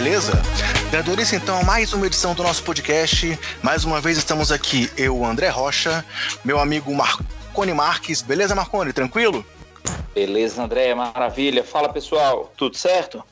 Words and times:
beleza? 0.00 0.32
Início 1.12 1.36
então 1.36 1.62
mais 1.62 1.92
uma 1.92 2.06
edição 2.06 2.34
do 2.34 2.42
nosso 2.42 2.62
podcast. 2.62 3.38
Mais 3.62 3.84
uma 3.84 4.00
vez 4.00 4.16
estamos 4.16 4.50
aqui, 4.50 4.90
eu, 4.96 5.22
André 5.26 5.48
Rocha, 5.48 6.02
meu 6.42 6.58
amigo 6.58 6.94
Marconi 6.94 7.74
Marques. 7.74 8.22
Beleza, 8.22 8.54
Marconi? 8.54 8.94
Tranquilo? 8.94 9.44
Beleza, 10.14 10.62
André, 10.62 10.94
maravilha. 10.94 11.62
Fala 11.62 11.90
pessoal, 11.90 12.50
tudo 12.56 12.78
certo? 12.78 13.22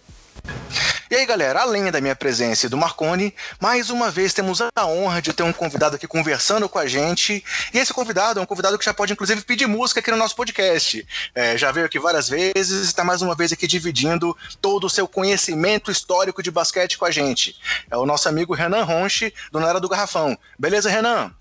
E 1.11 1.15
aí, 1.17 1.25
galera, 1.25 1.63
além 1.63 1.91
da 1.91 2.03
minha 2.03 2.15
presença 2.15 2.67
e 2.67 2.69
do 2.69 2.77
Marconi, 2.77 3.35
mais 3.59 3.89
uma 3.89 4.11
vez 4.11 4.35
temos 4.35 4.61
a 4.61 4.87
honra 4.87 5.23
de 5.23 5.33
ter 5.33 5.43
um 5.43 5.55
convidado 5.55 5.97
aqui 5.97 6.07
conversando 6.07 6.69
com 6.69 6.79
a 6.79 6.87
gente. 6.87 7.43
E 7.73 7.79
esse 7.79 7.95
convidado 7.95 8.39
é 8.39 8.43
um 8.43 8.47
convidado 8.47 8.79
que 8.79 8.85
já 8.85 8.93
pode, 8.93 9.15
inclusive, 9.15 9.41
pedir 9.41 9.67
música 9.67 10.01
aqui 10.01 10.11
no 10.11 10.19
nosso 10.19 10.37
podcast. 10.37 11.07
É, 11.35 11.57
já 11.57 11.73
veio 11.73 11.87
aqui 11.87 11.99
várias 11.99 12.29
vezes 12.29 12.85
e 12.85 12.89
está 12.89 13.05
mais 13.05 13.23
uma 13.23 13.35
vez 13.35 13.55
aqui 13.55 13.67
dividindo 13.67 14.37
todo 14.61 14.85
o 14.85 14.91
seu 14.91 15.09
conhecimento 15.09 15.91
histórico 15.91 16.43
de 16.43 16.51
basquete 16.51 16.99
com 16.99 17.07
a 17.07 17.11
gente. 17.11 17.57
É 17.91 17.97
o 17.97 18.05
nosso 18.05 18.29
amigo 18.29 18.53
Renan 18.53 18.85
Ronche, 18.85 19.33
do 19.51 19.61
Nera 19.61 19.81
do 19.81 19.89
Garrafão. 19.89 20.37
Beleza, 20.59 20.91
Renan? 20.91 21.33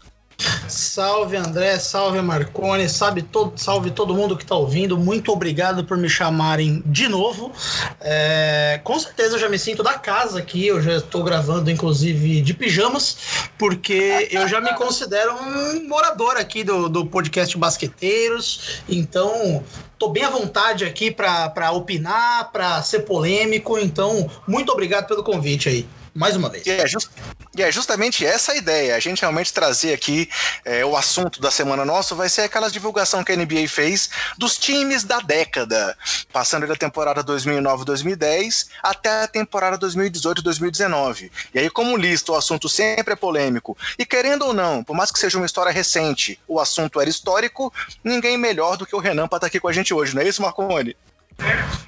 Salve 0.67 1.35
André, 1.35 1.79
salve 1.79 2.21
Marcone, 2.21 2.87
salve 2.87 3.21
todo, 3.23 3.53
salve 3.57 3.89
todo 3.89 4.13
mundo 4.13 4.37
que 4.37 4.43
está 4.43 4.55
ouvindo. 4.55 4.97
Muito 4.97 5.31
obrigado 5.31 5.83
por 5.83 5.97
me 5.97 6.07
chamarem 6.07 6.83
de 6.85 7.07
novo. 7.07 7.51
É, 7.99 8.79
com 8.83 8.99
certeza 8.99 9.35
eu 9.35 9.39
já 9.39 9.49
me 9.49 9.57
sinto 9.57 9.81
da 9.81 9.93
casa 9.93 10.39
aqui. 10.39 10.67
Eu 10.67 10.81
já 10.81 10.97
estou 10.97 11.23
gravando, 11.23 11.71
inclusive, 11.71 12.41
de 12.41 12.53
pijamas, 12.53 13.17
porque 13.57 14.27
eu 14.29 14.47
já 14.47 14.61
me 14.61 14.73
considero 14.75 15.33
um 15.33 15.87
morador 15.87 16.37
aqui 16.37 16.63
do, 16.63 16.87
do 16.87 17.05
podcast 17.05 17.57
Basqueteiros. 17.57 18.81
Então, 18.87 19.63
Tô 19.99 20.09
bem 20.09 20.23
à 20.23 20.29
vontade 20.29 20.85
aqui 20.85 21.09
para 21.09 21.71
opinar, 21.71 22.51
para 22.51 22.83
ser 22.83 22.99
polêmico. 22.99 23.79
Então, 23.79 24.29
muito 24.47 24.71
obrigado 24.71 25.07
pelo 25.07 25.23
convite 25.23 25.69
aí 25.69 25.87
mais 26.17 26.35
uma 26.35 26.49
vez. 26.49 26.65
E 26.65 26.71
é, 26.71 26.87
just, 26.87 27.09
e 27.55 27.61
é 27.61 27.71
justamente 27.71 28.25
essa 28.25 28.51
a 28.51 28.55
ideia, 28.55 28.95
a 28.95 28.99
gente 28.99 29.21
realmente 29.21 29.53
trazer 29.53 29.93
aqui 29.93 30.27
é, 30.65 30.83
o 30.83 30.97
assunto 30.97 31.39
da 31.39 31.51
semana 31.51 31.85
nossa 31.85 32.15
vai 32.15 32.27
ser 32.27 32.41
aquela 32.41 32.69
divulgação 32.69 33.23
que 33.23 33.31
a 33.31 33.35
NBA 33.35 33.67
fez 33.67 34.09
dos 34.37 34.57
times 34.57 35.03
da 35.03 35.19
década, 35.19 35.95
passando 36.33 36.65
da 36.65 36.75
temporada 36.75 37.23
2009-2010 37.23 38.67
até 38.81 39.23
a 39.23 39.27
temporada 39.27 39.77
2018-2019. 39.77 41.31
E 41.53 41.59
aí, 41.59 41.69
como 41.69 41.95
lista, 41.95 42.31
o 42.31 42.35
assunto 42.35 42.67
sempre 42.67 43.13
é 43.13 43.15
polêmico, 43.15 43.77
e 43.99 44.05
querendo 44.05 44.45
ou 44.45 44.53
não, 44.53 44.83
por 44.83 44.95
mais 44.95 45.11
que 45.11 45.19
seja 45.19 45.37
uma 45.37 45.45
história 45.45 45.71
recente, 45.71 46.39
o 46.47 46.59
assunto 46.59 46.99
era 46.99 47.09
histórico, 47.09 47.71
ninguém 48.03 48.37
melhor 48.37 48.75
do 48.75 48.85
que 48.85 48.95
o 48.95 48.99
Renan 48.99 49.27
para 49.27 49.37
estar 49.37 49.39
tá 49.41 49.47
aqui 49.47 49.59
com 49.59 49.67
a 49.67 49.73
gente 49.73 49.93
hoje, 49.93 50.15
não 50.15 50.21
é 50.23 50.27
isso, 50.27 50.41
Marconi? 50.41 50.95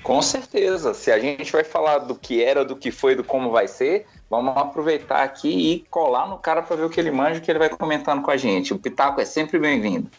Com 0.03 0.21
certeza. 0.21 0.93
Se 0.93 1.11
a 1.11 1.19
gente 1.19 1.51
vai 1.51 1.63
falar 1.63 1.99
do 1.99 2.15
que 2.15 2.43
era, 2.43 2.63
do 2.65 2.75
que 2.75 2.91
foi, 2.91 3.15
do 3.15 3.23
como 3.23 3.51
vai 3.51 3.67
ser, 3.67 4.05
Vamos 4.29 4.55
aproveitar 4.55 5.23
aqui 5.23 5.49
e 5.49 5.79
colar 5.89 6.27
no 6.27 6.37
cara 6.37 6.61
para 6.61 6.75
ver 6.75 6.83
o 6.83 6.89
que 6.89 6.99
ele 6.99 7.09
manja 7.09 7.39
o 7.39 7.41
que 7.41 7.49
ele 7.49 7.57
vai 7.57 7.69
comentando 7.69 8.21
com 8.21 8.29
a 8.29 8.37
gente. 8.37 8.73
O 8.73 8.77
Pitaco 8.77 9.19
é 9.19 9.25
sempre 9.25 9.57
bem-vindo. 9.57 10.09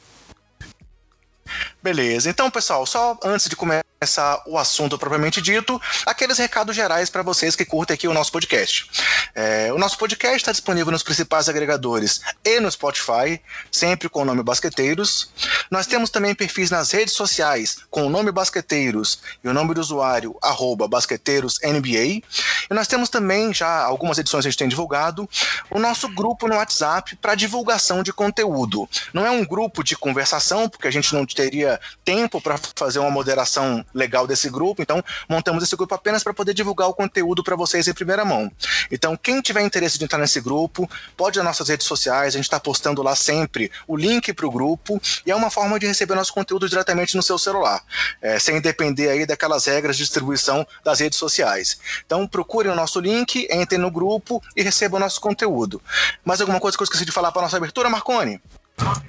Beleza, 1.83 2.28
então 2.28 2.50
pessoal, 2.50 2.84
só 2.84 3.19
antes 3.25 3.48
de 3.48 3.56
começar 3.56 4.42
o 4.47 4.59
assunto 4.59 4.98
propriamente 4.98 5.41
dito, 5.41 5.81
aqueles 6.05 6.37
recados 6.37 6.77
gerais 6.77 7.09
para 7.09 7.22
vocês 7.22 7.56
que 7.56 7.64
curtem 7.64 7.95
aqui 7.95 8.06
o 8.06 8.12
nosso 8.12 8.33
podcast. 8.33 8.91
É, 9.34 9.72
o 9.72 9.78
nosso 9.78 9.97
podcast 9.97 10.37
está 10.37 10.53
disponível 10.53 10.92
nos 10.92 11.03
principais 11.03 11.48
agregadores 11.48 12.20
e 12.45 12.61
no 12.61 12.70
Spotify, 12.70 13.41
sempre 13.70 14.09
com 14.09 14.22
o 14.22 14.25
nome 14.25 14.42
Basqueteiros. 14.42 15.31
Nós 15.70 15.87
temos 15.87 16.10
também 16.10 16.34
perfis 16.34 16.71
nas 16.71 16.91
redes 16.91 17.15
sociais 17.15 17.78
com 17.91 18.06
o 18.06 18.10
nome 18.10 18.32
Basqueteiros 18.32 19.21
e 19.43 19.49
o 19.49 19.53
nome 19.53 19.75
do 19.75 19.81
usuário 19.81 20.37
arroba 20.43 20.88
BasqueteirosNBA. 20.88 22.05
E 22.05 22.25
nós 22.71 22.88
temos 22.88 23.09
também, 23.09 23.53
já 23.53 23.82
algumas 23.84 24.19
edições 24.19 24.47
a 24.47 24.49
gente 24.49 24.59
tem 24.59 24.69
divulgado, 24.69 25.28
o 25.71 25.78
nosso 25.78 26.09
grupo 26.09 26.49
no 26.49 26.56
WhatsApp 26.56 27.16
para 27.16 27.34
divulgação 27.34 28.03
de 28.03 28.12
conteúdo. 28.12 28.88
Não 29.12 29.26
é 29.26 29.31
um 29.31 29.44
grupo 29.44 29.84
de 29.84 29.94
conversação, 29.94 30.69
porque 30.69 30.88
a 30.88 30.91
gente 30.91 31.12
não 31.12 31.26
teria 31.26 31.69
tempo 32.04 32.41
para 32.41 32.58
fazer 32.75 32.98
uma 32.98 33.10
moderação 33.10 33.84
legal 33.94 34.26
desse 34.26 34.48
grupo, 34.48 34.82
então 34.82 35.04
montamos 35.28 35.62
esse 35.62 35.76
grupo 35.76 35.94
apenas 35.94 36.22
para 36.22 36.32
poder 36.32 36.54
divulgar 36.54 36.88
o 36.88 36.94
conteúdo 36.94 37.44
para 37.44 37.54
vocês 37.56 37.86
em 37.86 37.92
primeira 37.92 38.25
mão. 38.25 38.50
Então, 38.91 39.16
quem 39.16 39.41
tiver 39.41 39.60
interesse 39.60 39.98
de 39.98 40.04
entrar 40.04 40.19
nesse 40.19 40.41
grupo, 40.41 40.88
pode 41.16 41.38
ir 41.38 41.42
nas 41.42 41.50
nossas 41.50 41.69
redes 41.69 41.86
sociais, 41.86 42.34
a 42.34 42.38
gente 42.38 42.47
está 42.47 42.58
postando 42.58 43.03
lá 43.03 43.14
sempre 43.14 43.70
o 43.86 43.97
link 43.97 44.32
para 44.32 44.47
o 44.47 44.50
grupo 44.50 45.00
e 45.26 45.31
é 45.31 45.36
uma 45.36 45.50
forma 45.50 45.78
de 45.78 45.86
receber 45.86 46.14
nosso 46.14 46.32
conteúdo 46.32 46.69
diretamente 46.69 47.16
no 47.16 47.22
seu 47.22 47.38
celular, 47.38 47.82
é, 48.22 48.38
sem 48.38 48.60
depender 48.60 49.10
aí 49.10 49.26
daquelas 49.26 49.66
regras 49.66 49.97
de 49.97 50.04
distribuição 50.04 50.66
das 50.84 51.00
redes 51.00 51.19
sociais. 51.19 51.78
Então, 52.06 52.26
procurem 52.26 52.72
o 52.72 52.75
nosso 52.75 53.00
link, 53.00 53.48
entrem 53.50 53.81
no 53.81 53.91
grupo 53.91 54.42
e 54.56 54.62
recebam 54.62 54.98
o 54.98 55.00
nosso 55.00 55.20
conteúdo. 55.20 55.82
Mais 56.25 56.41
alguma 56.41 56.60
coisa 56.60 56.76
que 56.76 56.82
eu 56.82 56.84
esqueci 56.84 57.04
de 57.04 57.12
falar 57.12 57.32
para 57.32 57.42
nossa 57.42 57.56
abertura, 57.56 57.88
Marconi? 57.88 58.41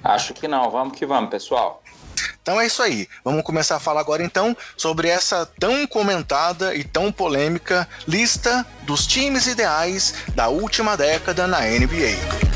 Acho 0.03 0.33
que 0.33 0.47
não. 0.47 0.69
Vamos 0.69 0.97
que 0.97 1.05
vamos, 1.05 1.29
pessoal. 1.29 1.81
Então 2.41 2.59
é 2.59 2.67
isso 2.67 2.81
aí. 2.81 3.07
Vamos 3.23 3.43
começar 3.43 3.75
a 3.75 3.79
falar 3.79 4.01
agora 4.01 4.23
então 4.23 4.55
sobre 4.77 5.07
essa 5.07 5.45
tão 5.59 5.85
comentada 5.87 6.75
e 6.75 6.83
tão 6.83 7.11
polêmica 7.11 7.87
lista 8.07 8.65
dos 8.83 9.05
times 9.05 9.47
ideais 9.47 10.13
da 10.35 10.47
última 10.47 10.97
década 10.97 11.47
na 11.47 11.61
NBA. 11.61 12.51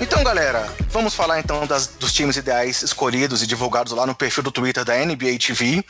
Então, 0.00 0.24
galera, 0.24 0.68
vamos 0.92 1.14
falar 1.14 1.40
então 1.40 1.66
das, 1.66 1.86
dos 1.86 2.12
times 2.12 2.36
ideais 2.36 2.82
escolhidos 2.82 3.42
e 3.42 3.46
divulgados 3.46 3.92
lá 3.94 4.06
no 4.06 4.14
perfil 4.14 4.42
do 4.42 4.52
Twitter 4.52 4.84
da 4.84 4.94
NBA 4.94 5.38
TV. 5.38 5.82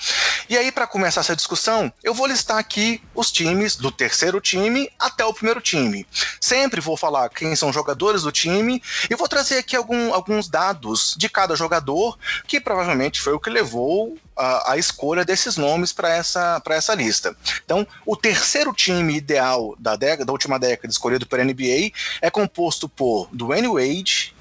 E 0.49 0.57
aí, 0.57 0.71
para 0.71 0.87
começar 0.87 1.21
essa 1.21 1.35
discussão, 1.35 1.93
eu 2.05 2.15
vou 2.15 2.27
listar 2.27 2.57
aqui 2.57 3.03
os 3.15 3.33
times 3.33 3.75
do 3.75 3.91
terceiro 3.91 4.41
time 4.41 4.89
até 4.99 5.25
o 5.25 5.35
primeiro 5.35 5.61
time. 5.61 6.07
Sempre 6.41 6.81
vou 6.81 6.97
falar 6.97 7.29
quem 7.31 7.55
são 7.57 7.73
jogadores 7.73 8.23
do 8.23 8.31
time 8.31 8.81
e 9.11 9.17
vou 9.17 9.29
trazer 9.29 9.59
aqui 9.59 9.75
algum, 9.75 10.15
alguns 10.15 10.49
dados 10.49 11.17
de 11.19 11.29
cada 11.29 11.57
jogador, 11.57 12.17
que 12.47 12.61
provavelmente 12.61 13.21
foi 13.21 13.33
o 13.33 13.41
que 13.41 13.51
levou 13.51 14.17
a, 14.37 14.73
a, 14.73 14.77
escolha 14.79 15.25
desses 15.25 15.57
nomes 15.57 15.93
para 15.93 16.09
essa, 16.09 16.63
essa 16.71 16.95
lista. 16.95 17.37
Então, 17.65 17.87
o 18.07 18.17
terceiro 18.17 18.73
time 18.73 19.17
ideal 19.17 19.75
da, 19.79 19.97
década, 19.97 20.25
da 20.25 20.33
última 20.33 20.59
década 20.59 20.91
escolhido 20.91 21.27
pela 21.27 21.45
NBA 21.45 21.93
é 22.21 22.31
composto 22.31 22.89
por 22.89 23.29
Dwayne 23.33 23.69
Wade, 23.69 24.32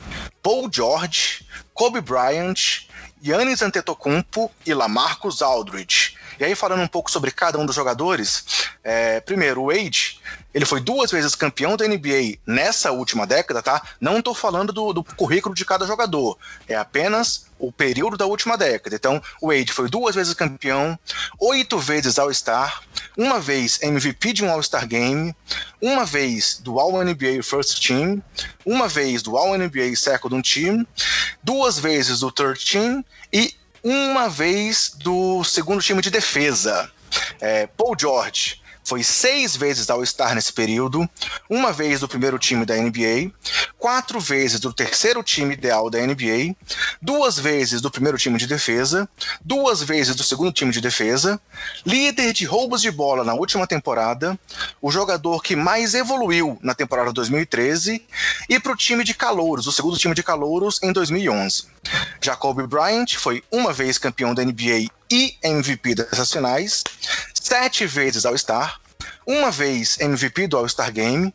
Paul 0.41 0.69
George, 0.69 1.45
Kobe 1.73 2.01
Bryant, 2.01 2.87
Yannis 3.23 3.61
Antetokounmpo 3.61 4.51
e 4.65 4.73
Lamarcus 4.73 5.41
Aldridge. 5.41 6.17
E 6.41 6.43
aí, 6.43 6.55
falando 6.55 6.81
um 6.81 6.87
pouco 6.87 7.11
sobre 7.11 7.29
cada 7.29 7.59
um 7.59 7.67
dos 7.67 7.75
jogadores, 7.75 8.43
é, 8.83 9.19
primeiro, 9.21 9.61
o 9.61 9.67
Wade, 9.67 10.19
ele 10.51 10.65
foi 10.65 10.81
duas 10.81 11.11
vezes 11.11 11.35
campeão 11.35 11.77
da 11.77 11.87
NBA 11.87 12.39
nessa 12.47 12.91
última 12.91 13.27
década, 13.27 13.61
tá? 13.61 13.79
Não 14.01 14.17
estou 14.17 14.33
falando 14.33 14.73
do, 14.73 14.91
do, 14.91 15.03
currículo 15.03 15.53
de 15.53 15.63
cada 15.63 15.85
jogador, 15.85 16.35
é 16.67 16.75
apenas 16.75 17.45
o 17.59 17.71
período 17.71 18.17
da 18.17 18.25
última 18.25 18.57
década. 18.57 18.95
Então, 18.95 19.21
o 19.39 19.49
Wade 19.49 19.71
foi 19.71 19.87
duas 19.87 20.15
vezes 20.15 20.33
campeão, 20.33 20.97
oito 21.37 21.77
vezes 21.77 22.17
All-Star, 22.17 22.81
uma 23.15 23.39
vez 23.39 23.79
MVP 23.83 24.33
de 24.33 24.43
um 24.43 24.49
All-Star 24.49 24.87
Game, 24.87 25.35
uma 25.79 26.05
vez 26.05 26.57
do 26.57 26.79
All-NBA 26.79 27.43
First 27.43 27.85
Team, 27.85 28.19
uma 28.65 28.87
vez 28.87 29.21
do 29.21 29.37
All-NBA 29.37 29.95
Second 29.95 30.41
Team, 30.41 30.87
duas 31.43 31.77
vezes 31.77 32.21
do 32.21 32.31
Third 32.31 32.65
Team 32.65 33.05
e 33.31 33.53
uma 33.83 34.29
vez 34.29 34.93
do 34.97 35.43
segundo 35.43 35.81
time 35.81 36.01
de 36.01 36.09
defesa. 36.09 36.91
É, 37.39 37.67
Paul 37.67 37.95
George 37.99 38.60
foi 38.83 39.03
seis 39.03 39.55
vezes 39.55 39.89
All-Star 39.89 40.35
nesse 40.35 40.51
período, 40.51 41.09
uma 41.49 41.71
vez 41.71 41.99
do 41.99 42.07
primeiro 42.07 42.37
time 42.39 42.65
da 42.65 42.75
NBA, 42.75 43.31
quatro 43.77 44.19
vezes 44.19 44.59
do 44.59 44.73
terceiro 44.73 45.23
time 45.23 45.53
ideal 45.53 45.89
da 45.89 45.99
NBA, 45.99 46.55
duas 47.01 47.37
vezes 47.37 47.81
do 47.81 47.91
primeiro 47.91 48.17
time 48.17 48.37
de 48.37 48.47
defesa, 48.47 49.07
duas 49.43 49.81
vezes 49.81 50.15
do 50.15 50.23
segundo 50.23 50.51
time 50.51 50.71
de 50.71 50.81
defesa, 50.81 51.39
líder 51.85 52.33
de 52.33 52.45
roubos 52.45 52.81
de 52.81 52.91
bola 52.91 53.23
na 53.23 53.33
última 53.33 53.65
temporada, 53.67 54.37
o 54.81 54.91
jogador 54.91 55.41
que 55.41 55.55
mais 55.55 55.93
evoluiu 55.93 56.57
na 56.61 56.73
temporada 56.73 57.11
2013 57.11 58.05
e 58.49 58.59
para 58.59 58.71
o 58.71 58.75
time 58.75 59.03
de 59.03 59.13
calouros, 59.13 59.67
o 59.67 59.71
segundo 59.71 59.97
time 59.97 60.13
de 60.13 60.23
calouros 60.23 60.79
em 60.83 60.91
2011. 60.91 61.65
Jacob 62.21 62.61
Bryant 62.67 63.15
foi 63.17 63.43
uma 63.51 63.73
vez 63.73 63.97
campeão 63.97 64.33
da 64.33 64.43
NBA 64.43 64.87
e 65.11 65.35
MVP 65.43 65.95
dessas 65.95 66.31
finais, 66.31 66.83
sete 67.41 67.87
vezes 67.87 68.23
All-Star, 68.23 68.79
uma 69.25 69.49
vez 69.49 69.99
MVP 69.99 70.47
do 70.47 70.57
All-Star 70.57 70.91
Game, 70.91 71.33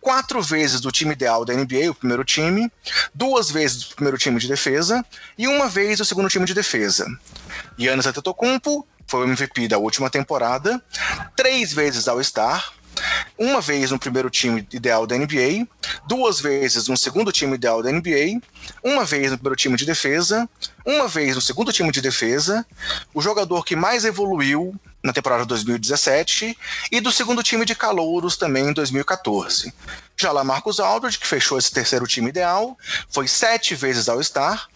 quatro 0.00 0.40
vezes 0.42 0.80
do 0.80 0.90
time 0.90 1.12
ideal 1.12 1.44
da 1.44 1.52
NBA, 1.52 1.90
o 1.90 1.94
primeiro 1.94 2.24
time, 2.24 2.72
duas 3.14 3.50
vezes 3.50 3.84
do 3.84 3.94
primeiro 3.94 4.16
time 4.16 4.40
de 4.40 4.48
defesa 4.48 5.04
e 5.36 5.46
uma 5.46 5.68
vez 5.68 5.98
do 5.98 6.06
segundo 6.06 6.30
time 6.30 6.46
de 6.46 6.54
defesa. 6.54 7.06
Giannis 7.76 8.06
Antetokounmpo 8.06 8.86
foi 9.06 9.20
o 9.20 9.28
MVP 9.28 9.68
da 9.68 9.76
última 9.76 10.08
temporada, 10.08 10.82
três 11.36 11.74
vezes 11.74 12.08
All-Star, 12.08 12.72
uma 13.38 13.60
vez 13.60 13.90
no 13.90 13.98
primeiro 13.98 14.30
time 14.30 14.66
ideal 14.72 15.06
da 15.06 15.16
NBA, 15.16 15.66
duas 16.06 16.40
vezes 16.40 16.88
no 16.88 16.96
segundo 16.96 17.30
time 17.30 17.56
ideal 17.56 17.82
da 17.82 17.92
NBA, 17.92 18.40
uma 18.82 19.04
vez 19.04 19.30
no 19.30 19.36
primeiro 19.36 19.56
time 19.56 19.76
de 19.76 19.84
defesa, 19.84 20.48
uma 20.86 21.08
vez 21.08 21.34
no 21.34 21.42
segundo 21.42 21.72
time 21.72 21.90
de 21.90 22.00
defesa, 22.00 22.64
o 23.12 23.20
jogador 23.20 23.64
que 23.64 23.76
mais 23.76 24.06
evoluiu 24.06 24.74
na 25.02 25.12
temporada 25.12 25.44
2017 25.44 26.56
e 26.90 27.00
do 27.00 27.10
segundo 27.10 27.42
time 27.42 27.64
de 27.64 27.74
calouros 27.74 28.36
também 28.36 28.68
em 28.68 28.72
2014. 28.72 29.72
Já 30.16 30.30
lá 30.30 30.44
Marcos 30.44 30.78
Aldridge, 30.78 31.18
que 31.18 31.26
fechou 31.26 31.58
esse 31.58 31.72
terceiro 31.72 32.06
time 32.06 32.28
ideal, 32.28 32.78
foi 33.08 33.26
sete 33.26 33.74
vezes 33.74 34.08
All-Star, 34.08 34.68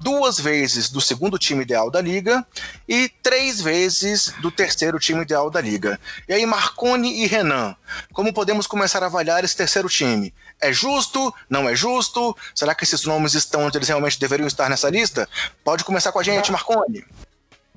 duas 0.00 0.38
vezes 0.38 0.88
do 0.88 1.00
segundo 1.00 1.38
time 1.38 1.62
ideal 1.62 1.90
da 1.90 2.00
liga 2.00 2.46
e 2.88 3.10
três 3.22 3.60
vezes 3.60 4.32
do 4.40 4.50
terceiro 4.50 4.98
time 4.98 5.22
ideal 5.22 5.50
da 5.50 5.60
liga. 5.60 6.00
E 6.28 6.32
aí 6.32 6.46
Marconi 6.46 7.22
e 7.22 7.26
Renan, 7.26 7.76
como 8.12 8.32
podemos 8.32 8.66
começar 8.66 9.02
a 9.02 9.06
avaliar 9.06 9.44
esse 9.44 9.56
terceiro 9.56 9.88
time? 9.88 10.32
É 10.60 10.72
justo? 10.72 11.34
Não 11.50 11.68
é 11.68 11.76
justo? 11.76 12.34
Será 12.54 12.74
que 12.74 12.84
esses 12.84 13.04
nomes 13.04 13.34
estão 13.34 13.66
onde 13.66 13.76
eles 13.76 13.88
realmente 13.88 14.18
deveriam 14.18 14.46
estar 14.46 14.70
nessa 14.70 14.88
lista? 14.88 15.28
Pode 15.62 15.84
começar 15.84 16.12
com 16.12 16.20
a 16.20 16.22
gente, 16.22 16.50
Marconi. 16.50 17.04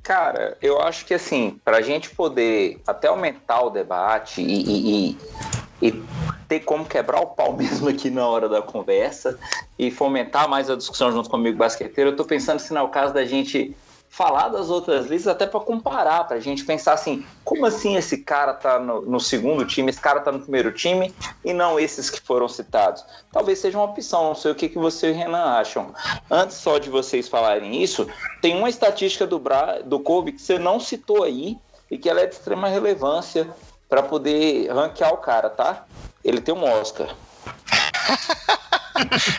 Cara, 0.07 0.55
eu 0.61 0.81
acho 0.81 1.05
que 1.05 1.13
assim, 1.13 1.59
para 1.65 1.79
a 1.79 1.81
gente 1.81 2.11
poder 2.11 2.79
até 2.87 3.09
aumentar 3.09 3.61
o 3.63 3.69
debate 3.69 4.41
e, 4.41 4.63
e, 4.63 5.09
e, 5.11 5.87
e, 5.89 6.03
ter 6.47 6.61
como 6.61 6.85
quebrar 6.85 7.19
o 7.19 7.25
pau 7.25 7.51
mesmo 7.59 7.89
aqui 7.89 8.09
na 8.09 8.25
hora 8.25 8.47
da 8.47 8.61
conversa 8.61 9.37
e 9.77 9.91
fomentar 9.91 10.47
mais 10.47 10.69
a 10.69 10.77
discussão 10.77 11.11
junto 11.11 11.29
comigo, 11.29 11.57
basqueteiro, 11.57 12.11
eu 12.11 12.15
tô 12.15 12.23
pensando 12.23 12.59
se 12.59 12.73
não 12.73 12.79
é 12.79 12.83
o 12.85 12.87
caso 12.87 13.13
da 13.13 13.25
gente 13.25 13.75
falar 14.17 14.49
das 14.49 14.71
outras 14.71 15.05
listas 15.05 15.27
até 15.27 15.45
para 15.45 15.59
comparar, 15.59 16.23
para 16.23 16.37
a 16.37 16.39
gente 16.39 16.65
pensar 16.65 16.93
assim, 16.93 17.23
como 17.43 17.67
assim 17.67 17.95
esse 17.97 18.17
cara 18.17 18.51
tá 18.51 18.79
no, 18.79 19.03
no, 19.03 19.19
segundo 19.19 19.63
time, 19.63 19.91
esse 19.91 20.01
cara 20.01 20.19
tá 20.19 20.31
no 20.31 20.39
primeiro 20.39 20.71
time 20.71 21.13
e 21.45 21.53
não 21.53 21.79
esses 21.79 22.09
que 22.09 22.19
foram 22.19 22.49
citados? 22.49 23.05
Talvez 23.31 23.59
seja 23.59 23.77
uma 23.77 23.85
opção, 23.85 24.23
não 24.23 24.33
sei 24.33 24.51
o 24.51 24.55
que, 24.55 24.69
que 24.69 24.79
você 24.79 25.11
e 25.11 25.13
Renan 25.13 25.43
acham. 25.43 25.93
Antes 26.31 26.57
só 26.57 26.79
de 26.79 26.89
vocês 26.89 27.27
falarem 27.27 27.83
isso, 27.83 28.07
tem 28.41 28.57
uma 28.57 28.69
estatística 28.69 29.27
do, 29.27 29.37
Bra, 29.37 29.81
do 29.85 29.99
Kobe 29.99 30.31
que 30.31 30.41
você 30.41 30.57
não 30.57 30.79
citou 30.79 31.23
aí 31.23 31.55
e 31.91 31.95
que 31.95 32.09
ela 32.09 32.21
é 32.21 32.25
de 32.25 32.33
extrema 32.33 32.67
relevância 32.67 33.47
para 33.87 34.01
poder 34.01 34.67
ranquear 34.71 35.13
o 35.13 35.17
cara, 35.17 35.47
tá? 35.47 35.85
Ele 36.23 36.41
tem 36.41 36.55
um 36.55 36.63
Oscar. 36.63 37.13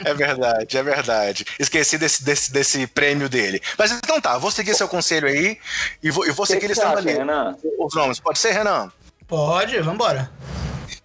é 0.04 0.14
verdade, 0.14 0.76
é 0.76 0.82
verdade. 0.82 1.44
Esqueci 1.58 1.98
desse, 1.98 2.24
desse, 2.24 2.52
desse 2.52 2.86
prêmio 2.86 3.28
dele. 3.28 3.60
Mas 3.76 3.92
então 3.92 4.20
tá, 4.20 4.38
vou 4.38 4.50
seguir 4.50 4.74
seu 4.74 4.88
conselho 4.88 5.28
aí 5.28 5.58
e 6.02 6.10
vou, 6.10 6.26
e 6.26 6.30
vou 6.30 6.46
seguir 6.46 6.68
listando 6.68 6.98
ali. 6.98 7.12
Renan? 7.12 7.56
Os 7.78 7.94
nomes. 7.94 8.20
Pode 8.20 8.38
ser, 8.38 8.52
Renan? 8.52 8.90
Pode, 9.26 9.78
vambora. 9.80 10.30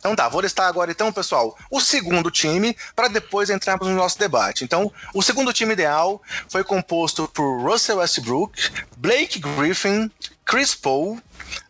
Então 0.04 0.16
tá, 0.18 0.28
vou 0.28 0.42
listar 0.42 0.68
agora 0.68 0.92
então, 0.92 1.14
pessoal, 1.14 1.58
o 1.72 1.80
segundo 1.80 2.30
time 2.30 2.76
para 2.94 3.08
depois 3.08 3.50
entrarmos 3.50 3.88
no 3.88 3.96
nosso 3.96 4.20
debate. 4.20 4.64
Então, 4.66 4.92
o 5.14 5.22
segundo 5.22 5.54
time 5.54 5.72
ideal 5.72 6.22
foi 6.50 6.62
composto 6.62 7.26
por 7.30 7.62
Russell 7.62 8.00
Westbrook, 8.00 8.70
Blake 8.98 9.40
Griffin, 9.40 10.12
Chris 10.46 10.76
Paul, 10.76 11.20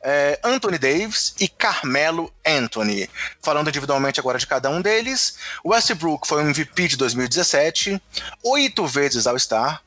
é, 0.01 0.39
Anthony 0.43 0.77
Davis 0.77 1.33
e 1.39 1.47
Carmelo 1.47 2.31
Anthony. 2.45 3.09
Falando 3.41 3.69
individualmente 3.69 4.19
agora 4.19 4.37
de 4.37 4.47
cada 4.47 4.69
um 4.69 4.81
deles, 4.81 5.37
Westbrook 5.63 6.27
foi 6.27 6.43
o 6.43 6.47
MVP 6.47 6.89
de 6.89 6.97
2017, 6.97 8.01
oito 8.43 8.85
vezes 8.85 9.27
All-Star, 9.27 9.81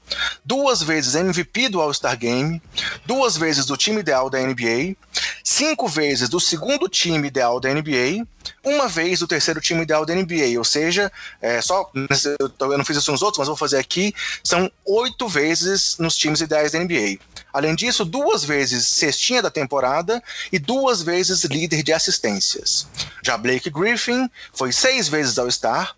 duas 0.45 0.83
vezes 0.83 1.15
MVP 1.15 1.69
do 1.69 1.81
All-Star 1.81 2.17
Game, 2.17 2.63
duas 3.05 3.37
vezes 3.37 3.67
do 3.67 3.77
time 3.77 4.01
ideal 4.01 4.31
da 4.31 4.39
NBA, 4.41 4.97
cinco 5.43 5.89
vezes 5.89 6.29
do 6.29 6.41
segundo 6.41 6.89
time 6.89 7.29
ideal 7.29 7.61
da 7.61 7.73
NBA, 7.73 8.27
uma 8.65 8.89
vez 8.89 9.21
do 9.21 9.27
terceiro 9.27 9.61
time 9.61 9.83
ideal 9.83 10.05
da 10.05 10.15
NBA, 10.15 10.59
ou 10.59 10.65
seja, 10.65 11.11
é, 11.41 11.61
só 11.61 11.91
eu 11.95 12.79
não 12.79 12.85
fiz 12.85 12.97
isso 12.97 13.13
nos 13.13 13.23
outros, 13.23 13.39
mas 13.39 13.49
vou 13.49 13.57
fazer 13.57 13.79
aqui, 13.79 14.15
são 14.43 14.71
oito 14.85 15.29
vezes 15.29 15.97
nos 15.99 16.17
times 16.17 16.41
ideais 16.41 16.73
da 16.73 16.79
NBA. 16.79 17.19
Além 17.53 17.75
disso, 17.75 18.05
duas 18.05 18.45
vezes 18.45 18.87
cestinha 18.87 19.41
da 19.41 19.51
temporada 19.51 20.23
e 20.53 20.59
duas 20.59 21.03
vezes 21.03 21.45
líder 21.45 21.83
de 21.83 21.93
assistências. 21.93 22.87
Já 23.23 23.39
Blake 23.39 23.71
Griffin 23.71 24.29
foi 24.53 24.73
seis 24.73 25.09
vezes 25.09 25.39
All-Star, 25.39 25.95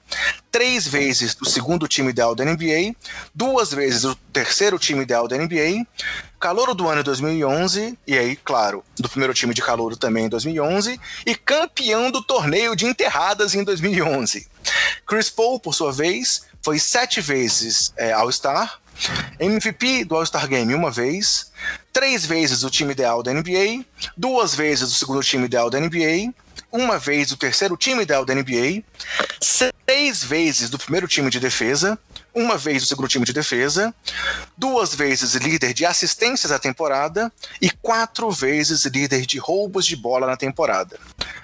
três 0.51 0.87
vezes 0.87 1.35
do 1.35 1.49
segundo 1.49 1.87
time 1.87 2.11
ideal 2.11 2.35
da 2.35 2.45
NBA, 2.45 2.95
duas 3.35 3.73
vezes 3.73 4.03
do 4.03 4.15
terceiro 4.33 4.79
time 4.79 5.03
ideal 5.03 5.29
da 5.29 5.37
NBA, 5.37 5.87
calouro 6.41 6.75
do 6.75 6.89
ano 6.89 7.03
2011, 7.03 7.99
e 8.07 8.19
aí, 8.19 8.37
claro, 8.37 8.85
do 8.97 9.09
primeiro 9.09 9.35
time 9.35 9.53
de 9.53 9.63
calouro 9.63 9.97
também 9.97 10.27
em 10.27 10.29
2011, 10.29 11.01
e 11.27 11.35
campeão 11.35 12.11
do 12.11 12.23
torneio 12.23 12.75
de 12.75 12.87
enterradas 12.87 13.55
em 13.55 13.65
2011. 13.65 14.47
Chris 15.07 15.31
Paul, 15.31 15.59
por 15.59 15.75
sua 15.75 15.93
vez, 15.93 16.43
foi 16.63 16.79
sete 16.79 17.21
vezes 17.21 17.93
é, 17.97 18.13
All-Star, 18.13 18.81
MVP 19.39 20.05
do 20.05 20.17
All-Star 20.17 20.49
Game 20.49 20.75
uma 20.75 20.91
vez, 20.91 21.53
três 21.93 22.27
vezes 22.27 22.65
o 22.65 22.71
time 22.71 22.93
ideal 22.93 23.23
da 23.23 23.33
NBA, 23.33 23.85
duas 24.17 24.55
vezes 24.55 24.91
o 24.91 24.95
segundo 24.95 25.23
time 25.23 25.45
ideal 25.45 25.71
da 25.71 25.79
NBA, 25.79 26.35
uma 26.71 26.99
vez 26.99 27.33
o 27.33 27.37
terceiro 27.37 27.77
time 27.77 28.05
da 28.05 28.21
NBA, 28.21 28.83
seis 29.41 30.23
vezes 30.23 30.69
do 30.69 30.79
primeiro 30.79 31.09
time 31.09 31.31
de 31.31 31.41
defesa, 31.41 31.99
uma 32.35 32.57
vez 32.57 32.83
o 32.83 32.87
segundo 32.87 33.09
time 33.09 33.25
de 33.25 33.33
defesa, 33.33 33.95
duas 34.57 34.95
vezes 34.95 35.35
líder 35.35 35.73
de 35.73 35.85
assistências 35.87 36.51
da 36.51 36.59
temporada 36.59 37.33
e 37.61 37.71
quatro 37.71 38.31
vezes 38.31 38.85
líder 38.85 39.25
de 39.27 39.39
roubos 39.39 39.87
de 39.87 39.97
bola 39.97 40.27
na 40.27 40.37
temporada. 40.37 40.99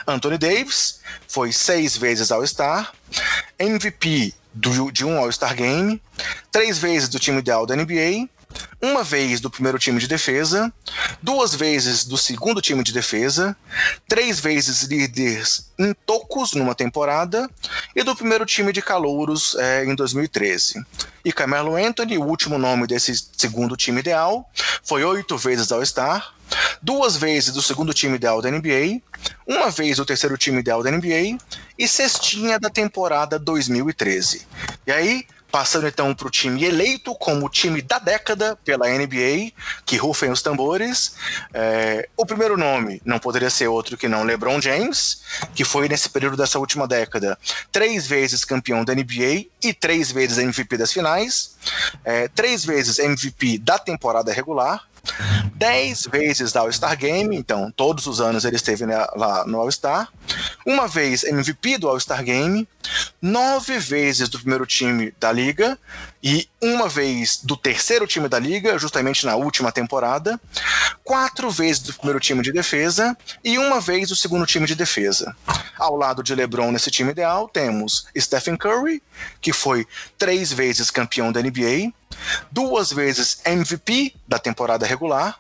Anthony 0.07 0.39
Davis 0.39 1.01
foi 1.27 1.53
seis 1.53 1.97
vezes 1.97 2.31
All-Star, 2.31 2.93
MVP 3.59 4.35
do, 4.53 4.93
de 4.93 5.05
um 5.05 5.19
All-Star 5.19 5.55
Game, 5.57 6.01
três 6.53 6.79
vezes 6.79 7.09
do 7.09 7.19
time 7.19 7.39
ideal 7.39 7.67
da 7.67 7.75
NBA, 7.75 8.29
uma 8.81 9.03
vez 9.03 9.41
do 9.41 9.51
primeiro 9.51 9.79
time 9.79 9.99
de 9.99 10.07
defesa, 10.07 10.73
duas 11.23 11.55
vezes 11.55 12.05
do 12.05 12.19
segundo 12.19 12.61
time 12.61 12.83
de 12.83 12.93
defesa, 12.93 13.57
três 14.07 14.41
vezes 14.41 14.83
líderes 14.83 15.71
em 15.79 15.95
tocos 16.07 16.53
numa 16.53 16.75
temporada 16.75 17.49
e 17.95 18.03
do 18.03 18.15
primeiro 18.15 18.45
time 18.45 18.73
de 18.73 18.83
calouros 18.83 19.55
é, 19.57 19.85
em 19.85 19.95
2013. 19.95 20.85
E 21.25 21.33
Carmelo 21.33 21.77
Anthony, 21.77 22.19
o 22.19 22.25
último 22.25 22.59
nome 22.59 22.87
desse 22.87 23.15
segundo 23.37 23.77
time 23.77 24.01
ideal, 24.01 24.49
foi 24.83 25.03
oito 25.05 25.39
vezes 25.39 25.73
All-Star, 25.73 26.35
duas 26.83 27.17
vezes 27.17 27.53
do 27.53 27.63
segundo 27.63 27.95
time 27.95 28.17
ideal 28.17 28.43
da 28.43 28.51
NBA, 28.51 29.01
uma 29.47 29.71
vez 29.71 29.97
do 29.97 30.05
terceiro 30.05 30.37
time 30.37 30.59
ideal 30.59 30.83
da 30.83 30.91
NBA 30.91 31.39
e 31.79 31.89
cestinha 31.89 32.59
da 32.59 32.69
temporada 32.69 33.39
2013. 33.39 34.47
E 34.87 34.93
aí, 34.93 35.27
passando 35.55 35.87
então 35.87 36.13
para 36.13 36.27
o 36.27 36.31
time 36.33 36.65
eleito 36.65 37.15
como 37.15 37.49
time 37.49 37.81
da 37.81 38.01
década 38.01 38.59
pela 38.65 38.89
NBA, 38.89 39.53
que 39.87 39.97
rufem 39.97 40.29
os 40.33 40.43
tambores. 40.43 41.15
É, 41.53 42.09
o 42.17 42.27
primeiro 42.27 42.57
nome 42.57 43.01
não 43.05 43.21
poderia 43.21 43.49
ser 43.49 43.69
outro 43.69 43.97
que 43.97 44.09
não 44.09 44.25
LeBron 44.25 44.61
James, 44.61 45.23
que 45.55 45.63
foi 45.63 45.89
nesse 45.89 46.09
período 46.09 46.37
dessa 46.37 46.59
última 46.59 46.89
década 46.89 47.39
três 47.71 48.05
vezes 48.05 48.45
campeão 48.45 48.85
da 48.85 48.97
NBA 48.97 49.47
e 49.63 49.73
três 49.73 50.11
vezes 50.11 50.39
MVP 50.39 50.77
das 50.77 50.93
finais, 50.93 51.55
é, 52.05 52.27
três 52.27 52.65
vezes 52.65 52.99
MVP 52.99 53.59
da 53.59 53.79
temporada 53.79 54.33
regular 54.33 54.85
10 55.55 56.07
vezes 56.07 56.53
da 56.53 56.61
All-Star 56.61 56.97
Game, 56.97 57.37
então 57.37 57.73
todos 57.75 58.07
os 58.07 58.21
anos 58.21 58.45
ele 58.45 58.57
esteve 58.57 58.85
lá 58.87 59.45
no 59.47 59.61
All-Star. 59.61 60.09
Uma 60.67 60.89
vez 60.89 61.25
MVP 61.25 61.79
do 61.79 61.89
All-Star 61.89 62.23
Game, 62.25 62.67
nove 63.21 63.79
vezes 63.79 64.29
do 64.29 64.39
primeiro 64.39 64.67
time 64.67 65.15
da 65.19 65.31
liga 65.31 65.79
e 66.23 66.49
uma 66.61 66.89
vez 66.89 67.41
do 67.43 67.57
terceiro 67.57 68.07
time 68.07 68.29
da 68.29 68.39
liga, 68.39 68.79
justamente 68.79 69.27
na 69.27 69.37
última 69.37 69.71
temporada, 69.71 70.41
quatro 71.03 71.51
vezes 71.51 71.83
do 71.83 71.93
primeiro 71.93 72.19
time 72.19 72.43
de 72.43 72.51
defesa 72.51 73.17
e 73.45 73.59
uma 73.59 73.81
vez 73.81 74.09
do 74.09 74.17
segundo 74.17 74.47
time 74.47 74.67
de 74.67 74.75
defesa. 74.75 75.37
Ao 75.79 75.97
lado 75.97 76.23
de 76.23 76.35
LeBron 76.35 76.73
nesse 76.73 76.91
time 76.91 77.11
ideal, 77.11 77.49
temos 77.49 78.07
Stephen 78.17 78.57
Curry, 78.57 79.03
que 79.41 79.53
foi 79.53 79.87
três 80.17 80.51
vezes 80.51 80.91
campeão 80.91 81.31
da 81.31 81.43
NBA, 81.43 81.93
duas 82.51 82.93
vezes 82.93 83.41
MVP 83.45 84.15
da 84.27 84.39
temporada 84.39 84.87
regular, 84.87 85.39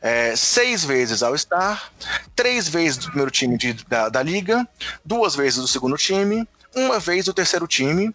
é, 0.00 0.34
seis 0.34 0.84
vezes 0.84 1.22
All-Star, 1.22 1.90
três 2.34 2.68
vezes 2.68 2.98
do 2.98 3.06
primeiro 3.06 3.30
time 3.30 3.56
de, 3.56 3.72
da, 3.88 4.08
da 4.08 4.22
liga, 4.22 4.66
duas 5.04 5.34
vezes 5.34 5.58
do 5.58 5.68
segundo 5.68 5.96
time, 5.96 6.46
uma 6.74 7.00
vez 7.00 7.24
do 7.24 7.34
terceiro 7.34 7.66
time, 7.66 8.14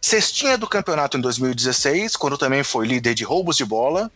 cestinha 0.00 0.56
do 0.56 0.68
campeonato 0.68 1.16
em 1.16 1.20
2016, 1.20 2.16
quando 2.16 2.38
também 2.38 2.62
foi 2.62 2.86
líder 2.86 3.14
de 3.14 3.24
roubos 3.24 3.56
de 3.56 3.64
bola. 3.64 4.10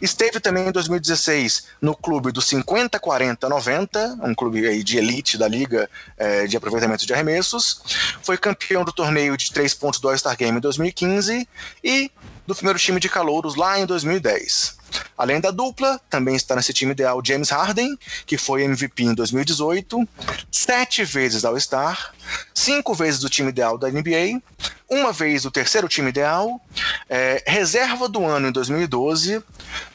Esteve 0.00 0.40
também 0.40 0.68
em 0.68 0.72
2016 0.72 1.66
no 1.80 1.94
clube 1.94 2.32
do 2.32 2.40
50, 2.40 2.98
40, 2.98 3.48
90, 3.48 4.18
um 4.22 4.34
clube 4.34 4.66
aí 4.66 4.82
de 4.82 4.96
elite 4.96 5.36
da 5.36 5.46
liga 5.46 5.88
é, 6.16 6.46
de 6.46 6.56
aproveitamento 6.56 7.06
de 7.06 7.12
arremessos. 7.12 7.82
Foi 8.22 8.38
campeão 8.38 8.84
do 8.84 8.92
torneio 8.92 9.36
de 9.36 9.52
três 9.52 9.74
pontos 9.74 10.00
do 10.00 10.08
All-Star 10.08 10.36
Game 10.36 10.56
em 10.56 10.60
2015 10.60 11.46
e 11.84 12.10
do 12.46 12.54
primeiro 12.54 12.78
time 12.78 13.00
de 13.00 13.08
calouros 13.08 13.56
lá 13.56 13.78
em 13.78 13.86
2010. 13.86 14.76
Além 15.18 15.40
da 15.40 15.50
dupla, 15.50 16.00
também 16.08 16.36
está 16.36 16.54
nesse 16.54 16.72
time 16.72 16.92
ideal 16.92 17.20
James 17.24 17.50
Harden, 17.50 17.98
que 18.24 18.38
foi 18.38 18.62
MVP 18.62 19.02
em 19.02 19.14
2018, 19.14 20.08
sete 20.50 21.04
vezes 21.04 21.44
All-Star, 21.44 22.14
cinco 22.54 22.94
vezes 22.94 23.20
do 23.20 23.28
time 23.28 23.48
ideal 23.48 23.76
da 23.76 23.90
NBA, 23.90 24.40
uma 24.88 25.12
vez 25.12 25.42
do 25.42 25.50
terceiro 25.50 25.88
time 25.88 26.08
ideal, 26.08 26.60
é, 27.08 27.42
reserva 27.46 28.08
do 28.08 28.24
ano 28.24 28.48
em 28.48 28.52
2012, 28.52 29.42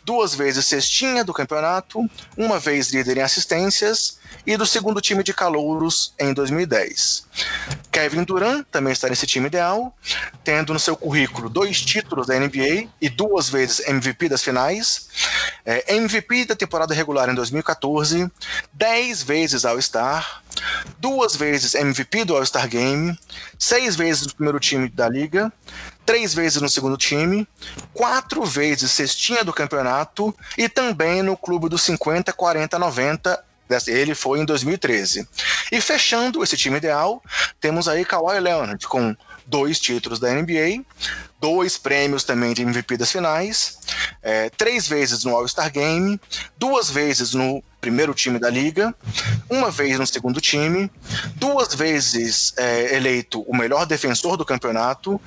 duas 0.04 0.36
vezes 0.36 0.66
cestinha 0.66 1.24
do 1.24 1.34
campeonato, 1.34 2.10
uma 2.36 2.60
vez 2.60 2.92
líder 2.92 3.18
em 3.18 3.22
assistências 3.22 4.20
e 4.46 4.58
do 4.58 4.66
segundo 4.66 5.02
time 5.02 5.24
de 5.24 5.34
calouros 5.34 6.14
em 6.20 6.34
2010. 6.34 7.26
Kevin 7.92 8.24
Durant 8.24 8.66
também 8.72 8.94
está 8.94 9.10
nesse 9.10 9.28
time 9.28 9.48
ideal, 9.48 9.96
tendo 10.44 10.74
no 10.74 10.80
seu 10.80 10.96
currículo 10.96 11.50
dois 11.50 11.82
títulos 11.82 12.28
da 12.28 12.40
NBA 12.40 12.88
e 13.00 13.10
duas 13.10 13.50
vezes 13.50 13.88
MVP 13.88 14.30
das 14.30 14.44
finais, 14.44 15.10
é, 15.66 15.96
MVP 15.96 16.46
da 16.46 16.56
temporada 16.56 16.94
regular 16.94 17.30
em 17.30 17.36
2014, 17.36 18.32
dez 18.74 19.22
vezes 19.22 19.66
All-Star, 19.66 20.42
duas 21.00 21.36
vezes 21.36 21.76
MVP 21.76 22.26
do 22.26 22.36
All-Star 22.36 22.68
Game, 22.68 23.18
seis 23.60 23.96
vezes 23.96 24.28
no 24.28 24.34
primeiro 24.34 24.60
time 24.60 24.90
da 24.90 25.08
liga, 25.08 25.52
três 26.06 26.34
vezes 26.34 26.62
no 26.62 26.70
segundo 26.70 26.98
time, 26.98 27.48
quatro 27.94 28.44
vezes 28.44 28.92
cestinha 28.92 29.44
do 29.44 29.54
campeonato 29.54 30.36
e 30.58 30.68
também 30.68 31.22
no 31.22 31.38
clube 31.38 31.70
dos 31.70 31.84
50, 31.84 32.34
40, 32.34 32.80
90 32.80 33.51
ele 33.88 34.16
foi 34.16 34.40
em 34.40 34.46
2013. 34.46 35.28
E 35.72 35.82
fechando 35.82 36.44
esse 36.44 36.58
time 36.58 36.78
ideal, 36.78 37.22
temos 37.60 37.88
aí 37.88 38.06
Kawhi 38.06 38.40
Leonard 38.40 38.88
com 38.88 39.16
dois 39.46 39.80
títulos 39.80 40.20
da 40.20 40.32
NBA, 40.34 40.84
dois 41.40 41.78
prêmios 41.78 42.24
também 42.24 42.54
de 42.54 42.62
MVP 42.62 42.98
das 42.98 43.12
finais, 43.12 43.80
é, 44.22 44.50
três 44.50 44.88
vezes 44.88 45.24
no 45.24 45.36
All-Star 45.36 45.72
Game, 45.72 46.20
duas 46.58 46.90
vezes 46.90 47.34
no 47.34 47.64
primeiro 47.82 48.14
time 48.14 48.38
da 48.38 48.50
liga, 48.50 48.94
uma 49.50 49.72
vez 49.72 49.98
no 49.98 50.06
segundo 50.06 50.40
time, 50.40 50.90
duas 51.36 51.74
vezes 51.74 52.54
é, 52.56 52.96
eleito 52.96 53.42
o 53.42 53.58
melhor 53.58 53.88
defensor 53.88 54.38
do 54.38 54.46
campeonato, 54.46 55.20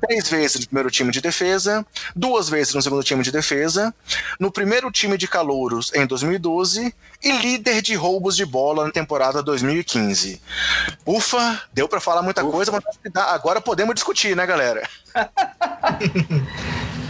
três 0.00 0.28
vezes 0.28 0.60
no 0.60 0.66
primeiro 0.66 0.90
time 0.90 1.12
de 1.12 1.20
defesa, 1.20 1.86
duas 2.16 2.48
vezes 2.48 2.72
no 2.72 2.80
segundo 2.80 3.04
time 3.04 3.22
de 3.22 3.30
defesa, 3.30 3.94
no 4.40 4.50
primeiro 4.50 4.90
time 4.90 5.18
de 5.18 5.28
calouros 5.28 5.92
em 5.94 6.06
2012 6.06 6.94
e 7.22 7.32
líder 7.32 7.82
de 7.82 7.94
roubos 7.94 8.34
de 8.34 8.46
bola 8.46 8.86
na 8.86 8.90
temporada 8.90 9.42
2015. 9.42 10.40
Ufa, 11.04 11.62
deu 11.74 11.86
para 11.88 12.00
falar 12.00 12.22
muita 12.22 12.42
Ufa. 12.42 12.50
coisa, 12.50 12.72
mas 12.72 12.84
agora 13.14 13.60
podemos 13.60 13.94
discutir, 13.94 14.34
né, 14.34 14.46
galera? 14.46 14.88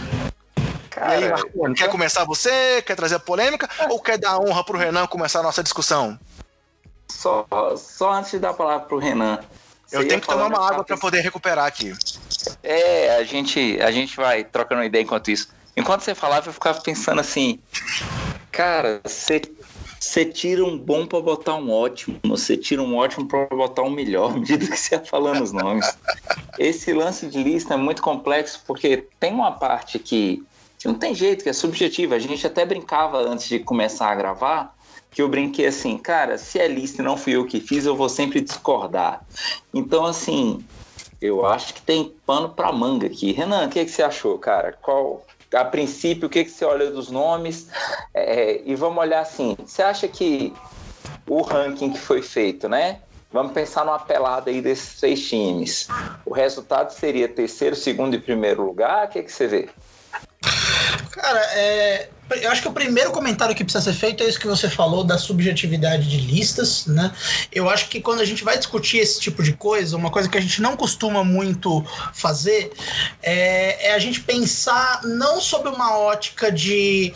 Cara, 0.99 1.17
e 1.17 1.23
aí, 1.23 1.29
Marconi, 1.29 1.75
quer 1.75 1.89
começar 1.89 2.25
você? 2.25 2.81
Quer 2.81 2.95
trazer 2.95 3.15
a 3.15 3.19
polêmica? 3.19 3.69
ou 3.89 4.01
quer 4.01 4.17
dar 4.17 4.37
honra 4.37 4.63
pro 4.65 4.77
Renan 4.77 5.07
começar 5.07 5.39
a 5.39 5.43
nossa 5.43 5.63
discussão? 5.63 6.19
Só, 7.09 7.47
só 7.77 8.11
antes 8.11 8.31
de 8.31 8.39
dar 8.39 8.49
a 8.49 8.53
palavra 8.53 8.85
pro 8.85 8.97
Renan. 8.97 9.39
Eu 9.91 10.05
tenho 10.05 10.19
que 10.19 10.27
tomar 10.27 10.47
uma 10.47 10.67
água 10.67 10.83
para 10.83 10.97
poder 10.97 11.21
recuperar 11.21 11.65
aqui. 11.65 11.93
É, 12.61 13.15
a 13.15 13.23
gente, 13.23 13.79
a 13.81 13.91
gente 13.91 14.15
vai 14.17 14.43
trocando 14.43 14.83
ideia 14.83 15.01
enquanto 15.01 15.31
isso. 15.31 15.47
Enquanto 15.75 16.01
você 16.01 16.13
falava, 16.13 16.49
eu 16.49 16.53
ficava 16.53 16.81
pensando 16.81 17.21
assim, 17.21 17.59
cara, 18.51 18.99
você 19.03 19.41
você 19.99 20.23
tira 20.23 20.63
um 20.63 20.77
bom 20.77 21.05
para 21.05 21.19
botar 21.19 21.55
um 21.55 21.69
ótimo, 21.69 22.19
você 22.23 22.55
tira 22.55 22.81
um 22.81 22.95
ótimo 22.95 23.27
para 23.27 23.45
botar 23.47 23.83
um 23.83 23.89
melhor, 23.89 24.31
à 24.35 24.37
medida 24.37 24.65
que 24.65 24.77
você 24.77 24.97
vai 24.97 25.05
falando 25.05 25.43
os 25.43 25.51
nomes. 25.51 25.97
Esse 26.57 26.93
lance 26.93 27.27
de 27.27 27.43
lista 27.43 27.73
é 27.73 27.77
muito 27.77 28.01
complexo 28.01 28.61
porque 28.65 29.07
tem 29.19 29.33
uma 29.33 29.51
parte 29.51 29.99
que 29.99 30.41
não 30.87 30.95
tem 30.95 31.13
jeito, 31.13 31.43
que 31.43 31.49
é 31.49 31.53
subjetiva. 31.53 32.15
A 32.15 32.19
gente 32.19 32.45
até 32.45 32.65
brincava 32.65 33.17
antes 33.19 33.47
de 33.47 33.59
começar 33.59 34.09
a 34.09 34.15
gravar, 34.15 34.75
que 35.11 35.21
eu 35.21 35.27
brinquei 35.27 35.65
assim, 35.65 35.97
cara, 35.97 36.37
se 36.37 36.59
é 36.59 36.67
lista 36.67 37.01
e 37.01 37.05
não 37.05 37.17
fui 37.17 37.35
eu 37.35 37.45
que 37.45 37.59
fiz, 37.59 37.85
eu 37.85 37.95
vou 37.95 38.09
sempre 38.09 38.41
discordar. 38.41 39.25
Então, 39.73 40.05
assim, 40.05 40.63
eu 41.21 41.45
acho 41.45 41.73
que 41.73 41.81
tem 41.81 42.15
pano 42.25 42.49
para 42.49 42.71
manga 42.71 43.07
aqui. 43.07 43.31
Renan, 43.31 43.65
o 43.65 43.69
que, 43.69 43.79
é 43.79 43.85
que 43.85 43.91
você 43.91 44.03
achou, 44.03 44.37
cara? 44.37 44.77
Qual, 44.81 45.25
a 45.53 45.65
princípio, 45.65 46.27
o 46.27 46.29
que, 46.29 46.45
que 46.45 46.51
você 46.51 46.63
olha 46.63 46.91
dos 46.91 47.09
nomes? 47.09 47.67
É, 48.13 48.61
e 48.63 48.75
vamos 48.75 48.99
olhar 48.99 49.21
assim: 49.21 49.57
você 49.65 49.81
acha 49.81 50.07
que 50.07 50.53
o 51.27 51.41
ranking 51.41 51.91
que 51.91 51.99
foi 51.99 52.21
feito, 52.21 52.69
né? 52.69 53.01
Vamos 53.31 53.51
pensar 53.51 53.85
numa 53.85 53.99
pelada 53.99 54.49
aí 54.49 54.61
desses 54.61 54.99
três 54.99 55.27
times. 55.27 55.87
O 56.25 56.33
resultado 56.33 56.91
seria 56.91 57.27
terceiro, 57.27 57.75
segundo 57.75 58.15
e 58.15 58.19
primeiro 58.19 58.65
lugar? 58.65 59.05
O 59.05 59.09
que, 59.09 59.21
que 59.21 59.31
você 59.31 59.45
vê? 59.45 59.69
Cara, 61.11 61.39
é, 61.53 62.09
eu 62.41 62.51
acho 62.51 62.61
que 62.61 62.67
o 62.67 62.73
primeiro 62.73 63.11
comentário 63.11 63.55
que 63.55 63.63
precisa 63.63 63.83
ser 63.83 63.97
feito 63.97 64.23
é 64.23 64.27
isso 64.27 64.39
que 64.39 64.47
você 64.47 64.69
falou 64.69 65.03
da 65.03 65.17
subjetividade 65.17 66.07
de 66.07 66.17
listas, 66.17 66.85
né? 66.85 67.11
Eu 67.51 67.69
acho 67.69 67.89
que 67.89 67.99
quando 67.99 68.21
a 68.21 68.25
gente 68.25 68.43
vai 68.43 68.57
discutir 68.57 68.97
esse 68.97 69.19
tipo 69.19 69.41
de 69.41 69.53
coisa, 69.53 69.97
uma 69.97 70.11
coisa 70.11 70.29
que 70.29 70.37
a 70.37 70.41
gente 70.41 70.61
não 70.61 70.77
costuma 70.77 71.23
muito 71.23 71.83
fazer 72.13 72.71
é, 73.21 73.89
é 73.89 73.93
a 73.93 73.99
gente 73.99 74.21
pensar 74.21 75.01
não 75.03 75.41
sob 75.41 75.69
uma 75.69 75.97
ótica 75.97 76.51
de 76.51 77.13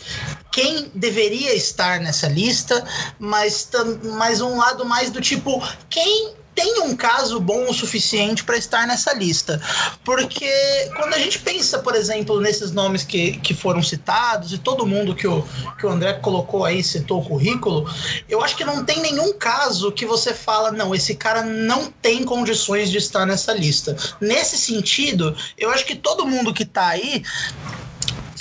quem 0.50 0.90
deveria 0.94 1.54
estar 1.54 2.00
nessa 2.00 2.28
lista, 2.28 2.84
mas, 3.18 3.70
mas 4.16 4.40
um 4.40 4.56
lado 4.56 4.84
mais 4.84 5.10
do 5.10 5.20
tipo 5.20 5.62
quem 5.88 6.34
tem 6.54 6.80
um 6.82 6.94
caso 6.94 7.40
bom 7.40 7.68
o 7.68 7.74
suficiente 7.74 8.44
para 8.44 8.56
estar 8.56 8.86
nessa 8.86 9.12
lista. 9.12 9.60
Porque 10.04 10.50
quando 10.96 11.14
a 11.14 11.18
gente 11.18 11.38
pensa, 11.38 11.78
por 11.78 11.94
exemplo, 11.94 12.40
nesses 12.40 12.70
nomes 12.72 13.02
que, 13.02 13.38
que 13.38 13.54
foram 13.54 13.82
citados 13.82 14.52
e 14.52 14.58
todo 14.58 14.86
mundo 14.86 15.14
que 15.14 15.26
o, 15.26 15.46
que 15.78 15.86
o 15.86 15.90
André 15.90 16.14
colocou 16.14 16.64
aí, 16.64 16.82
citou 16.82 17.20
o 17.20 17.24
currículo, 17.24 17.88
eu 18.28 18.42
acho 18.42 18.56
que 18.56 18.64
não 18.64 18.84
tem 18.84 19.00
nenhum 19.00 19.32
caso 19.32 19.92
que 19.92 20.06
você 20.06 20.32
fala, 20.32 20.70
não, 20.70 20.94
esse 20.94 21.14
cara 21.14 21.42
não 21.42 21.86
tem 21.86 22.24
condições 22.24 22.90
de 22.90 22.98
estar 22.98 23.26
nessa 23.26 23.52
lista. 23.52 23.96
Nesse 24.20 24.56
sentido, 24.56 25.36
eu 25.58 25.70
acho 25.70 25.84
que 25.84 25.96
todo 25.96 26.26
mundo 26.26 26.52
que 26.52 26.62
está 26.62 26.88
aí 26.88 27.22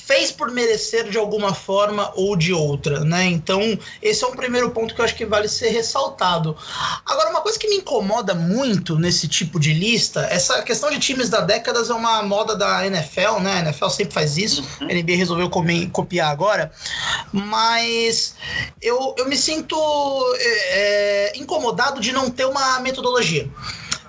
fez 0.06 0.32
por 0.32 0.52
merecer 0.52 1.10
de 1.10 1.18
alguma 1.18 1.54
forma 1.54 2.12
ou 2.16 2.36
de 2.36 2.52
outra, 2.54 3.02
né? 3.06 3.26
Então, 3.26 3.62
esse 4.02 4.24
é 4.24 4.28
um 4.28 4.36
primeiro 4.36 4.72
ponto 4.72 4.94
que 4.94 5.00
eu 5.00 5.06
acho 5.06 5.16
que 5.16 5.26
vale 5.26 5.48
ser 5.48 5.70
ressaltado. 5.70 6.56
Agora, 7.06 7.30
uma 7.30 7.42
coisa 7.42 7.58
que 7.58 7.70
me 7.70 7.78
incomoda 7.78 8.34
muito 8.34 9.00
nesse 9.00 9.28
tipo 9.28 9.60
de 9.60 9.74
lista, 9.74 10.28
essa 10.30 10.62
questão 10.62 10.90
de 10.90 11.00
times 11.00 11.30
da 11.30 11.40
décadas 11.40 11.90
é 11.90 11.94
uma 11.94 12.22
moda 12.22 12.56
da 12.56 12.86
NFL, 12.86 13.40
né? 13.42 13.54
A 13.54 13.60
NFL 13.60 13.90
sempre 13.90 14.14
faz 14.14 14.38
isso, 14.38 14.62
uhum. 14.82 14.90
a 14.90 14.94
NBA 14.94 15.16
resolveu 15.16 15.50
comer, 15.50 15.90
copiar 15.92 16.32
agora, 16.32 16.72
mas 17.32 18.36
eu, 18.82 19.16
eu 19.18 19.28
me 19.28 19.38
sinto 19.38 19.76
é, 20.38 21.32
é 21.32 21.38
incomodado 21.38 22.02
de 22.02 22.12
não 22.12 22.30
ter 22.30 22.46
uma 22.46 22.80
metodologia. 22.80 23.50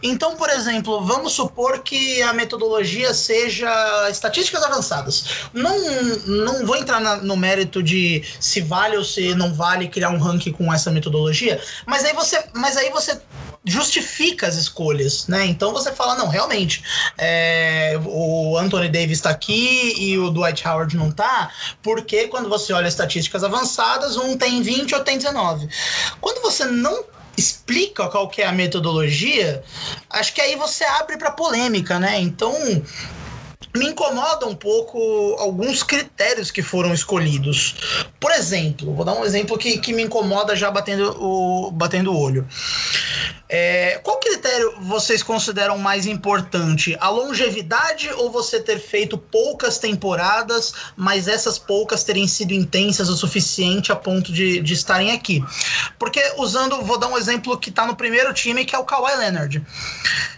Então, 0.07 0.37
por 0.37 0.51
exemplo, 0.51 1.03
vamos 1.03 1.33
supor 1.33 1.79
que 1.79 2.21
a 2.21 2.35
metodologia 2.35 3.15
seja 3.15 3.67
estatísticas 4.11 4.63
avançadas. 4.63 5.25
Não, 5.55 5.79
não 6.27 6.67
vou 6.67 6.77
entrar 6.77 7.01
na, 7.01 7.17
no 7.17 7.35
mérito 7.39 7.83
de 7.83 8.23
se 8.39 8.61
vale 8.61 8.99
ou 8.99 9.05
se 9.05 9.35
não 9.35 9.55
vale 9.55 9.89
criar 9.89 10.11
um 10.11 10.19
ranking 10.19 10.53
com 10.53 10.71
essa 10.71 10.91
metodologia, 10.91 11.59
mas 11.87 12.05
aí 12.05 12.13
você, 12.13 12.45
mas 12.53 12.77
aí 12.77 12.91
você 12.91 13.19
justifica 13.65 14.47
as 14.47 14.57
escolhas, 14.57 15.27
né? 15.27 15.47
Então 15.47 15.73
você 15.73 15.91
fala, 15.91 16.17
não, 16.17 16.29
realmente, 16.29 16.85
é, 17.17 17.99
o 18.05 18.59
Anthony 18.59 18.91
Davis 18.91 19.19
está 19.19 19.31
aqui 19.31 19.95
e 19.97 20.19
o 20.19 20.31
Dwight 20.31 20.69
Howard 20.69 20.95
não 20.97 21.11
tá, 21.11 21.51
porque 21.83 22.29
quando 22.29 22.49
você 22.51 22.75
olha 22.75 22.89
estatísticas 22.89 23.43
avançadas, 23.43 24.19
um 24.19 24.37
tem 24.37 24.61
20 24.61 24.95
ou 24.95 25.01
tem 25.01 25.17
19. 25.17 25.67
Quando 26.21 26.43
você 26.43 26.67
não 26.67 27.05
explica 27.37 28.09
qual 28.09 28.29
que 28.29 28.43
é 28.43 28.47
a 28.47 28.53
metodologia, 28.53 29.63
acho 30.11 30.35
que 30.35 30.41
aí 30.41 30.57
você 30.57 30.85
abre 30.85 31.17
para 31.17 31.31
polêmica, 31.31 31.99
né? 31.99 32.21
Então, 32.21 32.55
me 33.77 33.87
incomoda 33.87 34.47
um 34.47 34.55
pouco 34.55 34.99
alguns 35.39 35.83
critérios 35.83 36.51
que 36.51 36.63
foram 36.63 36.95
escolhidos. 36.95 37.75
Por 38.21 38.31
exemplo, 38.31 38.95
vou 38.95 39.05
dar 39.05 39.15
um 39.15 39.25
exemplo 39.25 39.59
que, 39.59 39.79
que 39.79 39.93
me 39.93 40.03
incomoda 40.03 40.55
já 40.55 40.71
batendo 40.71 41.17
o, 41.21 41.71
batendo 41.73 42.13
o 42.13 42.19
olho. 42.19 42.47
É, 43.57 44.01
qual 44.03 44.19
critério 44.19 44.75
vocês 44.81 45.23
consideram 45.23 45.79
mais 45.79 46.07
importante? 46.07 46.97
A 46.99 47.09
longevidade 47.09 48.11
ou 48.15 48.29
você 48.29 48.59
ter 48.59 48.81
feito 48.81 49.17
poucas 49.17 49.79
temporadas, 49.79 50.75
mas 50.97 51.29
essas 51.29 51.57
poucas 51.57 52.03
terem 52.03 52.27
sido 52.27 52.53
intensas 52.53 53.09
o 53.09 53.17
suficiente 53.17 53.93
a 53.93 53.97
ponto 53.97 54.33
de, 54.33 54.61
de 54.61 54.75
estarem 54.75 55.13
aqui? 55.13 55.41
Porque 56.01 56.21
usando, 56.37 56.83
vou 56.83 56.99
dar 56.99 57.07
um 57.07 57.17
exemplo 57.17 57.57
que 57.57 57.71
está 57.71 57.87
no 57.87 57.95
primeiro 57.95 58.35
time, 58.35 58.65
que 58.65 58.75
é 58.75 58.79
o 58.79 58.85
Kawhi 58.85 59.17
Leonard. 59.19 59.65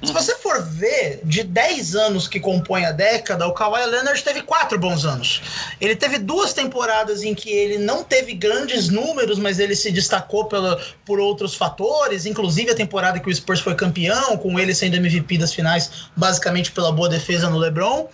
Se 0.05 0.13
você 0.13 0.37
for 0.37 0.63
ver, 0.63 1.21
de 1.25 1.43
10 1.43 1.97
anos 1.97 2.29
que 2.29 2.39
compõe 2.39 2.85
a 2.85 2.93
década, 2.93 3.47
o 3.47 3.55
Kawhi 3.55 3.87
Leonard 3.87 4.23
teve 4.23 4.43
quatro 4.43 4.79
bons 4.79 5.07
anos. 5.07 5.41
Ele 5.81 5.97
teve 5.97 6.19
duas 6.19 6.53
temporadas 6.53 7.23
em 7.23 7.35
que 7.35 7.49
ele 7.49 7.79
não 7.79 8.05
teve 8.05 8.35
grandes 8.35 8.91
números, 8.91 9.39
mas 9.39 9.59
ele 9.59 9.75
se 9.75 9.91
destacou 9.91 10.45
pela, 10.45 10.79
por 11.07 11.19
outros 11.19 11.55
fatores, 11.55 12.27
inclusive 12.27 12.73
a 12.73 12.75
temporada 12.75 13.06
temporada 13.07 13.21
que 13.21 13.29
o 13.29 13.35
Spurs 13.35 13.61
foi 13.61 13.75
campeão, 13.75 14.37
com 14.37 14.59
ele 14.59 14.75
sendo 14.75 14.97
MVP 14.97 15.39
das 15.39 15.53
finais, 15.53 16.09
basicamente 16.17 16.73
pela 16.73 16.91
boa 16.91 17.09
defesa 17.09 17.49
no 17.49 17.59
LeBron. 17.59 18.09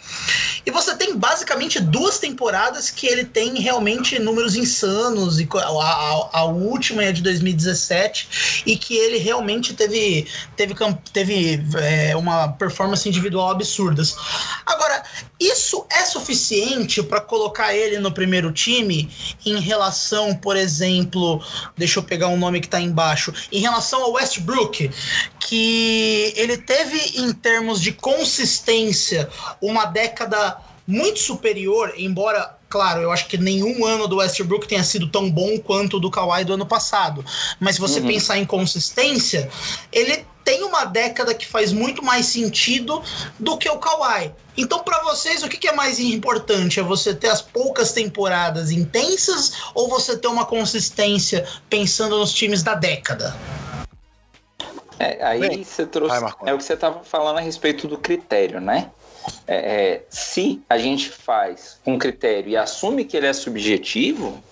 E 0.64 0.70
você 0.70 0.94
tem 0.96 1.16
basicamente 1.16 1.80
duas 1.80 2.18
temporadas 2.18 2.90
que 2.90 3.06
ele 3.06 3.24
tem 3.24 3.58
realmente 3.60 4.18
números 4.18 4.54
insanos, 4.54 5.40
e 5.40 5.48
a, 5.54 5.58
a, 5.58 6.30
a 6.40 6.44
última 6.44 7.04
é 7.04 7.12
de 7.12 7.22
2017, 7.22 8.62
e 8.66 8.76
que 8.76 8.94
ele 8.94 9.18
realmente 9.18 9.74
teve, 9.74 10.26
teve, 10.56 10.74
teve 11.12 11.64
é, 11.80 12.16
uma 12.16 12.48
performance 12.48 13.08
individual 13.08 13.50
absurdas. 13.50 14.16
Agora, 14.66 15.02
isso 15.42 15.84
é 15.90 16.04
suficiente 16.04 17.02
para 17.02 17.20
colocar 17.20 17.74
ele 17.74 17.98
no 17.98 18.12
primeiro 18.12 18.52
time 18.52 19.10
em 19.44 19.58
relação, 19.58 20.36
por 20.36 20.56
exemplo, 20.56 21.42
deixa 21.76 21.98
eu 21.98 22.02
pegar 22.02 22.28
um 22.28 22.36
nome 22.36 22.60
que 22.60 22.66
está 22.66 22.80
embaixo, 22.80 23.32
em 23.50 23.60
relação 23.60 24.02
ao 24.02 24.12
Westbrook, 24.12 24.81
que 25.40 26.32
ele 26.36 26.56
teve 26.56 27.20
em 27.20 27.32
termos 27.32 27.80
de 27.80 27.92
consistência 27.92 29.28
uma 29.60 29.84
década 29.84 30.56
muito 30.86 31.18
superior, 31.18 31.92
embora 31.96 32.58
claro, 32.72 33.02
eu 33.02 33.12
acho 33.12 33.26
que 33.26 33.36
nenhum 33.36 33.84
ano 33.84 34.08
do 34.08 34.16
Westbrook 34.16 34.66
tenha 34.66 34.82
sido 34.82 35.06
tão 35.06 35.30
bom 35.30 35.58
quanto 35.58 35.98
o 35.98 36.00
do 36.00 36.10
Kawhi 36.10 36.42
do 36.42 36.54
ano 36.54 36.64
passado. 36.64 37.22
Mas 37.60 37.74
se 37.74 37.80
você 37.82 38.00
uhum. 38.00 38.06
pensar 38.06 38.38
em 38.38 38.46
consistência, 38.46 39.50
ele 39.92 40.24
tem 40.42 40.62
uma 40.64 40.86
década 40.86 41.34
que 41.34 41.46
faz 41.46 41.70
muito 41.70 42.02
mais 42.02 42.24
sentido 42.24 43.02
do 43.38 43.58
que 43.58 43.68
o 43.68 43.78
Kawhi. 43.78 44.32
Então, 44.56 44.82
para 44.82 45.02
vocês, 45.02 45.42
o 45.42 45.48
que, 45.50 45.58
que, 45.58 45.68
é 45.68 45.74
mais 45.74 46.00
importante? 46.00 46.80
É 46.80 46.82
você 46.82 47.14
ter 47.14 47.28
as 47.28 47.42
poucas 47.42 47.92
temporadas 47.92 48.70
intensas 48.70 49.52
ou 49.74 49.88
você 49.88 50.16
ter 50.16 50.28
uma 50.28 50.46
consistência 50.46 51.46
pensando 51.68 52.18
nos 52.18 52.32
times 52.32 52.62
da 52.62 52.74
década? 52.74 53.36
É, 54.98 55.24
aí 55.24 55.40
Bem, 55.40 55.64
você 55.64 55.86
trouxe. 55.86 56.20
Vai, 56.20 56.32
é 56.46 56.54
o 56.54 56.58
que 56.58 56.64
você 56.64 56.74
estava 56.74 57.02
falando 57.04 57.38
a 57.38 57.40
respeito 57.40 57.88
do 57.88 57.98
critério, 57.98 58.60
né? 58.60 58.90
É, 59.46 59.56
é, 59.56 60.04
se 60.10 60.60
a 60.68 60.78
gente 60.78 61.08
faz 61.08 61.80
um 61.86 61.98
critério 61.98 62.50
e 62.50 62.56
assume 62.56 63.04
que 63.04 63.16
ele 63.16 63.26
é 63.26 63.32
subjetivo, 63.32 64.42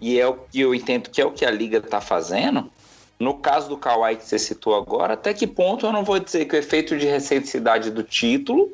e 0.00 0.18
é 0.18 0.26
o 0.26 0.34
que 0.34 0.60
eu 0.60 0.74
entendo 0.74 1.10
que 1.10 1.20
é 1.20 1.24
o 1.24 1.32
que 1.32 1.44
a 1.44 1.50
liga 1.50 1.78
está 1.78 2.00
fazendo, 2.00 2.70
no 3.18 3.34
caso 3.34 3.68
do 3.68 3.76
Kawhi 3.76 4.16
que 4.16 4.24
você 4.24 4.38
citou 4.38 4.76
agora, 4.76 5.14
até 5.14 5.34
que 5.34 5.46
ponto 5.46 5.86
eu 5.86 5.92
não 5.92 6.04
vou 6.04 6.20
dizer 6.20 6.44
que 6.44 6.54
o 6.54 6.58
efeito 6.58 6.96
de 6.96 7.06
recenticidade 7.06 7.90
do 7.90 8.02
título 8.02 8.70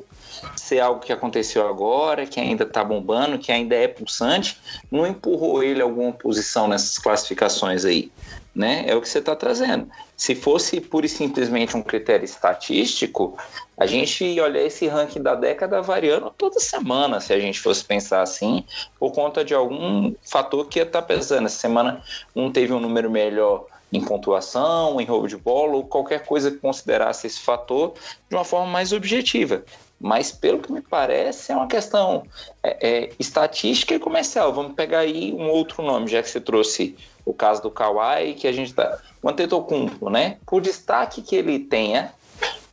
ser 0.55 0.79
algo 0.79 0.99
que 0.99 1.11
aconteceu 1.11 1.67
agora, 1.67 2.25
que 2.25 2.39
ainda 2.39 2.63
está 2.63 2.83
bombando, 2.83 3.39
que 3.39 3.51
ainda 3.51 3.75
é 3.75 3.87
pulsante, 3.87 4.59
não 4.91 5.07
empurrou 5.07 5.63
ele 5.63 5.81
a 5.81 5.85
alguma 5.85 6.11
posição 6.11 6.67
nessas 6.67 6.99
classificações 6.99 7.85
aí 7.85 8.11
né? 8.55 8.85
É 8.87 8.95
o 8.95 9.01
que 9.01 9.09
você 9.09 9.19
está 9.19 9.35
trazendo. 9.35 9.89
Se 10.15 10.33
fosse 10.33 10.79
pura 10.79 11.05
e 11.05 11.09
simplesmente 11.09 11.75
um 11.75 11.81
critério 11.81 12.23
estatístico, 12.23 13.37
a 13.77 13.85
gente 13.85 14.23
ia 14.23 14.43
olhar 14.43 14.61
esse 14.61 14.87
ranking 14.87 15.21
da 15.21 15.35
década 15.35 15.81
variando 15.81 16.31
toda 16.37 16.59
semana, 16.59 17.19
se 17.19 17.33
a 17.33 17.39
gente 17.39 17.59
fosse 17.59 17.83
pensar 17.83 18.21
assim, 18.21 18.63
por 18.97 19.11
conta 19.11 19.43
de 19.43 19.53
algum 19.53 20.13
fator 20.23 20.65
que 20.67 20.79
ia 20.79 20.83
estar 20.83 21.01
tá 21.01 21.07
pesando. 21.07 21.47
Essa 21.47 21.59
semana 21.59 22.01
um 22.33 22.49
teve 22.49 22.71
um 22.71 22.79
número 22.79 23.11
melhor 23.11 23.65
em 23.91 24.01
pontuação, 24.01 24.99
em 24.99 25.05
roubo 25.05 25.27
de 25.27 25.37
bola, 25.37 25.75
ou 25.75 25.83
qualquer 25.83 26.25
coisa 26.25 26.49
que 26.49 26.57
considerasse 26.57 27.27
esse 27.27 27.39
fator 27.39 27.93
de 28.29 28.35
uma 28.35 28.45
forma 28.45 28.71
mais 28.71 28.93
objetiva. 28.93 29.63
Mas, 30.05 30.31
pelo 30.31 30.59
que 30.59 30.71
me 30.71 30.81
parece, 30.81 31.51
é 31.51 31.55
uma 31.55 31.65
questão 31.67 32.27
é, 32.61 32.77
é, 32.87 33.09
estatística 33.17 33.95
e 33.95 33.97
comercial. 33.97 34.53
Vamos 34.53 34.75
pegar 34.75 34.99
aí 34.99 35.33
um 35.33 35.49
outro 35.49 35.81
nome, 35.81 36.07
já 36.07 36.21
que 36.21 36.29
você 36.29 36.39
trouxe 36.39 36.95
o 37.25 37.33
caso 37.33 37.63
do 37.63 37.71
Kawhi, 37.71 38.35
que 38.35 38.47
a 38.47 38.51
gente 38.51 38.71
tá. 38.71 38.99
O 39.19 39.27
Antetokounmpo, 39.27 40.11
né? 40.11 40.37
Por 40.45 40.61
destaque 40.61 41.23
que 41.23 41.35
ele 41.35 41.57
tenha, 41.57 42.13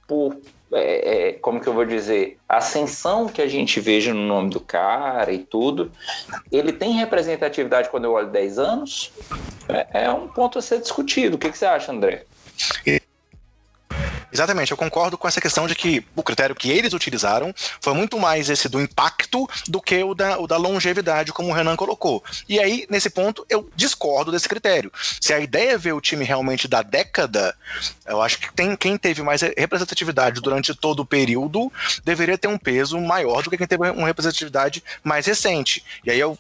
por 0.07 0.37
é, 0.73 1.29
é, 1.29 1.33
como 1.33 1.59
que 1.59 1.67
eu 1.67 1.73
vou 1.73 1.87
dizer, 1.87 2.37
ascensão 2.47 3.27
que 3.27 3.41
a 3.41 3.49
gente 3.49 3.81
veja 3.81 4.13
no 4.13 4.27
nome 4.27 4.51
do 4.51 4.61
cara 4.61 5.33
e 5.33 5.39
tudo, 5.39 5.91
ele 6.53 6.71
tem 6.71 6.93
representatividade 6.93 7.89
quando 7.89 8.05
eu 8.05 8.13
olho 8.13 8.29
10 8.29 8.59
anos? 8.59 9.11
É, 9.71 10.05
é 10.05 10.11
um 10.11 10.29
ponto 10.29 10.59
a 10.59 10.63
ser 10.63 10.83
discutido. 10.83 11.37
O 11.37 11.39
que, 11.39 11.51
que 11.51 11.57
você 11.57 11.65
acha, 11.65 11.93
André? 11.93 12.27
Exatamente, 14.33 14.71
eu 14.71 14.77
concordo 14.77 15.19
com 15.19 15.29
essa 15.29 15.41
questão 15.41 15.67
de 15.67 15.75
que 15.75 16.05
o 16.17 16.23
critério 16.23 16.57
que 16.57 16.71
eles 16.71 16.95
utilizaram 16.95 17.55
foi 17.81 17.93
muito 17.93 18.19
mais 18.19 18.49
esse 18.49 18.69
do 18.69 18.81
impacto 18.81 19.49
do 19.69 19.81
que 19.81 20.03
o 20.03 20.15
da, 20.15 20.39
o 20.39 20.47
da 20.47 20.57
longevidade, 20.57 21.33
como 21.33 21.51
o 21.51 21.53
Renan 21.53 21.77
colocou. 21.77 22.25
E 22.49 22.59
aí, 22.59 22.87
nesse 22.89 23.11
ponto, 23.11 23.45
eu 23.51 23.69
discordo 23.77 24.33
desse 24.33 24.49
critério. 24.49 24.91
Se 25.21 25.35
a 25.35 25.39
ideia 25.39 25.73
é 25.73 25.79
ver 25.79 25.93
o 25.93 26.01
time 26.01 26.25
realmente 26.25 26.67
da 26.67 26.81
década, 26.81 27.55
eu 28.07 28.23
acho 28.23 28.39
que 28.39 28.53
tem, 28.55 28.75
quem 28.75 28.97
teve 28.97 29.23
mais 29.23 29.43
representatividade 29.43 30.41
durante 30.41 30.75
todo 30.75 31.01
o 31.01 31.07
período 31.07 31.71
deveria 32.05 32.39
ter 32.39 32.49
um 32.49 32.59
peso 32.59 32.99
maior 32.99 33.43
do 33.43 33.51
que 33.51 33.59
quem 33.59 33.67
teve 33.67 33.91
uma 33.91 34.07
representatividade 34.07 34.83
mais 35.05 35.27
recente. 35.27 35.85
E 36.05 36.11
aí 36.11 36.19
eu 36.19 36.39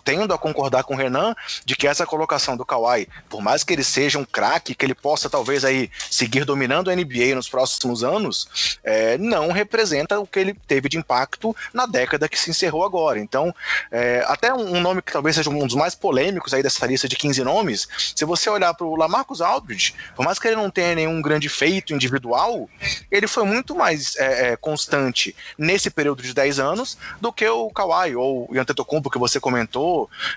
tendo 0.00 0.32
a 0.34 0.38
concordar 0.38 0.84
com 0.84 0.94
o 0.94 0.96
Renan 0.96 1.34
de 1.64 1.76
que 1.76 1.86
essa 1.86 2.06
colocação 2.06 2.56
do 2.56 2.64
Kawhi, 2.64 3.08
por 3.28 3.40
mais 3.40 3.64
que 3.64 3.72
ele 3.72 3.84
seja 3.84 4.18
um 4.18 4.24
craque, 4.24 4.74
que 4.74 4.84
ele 4.84 4.94
possa 4.94 5.28
talvez 5.28 5.64
aí 5.64 5.90
seguir 6.10 6.44
dominando 6.44 6.90
a 6.90 6.94
NBA 6.94 7.34
nos 7.34 7.48
próximos 7.48 8.02
anos, 8.02 8.78
é, 8.82 9.18
não 9.18 9.52
representa 9.52 10.18
o 10.18 10.26
que 10.26 10.38
ele 10.38 10.54
teve 10.66 10.88
de 10.88 10.98
impacto 10.98 11.54
na 11.72 11.86
década 11.86 12.28
que 12.28 12.38
se 12.38 12.50
encerrou 12.50 12.84
agora. 12.84 13.18
Então, 13.18 13.54
é, 13.90 14.24
até 14.26 14.52
um 14.52 14.80
nome 14.80 15.02
que 15.02 15.12
talvez 15.12 15.36
seja 15.36 15.50
um 15.50 15.66
dos 15.66 15.74
mais 15.74 15.94
polêmicos 15.94 16.54
aí 16.54 16.62
dessa 16.62 16.86
lista 16.86 17.08
de 17.08 17.16
15 17.16 17.42
nomes, 17.44 17.88
se 18.14 18.24
você 18.24 18.48
olhar 18.50 18.74
para 18.74 18.86
o 18.86 18.96
Lamarcus 18.96 19.40
Aldridge, 19.40 19.94
por 20.14 20.24
mais 20.24 20.38
que 20.38 20.48
ele 20.48 20.56
não 20.56 20.70
tenha 20.70 20.94
nenhum 20.94 21.20
grande 21.20 21.48
feito 21.48 21.94
individual, 21.94 22.68
ele 23.10 23.26
foi 23.26 23.44
muito 23.44 23.74
mais 23.74 24.16
é, 24.16 24.52
é 24.52 24.56
constante 24.56 25.34
nesse 25.56 25.90
período 25.90 26.22
de 26.22 26.32
10 26.34 26.58
anos 26.58 26.98
do 27.20 27.32
que 27.32 27.48
o 27.48 27.70
Kawhi 27.70 28.16
ou 28.16 28.48
o 28.50 28.58
Antetokounmpo 28.58 29.10
que 29.10 29.18
você 29.18 29.40
comentou 29.40 29.87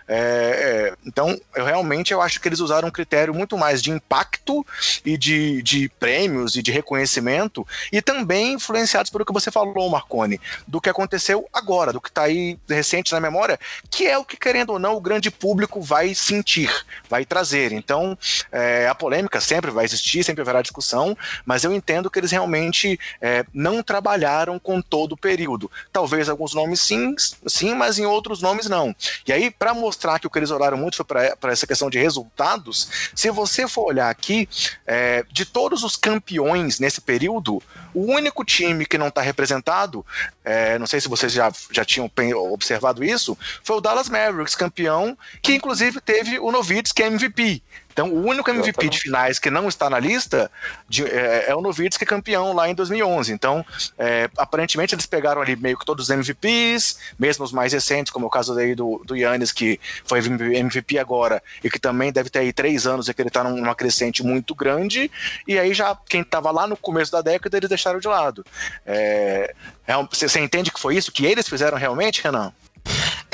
é, 0.07 0.15
é, 0.17 0.93
então, 1.05 1.39
eu 1.55 1.65
realmente 1.65 2.13
eu 2.13 2.21
acho 2.21 2.39
que 2.39 2.47
eles 2.47 2.59
usaram 2.59 2.87
um 2.87 2.91
critério 2.91 3.33
muito 3.33 3.57
mais 3.57 3.81
de 3.81 3.91
impacto 3.91 4.65
e 5.05 5.17
de, 5.17 5.61
de 5.61 5.89
prêmios 5.99 6.55
e 6.55 6.61
de 6.61 6.71
reconhecimento, 6.71 7.65
e 7.91 8.01
também 8.01 8.53
influenciados 8.53 9.11
pelo 9.11 9.25
que 9.25 9.33
você 9.33 9.51
falou, 9.51 9.89
Marconi, 9.89 10.39
do 10.67 10.81
que 10.81 10.89
aconteceu 10.89 11.47
agora, 11.53 11.93
do 11.93 12.01
que 12.01 12.09
está 12.09 12.23
aí 12.23 12.57
recente 12.69 13.11
na 13.11 13.19
memória, 13.19 13.59
que 13.89 14.07
é 14.07 14.17
o 14.17 14.25
que, 14.25 14.37
querendo 14.37 14.71
ou 14.71 14.79
não, 14.79 14.95
o 14.95 15.01
grande 15.01 15.29
público 15.29 15.81
vai 15.81 16.13
sentir, 16.13 16.69
vai 17.09 17.25
trazer. 17.25 17.71
Então, 17.71 18.17
é, 18.51 18.87
a 18.87 18.95
polêmica 18.95 19.39
sempre 19.39 19.71
vai 19.71 19.85
existir, 19.85 20.23
sempre 20.23 20.41
haverá 20.41 20.61
discussão, 20.61 21.17
mas 21.45 21.63
eu 21.63 21.73
entendo 21.73 22.09
que 22.09 22.19
eles 22.19 22.31
realmente 22.31 22.99
é, 23.21 23.45
não 23.53 23.83
trabalharam 23.83 24.59
com 24.59 24.81
todo 24.81 25.13
o 25.13 25.17
período. 25.17 25.69
Talvez 25.91 26.29
alguns 26.29 26.53
nomes 26.53 26.81
sim, 26.81 27.15
sim, 27.47 27.73
mas 27.73 27.97
em 27.99 28.05
outros 28.05 28.41
nomes 28.41 28.67
não. 28.67 28.95
E 29.25 29.30
aí 29.33 29.41
aí, 29.41 29.51
para 29.51 29.73
mostrar 29.73 30.19
que 30.19 30.27
o 30.27 30.29
que 30.29 30.39
eles 30.39 30.51
olharam 30.51 30.77
muito 30.77 30.97
foi 30.97 31.05
para 31.05 31.51
essa 31.51 31.65
questão 31.65 31.89
de 31.89 31.99
resultados, 31.99 33.11
se 33.15 33.29
você 33.31 33.67
for 33.67 33.85
olhar 33.85 34.09
aqui, 34.09 34.47
é, 34.85 35.25
de 35.31 35.45
todos 35.45 35.83
os 35.83 35.95
campeões 35.95 36.79
nesse 36.79 37.01
período, 37.01 37.61
o 37.93 38.11
único 38.11 38.45
time 38.45 38.85
que 38.85 38.97
não 38.97 39.07
está 39.07 39.21
representado, 39.21 40.05
é, 40.43 40.77
não 40.77 40.87
sei 40.87 41.01
se 41.01 41.09
vocês 41.09 41.31
já, 41.31 41.51
já 41.71 41.83
tinham 41.83 42.09
observado 42.51 43.03
isso, 43.03 43.37
foi 43.63 43.77
o 43.77 43.81
Dallas 43.81 44.09
Mavericks, 44.09 44.55
campeão, 44.55 45.17
que 45.41 45.53
inclusive 45.55 45.99
teve 45.99 46.39
o 46.39 46.51
Novitsky 46.51 47.03
MVP. 47.03 47.63
Então, 47.91 48.09
o 48.09 48.25
único 48.25 48.49
MVP 48.49 48.89
de 48.89 48.99
finais 48.99 49.37
que 49.37 49.49
não 49.49 49.67
está 49.67 49.89
na 49.89 49.99
lista 49.99 50.49
de, 50.87 51.05
é, 51.05 51.49
é, 51.49 51.55
o 51.55 51.61
Novitsky 51.61 52.05
campeão 52.05 52.53
lá 52.53 52.69
em 52.69 52.73
2011. 52.73 53.33
Então, 53.33 53.65
é, 53.97 54.29
aparentemente, 54.37 54.95
eles 54.95 55.05
pegaram 55.05 55.41
ali 55.41 55.55
meio 55.55 55.77
que 55.77 55.85
todos 55.85 56.05
os 56.05 56.09
MVPs, 56.09 56.97
mesmo 57.19 57.43
os 57.43 57.51
mais 57.51 57.73
recentes, 57.73 58.11
como 58.11 58.25
é 58.25 58.27
o 58.27 58.31
caso 58.31 58.57
aí 58.57 58.73
do, 58.73 59.01
do 59.05 59.15
Yannis, 59.15 59.51
que 59.51 59.79
foi 60.05 60.19
MVP 60.19 60.97
agora 60.97 61.43
e 61.63 61.69
que 61.69 61.79
também 61.79 62.11
deve 62.11 62.29
ter 62.29 62.39
aí 62.39 62.53
três 62.53 62.87
anos 62.87 63.07
e 63.07 63.13
que 63.13 63.21
ele 63.21 63.29
está 63.29 63.43
numa 63.43 63.75
crescente 63.75 64.23
muito 64.23 64.55
grande. 64.55 65.11
E 65.47 65.59
aí, 65.59 65.73
já 65.73 65.97
quem 66.07 66.21
estava 66.21 66.49
lá 66.51 66.65
no 66.65 66.77
começo 66.77 67.11
da 67.11 67.21
década, 67.21 67.57
eles 67.57 67.69
deixaram 67.69 67.99
de 67.99 68.07
lado. 68.07 68.45
É, 68.85 69.53
é 69.85 69.93
você, 70.09 70.27
você 70.27 70.39
entende 70.39 70.71
que 70.71 70.79
foi 70.79 70.95
isso 70.95 71.11
que 71.11 71.25
eles 71.25 71.47
fizeram 71.47 71.77
realmente, 71.77 72.23
Renan? 72.23 72.53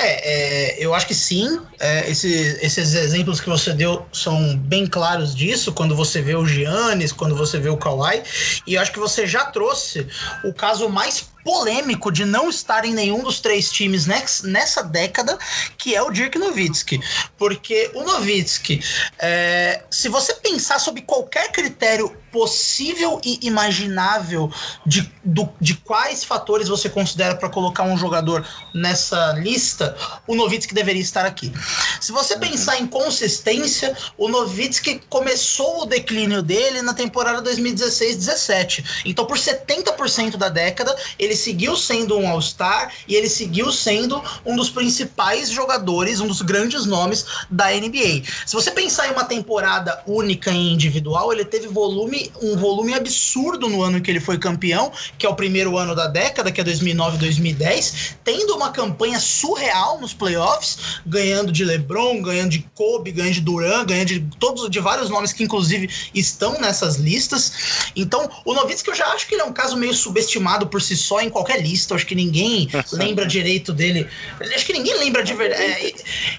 É, 0.00 0.76
é, 0.76 0.84
eu 0.84 0.94
acho 0.94 1.08
que 1.08 1.14
sim. 1.14 1.60
É, 1.80 2.08
esse, 2.08 2.28
esses 2.62 2.94
exemplos 2.94 3.40
que 3.40 3.48
você 3.48 3.72
deu 3.72 4.06
são 4.12 4.56
bem 4.56 4.86
claros 4.86 5.34
disso, 5.34 5.72
quando 5.72 5.96
você 5.96 6.22
vê 6.22 6.36
o 6.36 6.46
Giannis, 6.46 7.12
quando 7.12 7.34
você 7.34 7.58
vê 7.58 7.68
o 7.68 7.76
Kawhi. 7.76 8.22
E 8.64 8.74
eu 8.74 8.80
acho 8.80 8.92
que 8.92 9.00
você 9.00 9.26
já 9.26 9.46
trouxe 9.46 10.06
o 10.44 10.52
caso 10.52 10.88
mais 10.88 11.30
polêmico 11.48 12.12
de 12.12 12.26
não 12.26 12.50
estar 12.50 12.84
em 12.84 12.92
nenhum 12.92 13.22
dos 13.22 13.40
três 13.40 13.72
times 13.72 14.06
nessa 14.06 14.82
década, 14.82 15.38
que 15.78 15.94
é 15.94 16.02
o 16.02 16.10
Dirk 16.10 16.38
Nowitzki. 16.38 17.00
Porque 17.38 17.90
o 17.94 18.04
Nowitzki, 18.04 18.84
é, 19.18 19.82
se 19.90 20.10
você 20.10 20.34
pensar 20.34 20.78
sobre 20.78 21.00
qualquer 21.00 21.50
critério 21.50 22.14
possível 22.30 23.18
e 23.24 23.38
imaginável 23.46 24.52
de, 24.84 25.10
do, 25.24 25.48
de 25.58 25.74
quais 25.76 26.22
fatores 26.22 26.68
você 26.68 26.90
considera 26.90 27.34
para 27.34 27.48
colocar 27.48 27.84
um 27.84 27.96
jogador 27.96 28.46
nessa 28.74 29.32
lista, 29.32 29.96
o 30.26 30.34
Nowitzki 30.34 30.74
deveria 30.74 31.00
estar 31.00 31.24
aqui. 31.24 31.50
Se 31.98 32.12
você 32.12 32.34
uhum. 32.34 32.40
pensar 32.40 32.78
em 32.78 32.86
consistência, 32.86 33.96
o 34.18 34.28
Nowitzki 34.28 35.00
começou 35.08 35.82
o 35.82 35.86
declínio 35.86 36.42
dele 36.42 36.82
na 36.82 36.92
temporada 36.92 37.42
2016-17. 37.50 39.02
Então, 39.06 39.24
por 39.24 39.38
70% 39.38 40.36
da 40.36 40.50
década, 40.50 40.94
ele 41.18 41.37
seguiu 41.38 41.76
sendo 41.76 42.18
um 42.18 42.28
All-Star 42.28 42.92
e 43.06 43.14
ele 43.14 43.28
seguiu 43.28 43.72
sendo 43.72 44.22
um 44.44 44.56
dos 44.56 44.68
principais 44.68 45.50
jogadores, 45.50 46.20
um 46.20 46.26
dos 46.26 46.42
grandes 46.42 46.84
nomes 46.84 47.24
da 47.50 47.70
NBA. 47.70 48.22
Se 48.46 48.54
você 48.54 48.70
pensar 48.70 49.08
em 49.08 49.12
uma 49.12 49.24
temporada 49.24 50.02
única 50.06 50.50
e 50.50 50.72
individual, 50.72 51.32
ele 51.32 51.44
teve 51.44 51.68
volume 51.68 52.30
um 52.42 52.56
volume 52.56 52.94
absurdo 52.94 53.68
no 53.68 53.82
ano 53.82 54.00
que 54.00 54.10
ele 54.10 54.20
foi 54.20 54.38
campeão, 54.38 54.92
que 55.16 55.26
é 55.26 55.28
o 55.28 55.34
primeiro 55.34 55.76
ano 55.76 55.94
da 55.94 56.06
década, 56.06 56.50
que 56.50 56.60
é 56.60 56.64
2009-2010, 56.64 58.16
tendo 58.24 58.56
uma 58.56 58.70
campanha 58.70 59.20
surreal 59.20 60.00
nos 60.00 60.12
playoffs, 60.12 61.00
ganhando 61.06 61.52
de 61.52 61.64
LeBron, 61.64 62.20
ganhando 62.22 62.50
de 62.50 62.60
Kobe, 62.74 63.12
ganhando 63.12 63.34
de 63.34 63.40
Duran, 63.40 63.84
ganhando 63.84 64.08
de 64.08 64.20
todos 64.38 64.68
de 64.68 64.80
vários 64.80 65.08
nomes 65.08 65.32
que 65.32 65.44
inclusive 65.44 65.88
estão 66.14 66.60
nessas 66.60 66.96
listas. 66.96 67.52
Então, 67.94 68.28
o 68.44 68.54
Nowitzki 68.54 68.88
eu 68.88 68.94
já 68.94 69.06
acho 69.08 69.26
que 69.26 69.34
ele 69.34 69.42
é 69.42 69.44
um 69.44 69.52
caso 69.52 69.76
meio 69.76 69.94
subestimado 69.94 70.66
por 70.66 70.80
si 70.80 70.96
só 70.96 71.17
em 71.22 71.30
qualquer 71.30 71.60
lista. 71.60 71.94
Acho 71.94 72.06
que 72.06 72.14
ninguém 72.14 72.68
lembra 72.92 73.26
direito 73.26 73.72
dele. 73.72 74.08
Acho 74.54 74.66
que 74.66 74.72
ninguém 74.72 74.96
lembra 74.98 75.22
de 75.22 75.34
verdade. 75.34 75.62
É, 75.62 75.92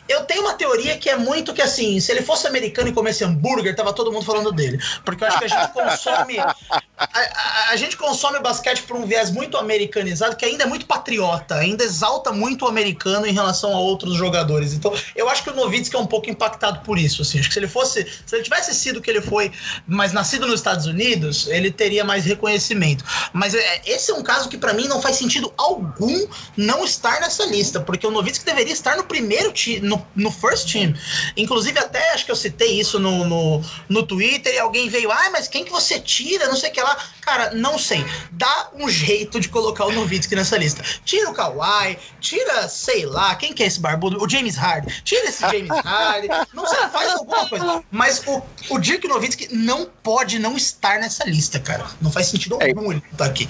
eu 0.07 0.23
tenho 0.25 0.41
uma 0.41 0.53
teoria 0.53 0.97
que 0.97 1.09
é 1.09 1.17
muito 1.17 1.53
que 1.53 1.61
assim, 1.61 1.99
se 1.99 2.11
ele 2.11 2.21
fosse 2.21 2.47
americano 2.47 2.89
e 2.89 2.93
comesse 2.93 3.23
hambúrguer, 3.23 3.75
tava 3.75 3.93
todo 3.93 4.11
mundo 4.11 4.25
falando 4.25 4.51
dele. 4.51 4.79
Porque 5.03 5.23
eu 5.23 5.27
acho 5.27 5.39
que 5.39 5.45
a 5.45 5.47
gente 5.47 5.73
consome. 5.73 6.39
A, 6.39 6.55
a, 6.97 7.69
a, 7.71 7.75
gente 7.77 7.95
consome 7.95 8.39
basquete 8.39 8.83
por 8.83 8.97
um 8.97 9.05
viés 9.05 9.31
muito 9.31 9.57
americanizado, 9.57 10.35
que 10.35 10.43
ainda 10.43 10.63
é 10.63 10.67
muito 10.67 10.85
patriota, 10.85 11.55
ainda 11.55 11.83
exalta 11.83 12.31
muito 12.31 12.65
o 12.65 12.67
americano 12.67 13.25
em 13.25 13.31
relação 13.31 13.73
a 13.73 13.79
outros 13.79 14.15
jogadores. 14.15 14.73
Então, 14.73 14.93
eu 15.15 15.29
acho 15.29 15.43
que 15.43 15.49
o 15.49 15.55
Novitsky 15.55 15.95
é 15.95 15.99
um 15.99 16.05
pouco 16.05 16.29
impactado 16.29 16.81
por 16.81 16.97
isso. 16.97 17.21
Assim. 17.21 17.39
Acho 17.39 17.47
que 17.47 17.53
se 17.53 17.59
ele 17.59 17.67
fosse. 17.67 18.05
Se 18.25 18.35
ele 18.35 18.43
tivesse 18.43 18.73
sido 18.75 18.97
o 18.97 19.01
que 19.01 19.09
ele 19.09 19.21
foi, 19.21 19.51
mas 19.87 20.11
nascido 20.11 20.45
nos 20.45 20.55
Estados 20.55 20.85
Unidos, 20.85 21.47
ele 21.47 21.71
teria 21.71 22.03
mais 22.03 22.25
reconhecimento. 22.25 23.03
Mas 23.31 23.53
é, 23.53 23.81
esse 23.85 24.11
é 24.11 24.13
um 24.13 24.23
caso 24.23 24.49
que, 24.49 24.57
para 24.57 24.68
mim, 24.73 24.87
não 24.87 25.01
faz 25.01 25.15
sentido 25.15 25.51
algum 25.57 26.27
não 26.55 26.83
estar 26.83 27.19
nessa 27.19 27.45
lista, 27.45 27.79
porque 27.79 28.05
o 28.05 28.11
Novitsky 28.11 28.45
deveria 28.45 28.73
estar 28.73 28.95
no 28.97 29.03
primeiro 29.03 29.51
time, 29.51 29.79
no, 29.87 30.05
no 30.15 30.31
first 30.31 30.71
team. 30.71 30.93
Inclusive, 31.35 31.79
até 31.79 32.13
acho 32.13 32.25
que 32.25 32.31
eu 32.31 32.35
citei 32.35 32.79
isso 32.79 32.99
no, 32.99 33.25
no, 33.25 33.63
no 33.87 34.03
Twitter 34.03 34.53
e 34.53 34.59
alguém 34.59 34.89
veio, 34.89 35.11
ah, 35.11 35.29
mas 35.31 35.47
quem 35.47 35.63
que 35.63 35.71
você 35.71 35.99
tira, 35.99 36.47
não 36.47 36.55
sei 36.55 36.69
o 36.69 36.73
que 36.73 36.81
lá. 36.81 36.97
Cara, 37.21 37.51
não 37.51 37.77
sei. 37.77 38.05
Dá 38.31 38.69
um 38.73 38.89
jeito 38.89 39.39
de 39.39 39.49
colocar 39.49 39.85
o 39.85 39.91
Novitsky 39.91 40.35
nessa 40.35 40.57
lista. 40.57 40.83
Tira 41.05 41.29
o 41.29 41.33
Kawhi, 41.33 41.97
tira, 42.19 42.67
sei 42.67 43.05
lá, 43.05 43.35
quem 43.35 43.53
que 43.53 43.63
é 43.63 43.67
esse 43.67 43.79
barbudo? 43.79 44.21
O 44.21 44.29
James 44.29 44.55
Harden. 44.55 44.93
Tira 45.03 45.29
esse 45.29 45.41
James 45.41 45.69
Harden. 45.83 46.29
Não 46.53 46.67
sei, 46.67 46.79
faz 46.89 47.13
alguma 47.13 47.47
coisa. 47.47 47.83
Mas 47.91 48.23
o, 48.25 48.41
o 48.69 48.79
Dirk 48.79 49.07
Nowitzki 49.07 49.53
não 49.53 49.89
pode 50.03 50.39
não 50.39 50.55
estar 50.55 50.99
nessa 50.99 51.23
lista, 51.25 51.59
cara. 51.59 51.85
Não 52.01 52.11
faz 52.11 52.27
sentido 52.27 52.57
é. 52.61 52.69
algum 52.69 52.91
ele 52.91 53.03
estar 53.11 53.25
aqui. 53.25 53.47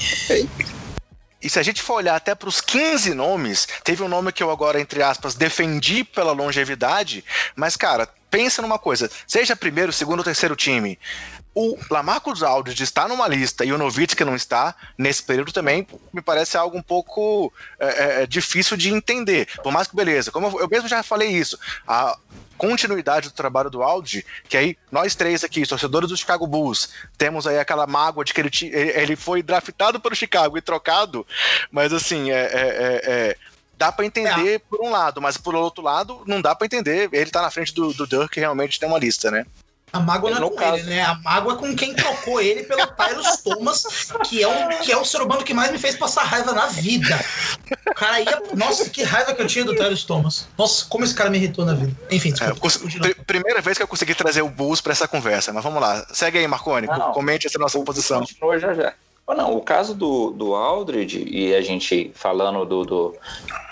E 1.42 1.50
se 1.50 1.58
a 1.60 1.64
gente 1.64 1.82
for 1.82 1.96
olhar 1.96 2.16
até 2.16 2.36
para 2.36 2.50
os 2.50 2.60
15 2.60 3.14
nomes, 3.14 3.68
teve 3.84 4.04
um 4.04 4.10
nome 4.10 4.32
que 4.32 4.44
eu 4.44 4.52
agora, 4.52 4.80
entre 4.80 5.02
aspas, 5.02 5.36
defendi 5.36 6.04
pela 6.04 6.34
longevidade, 6.34 7.24
mas, 7.56 7.78
cara, 7.78 8.10
pensa 8.30 8.62
numa 8.62 8.78
coisa: 8.78 9.10
seja 9.26 9.56
primeiro, 9.56 9.94
segundo 9.94 10.20
ou 10.20 10.26
terceiro 10.26 10.56
time, 10.56 11.00
o 11.56 11.78
Lamarcus 11.90 12.44
Aldridge 12.44 12.84
está 12.84 13.08
numa 13.08 13.28
lista 13.28 13.66
e 13.66 13.74
o 13.74 13.78
Novitsky 13.78 14.24
não 14.24 14.36
está, 14.36 14.76
nesse 14.98 15.24
período 15.24 15.52
também 15.52 15.88
me 16.14 16.22
parece 16.22 16.58
algo 16.58 16.78
um 16.78 16.82
pouco 16.82 17.52
é, 17.80 17.88
é, 17.88 18.24
é, 18.24 18.28
difícil 18.28 18.78
de 18.78 18.90
entender. 18.94 19.48
Por 19.64 19.72
mais 19.72 19.88
que, 19.88 19.96
beleza, 19.96 20.32
como 20.32 20.60
eu 20.60 20.68
mesmo 20.70 20.88
já 20.88 21.02
falei 21.04 21.30
isso, 21.30 21.58
a 21.88 22.18
continuidade 22.60 23.30
do 23.30 23.34
trabalho 23.34 23.70
do 23.70 23.82
Aldridge, 23.82 24.26
que 24.48 24.58
aí 24.58 24.78
nós 24.92 25.16
três 25.16 25.44
aqui, 25.44 25.66
torcedores 25.66 26.10
do 26.10 26.18
Chicago 26.18 26.46
Bulls, 26.46 26.90
temos 27.18 27.48
aí 27.48 27.58
aquela 27.58 27.88
mágoa 27.88 28.26
de 28.26 28.34
que 28.34 28.42
ele, 28.42 28.52
ele 28.62 29.16
foi 29.16 29.42
draftado 29.42 30.00
pelo 30.00 30.14
Chicago 30.14 30.58
e 30.58 30.62
trocado, 30.62 31.26
mas 31.72 31.94
assim, 31.94 32.30
é, 32.30 32.36
é, 32.36 32.50
é, 32.52 33.02
é 33.06 33.38
dá 33.78 33.94
para 33.94 34.06
entender 34.06 34.56
é. 34.56 34.60
por 34.60 34.82
um 34.82 34.90
lado, 34.90 35.22
mas 35.22 35.38
por 35.38 35.56
outro 35.56 35.82
lado, 35.82 36.22
não 36.28 36.42
dá 36.42 36.54
para 36.54 36.66
entender. 36.66 37.10
Ele 37.14 37.32
tá 37.32 37.42
na 37.42 37.50
frente 37.50 37.74
do, 37.74 37.94
do 37.94 38.06
Dirk, 38.06 38.38
realmente 38.38 38.78
tem 38.78 38.90
uma 38.90 39.00
lista, 39.00 39.32
né? 39.32 39.46
A 39.92 40.00
mágoa 40.00 40.32
não 40.32 40.48
é 40.48 40.50
com 40.50 40.56
caso. 40.56 40.78
ele, 40.78 40.90
né? 40.90 41.02
A 41.02 41.16
mágoa 41.16 41.54
é 41.54 41.58
com 41.58 41.76
quem 41.76 41.96
trocou 41.96 42.40
ele 42.40 42.64
pelo 42.64 42.86
Tyrus 42.86 43.38
Thomas, 43.38 43.84
que 44.28 44.44
é, 44.44 44.48
o, 44.48 44.70
que 44.82 44.92
é 44.92 44.98
o 44.98 45.04
ser 45.04 45.22
humano 45.22 45.44
que 45.44 45.54
mais 45.54 45.72
me 45.72 45.80
fez 45.80 45.96
passar 45.96 46.24
raiva 46.24 46.54
na 46.54 46.68
vida. 46.68 47.20
O 47.90 47.94
cara 47.96 48.20
ia. 48.20 48.42
Nossa, 48.56 48.90
que 48.90 49.04
raiva 49.04 49.34
que 49.34 49.42
eu 49.42 49.48
tinha 49.48 49.66
do 49.66 49.76
Tyrus 49.76 50.04
Thomas. 50.04 50.48
Nossa, 50.58 50.86
como 50.86 51.04
esse 51.04 51.16
cara 51.16 51.30
me 51.30 51.38
irritou 51.38 51.66
na 51.66 51.74
vida. 51.74 51.96
Enfim, 52.12 52.32
desculpa, 52.32 52.68
é, 53.08 53.14
pr 53.14 53.24
primeira 53.26 53.62
vez 53.62 53.78
que 53.78 53.84
eu 53.84 53.88
consegui 53.88 54.14
trazer 54.14 54.42
o 54.42 54.50
Bulls 54.50 54.82
pra 54.82 54.92
essa 54.92 55.08
conversa, 55.08 55.52
mas 55.52 55.64
vamos 55.64 55.82
lá. 55.82 56.06
Segue 56.14 56.38
aí, 56.38 56.48
Marconi. 56.48 56.88
Não, 56.88 57.12
comente 57.12 57.48
essa 57.48 57.58
nossa 57.58 57.80
posição. 57.80 58.20
Continua 58.20 58.60
já 58.60 58.74
já. 58.74 58.94
não, 59.28 59.56
o 59.56 59.62
caso 59.62 59.96
do, 59.96 60.32
do 60.32 60.54
Aldridge, 60.54 61.26
e 61.28 61.56
a 61.56 61.62
gente 61.62 62.12
falando 62.14 62.64
do, 62.66 62.86
do. 62.86 63.16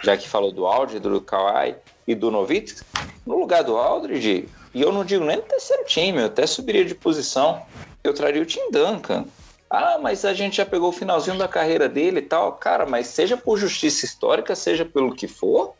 Já 0.03 0.17
que 0.17 0.27
falou 0.27 0.51
do 0.51 0.65
Aldridge, 0.65 0.99
do 0.99 1.21
Kawhi 1.21 1.75
e 2.08 2.15
do 2.15 2.32
Novitz, 2.32 2.84
no 3.25 3.38
lugar 3.39 3.63
do 3.63 3.77
Aldridge, 3.77 4.47
e 4.77 4.81
eu 4.83 4.91
não 4.91 5.03
digo 5.03 5.25
nem 5.25 5.37
no 5.37 5.41
terceiro 5.41 5.83
time, 5.85 6.19
eu 6.19 6.27
até 6.27 6.45
subiria 6.45 6.85
de 6.85 6.93
posição. 6.93 7.63
Eu 8.03 8.13
traria 8.13 8.43
o 8.43 8.45
Tim 8.45 8.69
Duncan. 8.69 9.25
Ah, 9.67 9.97
mas 9.99 10.23
a 10.23 10.35
gente 10.35 10.57
já 10.57 10.65
pegou 10.67 10.89
o 10.89 10.93
finalzinho 10.93 11.35
da 11.35 11.47
carreira 11.47 11.89
dele 11.89 12.19
e 12.19 12.21
tal. 12.21 12.51
Cara, 12.51 12.85
mas 12.85 13.07
seja 13.07 13.35
por 13.35 13.57
justiça 13.57 14.05
histórica, 14.05 14.55
seja 14.55 14.85
pelo 14.85 15.15
que 15.15 15.27
for, 15.27 15.73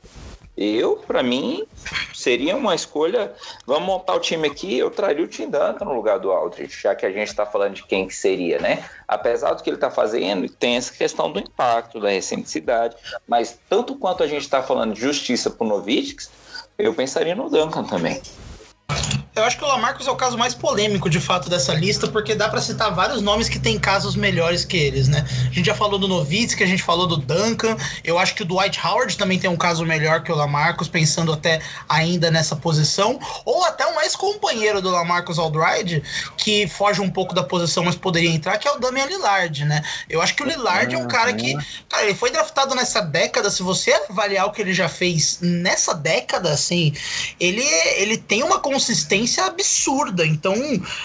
eu, 0.58 0.96
para 0.96 1.22
mim, 1.22 1.64
seria 2.12 2.58
uma 2.58 2.74
escolha. 2.74 3.32
Vamos 3.68 3.86
montar 3.86 4.16
o 4.16 4.20
time 4.20 4.48
aqui, 4.48 4.80
eu 4.80 4.90
traria 4.90 5.24
o 5.24 5.28
Tim 5.28 5.48
Duncan 5.48 5.86
no 5.86 5.94
lugar 5.94 6.18
do 6.18 6.32
Aldridge, 6.32 6.82
já 6.82 6.96
que 6.96 7.06
a 7.06 7.12
gente 7.12 7.28
está 7.28 7.46
falando 7.46 7.76
de 7.76 7.84
quem 7.84 8.08
que 8.08 8.16
seria, 8.16 8.58
né? 8.58 8.84
Apesar 9.08 9.54
do 9.54 9.62
que 9.62 9.70
ele 9.70 9.78
está 9.78 9.92
fazendo, 9.92 10.50
tem 10.50 10.76
essa 10.76 10.92
questão 10.92 11.32
do 11.32 11.38
impacto, 11.38 12.00
da 12.00 12.10
recenticidade, 12.10 12.96
mas 13.28 13.60
tanto 13.70 13.96
quanto 13.96 14.24
a 14.24 14.28
gente 14.28 14.42
está 14.42 14.64
falando 14.64 14.96
de 14.96 15.02
justiça 15.02 15.52
pro 15.52 15.68
Novitsk, 15.68 16.32
eu 16.80 16.96
pensaria 16.96 17.36
no 17.36 17.48
Duncan 17.48 17.84
também. 17.84 18.20
Eu 19.38 19.44
acho 19.44 19.56
que 19.56 19.64
o 19.64 19.68
Lamarcus 19.68 20.08
é 20.08 20.12
o 20.12 20.16
caso 20.16 20.36
mais 20.36 20.56
polêmico, 20.56 21.08
de 21.08 21.20
fato, 21.20 21.48
dessa 21.48 21.72
lista, 21.72 22.08
porque 22.08 22.34
dá 22.34 22.50
para 22.50 22.60
citar 22.60 22.92
vários 22.92 23.22
nomes 23.22 23.48
que 23.48 23.60
têm 23.60 23.78
casos 23.78 24.16
melhores 24.16 24.66
que 24.66 24.76
eles, 24.76 25.08
né? 25.08 25.24
A 25.30 25.54
gente 25.54 25.66
já 25.68 25.76
falou 25.76 26.00
do 26.00 26.08
Novitsky, 26.08 26.64
a 26.64 26.68
gente 26.68 26.82
falou 26.82 27.06
do 27.06 27.18
Duncan. 27.18 27.78
Eu 28.04 28.18
acho 28.18 28.34
que 28.34 28.42
o 28.42 28.46
Dwight 28.46 28.80
Howard 28.84 29.16
também 29.16 29.38
tem 29.38 29.48
um 29.48 29.56
caso 29.56 29.86
melhor 29.86 30.24
que 30.24 30.32
o 30.32 30.36
Lamarcus, 30.36 30.88
pensando 30.88 31.32
até 31.32 31.62
ainda 31.88 32.32
nessa 32.32 32.56
posição. 32.56 33.20
Ou 33.46 33.64
até 33.64 33.86
um 33.86 34.02
ex-companheiro 34.02 34.82
do 34.82 34.90
Lamarcus 34.90 35.38
Aldridge, 35.38 36.02
que 36.36 36.68
foge 36.68 37.00
um 37.00 37.10
pouco 37.10 37.36
da 37.36 37.44
posição, 37.44 37.84
mas 37.84 37.94
poderia 37.94 38.32
entrar, 38.32 38.58
que 38.58 38.68
é 38.68 38.72
o 38.72 38.80
Damian 38.80 39.06
Lillard, 39.06 39.66
né? 39.66 39.84
Eu 40.10 40.20
acho 40.20 40.34
que 40.36 40.42
o 40.42 40.48
Lillard 40.48 40.96
é 40.96 40.98
um 40.98 41.08
cara 41.08 41.32
que. 41.32 41.56
Cara, 41.88 42.06
ele 42.06 42.16
foi 42.16 42.32
draftado 42.32 42.74
nessa 42.74 43.02
década. 43.02 43.52
Se 43.52 43.62
você 43.62 43.94
avaliar 44.10 44.48
o 44.48 44.52
que 44.52 44.64
ele 44.64 44.74
já 44.74 44.90
fez 44.90 45.38
nessa 45.42 45.94
década, 45.94 46.52
assim, 46.52 46.92
ele, 47.40 47.62
ele 47.98 48.18
tem 48.18 48.42
uma 48.42 48.60
consistência 48.78 49.44
absurda. 49.46 50.24
Então, 50.24 50.54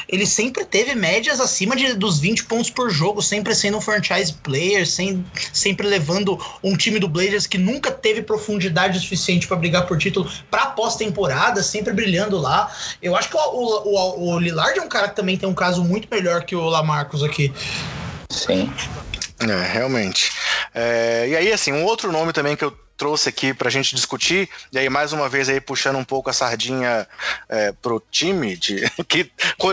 ele 0.07 0.27
sempre 0.27 0.63
teve 0.63 0.95
médias 0.95 1.41
acima 1.41 1.75
de, 1.75 1.95
dos 1.95 2.21
20 2.21 2.45
pontos 2.45 2.69
por 2.69 2.91
jogo, 2.91 3.23
sempre 3.23 3.55
sendo 3.55 3.79
um 3.79 3.81
franchise 3.81 4.35
player, 4.35 4.87
sem, 4.87 5.25
sempre 5.55 5.87
levando 5.87 6.39
um 6.63 6.77
time 6.77 6.99
do 6.99 7.09
Blazers 7.09 7.47
que 7.47 7.57
nunca 7.57 7.91
teve 7.91 8.21
profundidade 8.21 9.01
suficiente 9.01 9.49
para 9.49 9.57
brigar 9.57 9.87
por 9.87 9.97
título 9.97 10.31
para 10.51 10.67
pós-temporada, 10.67 11.63
sempre 11.63 11.95
brilhando 11.95 12.39
lá. 12.39 12.71
Eu 13.01 13.17
acho 13.17 13.31
que 13.31 13.37
o, 13.37 13.41
o, 13.41 13.89
o, 13.89 14.35
o 14.35 14.39
Lillard 14.39 14.79
é 14.79 14.83
um 14.83 14.89
cara 14.89 15.09
que 15.09 15.17
também 15.17 15.39
tem 15.39 15.49
um 15.49 15.55
caso 15.55 15.83
muito 15.83 16.07
melhor 16.11 16.45
que 16.45 16.55
o 16.55 16.69
Lamarcus 16.69 17.23
aqui. 17.23 17.51
Sim. 18.29 18.71
É, 19.41 19.73
realmente. 19.73 20.31
É, 20.75 21.27
e 21.29 21.37
aí, 21.37 21.53
assim, 21.53 21.73
um 21.73 21.85
outro 21.85 22.13
nome 22.13 22.33
também 22.33 22.55
que 22.55 22.65
eu 22.65 22.82
trouxe 23.03 23.29
aqui 23.29 23.53
para 23.53 23.67
a 23.67 23.71
gente 23.71 23.97
discutir, 23.97 24.49
e 24.73 24.79
aí 24.79 24.88
mais 24.88 25.12
uma 25.12 25.29
vez 25.29 25.49
aí 25.49 25.61
puxando 25.61 25.97
um 25.97 26.05
pouco 26.05 26.31
a 26.31 26.33
sardinha 26.33 27.05
é, 27.49 27.73
pro 27.73 28.01
time, 28.12 28.57
de, 28.57 28.88
que 29.09 29.29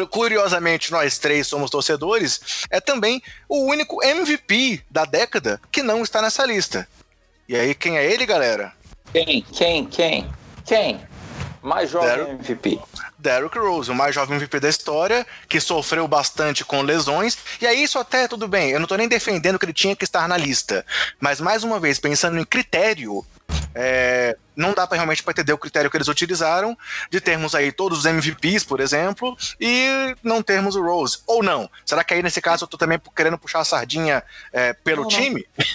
curiosamente 0.09 0.91
nós 0.91 1.19
três 1.19 1.45
somos 1.45 1.69
torcedores, 1.69 2.65
é 2.71 2.81
também 2.81 3.21
o 3.47 3.65
único 3.65 4.03
MVP 4.03 4.81
da 4.89 5.05
década 5.05 5.61
que 5.71 5.83
não 5.83 6.01
está 6.01 6.23
nessa 6.23 6.43
lista. 6.43 6.87
E 7.47 7.55
aí 7.55 7.75
quem 7.75 7.99
é 7.99 8.11
ele, 8.11 8.25
galera? 8.25 8.73
Quem? 9.13 9.45
Quem? 9.53 9.85
Quem? 9.85 10.27
Quem? 10.65 10.99
Mais 11.61 11.89
jovem 11.89 12.09
Derrick, 12.09 12.31
MVP. 12.31 12.79
Derrick 13.17 13.57
Rose, 13.57 13.91
o 13.91 13.95
mais 13.95 14.15
jovem 14.15 14.37
MVP 14.37 14.59
da 14.59 14.69
história, 14.69 15.27
que 15.47 15.59
sofreu 15.59 16.07
bastante 16.07 16.63
com 16.63 16.81
lesões. 16.81 17.37
E 17.61 17.67
aí, 17.67 17.83
isso 17.83 17.99
até 17.99 18.27
tudo 18.27 18.47
bem. 18.47 18.71
Eu 18.71 18.79
não 18.79 18.87
tô 18.87 18.95
nem 18.95 19.07
defendendo 19.07 19.59
que 19.59 19.65
ele 19.65 19.73
tinha 19.73 19.95
que 19.95 20.03
estar 20.03 20.27
na 20.27 20.37
lista. 20.37 20.85
Mas, 21.19 21.41
mais 21.41 21.63
uma 21.63 21.79
vez, 21.79 21.99
pensando 21.99 22.39
em 22.39 22.45
critério, 22.45 23.25
é, 23.75 24.37
não 24.55 24.73
dá 24.73 24.87
para 24.87 24.97
realmente 24.97 25.23
para 25.23 25.31
entender 25.31 25.53
o 25.53 25.57
critério 25.57 25.89
que 25.89 25.97
eles 25.97 26.07
utilizaram 26.07 26.77
de 27.09 27.19
termos 27.21 27.53
aí 27.55 27.71
todos 27.71 27.99
os 27.99 28.05
MVPs, 28.05 28.63
por 28.63 28.79
exemplo, 28.79 29.37
e 29.59 30.15
não 30.23 30.41
termos 30.41 30.75
o 30.75 30.81
Rose. 30.81 31.19
Ou 31.27 31.43
não? 31.43 31.69
Será 31.85 32.03
que 32.03 32.13
aí 32.13 32.23
nesse 32.23 32.41
caso 32.41 32.63
eu 32.63 32.67
tô 32.67 32.77
também 32.77 32.99
querendo 33.15 33.37
puxar 33.37 33.59
a 33.59 33.65
sardinha 33.65 34.23
é, 34.51 34.73
pelo 34.73 35.03
não, 35.03 35.09
time? 35.09 35.45
Não. 35.57 35.65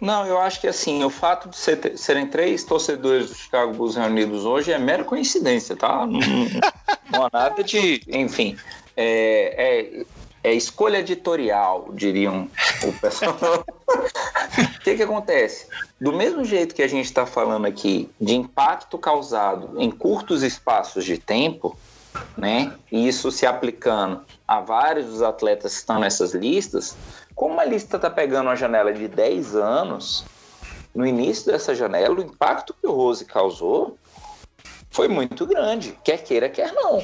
Eu 0.00 0.38
acho 0.40 0.60
que 0.60 0.66
assim, 0.66 1.04
o 1.04 1.10
fato 1.10 1.48
de 1.48 1.56
ser, 1.56 1.98
serem 1.98 2.26
três 2.26 2.64
torcedores 2.64 3.28
do 3.28 3.34
Chicago 3.34 3.74
Bulls 3.74 3.96
reunidos 3.96 4.44
hoje 4.44 4.72
é 4.72 4.78
mera 4.78 5.04
coincidência, 5.04 5.76
tá? 5.76 6.06
Não, 6.06 6.20
não 7.10 7.26
há 7.26 7.30
nada 7.32 7.62
de. 7.62 8.02
Enfim. 8.08 8.56
É, 8.96 10.02
é, 10.02 10.04
é 10.42 10.54
escolha 10.54 10.98
editorial, 10.98 11.90
diriam 11.92 12.48
o 12.82 12.92
pessoal. 12.94 13.36
O 13.86 14.80
que, 14.82 14.96
que 14.96 15.02
acontece? 15.02 15.66
Do 16.00 16.12
mesmo 16.12 16.44
jeito 16.44 16.74
que 16.74 16.82
a 16.82 16.88
gente 16.88 17.04
está 17.04 17.26
falando 17.26 17.66
aqui 17.66 18.10
de 18.18 18.34
impacto 18.34 18.96
causado 18.96 19.78
em 19.78 19.90
curtos 19.90 20.42
espaços 20.42 21.04
de 21.04 21.18
tempo, 21.18 21.76
né? 22.36 22.72
E 22.90 23.06
isso 23.06 23.30
se 23.30 23.46
aplicando 23.46 24.22
a 24.48 24.60
vários 24.60 25.06
dos 25.06 25.22
atletas 25.22 25.74
que 25.74 25.78
estão 25.80 25.98
nessas 26.00 26.32
listas, 26.32 26.96
como 27.34 27.60
a 27.60 27.64
lista 27.64 27.96
está 27.96 28.10
pegando 28.10 28.46
uma 28.46 28.56
janela 28.56 28.92
de 28.92 29.08
10 29.08 29.56
anos, 29.56 30.24
no 30.94 31.06
início 31.06 31.50
dessa 31.50 31.74
janela, 31.74 32.14
o 32.14 32.22
impacto 32.22 32.74
que 32.74 32.86
o 32.86 32.92
Rose 32.92 33.24
causou 33.24 33.96
foi 34.90 35.08
muito 35.08 35.46
grande, 35.46 35.96
quer 36.02 36.18
queira, 36.18 36.48
quer 36.48 36.72
não. 36.72 37.02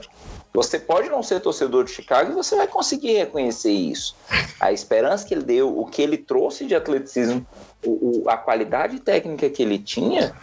Você 0.52 0.78
pode 0.78 1.08
não 1.08 1.22
ser 1.22 1.40
torcedor 1.40 1.84
de 1.84 1.90
Chicago 1.90 2.32
e 2.32 2.34
você 2.34 2.56
vai 2.56 2.66
conseguir 2.66 3.12
reconhecer 3.12 3.70
isso. 3.70 4.16
A 4.58 4.72
esperança 4.72 5.26
que 5.26 5.34
ele 5.34 5.42
deu, 5.42 5.78
o 5.78 5.86
que 5.86 6.00
ele 6.00 6.16
trouxe 6.16 6.64
de 6.64 6.74
atleticismo, 6.74 7.46
o, 7.87 8.25
o, 8.25 8.31
a 8.31 8.37
qualidade 8.37 9.01
técnica 9.01 9.49
que 9.49 9.62
ele 9.62 9.79
tinha, 9.79 10.35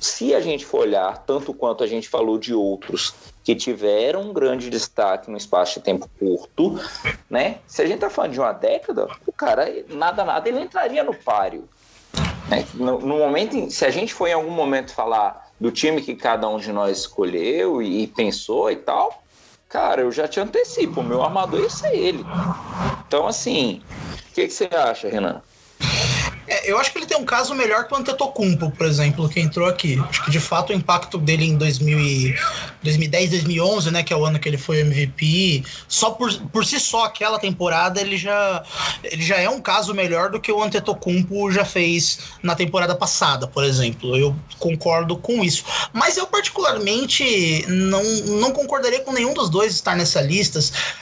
se 0.00 0.34
a 0.34 0.40
gente 0.40 0.64
for 0.64 0.80
olhar, 0.80 1.24
tanto 1.26 1.52
quanto 1.52 1.82
a 1.82 1.86
gente 1.86 2.08
falou 2.08 2.38
de 2.38 2.54
outros 2.54 3.14
que 3.42 3.54
tiveram 3.54 4.22
um 4.22 4.32
grande 4.32 4.70
destaque 4.70 5.30
no 5.30 5.36
espaço 5.36 5.78
de 5.78 5.84
tempo 5.84 6.08
curto, 6.18 6.80
né? 7.28 7.58
Se 7.66 7.82
a 7.82 7.86
gente 7.86 8.00
tá 8.00 8.10
falando 8.10 8.32
de 8.32 8.40
uma 8.40 8.52
década, 8.52 9.08
o 9.26 9.32
cara, 9.32 9.66
nada, 9.88 10.24
nada, 10.24 10.48
ele 10.48 10.60
entraria 10.60 11.04
no 11.04 11.14
páreo. 11.14 11.68
Né? 12.48 12.64
No, 12.74 12.98
no 13.00 13.18
momento, 13.18 13.70
se 13.70 13.84
a 13.84 13.90
gente 13.90 14.12
for 14.12 14.26
em 14.26 14.32
algum 14.32 14.50
momento 14.50 14.92
falar 14.92 15.50
do 15.60 15.70
time 15.70 16.02
que 16.02 16.14
cada 16.14 16.48
um 16.48 16.58
de 16.58 16.72
nós 16.72 16.98
escolheu 16.98 17.80
e, 17.80 18.02
e 18.02 18.06
pensou 18.06 18.70
e 18.70 18.76
tal, 18.76 19.26
Cara, 19.68 20.02
eu 20.02 20.12
já 20.12 20.28
te 20.28 20.38
antecipo, 20.38 21.00
o 21.00 21.04
meu 21.04 21.22
armador 21.22 21.60
ia 21.60 21.68
ser 21.68 21.94
ele. 21.94 22.24
Então, 23.06 23.26
assim, 23.26 23.82
o 24.30 24.34
que, 24.34 24.46
que 24.46 24.52
você 24.52 24.68
acha, 24.72 25.08
Renan? 25.08 25.42
É, 26.48 26.70
eu 26.70 26.78
acho 26.78 26.92
que 26.92 26.98
ele 26.98 27.06
tem 27.06 27.16
um 27.16 27.24
caso 27.24 27.54
melhor 27.54 27.86
que 27.86 27.94
o 27.94 27.96
Antetokounmpo, 27.96 28.70
por 28.70 28.86
exemplo, 28.86 29.28
que 29.28 29.40
entrou 29.40 29.68
aqui. 29.68 29.98
Acho 30.08 30.24
que 30.24 30.30
de 30.30 30.40
fato 30.40 30.70
o 30.70 30.72
impacto 30.72 31.18
dele 31.18 31.44
em 31.44 31.56
2000 31.56 31.98
e 31.98 32.34
2010, 32.86 33.30
2011, 33.30 33.90
né, 33.90 34.02
que 34.02 34.12
é 34.12 34.16
o 34.16 34.24
ano 34.24 34.38
que 34.38 34.48
ele 34.48 34.58
foi 34.58 34.80
MVP, 34.80 35.64
só 35.88 36.10
por, 36.10 36.32
por 36.48 36.64
si 36.64 36.80
só 36.80 37.04
aquela 37.04 37.38
temporada 37.38 38.00
ele 38.00 38.16
já 38.16 38.62
ele 39.02 39.22
já 39.22 39.36
é 39.36 39.48
um 39.48 39.60
caso 39.60 39.94
melhor 39.94 40.30
do 40.30 40.40
que 40.40 40.50
o 40.50 40.62
Antetokounmpo 40.62 41.50
já 41.50 41.64
fez 41.64 42.18
na 42.42 42.54
temporada 42.54 42.94
passada, 42.94 43.46
por 43.46 43.64
exemplo. 43.64 44.16
Eu 44.16 44.34
concordo 44.58 45.16
com 45.16 45.44
isso. 45.44 45.64
Mas 45.92 46.16
eu 46.16 46.26
particularmente 46.26 47.64
não, 47.68 48.02
não 48.40 48.52
concordaria 48.52 49.00
com 49.00 49.12
nenhum 49.12 49.34
dos 49.34 49.50
dois 49.50 49.74
estar 49.74 49.96
nessa 49.96 50.20
lista, 50.20 50.60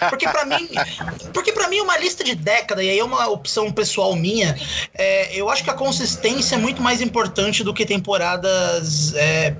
porque 0.08 0.28
para 0.28 0.44
mim, 0.44 0.68
porque 1.32 1.52
para 1.52 1.68
mim 1.68 1.80
uma 1.80 1.96
lista 1.98 2.24
de 2.24 2.34
década 2.34 2.82
e 2.82 2.90
aí 2.90 2.98
é 2.98 3.04
uma 3.04 3.28
opção 3.28 3.70
pessoal 3.70 4.14
minha, 4.16 4.56
é, 4.94 5.34
eu 5.34 5.48
acho 5.50 5.62
que 5.62 5.70
a 5.70 5.74
consistência 5.74 6.54
é 6.54 6.58
muito 6.58 6.82
mais 6.82 7.00
importante 7.00 7.62
do 7.62 7.72
que 7.72 7.84
temporadas 7.84 9.14
é, 9.14 9.54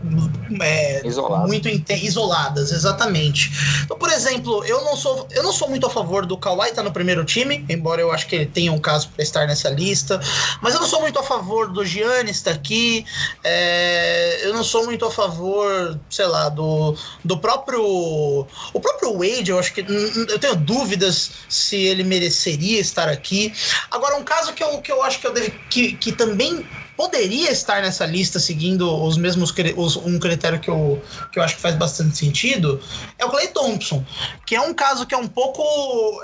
é, 0.60 1.06
isoladas. 1.06 1.48
muito 1.48 1.68
isoladas, 2.14 2.70
exatamente. 2.70 3.50
Então, 3.84 3.98
por 3.98 4.10
exemplo, 4.10 4.64
eu 4.64 4.82
não 4.84 4.96
sou, 4.96 5.26
eu 5.32 5.42
não 5.42 5.52
sou 5.52 5.68
muito 5.68 5.86
a 5.86 5.90
favor 5.90 6.24
do 6.24 6.38
Kawhi 6.38 6.68
estar 6.68 6.76
tá 6.76 6.82
no 6.82 6.92
primeiro 6.92 7.24
time, 7.24 7.64
embora 7.68 8.00
eu 8.00 8.12
acho 8.12 8.26
que 8.26 8.36
ele 8.36 8.46
tenha 8.46 8.72
um 8.72 8.78
caso 8.78 9.10
para 9.10 9.22
estar 9.22 9.46
nessa 9.46 9.68
lista, 9.68 10.20
mas 10.62 10.74
eu 10.74 10.80
não 10.80 10.88
sou 10.88 11.00
muito 11.00 11.18
a 11.18 11.22
favor 11.22 11.72
do 11.72 11.84
Giannis 11.84 12.36
estar 12.36 12.52
aqui, 12.52 13.04
é, 13.42 14.46
eu 14.46 14.54
não 14.54 14.62
sou 14.62 14.84
muito 14.84 15.04
a 15.04 15.10
favor, 15.10 15.98
sei 16.08 16.26
lá, 16.26 16.48
do, 16.48 16.96
do 17.24 17.38
próprio 17.38 17.82
o 17.84 18.80
próprio 18.80 19.18
Wade, 19.18 19.50
eu 19.50 19.58
acho 19.58 19.72
que 19.72 19.80
eu 19.80 20.38
tenho 20.38 20.56
dúvidas 20.56 21.30
se 21.48 21.76
ele 21.76 22.04
mereceria 22.04 22.80
estar 22.80 23.08
aqui. 23.08 23.52
Agora, 23.90 24.16
um 24.16 24.24
caso 24.24 24.52
que 24.52 24.62
eu, 24.62 24.80
que 24.80 24.92
eu 24.92 25.02
acho 25.02 25.20
que 25.20 25.26
eu 25.26 25.32
deve, 25.32 25.60
que, 25.68 25.94
que 25.94 26.12
também 26.12 26.68
poderia 26.96 27.50
estar 27.50 27.82
nessa 27.82 28.06
lista 28.06 28.38
seguindo 28.38 29.02
os 29.02 29.16
mesmos 29.16 29.52
os, 29.76 29.96
um 29.96 30.18
critério 30.18 30.60
que 30.60 30.70
eu, 30.70 31.02
que 31.32 31.38
eu 31.38 31.42
acho 31.42 31.56
que 31.56 31.60
faz 31.60 31.74
bastante 31.74 32.16
sentido 32.16 32.80
é 33.18 33.24
o 33.24 33.30
Clay 33.30 33.48
Thompson, 33.48 34.04
que 34.46 34.54
é 34.54 34.60
um 34.60 34.72
caso 34.72 35.06
que 35.06 35.14
é 35.14 35.18
um 35.18 35.26
pouco 35.26 35.62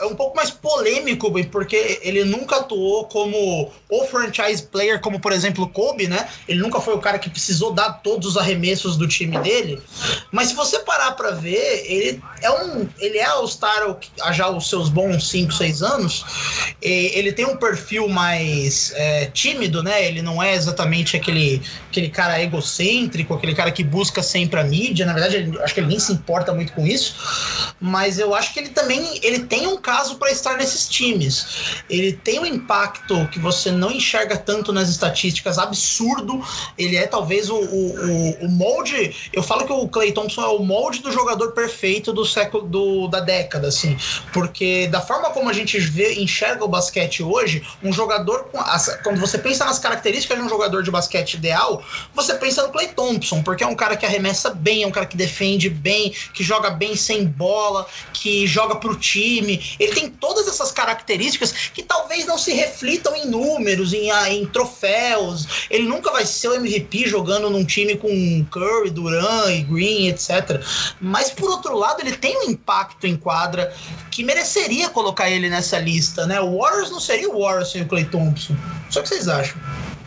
é 0.00 0.06
um 0.06 0.14
pouco 0.14 0.36
mais 0.36 0.50
polêmico, 0.50 1.32
porque 1.50 2.00
ele 2.02 2.24
nunca 2.24 2.56
atuou 2.56 3.04
como 3.06 3.70
o 3.88 4.04
franchise 4.06 4.62
player, 4.62 5.00
como 5.00 5.20
por 5.20 5.32
exemplo 5.32 5.68
Kobe, 5.68 6.06
né? 6.06 6.28
Ele 6.48 6.60
nunca 6.60 6.80
foi 6.80 6.94
o 6.94 7.00
cara 7.00 7.18
que 7.18 7.30
precisou 7.30 7.72
dar 7.72 7.94
todos 7.94 8.28
os 8.28 8.36
arremessos 8.36 8.96
do 8.96 9.08
time 9.08 9.38
dele. 9.38 9.80
Mas 10.30 10.48
se 10.48 10.54
você 10.54 10.78
parar 10.80 11.12
para 11.12 11.32
ver, 11.32 11.84
ele 11.86 12.22
é 12.40 12.50
um 12.50 12.88
ele 12.98 13.18
é 13.18 13.24
All-Star 13.24 13.98
já 14.32 14.48
os 14.48 14.68
seus 14.68 14.88
bons 14.88 15.28
5, 15.28 15.52
6 15.52 15.82
anos. 15.82 16.24
ele 16.80 17.32
tem 17.32 17.44
um 17.44 17.56
perfil 17.56 18.08
mais 18.08 18.92
é, 18.94 19.26
tímido, 19.26 19.82
né? 19.82 20.06
Ele 20.06 20.22
não 20.22 20.42
é 20.42 20.59
exatamente 20.60 21.16
aquele, 21.16 21.62
aquele 21.88 22.08
cara 22.08 22.40
egocêntrico, 22.42 23.34
aquele 23.34 23.54
cara 23.54 23.70
que 23.70 23.82
busca 23.82 24.22
sempre 24.22 24.60
a 24.60 24.64
mídia. 24.64 25.06
Na 25.06 25.12
verdade, 25.12 25.36
ele, 25.36 25.58
acho 25.60 25.74
que 25.74 25.80
ele 25.80 25.88
nem 25.88 25.98
se 25.98 26.12
importa 26.12 26.52
muito 26.52 26.72
com 26.72 26.86
isso. 26.86 27.14
Mas 27.80 28.18
eu 28.18 28.34
acho 28.34 28.52
que 28.52 28.60
ele 28.60 28.68
também 28.70 29.18
ele 29.22 29.40
tem 29.40 29.66
um 29.66 29.76
caso 29.76 30.16
para 30.16 30.30
estar 30.30 30.56
nesses 30.56 30.88
times. 30.88 31.82
Ele 31.88 32.12
tem 32.12 32.38
um 32.38 32.46
impacto 32.46 33.26
que 33.28 33.38
você 33.38 33.70
não 33.70 33.90
enxerga 33.90 34.36
tanto 34.36 34.72
nas 34.72 34.88
estatísticas, 34.88 35.58
absurdo. 35.58 36.42
Ele 36.76 36.96
é 36.96 37.06
talvez 37.06 37.48
o, 37.48 37.56
o, 37.56 38.44
o, 38.44 38.48
molde. 38.48 39.30
Eu 39.32 39.42
falo 39.42 39.64
que 39.64 39.72
o 39.72 39.88
Clay 39.88 40.12
Thompson 40.12 40.42
é 40.42 40.48
o 40.48 40.58
molde 40.58 41.00
do 41.00 41.10
jogador 41.10 41.52
perfeito 41.52 42.12
do 42.12 42.24
século 42.24 42.68
do, 42.68 43.08
da 43.08 43.20
década, 43.20 43.68
assim. 43.68 43.96
Porque 44.32 44.86
da 44.88 45.00
forma 45.00 45.30
como 45.30 45.48
a 45.48 45.52
gente 45.52 45.78
vê, 45.78 46.14
enxerga 46.14 46.64
o 46.64 46.68
basquete 46.68 47.22
hoje, 47.22 47.66
um 47.82 47.92
jogador 47.92 48.44
com. 48.44 48.58
Quando 49.02 49.18
você 49.18 49.38
pensa 49.38 49.64
nas 49.64 49.78
características 49.78 50.38
de 50.38 50.44
um 50.44 50.48
jogador 50.50 50.82
de 50.82 50.90
basquete 50.90 51.34
ideal, 51.34 51.82
você 52.14 52.34
pensa 52.34 52.62
no 52.62 52.68
Clay 52.70 52.88
Thompson, 52.88 53.42
porque 53.42 53.64
é 53.64 53.66
um 53.66 53.74
cara 53.74 53.96
que 53.96 54.04
arremessa 54.04 54.50
bem, 54.50 54.82
é 54.82 54.86
um 54.86 54.90
cara 54.90 55.06
que 55.06 55.16
defende 55.16 55.70
bem, 55.70 56.12
que 56.34 56.44
joga 56.44 56.70
bem 56.70 56.94
sem 56.94 57.24
bola, 57.24 57.86
que 58.12 58.46
joga 58.46 58.76
pro 58.76 58.96
time. 58.96 59.76
Ele 59.78 59.94
tem 59.94 60.10
todas 60.10 60.46
essas 60.46 60.70
características 60.72 61.52
que 61.72 61.82
talvez 61.82 62.26
não 62.26 62.36
se 62.36 62.52
reflitam 62.52 63.16
em 63.16 63.26
números, 63.26 63.92
em, 63.92 64.10
ah, 64.10 64.30
em 64.30 64.44
troféus. 64.46 65.66
Ele 65.70 65.84
nunca 65.84 66.10
vai 66.10 66.26
ser 66.26 66.48
o 66.48 66.54
MVP 66.54 67.08
jogando 67.08 67.48
num 67.48 67.64
time 67.64 67.96
com 67.96 68.44
Curry, 68.50 68.90
Duran 68.90 69.52
e 69.52 69.62
Green, 69.62 70.08
etc. 70.08 70.62
Mas 71.00 71.30
por 71.30 71.48
outro 71.48 71.76
lado, 71.76 72.00
ele 72.00 72.16
tem 72.16 72.36
um 72.38 72.50
impacto 72.50 73.06
em 73.06 73.16
quadra 73.16 73.72
que 74.10 74.24
mereceria 74.24 74.90
colocar 74.90 75.30
ele 75.30 75.48
nessa 75.48 75.78
lista, 75.78 76.26
né? 76.26 76.40
O 76.40 76.58
Warriors 76.58 76.90
não 76.90 77.00
seria 77.00 77.30
o 77.30 77.40
Warriors 77.40 77.70
sem 77.70 77.82
o 77.82 77.86
Clay 77.86 78.04
Thompson. 78.04 78.56
Só 78.90 79.00
que 79.02 79.08
vocês 79.08 79.28
acham? 79.28 79.56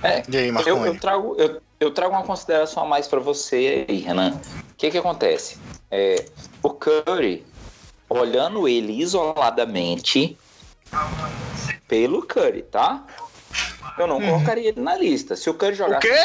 É, 0.04 0.22
e 0.28 0.38
aí, 0.38 0.50
eu, 0.66 0.86
eu, 0.86 1.00
trago, 1.00 1.36
eu, 1.38 1.62
eu 1.80 1.92
trago 1.92 2.14
uma 2.14 2.24
consideração 2.24 2.84
a 2.84 2.86
mais 2.86 3.08
para 3.08 3.20
você 3.20 3.86
aí, 3.88 4.00
Renan. 4.00 4.32
O 4.72 4.76
que 4.78 4.92
que 4.92 4.98
acontece? 4.98 5.58
É, 5.90 6.26
o 6.62 6.70
Curry, 6.70 7.46
olhando 8.10 8.68
ele 8.68 9.02
isoladamente, 9.02 10.38
pelo 11.88 12.22
Curry, 12.22 12.64
tá? 12.64 13.06
Eu 13.98 14.08
não 14.08 14.18
hum. 14.18 14.32
colocaria 14.32 14.70
ele 14.70 14.82
na 14.82 14.96
lista. 14.96 15.36
Se 15.36 15.50
o 15.50 15.54
Curry 15.54 15.76
jogasse. 15.76 16.08
O 16.08 16.12
quê? 16.12 16.20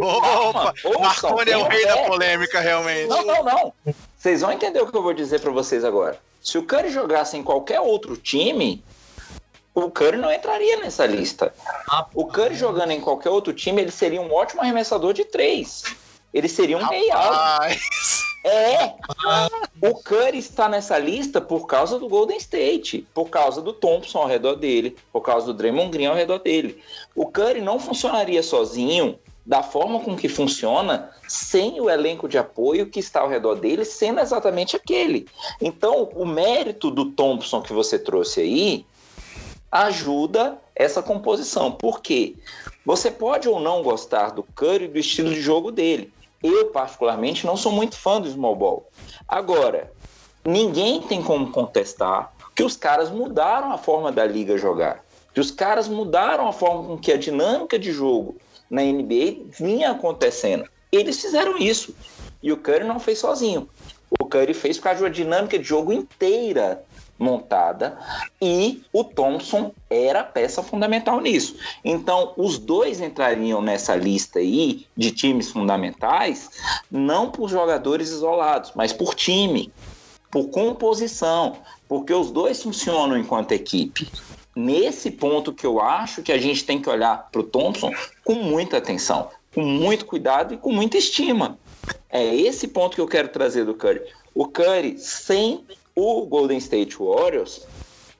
Oh! 0.00 0.04
Opa! 0.04 0.72
Marconi 1.00 1.50
é 1.50 1.56
o 1.56 1.68
rei 1.68 1.84
da 1.84 1.96
polêmica, 1.98 2.60
realmente. 2.60 3.08
Não, 3.08 3.24
não, 3.24 3.42
não. 3.42 3.72
Vocês 4.16 4.40
vão 4.40 4.52
entender 4.52 4.80
o 4.80 4.86
que 4.90 4.96
eu 4.96 5.02
vou 5.02 5.12
dizer 5.12 5.40
para 5.40 5.50
vocês 5.50 5.84
agora. 5.84 6.18
Se 6.40 6.56
o 6.56 6.62
Curry 6.62 6.90
jogasse 6.90 7.36
em 7.36 7.42
qualquer 7.42 7.80
outro 7.80 8.16
time, 8.16 8.82
o 9.84 9.90
Curry 9.90 10.16
não 10.16 10.32
entraria 10.32 10.78
nessa 10.78 11.06
lista. 11.06 11.52
O 12.14 12.26
Curry 12.26 12.54
jogando 12.54 12.90
em 12.90 13.00
qualquer 13.00 13.30
outro 13.30 13.52
time, 13.52 13.82
ele 13.82 13.90
seria 13.90 14.20
um 14.20 14.32
ótimo 14.32 14.62
arremessador 14.62 15.12
de 15.12 15.24
três. 15.24 15.84
Ele 16.32 16.48
seria 16.48 16.76
um 16.76 16.84
rei 16.84 17.08
É. 18.44 18.94
O 19.82 19.94
Curry 19.94 20.38
está 20.38 20.68
nessa 20.68 20.98
lista 20.98 21.40
por 21.40 21.66
causa 21.66 21.98
do 21.98 22.08
Golden 22.08 22.36
State, 22.38 23.06
por 23.12 23.28
causa 23.28 23.60
do 23.60 23.72
Thompson 23.72 24.18
ao 24.18 24.26
redor 24.26 24.54
dele, 24.54 24.96
por 25.12 25.20
causa 25.20 25.46
do 25.46 25.54
Draymond 25.54 25.90
Green 25.90 26.06
ao 26.06 26.14
redor 26.14 26.38
dele. 26.38 26.82
O 27.14 27.26
Curry 27.26 27.60
não 27.60 27.78
funcionaria 27.78 28.42
sozinho 28.42 29.18
da 29.44 29.62
forma 29.62 30.00
com 30.00 30.14
que 30.14 30.28
funciona 30.28 31.10
sem 31.26 31.80
o 31.80 31.88
elenco 31.88 32.28
de 32.28 32.36
apoio 32.36 32.90
que 32.90 33.00
está 33.00 33.20
ao 33.20 33.28
redor 33.28 33.54
dele 33.54 33.84
sendo 33.84 34.20
exatamente 34.20 34.76
aquele. 34.76 35.26
Então, 35.60 36.10
o 36.14 36.26
mérito 36.26 36.90
do 36.90 37.06
Thompson 37.06 37.62
que 37.62 37.72
você 37.72 37.98
trouxe 37.98 38.42
aí 38.42 38.86
ajuda 39.70 40.58
essa 40.74 41.02
composição. 41.02 41.72
Por 41.72 42.00
quê? 42.00 42.34
Você 42.84 43.10
pode 43.10 43.48
ou 43.48 43.60
não 43.60 43.82
gostar 43.82 44.30
do 44.30 44.42
Curry 44.42 44.84
e 44.84 44.88
do 44.88 44.98
estilo 44.98 45.30
de 45.30 45.40
jogo 45.40 45.70
dele. 45.70 46.12
Eu, 46.42 46.66
particularmente, 46.66 47.44
não 47.44 47.56
sou 47.56 47.72
muito 47.72 47.96
fã 47.96 48.20
do 48.20 48.30
small 48.30 48.54
ball. 48.54 48.88
Agora, 49.26 49.92
ninguém 50.44 51.02
tem 51.02 51.22
como 51.22 51.50
contestar 51.50 52.32
que 52.54 52.62
os 52.62 52.76
caras 52.76 53.10
mudaram 53.10 53.72
a 53.72 53.78
forma 53.78 54.10
da 54.10 54.24
liga 54.24 54.56
jogar. 54.56 55.04
Que 55.34 55.40
os 55.40 55.50
caras 55.50 55.88
mudaram 55.88 56.48
a 56.48 56.52
forma 56.52 56.84
com 56.84 56.98
que 56.98 57.12
a 57.12 57.16
dinâmica 57.16 57.78
de 57.78 57.92
jogo 57.92 58.36
na 58.70 58.82
NBA 58.82 59.50
vinha 59.50 59.90
acontecendo. 59.90 60.68
Eles 60.90 61.20
fizeram 61.20 61.58
isso. 61.58 61.94
E 62.42 62.52
o 62.52 62.56
Curry 62.56 62.84
não 62.84 62.98
fez 62.98 63.18
sozinho. 63.18 63.68
O 64.18 64.24
Curry 64.24 64.54
fez 64.54 64.78
de 64.78 65.02
uma 65.02 65.10
dinâmica 65.10 65.58
de 65.58 65.64
jogo 65.64 65.92
inteira 65.92 66.84
montada 67.18 67.98
e 68.40 68.82
o 68.92 69.02
Thompson 69.02 69.72
era 69.90 70.22
peça 70.22 70.62
fundamental 70.62 71.20
nisso. 71.20 71.56
Então, 71.84 72.32
os 72.36 72.58
dois 72.58 73.00
entrariam 73.00 73.60
nessa 73.60 73.96
lista 73.96 74.38
aí 74.38 74.86
de 74.96 75.10
times 75.10 75.50
fundamentais, 75.50 76.50
não 76.90 77.30
por 77.30 77.48
jogadores 77.48 78.10
isolados, 78.10 78.72
mas 78.74 78.92
por 78.92 79.14
time, 79.14 79.72
por 80.30 80.48
composição, 80.48 81.56
porque 81.88 82.12
os 82.12 82.30
dois 82.30 82.62
funcionam 82.62 83.16
enquanto 83.18 83.52
equipe 83.52 84.08
nesse 84.58 85.12
ponto 85.12 85.52
que 85.52 85.64
eu 85.64 85.80
acho 85.80 86.20
que 86.20 86.32
a 86.32 86.38
gente 86.38 86.64
tem 86.64 86.82
que 86.82 86.90
olhar 86.90 87.28
para 87.30 87.40
o 87.40 87.44
Thompson 87.44 87.92
com 88.24 88.34
muita 88.34 88.78
atenção, 88.78 89.30
com 89.54 89.62
muito 89.62 90.04
cuidado 90.04 90.52
e 90.52 90.56
com 90.56 90.72
muita 90.72 90.98
estima. 90.98 91.56
É 92.10 92.34
esse 92.34 92.66
ponto 92.66 92.96
que 92.96 93.00
eu 93.00 93.06
quero 93.06 93.28
trazer 93.28 93.64
do 93.64 93.74
Curry. 93.74 94.00
O 94.34 94.48
Curry, 94.48 94.98
sem 94.98 95.64
o 95.98 96.26
Golden 96.26 96.58
State 96.58 96.96
Warriors, 96.96 97.66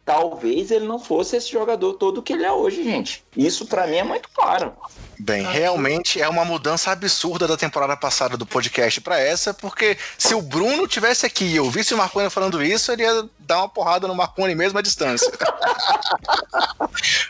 talvez 0.05 0.71
ele 0.71 0.87
não 0.87 0.99
fosse 0.99 1.37
esse 1.37 1.51
jogador 1.51 1.95
todo 1.95 2.23
que 2.23 2.33
ele 2.33 2.45
é 2.45 2.53
hoje, 2.53 2.83
gente. 2.83 3.25
Isso 3.37 3.67
para 3.67 3.87
mim 3.87 3.97
é 3.97 4.05
muito 4.05 4.29
claro. 4.31 4.73
Bem, 5.21 5.43
realmente 5.43 6.23
é 6.23 6.29
uma 6.29 6.45
mudança 6.45 6.93
absurda 6.93 7.47
da 7.47 7.57
temporada 7.57 7.97
passada 7.97 8.37
do 8.37 8.47
podcast 8.47 9.01
para 9.01 9.19
essa, 9.19 9.53
porque 9.53 9.99
se 10.17 10.35
o 10.35 10.41
Bruno 10.41 10.87
tivesse 10.87 11.27
aqui 11.27 11.45
e 11.45 11.57
eu 11.57 11.69
visse 11.69 11.93
o 11.93 11.97
Marconi 11.97 12.31
falando 12.31 12.63
isso, 12.63 12.93
ele 12.93 13.03
ia 13.03 13.29
dar 13.41 13.59
uma 13.59 13.69
porrada 13.69 14.07
no 14.07 14.15
Marconi 14.15 14.55
mesmo 14.55 14.79
à 14.79 14.83
distância. 14.83 15.31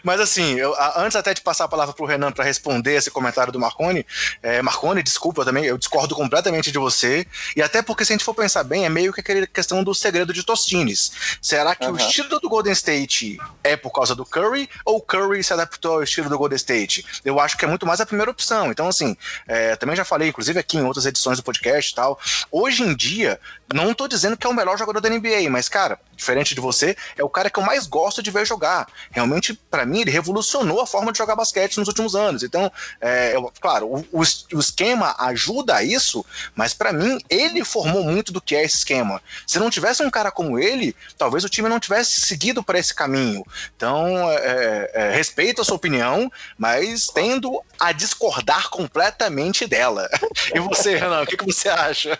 Mas 0.02 0.20
assim, 0.20 0.54
eu, 0.54 0.74
antes 0.96 1.16
até 1.16 1.32
de 1.32 1.40
passar 1.40 1.64
a 1.64 1.68
palavra 1.68 1.94
pro 1.94 2.04
Renan 2.04 2.32
para 2.32 2.44
responder 2.44 2.94
esse 2.94 3.10
comentário 3.10 3.52
do 3.52 3.58
Marconi, 3.58 4.04
é, 4.42 4.60
Marconi, 4.60 5.02
desculpa 5.02 5.44
também, 5.44 5.64
eu 5.64 5.78
discordo 5.78 6.14
completamente 6.14 6.70
de 6.70 6.78
você, 6.78 7.26
e 7.56 7.62
até 7.62 7.82
porque 7.82 8.04
se 8.04 8.12
a 8.12 8.14
gente 8.14 8.24
for 8.24 8.34
pensar 8.34 8.64
bem, 8.64 8.84
é 8.84 8.88
meio 8.88 9.12
que 9.12 9.20
aquela 9.20 9.46
questão 9.46 9.82
do 9.82 9.94
segredo 9.94 10.32
de 10.32 10.42
Tostines. 10.42 11.12
Será 11.40 11.74
que 11.74 11.86
uhum. 11.86 11.92
o 11.92 11.96
estilo 11.96 12.40
do 12.40 12.48
Golden 12.48 12.72
State 12.72 13.38
é 13.62 13.76
por 13.76 13.92
causa 13.92 14.14
do 14.14 14.24
Curry, 14.24 14.68
ou 14.84 14.96
o 14.96 15.00
Curry 15.00 15.42
se 15.42 15.52
adaptou 15.52 15.94
ao 15.94 16.02
estilo 16.02 16.28
do 16.28 16.38
Golden 16.38 16.56
State? 16.56 17.04
Eu 17.24 17.38
acho 17.38 17.56
que 17.56 17.64
é 17.64 17.68
muito 17.68 17.77
mais 17.86 18.00
a 18.00 18.06
primeira 18.06 18.30
opção. 18.30 18.70
Então, 18.70 18.88
assim, 18.88 19.16
é, 19.46 19.76
também 19.76 19.96
já 19.96 20.04
falei, 20.04 20.28
inclusive 20.28 20.58
aqui 20.58 20.78
em 20.78 20.84
outras 20.84 21.06
edições 21.06 21.38
do 21.38 21.42
podcast 21.42 21.92
e 21.92 21.94
tal, 21.94 22.20
hoje 22.50 22.82
em 22.82 22.94
dia, 22.94 23.40
não 23.72 23.92
tô 23.92 24.08
dizendo 24.08 24.36
que 24.36 24.46
é 24.46 24.50
o 24.50 24.54
melhor 24.54 24.78
jogador 24.78 25.00
da 25.00 25.10
NBA, 25.10 25.50
mas, 25.50 25.68
cara, 25.68 25.98
diferente 26.16 26.54
de 26.54 26.60
você, 26.60 26.96
é 27.16 27.22
o 27.22 27.28
cara 27.28 27.50
que 27.50 27.58
eu 27.58 27.62
mais 27.62 27.86
gosto 27.86 28.22
de 28.22 28.30
ver 28.30 28.46
jogar. 28.46 28.88
Realmente, 29.10 29.54
para 29.70 29.84
mim, 29.84 30.00
ele 30.00 30.10
revolucionou 30.10 30.80
a 30.80 30.86
forma 30.86 31.12
de 31.12 31.18
jogar 31.18 31.36
basquete 31.36 31.78
nos 31.78 31.88
últimos 31.88 32.14
anos. 32.14 32.42
Então, 32.42 32.70
é, 33.00 33.34
eu, 33.34 33.52
claro, 33.60 33.86
o, 33.86 34.04
o, 34.52 34.58
esquema 34.58 35.14
ajuda 35.18 35.76
a 35.76 35.82
isso, 35.82 36.24
mas 36.54 36.72
para 36.72 36.92
mim, 36.92 37.18
ele 37.28 37.64
formou 37.64 38.02
muito 38.02 38.32
do 38.32 38.40
que 38.40 38.56
é 38.56 38.64
esse 38.64 38.78
esquema. 38.78 39.22
Se 39.46 39.58
não 39.58 39.70
tivesse 39.70 40.02
um 40.02 40.10
cara 40.10 40.30
como 40.30 40.58
ele, 40.58 40.96
talvez 41.16 41.44
o 41.44 41.48
time 41.48 41.68
não 41.68 41.78
tivesse 41.78 42.20
seguido 42.22 42.62
para 42.62 42.78
esse 42.78 42.94
caminho. 42.94 43.44
Então, 43.76 44.30
é, 44.30 44.90
é, 44.94 45.10
respeito 45.10 45.60
a 45.60 45.64
sua 45.64 45.76
opinião, 45.76 46.30
mas 46.56 47.06
tendo 47.06 47.62
a 47.78 47.92
discordar 47.92 48.68
completamente 48.70 49.66
dela. 49.66 50.08
E 50.54 50.60
você, 50.60 50.96
Renan, 50.96 51.22
o 51.22 51.26
que, 51.26 51.36
que 51.36 51.44
você 51.44 51.68
acha? 51.68 52.18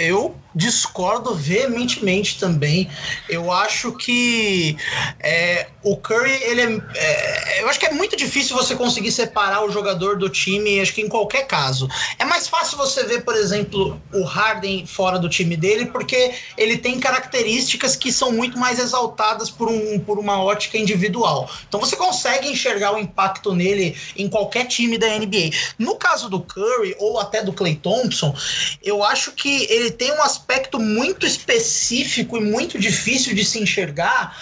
Eu 0.00 0.34
discordo 0.54 1.34
veementemente 1.34 2.38
também. 2.38 2.90
Eu 3.28 3.52
acho 3.52 3.92
que 3.92 4.76
é, 5.20 5.68
o 5.82 5.96
Curry, 5.96 6.32
ele 6.42 6.82
é, 6.94 7.58
é, 7.58 7.62
Eu 7.62 7.68
acho 7.68 7.78
que 7.78 7.86
é 7.86 7.92
muito 7.92 8.16
difícil 8.16 8.56
você 8.56 8.74
conseguir 8.74 9.12
separar 9.12 9.64
o 9.64 9.70
jogador 9.70 10.18
do 10.18 10.28
time, 10.28 10.80
acho 10.80 10.94
que 10.94 11.02
em 11.02 11.08
qualquer 11.08 11.46
caso. 11.46 11.88
É 12.18 12.24
mais 12.24 12.48
fácil 12.48 12.76
você 12.76 13.04
ver, 13.04 13.24
por 13.24 13.36
exemplo, 13.36 14.00
o 14.12 14.24
Harden 14.24 14.86
fora 14.86 15.18
do 15.18 15.28
time 15.28 15.56
dele, 15.56 15.86
porque 15.86 16.32
ele 16.56 16.78
tem 16.78 16.98
características 16.98 17.94
que 17.94 18.12
são 18.12 18.32
muito 18.32 18.58
mais 18.58 18.78
exaltadas 18.78 19.50
por, 19.50 19.68
um, 19.68 19.98
por 20.00 20.18
uma 20.18 20.42
ótica 20.42 20.78
individual. 20.78 21.48
Então 21.68 21.78
você 21.78 21.94
consegue 21.94 22.48
enxergar 22.48 22.94
o 22.94 22.98
impacto 22.98 23.54
nele 23.54 23.96
em 24.16 24.28
qualquer 24.28 24.66
time 24.66 24.98
da 24.98 25.06
NBA. 25.06 25.50
No 25.78 25.96
caso 25.96 26.28
do 26.28 26.40
Curry, 26.40 26.96
ou 26.98 27.20
até 27.20 27.42
do 27.42 27.52
Clay 27.52 27.76
Thompson, 27.76 28.34
eu 28.82 29.04
acho 29.04 29.32
que 29.32 29.66
ele 29.70 29.89
ele 29.90 29.92
tem 29.92 30.12
um 30.12 30.22
aspecto 30.22 30.78
muito 30.78 31.26
específico 31.26 32.36
e 32.36 32.40
muito 32.40 32.78
difícil 32.78 33.34
de 33.34 33.44
se 33.44 33.58
enxergar, 33.58 34.36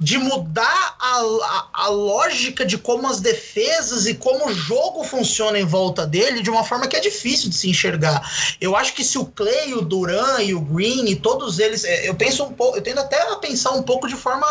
de 0.00 0.16
mudar 0.16 0.96
a, 0.98 1.18
a, 1.18 1.84
a, 1.84 1.88
lógica 1.88 2.64
de 2.64 2.78
como 2.78 3.06
as 3.06 3.20
defesas 3.20 4.06
e 4.06 4.14
como 4.14 4.48
o 4.48 4.54
jogo 4.54 5.04
funciona 5.04 5.58
em 5.58 5.64
volta 5.64 6.06
dele 6.06 6.42
de 6.42 6.50
uma 6.50 6.64
forma 6.64 6.86
que 6.86 6.96
é 6.96 7.00
difícil 7.00 7.50
de 7.50 7.56
se 7.56 7.68
enxergar. 7.68 8.22
Eu 8.60 8.74
acho 8.74 8.94
que 8.94 9.04
se 9.04 9.18
o 9.18 9.26
Clay, 9.26 9.74
o 9.74 9.82
Duran 9.82 10.40
e 10.40 10.54
o 10.54 10.60
Green 10.60 11.06
e 11.06 11.16
todos 11.16 11.58
eles, 11.58 11.84
é, 11.84 12.08
eu 12.08 12.14
penso 12.14 12.44
um 12.44 12.52
pouco, 12.52 12.78
eu 12.78 12.82
tendo 12.82 13.00
até 13.00 13.20
a 13.20 13.36
pensar 13.36 13.72
um 13.72 13.82
pouco 13.82 14.08
de 14.08 14.16
forma 14.16 14.46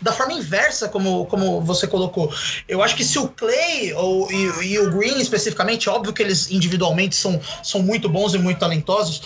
da 0.00 0.12
forma 0.12 0.32
inversa, 0.32 0.88
como, 0.88 1.26
como 1.26 1.60
você 1.60 1.86
colocou. 1.86 2.32
Eu 2.66 2.82
acho 2.82 2.96
que 2.96 3.04
se 3.04 3.18
o 3.18 3.28
Clay 3.28 3.92
ou, 3.94 4.30
e, 4.32 4.68
e 4.68 4.78
o 4.78 4.90
Green 4.90 5.20
especificamente, 5.20 5.90
óbvio 5.90 6.12
que 6.12 6.22
eles 6.22 6.50
individualmente 6.50 7.14
são, 7.14 7.40
são 7.62 7.82
muito 7.82 8.08
bons 8.08 8.34
e 8.34 8.38
muito 8.38 8.58
talentosos, 8.58 9.22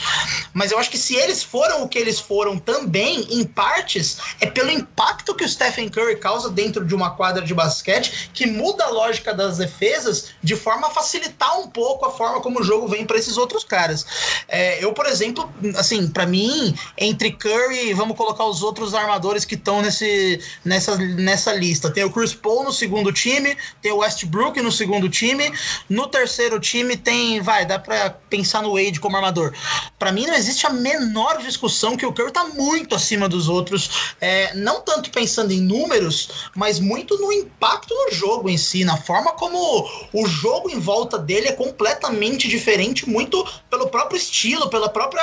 mas 0.52 0.71
eu 0.72 0.78
acho 0.78 0.90
que 0.90 0.98
se 0.98 1.14
eles 1.14 1.42
foram 1.42 1.82
o 1.82 1.88
que 1.88 1.98
eles 1.98 2.18
foram 2.18 2.58
também, 2.58 3.26
em 3.30 3.44
partes, 3.44 4.18
é 4.40 4.46
pelo 4.46 4.70
impacto 4.70 5.34
que 5.34 5.44
o 5.44 5.48
Stephen 5.48 5.88
Curry 5.88 6.16
causa 6.16 6.50
dentro 6.50 6.84
de 6.84 6.94
uma 6.94 7.10
quadra 7.10 7.44
de 7.44 7.54
basquete, 7.54 8.30
que 8.32 8.46
muda 8.46 8.84
a 8.84 8.90
lógica 8.90 9.34
das 9.34 9.58
defesas 9.58 10.30
de 10.42 10.56
forma 10.56 10.88
a 10.88 10.90
facilitar 10.90 11.60
um 11.60 11.68
pouco 11.68 12.06
a 12.06 12.10
forma 12.10 12.40
como 12.40 12.60
o 12.60 12.64
jogo 12.64 12.88
vem 12.88 13.04
para 13.04 13.18
esses 13.18 13.36
outros 13.36 13.64
caras. 13.64 14.04
É, 14.48 14.82
eu, 14.82 14.92
por 14.92 15.06
exemplo, 15.06 15.50
assim, 15.76 16.08
para 16.08 16.26
mim, 16.26 16.74
entre 16.96 17.32
Curry, 17.32 17.94
vamos 17.94 18.16
colocar 18.16 18.44
os 18.44 18.62
outros 18.62 18.94
armadores 18.94 19.44
que 19.44 19.54
estão 19.54 19.82
nessa, 19.82 20.96
nessa 20.96 21.52
lista. 21.52 21.90
Tem 21.90 22.04
o 22.04 22.10
Chris 22.10 22.34
Paul 22.34 22.64
no 22.64 22.72
segundo 22.72 23.12
time, 23.12 23.56
tem 23.80 23.92
o 23.92 23.98
Westbrook 23.98 24.60
no 24.60 24.72
segundo 24.72 25.08
time, 25.08 25.52
no 25.88 26.06
terceiro 26.06 26.58
time 26.58 26.96
tem, 26.96 27.40
vai, 27.40 27.66
dá 27.66 27.78
para 27.78 28.10
pensar 28.28 28.62
no 28.62 28.74
Wade 28.74 29.00
como 29.00 29.16
armador. 29.16 29.52
Para 29.98 30.12
mim 30.12 30.26
não 30.26 30.34
existe 30.34 30.51
existe 30.52 30.66
a 30.66 30.70
menor 30.70 31.38
discussão 31.38 31.96
que 31.96 32.04
o 32.04 32.12
Curry 32.12 32.28
está 32.28 32.44
muito 32.44 32.94
acima 32.94 33.28
dos 33.28 33.48
outros, 33.48 34.12
é, 34.20 34.54
não 34.54 34.80
tanto 34.82 35.10
pensando 35.10 35.52
em 35.52 35.60
números, 35.60 36.50
mas 36.54 36.78
muito 36.78 37.18
no 37.18 37.32
impacto 37.32 37.94
no 37.94 38.14
jogo 38.14 38.48
em 38.48 38.58
si, 38.58 38.84
na 38.84 38.96
forma 38.96 39.32
como 39.32 39.88
o 40.12 40.26
jogo 40.26 40.70
em 40.70 40.78
volta 40.78 41.18
dele 41.18 41.48
é 41.48 41.52
completamente 41.52 42.46
diferente, 42.46 43.08
muito 43.08 43.44
pelo 43.70 43.88
próprio 43.88 44.18
estilo, 44.18 44.68
pela 44.68 44.88
própria, 44.88 45.22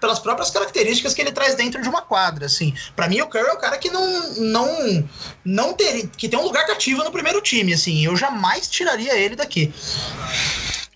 pelas 0.00 0.18
próprias 0.18 0.50
características 0.50 1.14
que 1.14 1.22
ele 1.22 1.32
traz 1.32 1.54
dentro 1.54 1.80
de 1.82 1.88
uma 1.88 2.02
quadra. 2.02 2.46
Assim, 2.46 2.74
para 2.94 3.08
mim 3.08 3.20
o 3.20 3.26
Curry 3.26 3.48
é 3.48 3.52
o 3.52 3.58
cara 3.58 3.78
que 3.78 3.90
não, 3.90 4.34
não, 4.36 5.08
não 5.44 5.72
teria, 5.72 6.06
que 6.06 6.28
tem 6.28 6.38
um 6.38 6.44
lugar 6.44 6.66
cativo 6.66 7.02
no 7.02 7.10
primeiro 7.10 7.40
time. 7.40 7.72
Assim, 7.72 8.04
eu 8.04 8.16
jamais 8.16 8.68
tiraria 8.68 9.16
ele 9.16 9.34
daqui. 9.34 9.72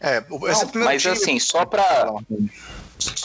É, 0.01 0.23
não, 0.29 0.85
mas 0.85 1.03
time... 1.03 1.15
assim, 1.15 1.39
só 1.39 1.65
para 1.65 2.13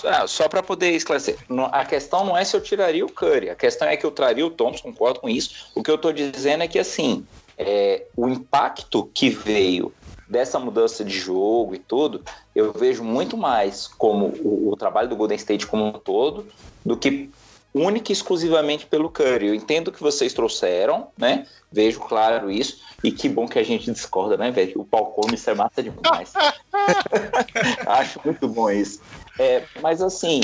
ah, 0.03 0.27
só 0.27 0.47
para 0.47 0.63
poder 0.63 0.91
esclarecer, 0.91 1.37
a 1.71 1.85
questão 1.85 2.25
não 2.25 2.37
é 2.37 2.43
se 2.43 2.55
eu 2.55 2.61
tiraria 2.61 3.05
o 3.05 3.11
Curry, 3.11 3.49
a 3.49 3.55
questão 3.55 3.87
é 3.87 3.97
que 3.97 4.05
eu 4.05 4.11
traria 4.11 4.45
o 4.45 4.49
Thompson, 4.49 4.83
concordo 4.83 5.19
com 5.19 5.29
isso. 5.29 5.69
O 5.75 5.83
que 5.83 5.91
eu 5.91 5.95
estou 5.95 6.13
dizendo 6.13 6.63
é 6.63 6.67
que, 6.67 6.79
assim, 6.79 7.25
é, 7.57 8.05
o 8.15 8.27
impacto 8.27 9.09
que 9.13 9.29
veio 9.29 9.93
dessa 10.27 10.59
mudança 10.59 11.03
de 11.03 11.17
jogo 11.17 11.73
e 11.73 11.79
tudo, 11.79 12.21
eu 12.53 12.73
vejo 12.73 13.03
muito 13.03 13.37
mais 13.37 13.87
como 13.87 14.27
o, 14.43 14.71
o 14.71 14.75
trabalho 14.75 15.07
do 15.07 15.15
Golden 15.15 15.37
State 15.37 15.65
como 15.65 15.85
um 15.85 15.93
todo 15.93 16.45
do 16.85 16.97
que 16.97 17.29
única 17.73 18.11
e 18.11 18.13
exclusivamente 18.13 18.85
pelo 18.85 19.09
Curry. 19.09 19.47
Eu 19.47 19.55
entendo 19.55 19.91
que 19.91 20.01
vocês 20.01 20.33
trouxeram, 20.33 21.07
né? 21.17 21.45
Vejo 21.71 21.99
claro 21.99 22.49
isso. 22.49 22.81
E 23.03 23.11
que 23.11 23.29
bom 23.29 23.47
que 23.47 23.59
a 23.59 23.63
gente 23.63 23.91
discorda, 23.91 24.35
né, 24.35 24.51
velho? 24.51 24.81
O 24.81 24.85
Paul 24.85 25.07
Comis 25.07 25.47
é 25.47 25.53
massa 25.53 25.83
demais. 25.83 26.33
Acho 27.85 28.19
muito 28.23 28.47
bom 28.47 28.69
isso. 28.69 29.01
É, 29.39 29.67
mas 29.81 30.01
assim, 30.01 30.41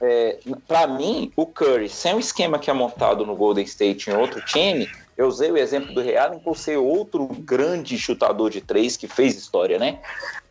é, 0.00 0.38
para 0.68 0.86
mim, 0.86 1.32
o 1.36 1.46
Curry, 1.46 1.88
sem 1.88 2.14
o 2.14 2.18
esquema 2.18 2.58
que 2.58 2.70
é 2.70 2.72
montado 2.72 3.24
no 3.24 3.34
Golden 3.34 3.64
State 3.64 4.10
em 4.10 4.12
outro 4.12 4.40
time, 4.42 4.90
eu 5.16 5.26
usei 5.26 5.50
o 5.50 5.56
exemplo 5.56 5.94
do 5.94 6.02
Real 6.02 6.38
por 6.40 6.56
ser 6.56 6.76
outro 6.76 7.26
grande 7.26 7.98
chutador 7.98 8.50
de 8.50 8.60
três 8.60 8.96
que 8.96 9.08
fez 9.08 9.34
história, 9.36 9.78
né? 9.78 9.98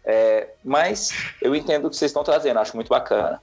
É, 0.03 0.49
mas 0.63 1.11
eu 1.41 1.55
entendo 1.55 1.85
o 1.85 1.89
que 1.89 1.95
vocês 1.95 2.09
estão 2.09 2.23
trazendo, 2.23 2.59
acho 2.59 2.75
muito 2.75 2.89
bacana. 2.89 3.39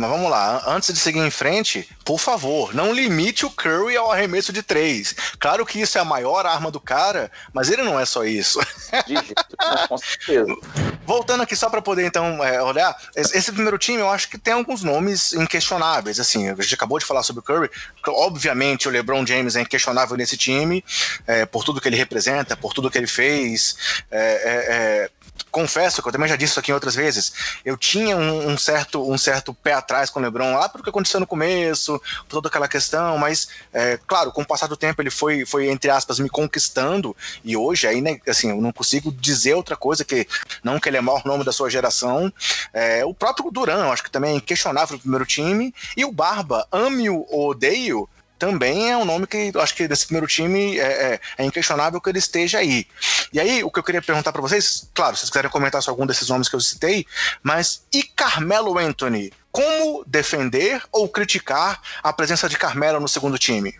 Mas 0.00 0.08
vamos 0.08 0.30
lá, 0.30 0.62
antes 0.66 0.94
de 0.94 0.98
seguir 0.98 1.18
em 1.18 1.30
frente, 1.30 1.86
por 2.06 2.18
favor, 2.18 2.74
não 2.74 2.90
limite 2.90 3.44
o 3.44 3.50
Curry 3.50 3.98
ao 3.98 4.10
arremesso 4.10 4.50
de 4.50 4.62
três. 4.62 5.14
Claro 5.38 5.66
que 5.66 5.78
isso 5.78 5.98
é 5.98 6.00
a 6.00 6.04
maior 6.06 6.46
arma 6.46 6.70
do 6.70 6.80
cara, 6.80 7.30
mas 7.52 7.68
ele 7.68 7.82
não 7.82 8.00
é 8.00 8.06
só 8.06 8.24
isso. 8.24 8.58
De 9.06 9.12
jeito, 9.14 9.56
com 9.88 9.98
certeza. 9.98 10.56
Voltando 11.04 11.42
aqui 11.42 11.54
só 11.54 11.68
para 11.68 11.82
poder 11.82 12.06
então 12.06 12.42
é, 12.42 12.62
olhar, 12.62 12.96
esse 13.14 13.52
primeiro 13.52 13.76
time 13.76 13.98
eu 13.98 14.08
acho 14.08 14.30
que 14.30 14.38
tem 14.38 14.54
alguns 14.54 14.82
nomes 14.82 15.34
inquestionáveis. 15.34 16.18
Assim, 16.18 16.48
a 16.48 16.54
gente 16.54 16.74
acabou 16.74 16.98
de 16.98 17.04
falar 17.04 17.22
sobre 17.22 17.40
o 17.40 17.42
Curry, 17.42 17.70
obviamente 18.08 18.88
o 18.88 18.90
LeBron 18.90 19.26
James 19.26 19.54
é 19.54 19.60
inquestionável 19.60 20.16
nesse 20.16 20.36
time, 20.36 20.82
é, 21.26 21.44
por 21.44 21.62
tudo 21.62 21.78
que 21.78 21.88
ele 21.88 21.96
representa, 21.96 22.56
por 22.56 22.72
tudo 22.72 22.90
que 22.90 22.96
ele 22.96 23.06
fez. 23.06 23.76
É, 24.10 24.20
é, 24.20 24.74
é 25.04 25.10
confesso 25.50 26.02
que 26.02 26.08
eu 26.08 26.12
também 26.12 26.28
já 26.28 26.36
disse 26.36 26.52
isso 26.52 26.60
aqui 26.60 26.72
outras 26.72 26.94
vezes, 26.94 27.32
eu 27.64 27.76
tinha 27.76 28.16
um, 28.16 28.50
um, 28.50 28.58
certo, 28.58 29.08
um 29.10 29.18
certo 29.18 29.54
pé 29.54 29.72
atrás 29.72 30.10
com 30.10 30.20
o 30.20 30.22
LeBron 30.22 30.54
lá 30.54 30.68
porque 30.68 30.90
aconteceu 30.90 31.20
no 31.20 31.26
começo, 31.26 32.00
toda 32.28 32.48
aquela 32.48 32.68
questão, 32.68 33.18
mas 33.18 33.48
é, 33.72 33.98
claro, 34.06 34.32
com 34.32 34.42
o 34.42 34.46
passar 34.46 34.66
do 34.66 34.76
tempo 34.76 35.00
ele 35.00 35.10
foi, 35.10 35.44
foi 35.44 35.68
entre 35.70 35.90
aspas, 35.90 36.18
me 36.18 36.28
conquistando 36.28 37.16
e 37.44 37.56
hoje 37.56 37.86
aí, 37.86 38.00
né, 38.00 38.18
assim, 38.28 38.50
eu 38.50 38.60
não 38.60 38.72
consigo 38.72 39.12
dizer 39.12 39.54
outra 39.54 39.76
coisa 39.76 40.04
que 40.04 40.26
não 40.62 40.78
que 40.78 40.88
ele 40.88 40.96
é 40.96 41.00
maior 41.00 41.24
nome 41.24 41.44
da 41.44 41.52
sua 41.52 41.70
geração. 41.70 42.32
É, 42.72 43.04
o 43.04 43.14
próprio 43.14 43.50
Duran, 43.50 43.90
acho 43.90 44.02
que 44.02 44.10
também 44.10 44.32
é 44.32 44.36
inquestionável 44.36 44.96
no 44.96 45.00
primeiro 45.00 45.26
time, 45.26 45.74
e 45.96 46.04
o 46.04 46.12
Barba, 46.12 46.66
ame-o 46.72 47.26
ou 47.30 47.50
odeio, 47.50 48.08
também 48.40 48.90
é 48.90 48.96
um 48.96 49.04
nome 49.04 49.26
que 49.26 49.52
acho 49.56 49.74
que 49.74 49.86
desse 49.86 50.06
primeiro 50.06 50.26
time 50.26 50.78
é, 50.78 51.12
é, 51.12 51.20
é, 51.36 51.44
inquestionável 51.44 52.00
que 52.00 52.08
ele 52.08 52.18
esteja 52.18 52.58
aí. 52.58 52.86
E 53.34 53.38
aí, 53.38 53.62
o 53.62 53.70
que 53.70 53.78
eu 53.78 53.82
queria 53.82 54.00
perguntar 54.00 54.32
para 54.32 54.40
vocês, 54.40 54.88
claro, 54.94 55.14
se 55.14 55.20
vocês 55.20 55.30
quiserem 55.30 55.50
comentar 55.50 55.82
sobre 55.82 56.00
algum 56.00 56.06
desses 56.06 56.26
nomes 56.26 56.48
que 56.48 56.56
eu 56.56 56.60
citei, 56.60 57.06
mas 57.42 57.82
e 57.92 58.02
Carmelo 58.02 58.78
Anthony? 58.78 59.30
Como 59.52 60.02
defender 60.06 60.82
ou 60.90 61.06
criticar 61.06 61.82
a 62.02 62.12
presença 62.14 62.48
de 62.48 62.56
Carmelo 62.56 62.98
no 62.98 63.08
segundo 63.08 63.38
time? 63.38 63.78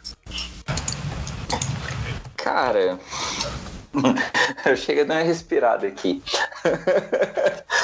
Cara, 2.37 2.99
eu 4.67 4.77
chego 4.77 5.01
a 5.01 5.05
dar 5.05 5.15
uma 5.15 5.23
respirada 5.23 5.87
aqui. 5.87 6.23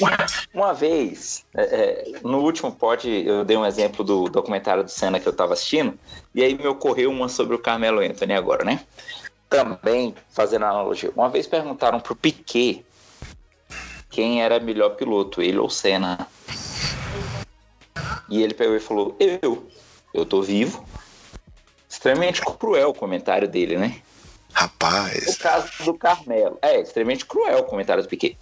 uma, 0.00 0.16
uma, 0.52 0.74
vez, 0.74 1.44
é, 1.54 1.62
é, 1.62 2.12
no 2.22 2.40
último 2.40 2.72
pod, 2.72 3.08
eu 3.08 3.44
dei 3.44 3.56
um 3.56 3.66
exemplo 3.66 4.04
do 4.04 4.24
documentário 4.24 4.84
do 4.84 4.90
Senna 4.90 5.20
que 5.20 5.26
eu 5.26 5.32
estava 5.32 5.52
assistindo, 5.52 5.98
e 6.34 6.42
aí 6.42 6.54
me 6.56 6.66
ocorreu 6.66 7.10
uma 7.10 7.28
sobre 7.28 7.54
o 7.54 7.58
Carmelo 7.58 8.00
Anthony 8.00 8.32
agora, 8.32 8.64
né? 8.64 8.80
Também, 9.48 10.14
fazendo 10.30 10.64
analogia, 10.64 11.12
uma 11.14 11.28
vez 11.28 11.46
perguntaram 11.46 12.00
pro 12.00 12.16
Piquet 12.16 12.84
quem 14.14 14.42
era 14.42 14.60
melhor 14.60 14.90
piloto, 14.90 15.42
ele 15.42 15.58
ou 15.58 15.68
Senna. 15.68 16.28
E 18.28 18.42
ele 18.42 18.54
pegou 18.54 18.76
e 18.76 18.80
falou: 18.80 19.16
Eu, 19.18 19.68
eu 20.12 20.24
tô 20.24 20.40
vivo. 20.40 20.84
Extremamente 21.88 22.40
cruel 22.40 22.90
o 22.90 22.94
comentário 22.94 23.48
dele, 23.48 23.76
né? 23.76 24.00
Rapaz. 24.52 25.26
O 25.26 25.38
caso 25.38 25.68
do 25.84 25.94
Carmelo. 25.94 26.58
É, 26.62 26.80
extremamente 26.80 27.26
cruel 27.26 27.58
o 27.58 27.64
comentário 27.64 28.02
do 28.02 28.08
Piquet. 28.08 28.38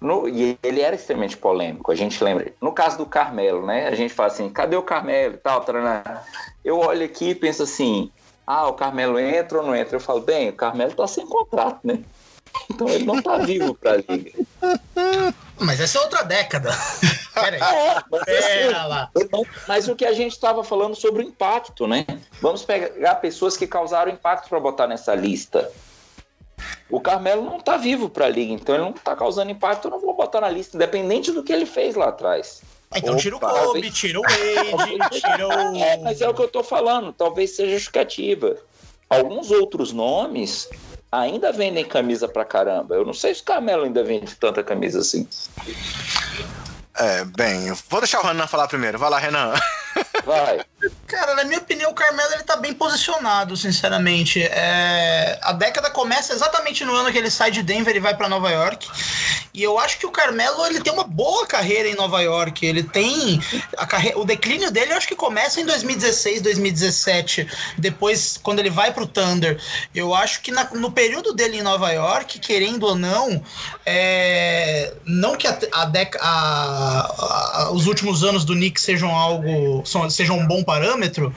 No, 0.00 0.26
e 0.26 0.58
ele 0.62 0.80
era 0.80 0.96
extremamente 0.96 1.36
polêmico, 1.36 1.92
a 1.92 1.94
gente 1.94 2.22
lembra. 2.24 2.52
No 2.60 2.72
caso 2.72 2.96
do 2.96 3.04
Carmelo, 3.04 3.66
né? 3.66 3.86
A 3.86 3.94
gente 3.94 4.14
fala 4.14 4.28
assim, 4.28 4.48
cadê 4.48 4.74
o 4.74 4.82
Carmelo 4.82 5.34
e 5.34 5.38
tal? 5.38 5.60
Tarana. 5.60 6.22
Eu 6.64 6.78
olho 6.78 7.04
aqui 7.04 7.30
e 7.30 7.34
penso 7.34 7.62
assim, 7.62 8.10
ah, 8.46 8.66
o 8.66 8.72
Carmelo 8.72 9.18
entra 9.18 9.58
ou 9.58 9.66
não 9.66 9.76
entra? 9.76 9.96
Eu 9.96 10.00
falo, 10.00 10.22
bem, 10.22 10.48
o 10.48 10.54
Carmelo 10.54 10.92
tá 10.92 11.06
sem 11.06 11.26
contrato, 11.26 11.80
né? 11.84 12.00
Então 12.68 12.88
ele 12.88 13.04
não 13.04 13.22
tá 13.22 13.38
vivo 13.38 13.74
pra 13.74 13.96
liga. 13.96 14.32
Mas 15.58 15.80
essa 15.80 15.98
é 15.98 16.00
outra 16.00 16.22
década. 16.24 16.70
Peraí. 17.32 17.60
É, 17.60 18.02
mas, 18.10 18.24
Pera 18.24 18.66
assim, 18.76 18.88
lá. 18.88 19.10
mas 19.68 19.88
o 19.88 19.94
que 19.94 20.04
a 20.04 20.12
gente 20.12 20.32
estava 20.32 20.64
falando 20.64 20.96
sobre 20.96 21.22
o 21.22 21.26
impacto, 21.26 21.86
né? 21.86 22.04
Vamos 22.40 22.64
pegar 22.64 23.16
pessoas 23.16 23.56
que 23.56 23.66
causaram 23.66 24.10
impacto 24.10 24.48
para 24.48 24.58
botar 24.58 24.88
nessa 24.88 25.14
lista. 25.14 25.70
O 26.90 27.00
Carmelo 27.00 27.44
não 27.44 27.58
está 27.58 27.76
vivo 27.76 28.08
para 28.08 28.26
a 28.26 28.28
liga, 28.28 28.52
então 28.52 28.74
ele 28.74 28.84
não 28.84 28.90
está 28.90 29.14
causando 29.14 29.50
impacto, 29.50 29.86
eu 29.86 29.90
não 29.92 30.00
vou 30.00 30.14
botar 30.14 30.40
na 30.40 30.50
lista, 30.50 30.76
independente 30.76 31.30
do 31.30 31.42
que 31.42 31.52
ele 31.52 31.66
fez 31.66 31.94
lá 31.94 32.08
atrás. 32.08 32.62
Ah, 32.90 32.98
então 32.98 33.12
Opa, 33.12 33.22
tira 33.22 33.36
o 33.36 33.40
Kobe, 33.40 33.54
talvez... 33.54 33.94
tira 33.94 34.18
o 34.18 34.22
Wade, 34.22 35.20
tira 35.20 35.48
o. 35.48 35.76
É, 35.76 35.96
mas 35.98 36.20
é 36.20 36.28
o 36.28 36.34
que 36.34 36.42
eu 36.42 36.46
estou 36.46 36.64
falando, 36.64 37.12
talvez 37.12 37.54
seja 37.54 37.72
justificativa. 37.72 38.56
Alguns 39.08 39.50
outros 39.50 39.92
nomes 39.92 40.68
ainda 41.10 41.52
vendem 41.52 41.84
camisa 41.84 42.28
pra 42.28 42.44
caramba. 42.44 42.94
Eu 42.94 43.04
não 43.04 43.14
sei 43.14 43.34
se 43.34 43.42
o 43.42 43.44
Carmelo 43.44 43.84
ainda 43.84 44.02
vende 44.04 44.34
tanta 44.36 44.62
camisa 44.62 45.00
assim. 45.00 45.26
É, 46.96 47.24
bem, 47.24 47.72
vou 47.88 48.00
deixar 48.00 48.20
o 48.20 48.26
Renan 48.26 48.46
falar 48.46 48.68
primeiro. 48.68 48.98
Vai 48.98 49.10
lá, 49.10 49.18
Renan. 49.18 49.54
Vai. 50.24 50.60
Cara, 51.06 51.34
na 51.34 51.44
minha 51.44 51.58
opinião, 51.58 51.90
o 51.90 51.94
Carmelo 51.94 52.32
ele 52.32 52.42
tá 52.42 52.56
bem 52.56 52.72
posicionado, 52.72 53.56
sinceramente. 53.56 54.42
É... 54.42 55.38
A 55.42 55.52
década 55.52 55.90
começa 55.90 56.32
exatamente 56.32 56.84
no 56.84 56.94
ano 56.94 57.10
que 57.12 57.18
ele 57.18 57.30
sai 57.30 57.50
de 57.50 57.62
Denver 57.62 57.94
e 57.94 58.00
vai 58.00 58.16
para 58.16 58.28
Nova 58.28 58.50
York. 58.50 58.88
E 59.52 59.62
eu 59.62 59.78
acho 59.78 59.98
que 59.98 60.06
o 60.06 60.10
Carmelo 60.10 60.64
ele 60.66 60.80
tem 60.80 60.92
uma 60.92 61.04
boa 61.04 61.46
carreira 61.46 61.88
em 61.88 61.94
Nova 61.94 62.20
York. 62.22 62.64
Ele 62.64 62.82
tem 62.82 63.40
a 63.76 63.86
carre... 63.86 64.12
o 64.14 64.24
declínio 64.24 64.70
dele, 64.70 64.92
eu 64.92 64.96
acho 64.96 65.08
que 65.08 65.16
começa 65.16 65.60
em 65.60 65.66
2016, 65.66 66.40
2017. 66.42 67.48
Depois, 67.76 68.38
quando 68.42 68.60
ele 68.60 68.70
vai 68.70 68.92
pro 68.92 69.06
Thunder, 69.06 69.60
eu 69.94 70.14
acho 70.14 70.40
que 70.40 70.50
na... 70.50 70.64
no 70.72 70.92
período 70.92 71.34
dele 71.34 71.58
em 71.58 71.62
Nova 71.62 71.90
York, 71.90 72.38
querendo 72.38 72.84
ou 72.84 72.94
não, 72.94 73.42
é... 73.84 74.94
não 75.04 75.36
que 75.36 75.46
a, 75.46 75.58
a, 75.72 75.90
a... 76.20 77.62
a... 77.64 77.70
os 77.72 77.86
últimos 77.86 78.22
anos 78.22 78.44
do 78.44 78.54
Knicks 78.54 78.84
sejam 78.84 79.14
algo 79.14 79.79
sejam 79.84 80.38
um 80.38 80.46
bom 80.46 80.62
parâmetro, 80.62 81.34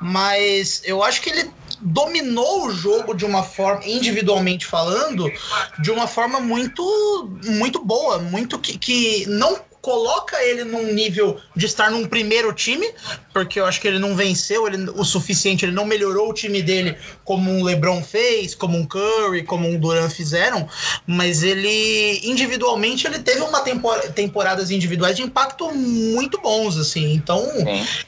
mas 0.00 0.82
eu 0.84 1.02
acho 1.02 1.20
que 1.20 1.30
ele 1.30 1.50
dominou 1.80 2.66
o 2.66 2.70
jogo 2.72 3.14
de 3.14 3.24
uma 3.24 3.42
forma, 3.42 3.84
individualmente 3.84 4.66
falando, 4.66 5.30
de 5.78 5.90
uma 5.90 6.06
forma 6.06 6.40
muito, 6.40 7.30
muito 7.44 7.84
boa, 7.84 8.18
muito 8.18 8.58
que, 8.58 8.78
que 8.78 9.26
não 9.26 9.58
coloca 9.86 10.42
ele 10.42 10.64
num 10.64 10.92
nível 10.92 11.38
de 11.54 11.64
estar 11.64 11.92
num 11.92 12.08
primeiro 12.08 12.52
time, 12.52 12.90
porque 13.32 13.60
eu 13.60 13.64
acho 13.64 13.80
que 13.80 13.86
ele 13.86 14.00
não 14.00 14.16
venceu 14.16 14.66
ele, 14.66 14.90
o 14.90 15.04
suficiente, 15.04 15.64
ele 15.64 15.70
não 15.70 15.84
melhorou 15.84 16.28
o 16.28 16.34
time 16.34 16.60
dele 16.60 16.96
como 17.24 17.48
um 17.52 17.62
LeBron 17.62 18.02
fez, 18.02 18.52
como 18.52 18.76
um 18.76 18.84
Curry, 18.84 19.44
como 19.44 19.68
um 19.68 19.78
Durant 19.78 20.10
fizeram, 20.10 20.68
mas 21.06 21.44
ele 21.44 22.18
individualmente 22.24 23.06
ele 23.06 23.20
teve 23.20 23.42
uma 23.42 23.60
tempor 23.60 23.96
temporadas 24.12 24.72
individuais 24.72 25.14
de 25.14 25.22
impacto 25.22 25.72
muito 25.72 26.40
bons 26.40 26.76
assim. 26.76 27.12
Então, 27.12 27.48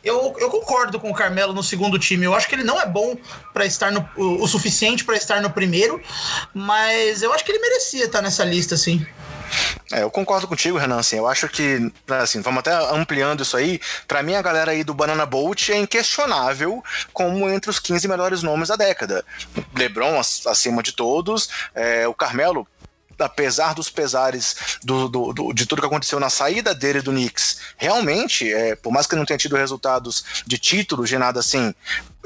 eu, 0.02 0.34
eu 0.40 0.50
concordo 0.50 0.98
com 0.98 1.12
o 1.12 1.14
Carmelo 1.14 1.52
no 1.52 1.62
segundo 1.62 1.96
time. 1.96 2.24
Eu 2.24 2.34
acho 2.34 2.48
que 2.48 2.56
ele 2.56 2.64
não 2.64 2.80
é 2.80 2.86
bom 2.86 3.16
para 3.54 3.64
estar 3.64 3.92
no 3.92 4.04
o, 4.16 4.42
o 4.42 4.48
suficiente 4.48 5.04
para 5.04 5.16
estar 5.16 5.40
no 5.40 5.50
primeiro, 5.50 6.02
mas 6.52 7.22
eu 7.22 7.32
acho 7.32 7.44
que 7.44 7.52
ele 7.52 7.60
merecia 7.60 8.06
estar 8.06 8.20
nessa 8.20 8.44
lista 8.44 8.74
assim. 8.74 9.06
É, 9.92 10.02
eu 10.02 10.10
concordo 10.10 10.46
contigo, 10.46 10.78
Renan. 10.78 10.98
Assim, 10.98 11.16
eu 11.16 11.26
acho 11.26 11.48
que, 11.48 11.92
assim, 12.08 12.40
vamos 12.40 12.60
até 12.60 12.72
ampliando 12.94 13.42
isso 13.42 13.56
aí. 13.56 13.80
Para 14.06 14.22
mim, 14.22 14.34
a 14.34 14.42
galera 14.42 14.72
aí 14.72 14.84
do 14.84 14.94
Banana 14.94 15.26
Boat 15.26 15.72
é 15.72 15.78
inquestionável 15.78 16.82
como 17.12 17.48
entre 17.48 17.70
os 17.70 17.78
15 17.78 18.06
melhores 18.08 18.42
nomes 18.42 18.68
da 18.68 18.76
década. 18.76 19.24
LeBron 19.74 20.18
acima 20.18 20.82
de 20.82 20.92
todos, 20.92 21.48
é, 21.74 22.06
o 22.06 22.14
Carmelo 22.14 22.66
apesar 23.18 23.74
dos 23.74 23.90
pesares 23.90 24.78
do, 24.82 25.08
do, 25.08 25.32
do, 25.32 25.52
de 25.52 25.66
tudo 25.66 25.80
que 25.80 25.86
aconteceu 25.86 26.20
na 26.20 26.30
saída 26.30 26.74
dele 26.74 27.02
do 27.02 27.10
Knicks, 27.10 27.58
realmente, 27.76 28.52
é, 28.52 28.76
por 28.76 28.92
mais 28.92 29.06
que 29.06 29.16
não 29.16 29.24
tenha 29.24 29.38
tido 29.38 29.56
resultados 29.56 30.24
de 30.46 30.58
títulos, 30.58 31.08
de 31.08 31.18
nada 31.18 31.40
assim, 31.40 31.74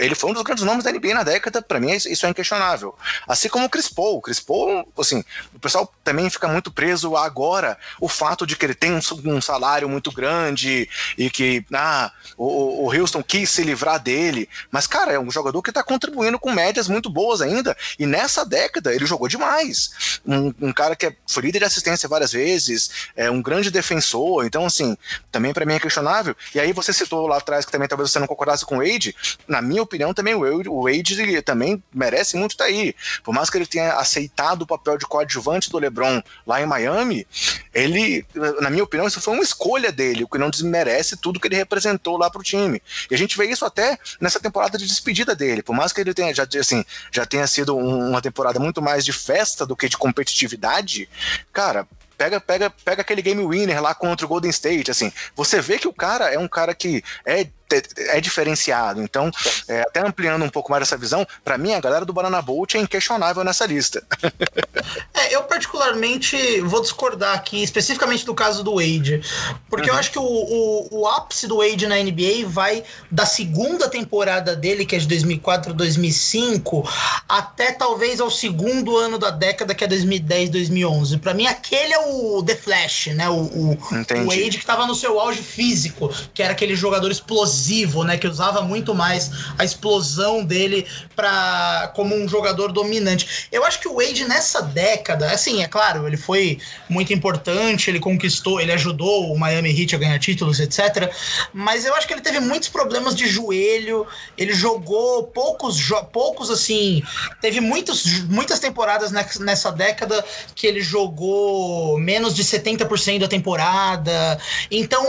ele 0.05 0.15
foi 0.15 0.31
um 0.31 0.35
dos 0.35 0.43
grandes 0.43 0.65
nomes 0.65 0.85
da 0.85 0.93
NBA 0.93 1.15
na 1.15 1.23
década, 1.23 1.63
para 1.63 1.81
mim 1.81 1.93
isso 1.93 2.27
é 2.27 2.29
inquestionável. 2.29 2.95
Assim 3.27 3.49
como 3.49 3.67
o 3.67 3.71
Chris 3.71 3.89
Paul. 3.89 4.19
O 4.19 4.21
Chris 4.21 4.41
Paul, 4.41 4.87
assim, 4.99 5.25
o 5.55 5.59
pessoal 5.59 5.93
também 6.03 6.29
fica 6.29 6.49
muito 6.49 6.71
preso 6.71 7.17
agora 7.17 7.79
o 8.01 8.09
fato 8.09 8.47
de 8.47 8.57
que 8.57 8.67
ele 8.67 8.75
tem 8.75 8.93
um, 8.93 9.41
salário 9.41 9.89
muito 9.89 10.11
grande 10.11 10.89
e 11.17 11.31
que 11.31 11.65
ah, 11.73 12.11
o, 12.37 12.87
o 12.87 12.93
Houston 12.93 13.23
quis 13.23 13.51
se 13.51 13.63
livrar 13.63 14.01
dele. 14.01 14.49
Mas, 14.71 14.87
cara, 14.87 15.13
é 15.13 15.19
um 15.19 15.31
jogador 15.31 15.63
que 15.63 15.71
está 15.71 15.83
contribuindo 15.83 16.39
com 16.39 16.53
médias 16.53 16.89
muito 16.89 17.11
boas 17.11 17.41
ainda. 17.41 17.77
E 17.99 18.07
nessa 18.07 18.45
década 18.45 18.95
ele 18.95 19.07
jogou 19.07 19.29
demais. 19.29 20.21
Um, 20.27 20.53
um 20.61 20.73
cara 20.73 20.97
que 20.97 21.07
é, 21.07 21.17
foi 21.27 21.45
líder 21.45 21.61
de 21.61 21.65
assistência 21.65 22.09
várias 22.09 22.33
vezes, 22.33 23.09
é 23.17 23.31
um 23.31 23.43
grande 23.43 23.71
defensor. 23.71 24.45
Então, 24.45 24.67
assim, 24.67 24.97
também 25.31 25.53
para 25.53 25.65
mim 25.65 25.75
é 25.75 25.81
questionável. 25.81 26.37
E 26.55 26.61
aí 26.61 26.73
você 26.73 26.93
citou 26.93 27.27
lá 27.27 27.39
atrás 27.39 27.65
que 27.65 27.73
também 27.73 27.89
talvez 27.89 28.11
você 28.11 28.19
não 28.19 28.27
concordasse 28.27 28.65
com 28.65 28.79
o 28.79 28.79
Wade. 28.79 29.15
Na 29.47 29.63
minha 29.63 29.83
opinião, 29.83 29.92
opinião, 29.93 30.15
também 30.15 30.35
o 30.35 30.83
Wade 30.83 31.43
também 31.43 31.83
merece 31.93 32.37
muito 32.37 32.53
estar 32.53 32.65
tá 32.65 32.71
aí. 32.71 32.95
Por 33.23 33.35
mais 33.35 33.51
que 33.51 33.59
ele 33.59 33.67
tenha 33.67 33.95
aceitado 33.95 34.63
o 34.63 34.67
papel 34.67 34.97
de 34.97 35.07
coadjuvante 35.07 35.71
do 35.71 35.79
LeBron 35.79 36.23
lá 36.47 36.61
em 36.61 36.67
Miami, 36.67 37.27
ele, 37.75 38.25
na 38.61 38.71
minha 38.71 38.85
opinião, 38.85 39.07
isso 39.07 39.21
foi 39.21 39.35
uma 39.35 39.43
escolha 39.43 39.93
dele, 39.93 40.25
o 40.25 40.29
que 40.29 40.39
não 40.39 40.51
desmerece 40.51 41.17
tudo 41.17 41.39
que 41.39 41.47
ele 41.49 41.57
representou 41.57 42.17
lá 42.17 42.31
pro 42.31 42.43
time. 42.43 42.83
E 43.11 43.15
a 43.15 43.19
gente 43.19 43.37
vê 43.37 43.47
isso 43.47 43.65
até 43.65 43.99
nessa 44.21 44.41
temporada 44.41 44.79
de 44.79 44.87
despedida 44.87 45.35
dele. 45.35 45.63
Por 45.63 45.75
mais 45.75 45.93
que 45.93 46.01
ele 46.01 46.15
tenha 46.15 46.35
já, 46.35 46.47
assim, 46.59 46.85
já 47.11 47.27
tenha 47.27 47.47
sido 47.47 47.77
uma 47.77 48.23
temporada 48.23 48.59
muito 48.59 48.81
mais 48.81 49.05
de 49.05 49.13
festa 49.13 49.67
do 49.67 49.77
que 49.77 49.89
de 49.89 49.99
competitividade, 49.99 51.09
cara, 51.53 51.87
pega, 52.17 52.41
pega, 52.41 52.71
pega 52.71 53.03
aquele 53.03 53.23
game 53.23 53.45
winner 53.45 53.83
lá 53.83 53.95
contra 53.95 54.25
o 54.25 54.29
Golden 54.29 54.51
State, 54.51 54.91
assim, 54.91 55.13
você 55.35 55.61
vê 55.61 55.79
que 55.79 55.89
o 55.89 55.93
cara 55.93 56.33
é 56.33 56.39
um 56.39 56.49
cara 56.49 56.75
que 56.75 57.03
é 57.25 57.49
é 57.97 58.21
diferenciado. 58.21 59.03
Então, 59.03 59.31
é, 59.69 59.83
até 59.83 60.01
ampliando 60.01 60.45
um 60.45 60.49
pouco 60.49 60.71
mais 60.71 60.83
essa 60.83 60.97
visão, 60.97 61.27
para 61.45 61.57
mim 61.59 61.75
a 61.75 61.81
galera 61.81 62.05
do 62.05 62.13
Banana 62.13 62.43
Boat 62.43 62.77
é 62.77 62.81
inquestionável 62.81 63.45
nessa 63.45 63.67
lista. 63.67 64.03
é, 65.15 65.35
eu 65.35 65.43
particularmente 65.45 66.61
vou 66.63 66.81
discordar 66.81 67.35
aqui, 67.35 67.63
especificamente 67.63 68.25
do 68.25 68.35
caso 68.35 68.63
do 68.63 68.77
Wade, 68.77 69.23
porque 69.69 69.89
uhum. 69.89 69.95
eu 69.95 70.01
acho 70.01 70.11
que 70.11 70.19
o, 70.19 70.23
o, 70.23 70.89
o, 71.01 71.09
ápice 71.09 71.47
do 71.47 71.59
Wade 71.59 71.87
na 71.87 71.97
NBA 71.97 72.47
vai 72.47 72.83
da 73.11 73.27
segunda 73.27 73.89
temporada 73.89 74.55
dele, 74.55 74.85
que 74.85 74.97
é 74.97 74.99
de 74.99 75.07
2004 75.07 75.75
2005, 75.75 76.89
até 77.29 77.73
talvez 77.73 78.21
ao 78.21 78.31
segundo 78.31 78.97
ano 78.97 79.19
da 79.19 79.31
década, 79.31 79.75
que 79.75 79.85
é 79.85 79.87
2010 79.87 80.51
2011. 80.51 81.19
Para 81.19 81.35
mim, 81.35 81.47
aquele 81.47 81.93
é 81.93 81.99
o 81.99 82.43
The 82.43 82.57
Flash, 82.57 83.07
né? 83.09 83.29
O, 83.29 83.35
o, 83.35 83.71
o 83.73 84.27
Wade 84.27 84.51
que 84.51 84.59
estava 84.59 84.87
no 84.87 84.95
seu 84.95 85.19
auge 85.19 85.43
físico, 85.43 86.13
que 86.35 86.43
era 86.43 86.53
aquele 86.53 86.75
jogador 86.75 87.11
explosivo 87.11 87.62
explosivo, 87.63 88.05
né? 88.05 88.19
Que 88.19 88.27
usava 88.27 88.63
muito 88.63 88.95
mais 88.95 89.31
a 89.57 89.65
explosão 89.65 90.45
dele 90.45 90.87
para 91.15 91.93
como 91.95 92.15
um 92.15 92.29
jogador 92.29 92.73
dominante. 92.73 93.49
Eu 93.53 93.65
acho 93.65 93.81
que 93.81 93.89
o 93.89 93.95
Wade 93.95 94.25
nessa 94.25 94.63
década, 94.63 95.31
assim, 95.31 95.63
é 95.63 95.69
claro, 95.69 96.07
ele 96.07 96.17
foi 96.17 96.59
muito 96.89 97.13
importante, 97.13 97.89
ele 97.89 98.01
conquistou, 98.01 98.61
ele 98.61 98.73
ajudou 98.73 99.33
o 99.33 99.39
Miami 99.39 99.71
Heat 99.71 99.95
a 99.95 99.99
ganhar 99.99 100.19
títulos, 100.19 100.59
etc. 100.59 101.13
Mas 101.53 101.85
eu 101.85 101.95
acho 101.95 102.07
que 102.07 102.15
ele 102.15 102.21
teve 102.21 102.41
muitos 102.41 102.69
problemas 102.69 103.15
de 103.15 103.27
joelho, 103.27 104.07
ele 104.37 104.53
jogou 104.53 105.25
poucos, 105.25 105.81
poucos 106.13 106.51
assim, 106.51 107.03
teve 107.41 107.61
muitos, 107.61 108.25
muitas 108.25 108.59
temporadas 108.59 109.13
nessa 109.39 109.71
década 109.71 110.25
que 110.55 110.67
ele 110.67 110.81
jogou 110.81 111.99
menos 111.99 112.35
de 112.35 112.43
70% 112.43 113.21
da 113.21 113.29
temporada. 113.29 114.39
Então, 114.71 115.05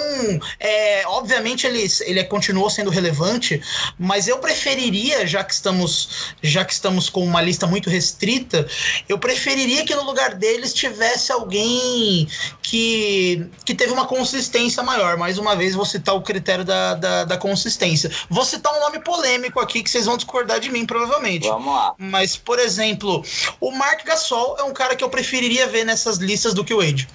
é, 0.60 1.04
obviamente 1.08 1.66
ele, 1.66 1.86
ele 2.06 2.20
é 2.20 2.24
continuou 2.34 2.68
sendo 2.68 2.90
relevante, 2.90 3.62
mas 4.00 4.28
eu 4.28 4.40
preferiria, 4.40 5.28
já 5.28 5.44
que 5.44 5.54
estamos, 5.54 6.34
já 6.42 6.66
que 6.66 6.74
estamos 6.74 7.08
com 7.08 7.24
uma 7.24 7.40
lista 7.40 7.68
muito 7.68 7.92
restrita, 7.92 8.68
eu 9.08 9.20
preferiria 9.20 9.86
que 9.86 9.94
no 9.94 10.04
lugar 10.04 10.34
deles 10.34 10.74
tivesse 10.74 11.32
alguém 11.32 12.28
que, 12.60 13.46
que 13.64 13.76
teve 13.76 13.94
uma 13.94 14.08
consistência 14.08 14.82
maior. 14.82 15.16
Mais 15.16 15.38
uma 15.38 15.56
vez, 15.56 15.76
vou 15.76 15.86
citar 15.86 16.16
o 16.16 16.22
critério 16.22 16.66
da, 16.66 16.96
da, 16.96 17.24
da 17.24 17.38
consistência. 17.38 18.10
Vou 18.32 18.44
citar 18.44 18.74
um 18.74 18.80
nome 18.80 19.00
polêmico 19.04 19.60
aqui 19.60 19.84
que 19.84 19.90
vocês 19.92 20.08
vão 20.08 20.18
discordar 20.18 20.60
de 20.60 20.72
mim, 20.72 20.88
provavelmente. 20.88 21.48
Vamos 21.48 21.72
lá. 21.72 21.94
Mas, 22.00 22.36
por 22.36 22.58
exemplo, 22.58 23.24
o 23.62 23.70
Mark 23.70 24.04
Gasol 24.04 24.58
é 24.58 24.64
um 24.64 24.74
cara 24.74 24.96
que 24.96 25.04
eu 25.04 25.10
preferiria 25.10 25.68
ver 25.68 25.86
nessas 25.86 26.18
listas 26.18 26.56
do 26.56 26.66
que 26.66 26.74
o 26.74 26.82
Wade. 26.84 27.08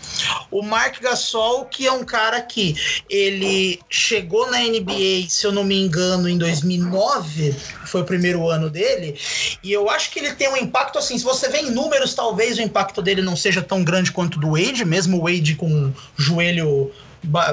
O 0.49 0.63
Mark 0.63 1.01
Gasol, 1.01 1.65
que 1.65 1.89
é 1.89 1.93
um 1.93 2.05
cara 2.05 2.41
que 2.41 2.77
ele 3.11 3.81
chegou 3.91 4.49
na 4.49 4.59
NBA 4.59 5.08
se 5.29 5.47
eu 5.47 5.53
não 5.53 5.65
me 5.65 5.79
engano, 5.79 6.29
em 6.29 6.37
2009, 6.37 7.55
foi 7.87 8.03
o 8.03 8.05
primeiro 8.05 8.49
ano 8.49 8.69
dele, 8.69 9.19
e 9.63 9.73
eu 9.73 9.89
acho 9.89 10.11
que 10.11 10.19
ele 10.19 10.35
tem 10.35 10.49
um 10.49 10.57
impacto 10.57 10.99
assim, 10.99 11.19
se 11.19 11.25
você 11.25 11.49
vê 11.49 11.59
em 11.59 11.71
números, 11.71 12.15
talvez 12.15 12.59
o 12.59 12.63
impacto 12.63 13.01
dele 13.03 13.23
não 13.23 13.37
seja 13.37 13.63
tão 13.63 13.83
grande 13.83 14.13
quanto 14.13 14.37
o 14.37 14.41
do 14.41 14.51
Wade, 14.53 14.85
mesmo 14.85 15.19
o 15.19 15.23
Wade 15.23 15.55
com 15.55 15.93
joelho 16.17 16.91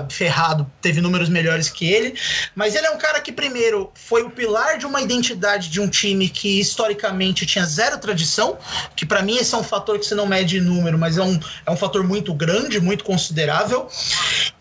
ferrado, 0.09 0.69
teve 0.81 1.01
números 1.01 1.29
melhores 1.29 1.69
que 1.69 1.85
ele, 1.85 2.15
mas 2.55 2.75
ele 2.75 2.87
é 2.87 2.91
um 2.91 2.97
cara 2.97 3.19
que, 3.19 3.31
primeiro, 3.31 3.91
foi 3.93 4.23
o 4.23 4.29
pilar 4.29 4.77
de 4.77 4.85
uma 4.85 5.01
identidade 5.01 5.69
de 5.69 5.79
um 5.81 5.87
time 5.87 6.29
que 6.29 6.59
historicamente 6.59 7.45
tinha 7.45 7.65
zero 7.65 7.97
tradição, 7.97 8.57
que 8.95 9.05
para 9.05 9.21
mim 9.21 9.37
esse 9.37 9.53
é 9.53 9.57
um 9.57 9.63
fator 9.63 9.99
que 9.99 10.05
você 10.05 10.15
não 10.15 10.25
mede 10.25 10.57
em 10.57 10.61
número, 10.61 10.97
mas 10.97 11.17
é 11.17 11.23
um, 11.23 11.39
é 11.65 11.71
um 11.71 11.77
fator 11.77 12.03
muito 12.03 12.33
grande, 12.33 12.79
muito 12.79 13.03
considerável. 13.03 13.87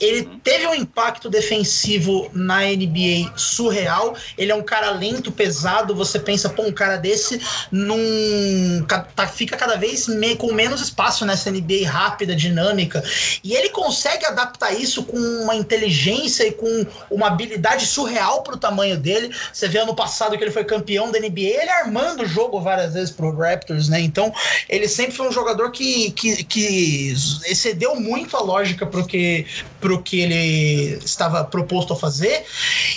Ele 0.00 0.28
teve 0.42 0.66
um 0.66 0.74
impacto 0.74 1.30
defensivo 1.30 2.30
na 2.32 2.60
NBA 2.60 3.32
surreal, 3.36 4.16
ele 4.36 4.52
é 4.52 4.54
um 4.54 4.62
cara 4.62 4.90
lento, 4.90 5.30
pesado, 5.30 5.94
você 5.94 6.18
pensa, 6.18 6.48
pô, 6.48 6.62
um 6.62 6.72
cara 6.72 6.96
desse 6.96 7.40
num, 7.70 8.84
tá, 8.86 9.26
fica 9.26 9.56
cada 9.56 9.76
vez 9.76 10.06
com 10.38 10.52
menos 10.52 10.80
espaço 10.80 11.24
nessa 11.24 11.50
NBA 11.50 11.88
rápida, 11.88 12.34
dinâmica, 12.34 13.02
e 13.42 13.54
ele 13.54 13.68
consegue 13.68 14.24
adaptar 14.24 14.72
isso 14.72 15.03
com 15.05 15.18
uma 15.18 15.55
inteligência 15.55 16.46
e 16.46 16.52
com 16.52 16.86
uma 17.11 17.28
habilidade 17.28 17.86
surreal 17.86 18.42
para 18.42 18.55
o 18.55 18.59
tamanho 18.59 18.96
dele. 18.96 19.34
Você 19.52 19.68
vê 19.68 19.78
ano 19.78 19.94
passado 19.94 20.36
que 20.36 20.44
ele 20.44 20.50
foi 20.50 20.64
campeão 20.64 21.11
da 21.11 21.18
NBA, 21.18 21.40
ele 21.40 21.70
armando 21.70 22.22
o 22.22 22.26
jogo 22.26 22.61
várias 22.61 22.94
vezes 22.94 23.11
pro 23.11 23.34
Raptors, 23.36 23.88
né? 23.88 24.00
Então, 24.00 24.32
ele 24.68 24.88
sempre 24.88 25.14
foi 25.14 25.28
um 25.28 25.32
jogador 25.32 25.70
que, 25.70 26.11
que, 26.12 26.44
que 26.44 27.12
excedeu 27.46 27.96
muito 27.96 28.36
a 28.36 28.40
lógica 28.40 28.86
pro 28.86 29.07
que, 29.07 29.46
pro 29.80 30.02
que 30.02 30.20
ele 30.20 30.98
estava 31.05 31.44
proposto 31.44 31.92
a 31.92 31.96
fazer. 31.96 32.44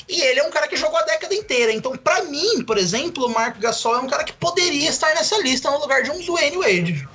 E 0.08 0.22
ele 0.22 0.40
é 0.40 0.44
um 0.44 0.52
cara 0.52 0.68
que 0.68 0.76
jogou 0.76 0.98
a 0.98 1.04
década 1.04 1.34
inteira. 1.34 1.72
Então, 1.72 1.96
para 1.96 2.24
mim, 2.24 2.64
por 2.64 2.78
exemplo, 2.78 3.26
o 3.26 3.34
Mark 3.34 3.60
Gasol 3.60 3.96
é 3.96 4.00
um 4.00 4.08
cara 4.08 4.24
que 4.24 4.34
poderia 4.34 4.90
estar 4.90 5.14
nessa 5.14 5.38
lista 5.42 5.70
no 5.70 5.80
lugar 5.80 6.04
de 6.04 6.12
um 6.12 6.20
Dwayne 6.20 6.58
Wade. 6.58 7.08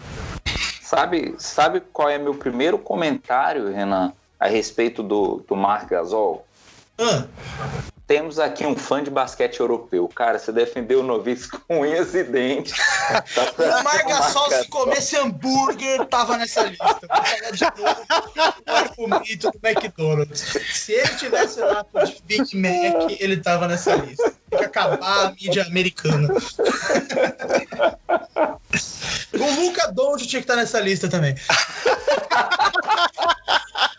Sabe, 0.83 1.35
sabe 1.39 1.83
qual 1.93 2.11
é 2.11 2.19
meu 2.19 2.35
primeiro 2.35 2.79
comentário, 2.79 3.73
Renan? 3.73 4.13
A 4.43 4.49
respeito 4.49 5.05
do, 5.05 5.45
do 5.47 5.55
Marc 5.55 5.89
Gasol? 5.89 6.45
Ah. 6.99 7.25
Temos 8.09 8.41
aqui 8.41 8.67
um 8.67 8.75
fã 8.75 9.01
de 9.01 9.09
basquete 9.09 9.61
europeu. 9.61 10.09
Cara, 10.09 10.37
você 10.37 10.51
defendeu 10.51 10.99
o 10.99 11.03
noviço 11.05 11.49
com 11.69 11.83
unhas 11.83 12.13
e 12.13 12.25
dentes. 12.25 12.75
tá 12.77 13.81
o 13.81 13.85
Marc 13.85 14.09
Gasol, 14.09 14.51
se 14.51 14.69
comesse 14.69 15.17
hambúrguer, 15.17 16.05
tava 16.07 16.37
nessa 16.37 16.63
lista. 16.65 16.85
Vou 16.85 17.53
de 17.53 17.65
novo 18.67 18.95
o 18.99 19.21
mito 19.21 19.49
do 19.53 19.61
McDonald's. 19.63 20.41
Se 20.73 20.93
ele 20.93 21.15
tivesse 21.15 21.61
lá 21.61 21.85
com 21.85 22.01
o 22.01 22.23
Big 22.25 22.57
Mac, 22.57 23.17
ele 23.21 23.37
tava 23.37 23.69
nessa 23.69 23.95
lista. 23.95 24.35
Tem 24.51 24.59
que 24.59 24.65
acabar 24.65 25.27
a 25.27 25.31
mídia 25.31 25.63
americana. 25.63 26.29
o 29.33 29.61
Luca 29.61 29.93
Doncic 29.93 30.29
tinha 30.29 30.43
que 30.43 30.45
estar 30.45 30.57
nessa 30.57 30.81
lista 30.81 31.09
também. 31.09 31.37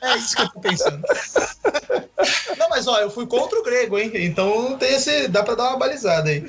É 0.03 0.17
isso 0.17 0.35
que 0.35 0.41
eu 0.41 0.49
tô 0.49 0.52
pensando. 0.63 1.01
Não, 2.57 2.69
mas 2.69 2.87
ó, 2.87 2.99
eu 2.99 3.09
fui 3.09 3.27
contra 3.27 3.59
o 3.59 3.63
grego, 3.63 3.99
hein? 3.99 4.11
Então 4.15 4.77
tem 4.77 4.95
esse. 4.95 5.27
dá 5.27 5.43
pra 5.43 5.55
dar 5.55 5.69
uma 5.69 5.77
balizada 5.77 6.29
aí. 6.29 6.41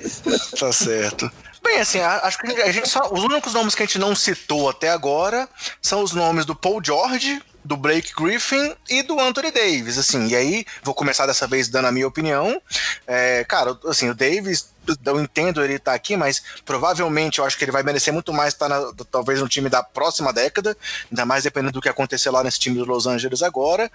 Tá 0.58 0.72
certo. 0.72 1.30
Bem, 1.62 1.80
assim, 1.80 1.98
acho 1.98 2.38
que 2.38 2.62
a 2.62 2.72
gente 2.72 2.88
só. 2.88 3.10
Os 3.10 3.24
únicos 3.24 3.54
nomes 3.54 3.74
que 3.74 3.82
a 3.82 3.86
gente 3.86 3.98
não 3.98 4.14
citou 4.14 4.68
até 4.68 4.90
agora 4.90 5.48
são 5.80 6.02
os 6.02 6.12
nomes 6.12 6.44
do 6.44 6.54
Paul 6.54 6.82
George, 6.84 7.40
do 7.64 7.76
Blake 7.76 8.12
Griffin 8.14 8.74
e 8.88 9.02
do 9.02 9.18
Anthony 9.18 9.50
Davis, 9.50 9.96
assim, 9.96 10.28
e 10.28 10.36
aí 10.36 10.66
vou 10.82 10.94
começar 10.94 11.26
dessa 11.26 11.46
vez 11.46 11.68
dando 11.68 11.86
a 11.86 11.92
minha 11.92 12.06
opinião, 12.06 12.60
é, 13.06 13.42
cara, 13.44 13.76
assim, 13.86 14.10
o 14.10 14.14
Davis 14.14 14.74
eu 15.05 15.20
entendo 15.20 15.62
ele 15.62 15.74
estar 15.74 15.93
tá 15.93 15.97
aqui, 15.97 16.16
mas 16.16 16.43
provavelmente 16.64 17.39
eu 17.39 17.45
acho 17.45 17.57
que 17.57 17.64
ele 17.64 17.72
vai 17.72 17.82
merecer 17.82 18.12
muito 18.12 18.32
mais 18.32 18.55
estar 18.55 18.68
tá 18.68 19.05
talvez 19.11 19.41
no 19.41 19.49
time 19.49 19.68
da 19.68 19.82
próxima 19.82 20.32
década, 20.32 20.76
ainda 21.11 21.24
mais 21.24 21.45
dependendo 21.45 21.72
do 21.72 21.80
que 21.80 21.89
acontecer 21.89 22.30
lá 22.30 22.43
nesse 22.43 22.59
time 22.59 22.76
dos 22.76 22.87
Los 22.87 23.07
Angeles 23.07 23.43
agora. 23.43 23.91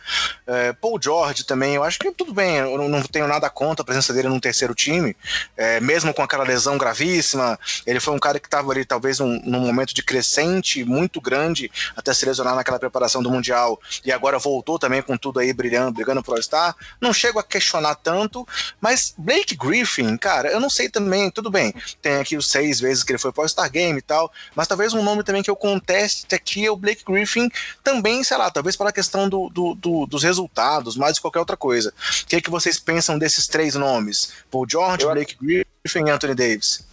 É, 0.48 0.74
Paul 0.74 1.00
George 1.02 1.44
também, 1.44 1.76
eu 1.76 1.84
acho 1.84 2.00
que 2.00 2.12
tudo 2.12 2.34
bem, 2.34 2.58
eu 2.58 2.78
não 2.90 3.02
tenho 3.04 3.28
nada 3.28 3.50
contra 3.50 3.84
a 3.84 3.86
presença 3.86 4.14
dele 4.14 4.30
num 4.30 4.40
terceiro 4.40 4.74
time, 4.74 5.16
é, 5.58 5.80
mesmo 5.80 6.14
com 6.14 6.22
aquela 6.22 6.44
lesão 6.44 6.78
gravíssima, 6.78 7.60
ele 7.86 8.00
foi 8.00 8.14
um 8.14 8.20
cara 8.20 8.40
que 8.40 8.48
estava 8.48 8.72
ali 8.72 8.86
talvez 8.86 9.20
num, 9.20 9.40
num, 9.44 9.60
momento 9.60 9.94
de 9.94 10.04
crescente 10.04 10.84
muito 10.84 11.22
grande 11.22 11.72
até 11.96 12.14
se 12.14 12.26
lesionar 12.26 12.56
naquela 12.56 12.80
preparação 12.80 13.22
do 13.22 13.30
Mundial 13.30 13.80
e 14.04 14.12
agora 14.12 14.40
voltou 14.40 14.80
também 14.80 15.02
com 15.02 15.18
tudo 15.18 15.40
aí 15.40 15.54
brilhando, 15.54 15.92
brigando 15.92 16.24
pro 16.24 16.36
All-Star. 16.36 16.76
Não 17.00 17.14
chego 17.14 17.40
a 17.40 17.44
questionar 17.44 17.96
tanto, 17.96 18.48
mas 18.80 19.14
Blake 19.18 19.56
Griffin, 19.56 20.18
cara, 20.18 20.50
eu 20.50 20.60
não 20.60 20.70
sei 20.70 20.79
sei 20.80 20.88
também, 20.88 21.30
tudo 21.30 21.52
bem, 21.52 21.74
tem 22.02 22.16
aqui 22.16 22.38
os 22.38 22.50
seis 22.50 22.80
vezes 22.80 23.04
que 23.04 23.12
ele 23.12 23.20
foi 23.20 23.34
para 23.34 23.44
o 23.44 23.50
Star 23.50 23.70
Game 23.70 24.00
e 24.00 24.02
tal, 24.02 24.32
mas 24.56 24.66
talvez 24.66 24.94
um 24.94 25.04
nome 25.04 25.24
também 25.24 25.44
que 25.44 25.50
eu 25.52 25.56
conteste 25.56 26.34
aqui 26.34 26.66
é 26.66 26.72
o 26.72 26.76
Blake 26.78 27.04
Griffin, 27.04 27.50
também, 27.84 28.24
sei 28.24 28.38
lá, 28.38 28.50
talvez 28.50 28.78
pela 28.78 28.94
questão 28.94 29.28
do, 29.28 29.50
do, 29.50 29.76
do 29.76 30.06
dos 30.06 30.24
resultados, 30.24 30.96
mais 30.96 31.16
de 31.16 31.22
qualquer 31.22 31.40
outra 31.40 31.58
coisa. 31.58 31.90
O 31.90 32.28
que, 32.28 32.38
é 32.38 32.42
que 32.42 32.50
vocês 32.50 32.80
pensam 32.80 33.20
desses 33.20 33.46
três 33.46 33.76
nomes? 33.76 34.32
Paul 34.50 34.66
George, 34.70 35.04
eu... 35.04 35.12
Blake 35.12 35.36
Griffin 35.42 36.08
e 36.08 36.10
Anthony 36.10 36.34
Davis? 36.34 36.88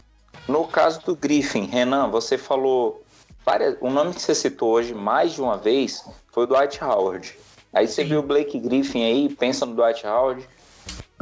No 0.49 0.67
caso 0.67 1.01
do 1.03 1.15
Griffin, 1.15 1.67
Renan, 1.67 2.09
você 2.09 2.37
falou. 2.37 3.05
Várias, 3.45 3.77
o 3.81 3.89
nome 3.89 4.13
que 4.13 4.21
você 4.21 4.35
citou 4.35 4.73
hoje 4.73 4.93
mais 4.93 5.35
de 5.35 5.41
uma 5.41 5.57
vez 5.57 6.05
foi 6.33 6.45
o 6.45 6.47
Dwight 6.47 6.83
Howard. 6.83 7.33
Aí 7.73 7.87
você 7.87 8.03
Sim. 8.03 8.09
viu 8.09 8.19
o 8.19 8.23
Blake 8.23 8.59
Griffin 8.59 9.05
aí, 9.05 9.29
pensa 9.29 9.65
no 9.65 9.75
Dwight 9.75 10.05
Howard. 10.05 10.45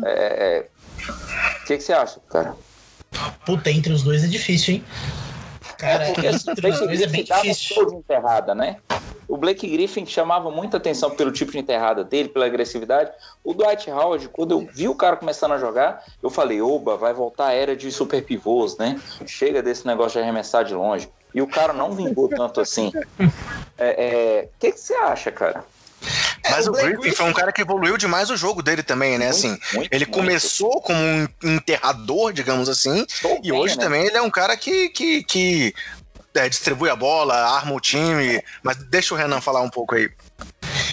É, 0.03 0.67
o 1.09 1.66
que, 1.66 1.76
que, 1.76 1.82
você 1.82 1.92
acha, 1.92 2.20
cara? 2.30 2.55
puta, 3.44 3.70
entre 3.70 3.92
os 3.92 4.02
dois 4.02 4.24
é 4.24 4.26
difícil, 4.26 4.74
hein? 4.74 4.84
Cara, 5.78 6.05
é 6.05 6.12
porque 6.12 6.26
entre 6.26 6.70
os 6.70 6.80
dois 6.80 7.00
é 7.00 7.07
bem 7.07 7.24
difícil. 7.24 7.86
De 7.86 7.96
enterrada, 7.96 8.55
né? 8.55 8.76
O 9.26 9.36
Blake 9.36 9.66
Griffin 9.66 10.05
chamava 10.05 10.50
muita 10.50 10.76
atenção 10.76 11.11
pelo 11.11 11.32
tipo 11.32 11.52
de 11.52 11.59
enterrada 11.59 12.05
dele, 12.05 12.28
pela 12.28 12.46
agressividade. 12.46 13.11
O 13.42 13.55
Dwight 13.55 13.90
Howard, 13.90 14.28
quando 14.28 14.52
eu 14.52 14.68
vi 14.72 14.86
o 14.86 14.94
cara 14.94 15.16
começando 15.16 15.52
a 15.52 15.59
jogar, 15.59 16.05
eu 16.22 16.30
falei, 16.30 16.61
oba, 16.61 16.96
vai 16.96 17.14
voltar 17.14 17.48
a 17.48 17.52
era 17.52 17.74
de 17.74 17.90
super 17.90 18.22
pivôs, 18.22 18.76
né? 18.76 19.00
Chega 19.26 19.62
desse 19.62 19.86
negócio 19.86 20.18
de 20.18 20.22
arremessar 20.22 20.64
de 20.64 20.74
longe. 20.74 21.09
E 21.34 21.42
o 21.42 21.48
cara 21.48 21.72
não 21.72 21.92
vingou 21.92 22.28
tanto 22.28 22.61
assim. 22.61 22.92
O 23.18 23.22
é, 23.78 24.05
é... 24.05 24.48
que, 24.59 24.72
que 24.72 24.80
você 24.80 24.94
acha, 24.94 25.32
cara? 25.32 25.64
É, 26.42 26.50
Mas 26.50 26.66
o, 26.66 26.70
o 26.70 26.74
Griffin 26.74 27.12
foi 27.12 27.26
um 27.26 27.32
cara 27.32 27.52
que 27.52 27.62
evoluiu 27.62 27.96
demais 27.96 28.30
o 28.30 28.36
jogo 28.36 28.62
dele 28.62 28.82
também, 28.82 29.18
né? 29.18 29.28
Assim, 29.28 29.59
muito, 29.72 29.88
ele 29.92 30.05
muito. 30.05 30.11
começou 30.11 30.80
como 30.80 30.98
um 30.98 31.28
enterrador, 31.42 32.32
digamos 32.32 32.68
assim, 32.68 33.07
e 33.42 33.50
bem, 33.50 33.52
hoje 33.52 33.76
né? 33.76 33.84
também 33.84 34.07
ele 34.07 34.16
é 34.16 34.22
um 34.22 34.30
cara 34.30 34.57
que, 34.57 34.88
que, 34.90 35.24
que 35.24 35.74
é, 36.34 36.48
distribui 36.48 36.90
a 36.90 36.96
bola, 36.96 37.34
arma 37.34 37.72
o 37.72 37.80
time. 37.80 38.42
Mas 38.62 38.76
deixa 38.76 39.14
o 39.14 39.16
Renan 39.16 39.40
falar 39.40 39.61
um 39.61 39.70
pouco 39.70 39.94
aí. 39.94 40.11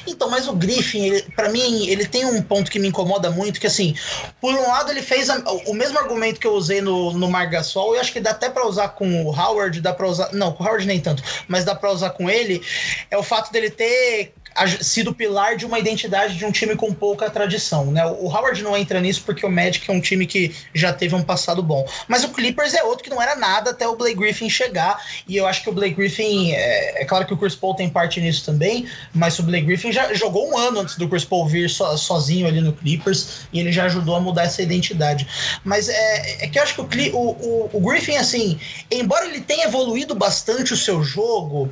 Então, 0.07 0.30
mas 0.30 0.47
o 0.47 0.53
Griffin, 0.53 1.22
para 1.36 1.49
mim, 1.49 1.88
ele 1.88 2.05
tem 2.05 2.26
um 2.26 2.41
ponto 2.41 2.72
que 2.72 2.80
me 2.80 2.88
incomoda 2.88 3.30
muito, 3.30 3.59
que 3.59 3.68
assim, 3.68 3.95
por 4.39 4.53
um 4.53 4.68
lado 4.68 4.91
ele 4.91 5.01
fez 5.01 5.30
a, 5.30 5.38
o 5.68 5.74
mesmo 5.74 5.97
argumento 5.97 6.39
que 6.39 6.47
eu 6.47 6.53
usei 6.53 6.82
no, 6.82 7.14
no 7.14 7.30
Margasol, 7.30 7.95
e 7.95 7.99
acho 7.99 8.12
que 8.12 8.20
dá 8.20 8.32
até 8.32 8.49
para 8.49 8.68
usar 8.68 8.89
com 8.89 9.26
o 9.26 9.30
Howard, 9.30 9.80
dá 9.80 9.93
para 9.93 10.07
usar, 10.07 10.30
não, 10.34 10.51
com 10.51 10.64
o 10.64 10.68
Howard 10.68 10.86
nem 10.86 10.99
tanto, 10.99 11.24
mas 11.47 11.66
dá 11.66 11.76
para 11.76 11.91
usar 11.91 12.12
com 12.12 12.30
ele, 12.30 12.62
é 13.09 13.18
o 13.18 13.24
fato 13.24 13.51
dele 13.51 13.70
ter 13.70 14.34
sido 14.82 15.14
pilar 15.14 15.56
de 15.56 15.66
uma 15.66 15.80
identidade 15.80 16.38
de 16.38 16.45
um 16.45 16.52
time 16.52 16.76
com 16.76 16.93
pouca 16.93 17.30
tradição, 17.30 17.91
né? 17.91 18.06
O 18.06 18.28
Howard 18.28 18.62
não 18.62 18.76
entra 18.76 18.99
nisso 18.99 19.24
porque 19.26 19.45
o 19.45 19.49
Magic 19.49 19.89
é 19.89 19.93
um 19.93 20.02
time 20.02 20.26
que 20.28 20.54
já 20.74 20.91
teve 20.91 21.16
um 21.16 21.24
passado 21.24 21.64
bom, 21.64 21.88
mas 22.08 22.24
o 22.24 22.30
Clippers 22.30 22.74
é 22.74 22.84
outro 22.84 23.04
que 23.04 23.10
não 23.10 23.22
era 23.22 23.36
nada 23.36 23.72
até 23.72 23.88
o 23.88 23.95
Blake 23.95 24.16
Griffin 24.16 24.49
chegar, 24.49 25.02
e 25.28 25.38
eu 25.38 25.47
acho 25.47 25.64
que 25.64 25.70
o 25.70 25.74
Blake 25.74 25.95
Griffin, 25.95 26.52
é, 26.52 27.02
é 27.02 27.06
claro 27.06 27.26
que 27.26 27.34
o 27.34 27.38
Chris 27.38 27.56
Paul 27.56 27.76
tem 27.76 27.89
parte 27.89 28.20
nisso 28.20 28.45
também, 28.45 28.88
mas 29.14 29.39
o 29.39 29.43
Blake 29.43 29.66
Griffin 29.66 29.91
já 29.91 30.14
jogou 30.14 30.49
um 30.49 30.58
ano 30.58 30.82
antes 30.82 30.97
do 30.97 31.08
Chris 31.08 31.24
Paul 31.24 31.47
vir 31.47 31.70
so, 31.70 31.97
sozinho 31.97 32.47
ali 32.47 32.62
no 32.62 32.74
Clippers, 32.74 33.47
e 33.54 33.60
ele 33.60 33.72
já 33.72 33.86
ajudou 33.86 34.16
a 34.16 34.20
mudar 34.20 34.43
essa 34.43 34.62
identidade. 34.62 35.28
Mas 35.64 35.89
é, 35.89 36.43
é 36.43 36.47
que 36.47 36.60
eu 36.60 36.64
acho 36.64 36.76
que 36.76 37.10
o, 37.12 37.18
o, 37.18 37.70
o 37.74 37.80
Griffin, 37.80 38.18
assim, 38.18 38.60
embora 38.89 39.26
ele 39.26 39.41
tenha 39.41 39.66
evoluído 39.66 40.14
bastante 40.14 40.74
o 40.74 40.78
seu 40.78 41.04
jogo, 41.04 41.72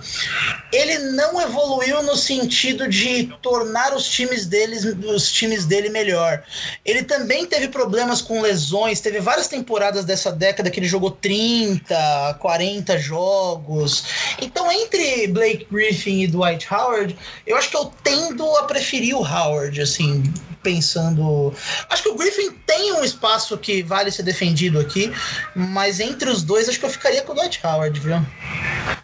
ele 0.72 0.98
não 1.00 1.42
evoluiu 1.42 2.02
no 2.04 2.16
sentido 2.16 2.69
sentido 2.70 2.88
de 2.88 3.26
tornar 3.42 3.96
os 3.96 4.08
times 4.08 4.46
deles, 4.46 4.84
os 4.86 5.32
times 5.32 5.66
dele 5.66 5.90
melhor. 5.90 6.44
Ele 6.86 7.04
também 7.04 7.46
teve 7.46 7.68
problemas 7.68 8.22
com 8.22 8.42
lesões, 8.42 9.00
teve 9.00 9.20
várias 9.20 9.48
temporadas 9.48 10.06
dessa 10.06 10.32
década 10.32 10.70
que 10.70 10.80
ele 10.80 10.88
jogou 10.88 11.12
30, 11.12 12.38
40 12.40 12.98
jogos. 12.98 14.04
Então, 14.42 14.72
entre 14.72 15.28
Blake 15.28 15.68
Griffin 15.72 16.22
e 16.22 16.28
Dwight 16.28 16.68
Howard, 16.72 17.16
eu 17.46 17.58
acho 17.58 17.70
que 17.70 17.78
eu 17.78 17.92
tendo 18.04 18.46
a 18.58 18.64
preferir 18.64 19.16
o 19.16 19.24
Howard, 19.24 19.82
assim, 19.82 20.24
pensando. 20.62 21.54
Acho 21.90 22.04
que 22.04 22.10
o 22.10 22.16
Griffin 22.16 22.52
tem 22.66 22.94
um 22.94 23.04
espaço 23.04 23.58
que 23.58 23.82
vale 23.82 24.12
ser 24.12 24.24
defendido 24.24 24.80
aqui, 24.80 25.12
mas 25.56 26.00
entre 26.00 26.30
os 26.30 26.44
dois, 26.44 26.70
acho 26.70 26.80
que 26.80 26.86
eu 26.86 26.90
ficaria 26.90 27.22
com 27.24 27.32
o 27.32 27.36
Dwight 27.36 27.60
Howard, 27.64 28.00
viu? 28.00 28.18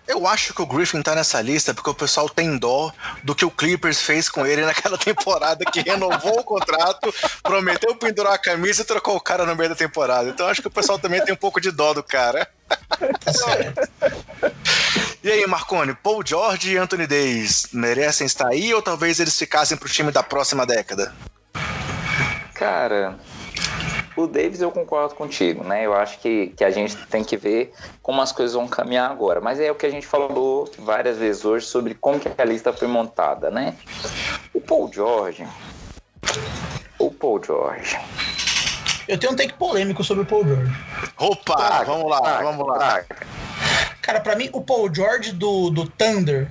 Eu 0.08 0.28
acho 0.28 0.54
que 0.54 0.62
o 0.62 0.66
Griffin 0.66 1.02
tá 1.02 1.16
nessa 1.16 1.42
lista 1.42 1.74
porque 1.74 1.90
o 1.90 1.94
pessoal 1.94 2.30
tem 2.30 2.58
dó 2.58 2.92
do 3.24 3.34
que 3.34 3.44
o 3.44 3.52
Clippers 3.52 4.02
fez 4.02 4.30
com 4.30 4.46
ele 4.46 4.62
naquela 4.66 4.98
temporada 4.98 5.66
que 5.66 5.82
renovou 5.82 6.40
o 6.40 6.44
contrato, 6.44 7.14
prometeu 7.42 7.96
pendurar 7.96 8.34
a 8.34 8.38
camisa 8.38 8.84
e 8.84 8.86
trocou 8.86 9.16
o 9.16 9.22
cara 9.22 9.46
no 9.46 9.56
meio 9.56 9.70
da 9.70 9.76
temporada. 9.76 10.30
Então 10.30 10.48
acho 10.48 10.62
que 10.62 10.68
o 10.68 10.72
pessoal 10.72 11.00
também 11.00 11.24
tem 11.24 11.34
um 11.34 11.38
pouco 11.38 11.60
de 11.60 11.72
dó 11.72 11.94
do 11.94 12.04
cara. 12.04 12.48
Tá 12.68 13.34
certo. 13.34 13.90
E 15.24 15.32
aí, 15.32 15.46
Marconi, 15.48 15.96
Paul 15.96 16.24
George 16.24 16.72
e 16.72 16.78
Anthony 16.78 17.08
Davis 17.08 17.70
merecem 17.74 18.28
estar 18.28 18.48
aí 18.48 18.74
ou 18.74 18.82
talvez 18.82 19.20
eles 19.20 19.38
ficassem 19.38 19.76
pro 19.76 19.90
time 19.90 20.12
da 20.12 20.22
próxima 20.22 20.68
década? 20.68 21.14
Cara, 22.54 23.18
o 24.16 24.28
Davis 24.28 24.62
eu 24.62 24.72
concordo 24.72 25.14
contigo, 25.16 25.64
né? 25.64 25.86
Eu 25.86 25.94
acho 25.94 26.20
que, 26.20 26.48
que 26.56 26.64
a 26.64 26.70
gente 26.70 26.96
tem 27.08 27.24
que 27.24 27.36
ver 27.36 27.74
como 28.02 28.22
as 28.22 28.32
coisas 28.32 28.56
vão 28.56 28.68
caminhar 28.68 29.12
agora. 29.12 29.42
Mas 29.42 29.60
é 29.60 29.72
o 29.72 29.76
que 29.76 29.86
a 29.86 29.90
gente 29.90 30.08
falou 30.08 30.70
várias 30.80 31.18
vezes 31.18 31.44
hoje 31.44 31.66
sobre 31.66 31.94
como 31.94 32.20
que 32.20 32.30
a 32.38 32.46
lista 32.46 32.72
foi 32.72 32.88
montada, 32.88 33.52
né? 33.52 33.76
O 34.54 34.62
Paul 34.62 34.92
George. 34.92 35.46
O 36.98 37.12
Paul 37.12 37.42
George. 37.44 37.98
Eu 39.08 39.20
tenho 39.20 39.34
um 39.34 39.36
take 39.36 39.54
polêmico 39.54 40.04
sobre 40.04 40.24
o 40.24 40.26
Paul 40.26 40.46
George. 40.46 40.72
Opa, 41.18 41.84
vamos 41.84 42.10
lá, 42.10 42.42
vamos 42.42 42.68
lá. 42.68 42.78
Traga. 42.78 43.18
Cara, 44.02 44.20
para 44.20 44.36
mim, 44.36 44.50
o 44.54 44.62
Paul 44.62 44.94
George 44.94 45.32
do, 45.32 45.70
do 45.70 45.88
Thunder 45.90 46.48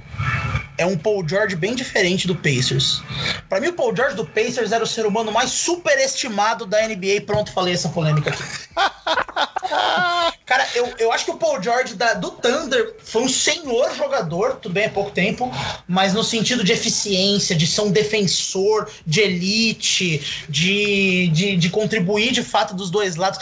é 0.76 0.84
um 0.84 0.96
Paul 0.96 1.26
George 1.26 1.56
bem 1.56 1.74
diferente 1.74 2.26
do 2.26 2.34
Pacers. 2.34 3.02
Para 3.48 3.60
mim, 3.60 3.68
o 3.68 3.72
Paul 3.72 3.94
George 3.94 4.16
do 4.16 4.26
Pacers 4.26 4.72
era 4.72 4.82
o 4.82 4.86
ser 4.86 5.06
humano 5.06 5.30
mais 5.30 5.50
superestimado 5.50 6.66
da 6.66 6.86
NBA. 6.86 7.22
Pronto, 7.26 7.52
falei 7.52 7.74
essa 7.74 7.88
polêmica 7.88 8.30
aqui. 8.30 8.42
Cara, 10.44 10.66
eu, 10.74 10.92
eu 10.98 11.12
acho 11.12 11.24
que 11.24 11.30
o 11.30 11.36
Paul 11.36 11.62
George 11.62 11.94
da, 11.94 12.14
do 12.14 12.30
Thunder 12.32 12.96
foi 13.02 13.22
um 13.22 13.28
senhor 13.28 13.94
jogador, 13.94 14.56
tudo 14.56 14.72
bem, 14.72 14.84
é 14.84 14.88
pouco 14.88 15.10
tempo, 15.10 15.50
mas 15.88 16.12
no 16.12 16.22
sentido 16.22 16.62
de 16.62 16.72
eficiência, 16.72 17.56
de 17.56 17.66
ser 17.66 17.80
um 17.80 17.90
defensor, 17.90 18.90
de 19.06 19.20
elite, 19.20 20.44
de, 20.48 21.28
de, 21.28 21.56
de 21.56 21.70
contribuir 21.70 22.32
de 22.32 22.42
fato 22.42 22.74
dos 22.74 22.90
dois 22.90 23.16
lados. 23.16 23.38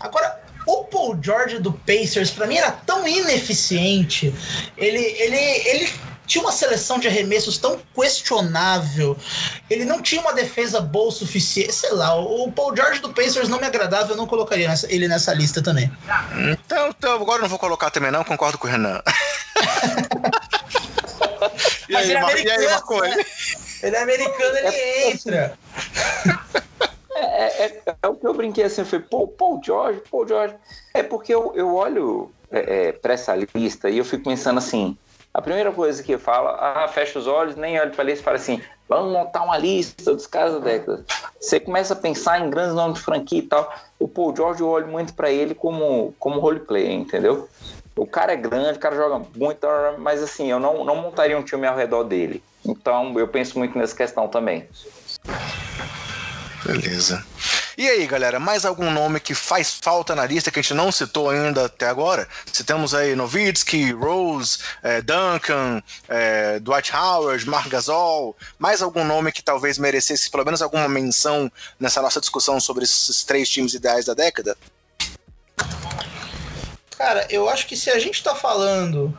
Agora, 0.00 0.40
o 0.66 0.84
Paul 0.84 1.18
George 1.22 1.58
do 1.58 1.72
Pacers, 1.72 2.30
para 2.30 2.46
mim, 2.46 2.56
era 2.56 2.72
tão 2.72 3.06
ineficiente. 3.06 4.34
Ele, 4.76 4.98
ele, 4.98 5.36
ele 5.36 5.92
tinha 6.26 6.42
uma 6.42 6.52
seleção 6.52 6.98
de 6.98 7.08
arremessos 7.08 7.56
tão 7.58 7.80
questionável. 7.94 9.16
Ele 9.70 9.84
não 9.84 10.02
tinha 10.02 10.20
uma 10.20 10.32
defesa 10.32 10.80
boa 10.80 11.08
o 11.08 11.12
suficiente. 11.12 11.72
Sei 11.72 11.92
lá, 11.92 12.14
o 12.14 12.50
Paul 12.50 12.74
George 12.76 13.00
do 13.00 13.12
Pacers 13.12 13.48
não 13.48 13.58
me 13.58 13.66
agradava, 13.66 14.12
eu 14.12 14.16
não 14.16 14.26
colocaria 14.26 14.68
nessa, 14.68 14.92
ele 14.92 15.08
nessa 15.08 15.32
lista 15.32 15.62
também. 15.62 15.90
Então, 16.50 16.88
então, 16.88 17.14
agora 17.14 17.38
eu 17.38 17.42
não 17.42 17.48
vou 17.48 17.58
colocar 17.58 17.90
também, 17.90 18.10
não, 18.10 18.24
concordo 18.24 18.58
com 18.58 18.66
o 18.66 18.70
Renan. 18.70 19.00
Mas 21.88 22.04
aí, 22.04 22.10
ele 22.10 22.14
é 22.14 22.20
americano. 22.20 23.04
Aí, 23.04 23.16
né? 23.16 23.24
Ele 23.82 23.96
é 23.96 24.02
americano, 24.02 24.56
ele 24.56 24.66
é, 24.66 25.10
entra. 25.10 25.58
É, 27.18 27.64
é, 27.64 27.82
é, 27.86 27.96
é, 28.02 28.08
o 28.08 28.14
que 28.14 28.26
eu 28.26 28.34
brinquei 28.34 28.64
assim, 28.64 28.84
foi, 28.84 29.00
pô, 29.00 29.26
Paul 29.26 29.58
George, 29.64 30.02
Paul 30.10 30.28
George. 30.28 30.54
É 30.92 31.02
porque 31.02 31.34
eu, 31.34 31.50
eu 31.56 31.74
olho 31.74 32.30
é, 32.50 32.88
é 32.88 32.92
para 32.92 33.14
essa 33.14 33.34
lista 33.54 33.88
e 33.88 33.96
eu 33.96 34.04
fico 34.04 34.24
pensando 34.24 34.58
assim, 34.58 34.96
a 35.36 35.42
primeira 35.42 35.70
coisa 35.70 36.02
que 36.02 36.16
fala, 36.16 36.56
ah, 36.58 36.88
fecha 36.88 37.18
os 37.18 37.26
olhos, 37.26 37.56
nem 37.56 37.78
olha 37.78 37.90
para 37.90 38.00
a 38.00 38.06
lista 38.06 38.22
e 38.22 38.24
fala 38.24 38.36
assim, 38.38 38.58
vamos 38.88 39.12
montar 39.12 39.42
uma 39.42 39.58
lista 39.58 40.14
dos 40.14 40.26
caras 40.26 40.54
da 40.54 40.60
década. 40.60 41.04
Você 41.38 41.60
começa 41.60 41.92
a 41.92 41.96
pensar 41.96 42.40
em 42.40 42.48
grandes 42.48 42.74
nomes 42.74 42.96
de 42.96 43.04
franquia 43.04 43.40
e 43.40 43.42
tal. 43.42 43.70
O 43.98 44.08
Paul 44.08 44.34
George 44.34 44.62
eu 44.62 44.68
olho 44.68 44.88
muito 44.88 45.12
para 45.12 45.30
ele 45.30 45.54
como, 45.54 46.14
como 46.18 46.40
roleplay, 46.40 46.90
entendeu? 46.90 47.50
O 47.94 48.06
cara 48.06 48.32
é 48.32 48.36
grande, 48.36 48.78
o 48.78 48.80
cara 48.80 48.96
joga 48.96 49.26
muito, 49.36 49.66
mas 49.98 50.22
assim, 50.22 50.50
eu 50.50 50.58
não, 50.58 50.82
não 50.86 50.96
montaria 50.96 51.38
um 51.38 51.42
time 51.42 51.66
ao 51.66 51.76
redor 51.76 52.04
dele. 52.04 52.42
Então 52.64 53.18
eu 53.18 53.28
penso 53.28 53.58
muito 53.58 53.76
nessa 53.76 53.94
questão 53.94 54.28
também. 54.28 54.66
Beleza. 56.64 57.22
E 57.78 57.86
aí, 57.86 58.06
galera, 58.06 58.40
mais 58.40 58.64
algum 58.64 58.90
nome 58.90 59.20
que 59.20 59.34
faz 59.34 59.78
falta 59.82 60.14
na 60.14 60.24
lista 60.24 60.50
que 60.50 60.58
a 60.58 60.62
gente 60.62 60.72
não 60.72 60.90
citou 60.90 61.28
ainda 61.28 61.66
até 61.66 61.86
agora? 61.86 62.26
Citamos 62.50 62.94
aí 62.94 63.14
Novitsky, 63.14 63.92
Rose, 63.92 64.58
é, 64.82 65.02
Duncan, 65.02 65.82
é, 66.08 66.58
Dwight 66.58 66.90
Howard, 66.96 67.46
Mark 67.46 67.68
Gasol. 67.68 68.34
Mais 68.58 68.80
algum 68.80 69.04
nome 69.04 69.30
que 69.30 69.42
talvez 69.42 69.76
merecesse 69.76 70.30
pelo 70.30 70.42
menos 70.46 70.62
alguma 70.62 70.88
menção 70.88 71.52
nessa 71.78 72.00
nossa 72.00 72.18
discussão 72.18 72.58
sobre 72.58 72.84
esses 72.84 73.24
três 73.24 73.46
times 73.46 73.74
ideais 73.74 74.06
da 74.06 74.14
década? 74.14 74.56
Cara, 76.96 77.26
eu 77.28 77.46
acho 77.50 77.66
que 77.66 77.76
se 77.76 77.90
a 77.90 77.98
gente 77.98 78.22
tá 78.22 78.34
falando 78.34 79.14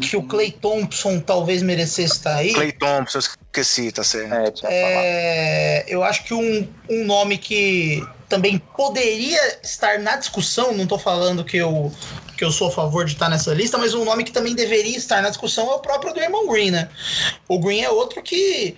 que 0.00 0.16
o 0.16 0.22
Clay 0.22 0.50
Thompson 0.50 1.20
talvez 1.20 1.62
merecesse 1.62 2.14
estar 2.14 2.36
aí. 2.36 2.52
Clay 2.52 2.72
Thompson, 2.72 3.18
esqueci, 3.18 3.90
tá 3.90 4.04
certo. 4.04 4.66
É, 4.66 5.84
é, 5.84 5.84
eu 5.88 6.02
acho 6.02 6.24
que 6.24 6.34
um, 6.34 6.68
um 6.88 7.04
nome 7.04 7.38
que 7.38 8.06
também 8.28 8.58
poderia 8.58 9.58
estar 9.62 9.98
na 9.98 10.16
discussão, 10.16 10.72
não 10.72 10.86
tô 10.86 10.98
falando 10.98 11.44
que 11.44 11.56
eu, 11.56 11.92
que 12.36 12.44
eu 12.44 12.50
sou 12.50 12.68
a 12.68 12.70
favor 12.70 13.04
de 13.04 13.12
estar 13.12 13.28
nessa 13.28 13.54
lista, 13.54 13.78
mas 13.78 13.94
um 13.94 14.04
nome 14.04 14.24
que 14.24 14.32
também 14.32 14.54
deveria 14.54 14.96
estar 14.96 15.22
na 15.22 15.30
discussão 15.30 15.70
é 15.70 15.74
o 15.74 15.78
próprio 15.78 16.12
Draymond 16.12 16.48
Green, 16.48 16.70
né? 16.70 16.88
O 17.48 17.58
Green 17.58 17.82
é 17.82 17.90
outro 17.90 18.22
que 18.22 18.76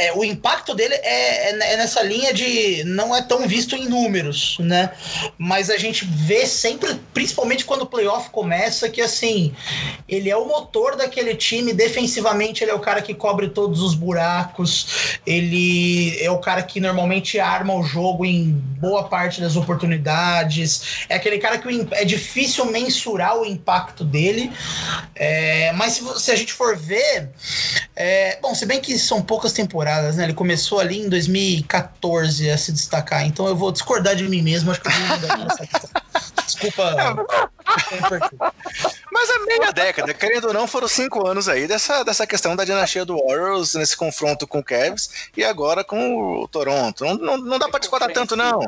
é, 0.00 0.12
o 0.14 0.24
impacto 0.24 0.74
dele 0.74 0.94
é, 0.94 1.50
é, 1.50 1.72
é, 1.72 1.76
nessa 1.76 2.02
linha 2.02 2.32
de 2.32 2.82
não 2.84 3.14
é 3.14 3.20
tão 3.20 3.46
visto 3.46 3.76
em 3.76 3.86
números, 3.86 4.56
né? 4.58 4.90
Mas 5.36 5.68
a 5.68 5.76
gente 5.76 6.06
vê 6.06 6.46
sempre, 6.46 6.94
principalmente 7.12 7.66
quando 7.66 7.82
o 7.82 7.86
playoff 7.86 8.30
começa, 8.30 8.88
que 8.88 9.02
assim, 9.02 9.54
ele 10.08 10.30
é 10.30 10.36
o 10.36 10.46
motor 10.48 10.96
daquele 10.96 11.34
time, 11.34 11.74
defensivamente 11.74 12.64
ele 12.64 12.70
é 12.70 12.74
o 12.74 12.80
cara 12.80 13.02
que 13.02 13.12
cobre 13.12 13.48
todos 13.48 13.82
os 13.82 13.94
buracos, 13.94 15.18
ele 15.26 16.18
é 16.18 16.30
o 16.30 16.38
cara 16.38 16.62
que 16.62 16.80
normalmente 16.80 17.38
arma 17.38 17.74
o 17.74 17.82
jogo 17.82 18.24
em 18.24 18.52
boa 18.80 19.04
parte 19.04 19.40
das 19.40 19.54
oportunidades, 19.54 21.04
é 21.10 21.16
aquele 21.16 21.38
cara 21.38 21.58
que 21.58 21.86
é 21.92 22.04
difícil 22.06 22.64
mensurar 22.64 23.36
o 23.38 23.44
impacto 23.44 24.02
dele, 24.02 24.50
é, 25.14 25.72
mas 25.72 25.92
se, 25.92 26.20
se, 26.20 26.30
a 26.30 26.36
gente 26.36 26.54
for 26.54 26.74
ver, 26.76 27.28
é, 27.94 28.38
bom, 28.40 28.54
se 28.54 28.64
bem 28.64 28.80
que 28.80 28.98
são 28.98 29.20
poucas 29.20 29.52
temporadas, 29.52 29.89
né? 30.16 30.24
Ele 30.24 30.34
começou 30.34 30.80
ali 30.80 31.00
em 31.00 31.08
2014 31.08 32.50
a 32.50 32.58
se 32.58 32.72
destacar, 32.72 33.24
então 33.26 33.46
eu 33.46 33.56
vou 33.56 33.72
discordar 33.72 34.14
de 34.14 34.28
mim 34.28 34.42
mesmo, 34.42 34.70
acho 34.70 34.80
que 34.80 34.88
eu 34.88 34.92
vou 34.92 35.08
mudar 35.08 35.38
nessa 35.38 35.66
questão. 35.66 35.90
Desculpa. 36.44 36.94
Mas 39.12 39.30
é 39.30 39.38
meia 39.46 39.72
década, 39.72 40.14
querendo 40.14 40.48
ou 40.48 40.54
não, 40.54 40.66
foram 40.66 40.88
cinco 40.88 41.26
anos 41.26 41.48
aí 41.48 41.66
dessa, 41.66 42.02
dessa 42.04 42.26
questão 42.26 42.56
da 42.56 42.64
dinastia 42.64 43.04
do 43.04 43.16
Warriors 43.16 43.74
nesse 43.74 43.96
confronto 43.96 44.46
com 44.46 44.58
o 44.58 44.64
Cavs 44.64 45.30
e 45.36 45.44
agora 45.44 45.84
com 45.84 46.42
o 46.42 46.48
Toronto. 46.48 47.04
Não, 47.04 47.14
não, 47.14 47.36
não 47.36 47.58
dá 47.58 47.68
pra 47.68 47.78
discordar 47.78 48.12
tanto, 48.12 48.36
não. 48.36 48.62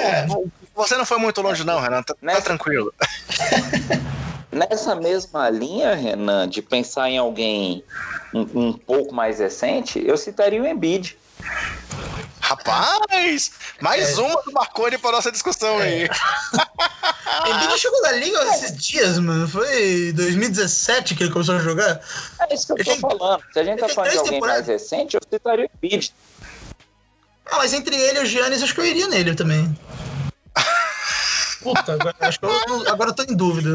É. 0.00 0.26
Você 0.74 0.96
não 0.96 1.04
foi 1.04 1.18
muito 1.18 1.42
longe, 1.42 1.64
não, 1.64 1.80
Renan. 1.80 2.02
Tá, 2.02 2.14
tá 2.14 2.40
tranquilo. 2.40 2.92
Nessa 4.52 4.94
mesma 4.94 5.48
linha, 5.48 5.94
Renan, 5.94 6.46
de 6.46 6.60
pensar 6.60 7.08
em 7.08 7.16
alguém 7.16 7.82
um, 8.34 8.68
um 8.68 8.72
pouco 8.74 9.14
mais 9.14 9.38
recente, 9.38 10.02
eu 10.06 10.16
citaria 10.18 10.62
o 10.62 10.66
Embiid. 10.66 11.16
Rapaz, 12.38 13.52
mais 13.80 14.18
é. 14.18 14.20
uma 14.20 14.42
do 14.42 14.52
Marconi 14.52 14.98
para 14.98 15.12
nossa 15.12 15.32
discussão 15.32 15.80
é. 15.80 15.84
aí. 15.84 16.02
Embiid 17.48 17.78
chegou 17.78 18.02
na 18.02 18.12
liga 18.12 18.42
esses 18.50 18.76
dias, 18.76 19.18
mano. 19.18 19.48
Foi 19.48 20.12
2017 20.12 21.14
que 21.14 21.24
ele 21.24 21.32
começou 21.32 21.54
a 21.54 21.58
jogar. 21.58 22.00
É 22.40 22.54
isso 22.54 22.66
que 22.66 22.72
eu 22.72 22.76
ele 22.76 22.84
tô 22.84 22.90
tem... 22.90 23.00
falando. 23.00 23.42
Se 23.54 23.58
a 23.58 23.64
gente 23.64 23.78
tá 23.78 23.88
falando 23.88 24.10
de 24.10 24.18
alguém 24.18 24.40
mais 24.40 24.66
recente, 24.66 25.16
eu 25.16 25.20
citaria 25.30 25.64
o 25.64 25.70
Embiid. 25.76 26.12
Ah, 27.46 27.56
mas 27.56 27.72
entre 27.72 27.96
ele 27.96 28.18
e 28.18 28.22
o 28.22 28.26
Giannis, 28.26 28.62
acho 28.62 28.74
que 28.74 28.80
eu 28.80 28.86
iria 28.86 29.08
nele 29.08 29.34
também. 29.34 29.74
Puta, 31.62 31.92
agora, 31.92 32.14
acho 32.20 32.40
que 32.40 32.46
eu, 32.46 32.88
agora 32.88 33.10
eu 33.10 33.14
tô 33.14 33.22
em 33.22 33.36
dúvida. 33.36 33.72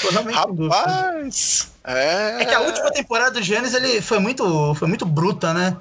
Tô 0.00 0.10
realmente 0.10 0.34
Rapaz, 0.34 0.52
em 0.52 0.56
dúvida. 0.56 1.70
É... 1.84 2.42
é 2.42 2.44
que 2.44 2.54
a 2.54 2.60
última 2.60 2.90
temporada 2.90 3.32
do 3.32 3.42
Giannis 3.42 3.74
ele 3.74 4.00
foi 4.00 4.18
muito, 4.18 4.74
foi 4.74 4.88
muito 4.88 5.06
bruta, 5.06 5.54
né? 5.54 5.76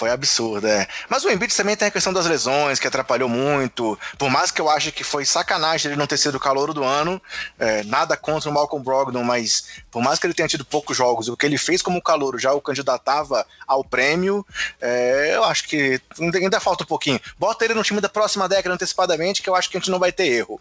Foi 0.00 0.10
absurdo, 0.10 0.66
é. 0.66 0.88
Mas 1.10 1.24
o 1.24 1.30
Embiid 1.30 1.54
também 1.54 1.76
tem 1.76 1.88
a 1.88 1.90
questão 1.90 2.10
das 2.10 2.24
lesões, 2.24 2.78
que 2.78 2.88
atrapalhou 2.88 3.28
muito. 3.28 3.98
Por 4.16 4.30
mais 4.30 4.50
que 4.50 4.58
eu 4.58 4.70
ache 4.70 4.90
que 4.90 5.04
foi 5.04 5.26
sacanagem 5.26 5.90
ele 5.90 5.98
não 5.98 6.06
ter 6.06 6.16
sido 6.16 6.36
o 6.36 6.40
calor 6.40 6.72
do 6.72 6.82
ano, 6.82 7.20
é, 7.58 7.84
nada 7.84 8.16
contra 8.16 8.48
o 8.48 8.52
Malcolm 8.52 8.82
Brogdon, 8.82 9.22
mas 9.22 9.82
por 9.90 10.02
mais 10.02 10.18
que 10.18 10.26
ele 10.26 10.32
tenha 10.32 10.48
tido 10.48 10.64
poucos 10.64 10.96
jogos, 10.96 11.28
o 11.28 11.36
que 11.36 11.44
ele 11.44 11.58
fez 11.58 11.82
como 11.82 12.00
calor 12.00 12.40
já 12.40 12.50
o 12.54 12.62
candidatava 12.62 13.46
ao 13.66 13.84
prêmio, 13.84 14.46
é, 14.80 15.32
eu 15.34 15.44
acho 15.44 15.68
que 15.68 16.00
ainda 16.18 16.60
falta 16.60 16.84
um 16.84 16.86
pouquinho. 16.86 17.20
Bota 17.38 17.66
ele 17.66 17.74
no 17.74 17.82
time 17.82 18.00
da 18.00 18.08
próxima 18.08 18.48
década 18.48 18.74
antecipadamente, 18.74 19.42
que 19.42 19.50
eu 19.50 19.54
acho 19.54 19.68
que 19.68 19.76
a 19.76 19.80
gente 19.80 19.90
não 19.90 19.98
vai 19.98 20.12
ter 20.12 20.28
erro. 20.28 20.58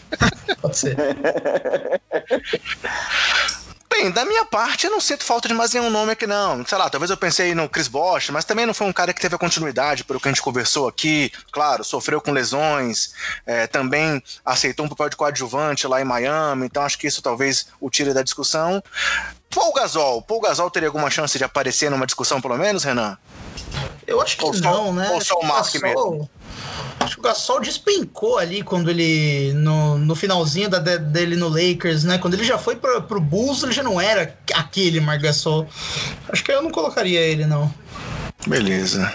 Pode 0.62 0.78
ser. 0.78 0.96
Bem, 3.90 4.10
da 4.10 4.24
minha 4.24 4.44
parte, 4.44 4.86
eu 4.86 4.90
não 4.90 5.00
sinto 5.00 5.24
falta 5.24 5.48
de 5.48 5.54
mais 5.54 5.72
nenhum 5.72 5.88
nome 5.88 6.12
aqui, 6.12 6.26
não. 6.26 6.64
Sei 6.66 6.76
lá, 6.76 6.90
talvez 6.90 7.10
eu 7.10 7.16
pensei 7.16 7.54
no 7.54 7.68
Chris 7.68 7.88
Bosh, 7.88 8.28
mas 8.30 8.44
também 8.44 8.66
não 8.66 8.74
foi 8.74 8.86
um 8.86 8.92
cara 8.92 9.14
que 9.14 9.20
teve 9.20 9.34
a 9.34 9.38
continuidade, 9.38 10.04
pelo 10.04 10.20
que 10.20 10.28
a 10.28 10.30
gente 10.30 10.42
conversou 10.42 10.86
aqui. 10.86 11.32
Claro, 11.50 11.82
sofreu 11.82 12.20
com 12.20 12.30
lesões, 12.30 13.14
é, 13.46 13.66
também 13.66 14.22
aceitou 14.44 14.84
um 14.84 14.88
papel 14.88 15.08
de 15.08 15.16
coadjuvante 15.16 15.86
lá 15.86 16.00
em 16.00 16.04
Miami, 16.04 16.66
então 16.66 16.82
acho 16.82 16.98
que 16.98 17.06
isso 17.06 17.22
talvez 17.22 17.68
o 17.80 17.88
tire 17.88 18.12
da 18.12 18.22
discussão. 18.22 18.82
Paul 19.50 19.72
Gasol, 19.72 20.20
Paul 20.22 20.42
Gasol 20.42 20.70
teria 20.70 20.88
alguma 20.88 21.10
chance 21.10 21.38
de 21.38 21.44
aparecer 21.44 21.90
numa 21.90 22.04
discussão, 22.04 22.40
pelo 22.40 22.58
menos, 22.58 22.84
Renan? 22.84 23.16
Eu 24.06 24.20
acho 24.20 24.36
que 24.36 24.44
ou 24.44 24.52
não, 24.54 24.86
só, 24.86 24.92
né? 24.92 25.10
Ou 25.10 25.20
só 25.20 25.34
o 25.38 25.44
Mark 25.44 25.74
mesmo? 25.74 26.30
Acho 27.00 27.14
que 27.14 27.20
o 27.20 27.22
Gasol 27.22 27.60
despencou 27.60 28.38
ali 28.38 28.62
quando 28.62 28.90
ele. 28.90 29.52
No, 29.54 29.96
no 29.98 30.14
finalzinho 30.14 30.68
da, 30.68 30.78
dele 30.78 31.36
no 31.36 31.48
Lakers, 31.48 32.04
né? 32.04 32.18
Quando 32.18 32.34
ele 32.34 32.44
já 32.44 32.58
foi 32.58 32.76
pro, 32.76 33.02
pro 33.02 33.20
Bulls, 33.20 33.62
ele 33.62 33.72
já 33.72 33.82
não 33.82 34.00
era 34.00 34.36
aquele 34.54 35.00
Marc 35.00 35.22
Gasol. 35.22 35.66
Acho 36.28 36.44
que 36.44 36.52
eu 36.52 36.62
não 36.62 36.70
colocaria 36.70 37.20
ele, 37.20 37.46
não. 37.46 37.72
Beleza. 38.46 39.12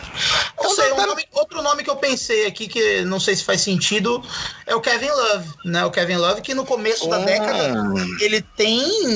Sei, 0.75 0.91
um 0.91 1.05
nome, 1.05 1.23
outro 1.31 1.61
nome 1.61 1.83
que 1.83 1.89
eu 1.89 1.95
pensei 1.95 2.45
aqui, 2.45 2.67
que 2.67 3.01
não 3.01 3.19
sei 3.19 3.35
se 3.35 3.43
faz 3.43 3.61
sentido, 3.61 4.23
é 4.65 4.75
o 4.75 4.81
Kevin 4.81 5.09
Love, 5.09 5.49
né? 5.65 5.85
O 5.85 5.91
Kevin 5.91 6.15
Love, 6.15 6.41
que 6.41 6.53
no 6.53 6.65
começo 6.65 7.07
da 7.07 7.19
década 7.19 7.73
ele 8.19 8.41
tem 8.57 9.07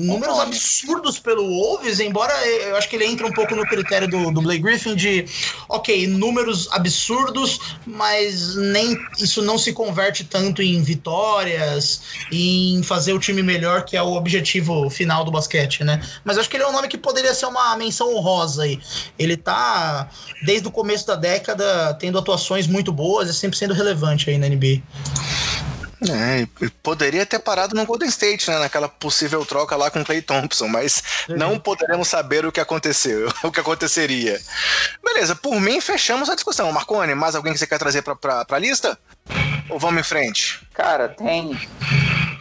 números 0.00 0.38
absurdos 0.40 1.18
pelo 1.18 1.46
Wolves, 1.46 2.00
embora 2.00 2.34
eu 2.46 2.76
acho 2.76 2.88
que 2.88 2.96
ele 2.96 3.06
entra 3.06 3.26
um 3.26 3.32
pouco 3.32 3.54
no 3.54 3.64
critério 3.66 4.08
do, 4.08 4.32
do 4.32 4.42
Blake 4.42 4.62
Griffin 4.62 4.94
de, 4.94 5.26
ok, 5.68 6.06
números 6.08 6.68
absurdos, 6.72 7.58
mas 7.86 8.56
nem 8.56 8.98
isso 9.18 9.40
não 9.40 9.56
se 9.56 9.72
converte 9.72 10.24
tanto 10.24 10.62
em 10.62 10.82
vitórias, 10.82 12.02
em 12.32 12.82
fazer 12.82 13.12
o 13.12 13.18
time 13.18 13.42
melhor, 13.42 13.84
que 13.84 13.96
é 13.96 14.02
o 14.02 14.14
objetivo 14.14 14.90
final 14.90 15.24
do 15.24 15.30
basquete, 15.30 15.84
né? 15.84 16.02
Mas 16.24 16.36
eu 16.36 16.40
acho 16.40 16.50
que 16.50 16.56
ele 16.56 16.64
é 16.64 16.68
um 16.68 16.72
nome 16.72 16.88
que 16.88 16.98
poderia 16.98 17.34
ser 17.34 17.46
uma 17.46 17.76
menção 17.76 18.14
honrosa 18.14 18.64
aí. 18.64 18.80
Ele 19.18 19.36
tá 19.36 19.53
desde 20.44 20.68
o 20.68 20.70
começo 20.70 21.06
da 21.06 21.16
década, 21.16 21.94
tendo 21.94 22.18
atuações 22.18 22.66
muito 22.66 22.92
boas 22.92 23.28
e 23.28 23.34
sempre 23.34 23.58
sendo 23.58 23.74
relevante 23.74 24.30
aí 24.30 24.38
na 24.38 24.48
NBA. 24.48 24.82
É, 26.10 26.46
poderia 26.82 27.24
ter 27.24 27.38
parado 27.38 27.74
no 27.74 27.86
Golden 27.86 28.08
State, 28.08 28.50
né? 28.50 28.58
Naquela 28.58 28.88
possível 28.88 29.44
troca 29.46 29.74
lá 29.74 29.90
com 29.90 30.00
o 30.00 30.04
Clay 30.04 30.20
Thompson, 30.20 30.68
mas 30.68 31.02
é. 31.28 31.34
não 31.34 31.58
poderemos 31.58 32.08
saber 32.08 32.44
o 32.44 32.52
que 32.52 32.60
aconteceu, 32.60 33.32
o 33.42 33.50
que 33.50 33.60
aconteceria. 33.60 34.38
Beleza, 35.02 35.34
por 35.34 35.58
mim, 35.60 35.80
fechamos 35.80 36.28
a 36.28 36.34
discussão. 36.34 36.70
Marconi, 36.72 37.14
mais 37.14 37.34
alguém 37.34 37.52
que 37.52 37.58
você 37.58 37.66
quer 37.66 37.78
trazer 37.78 38.02
pra, 38.02 38.14
pra, 38.14 38.44
pra 38.44 38.58
lista? 38.58 38.98
Ou 39.70 39.78
vamos 39.78 40.00
em 40.00 40.04
frente? 40.04 40.60
Cara, 40.74 41.08
tem. 41.08 41.58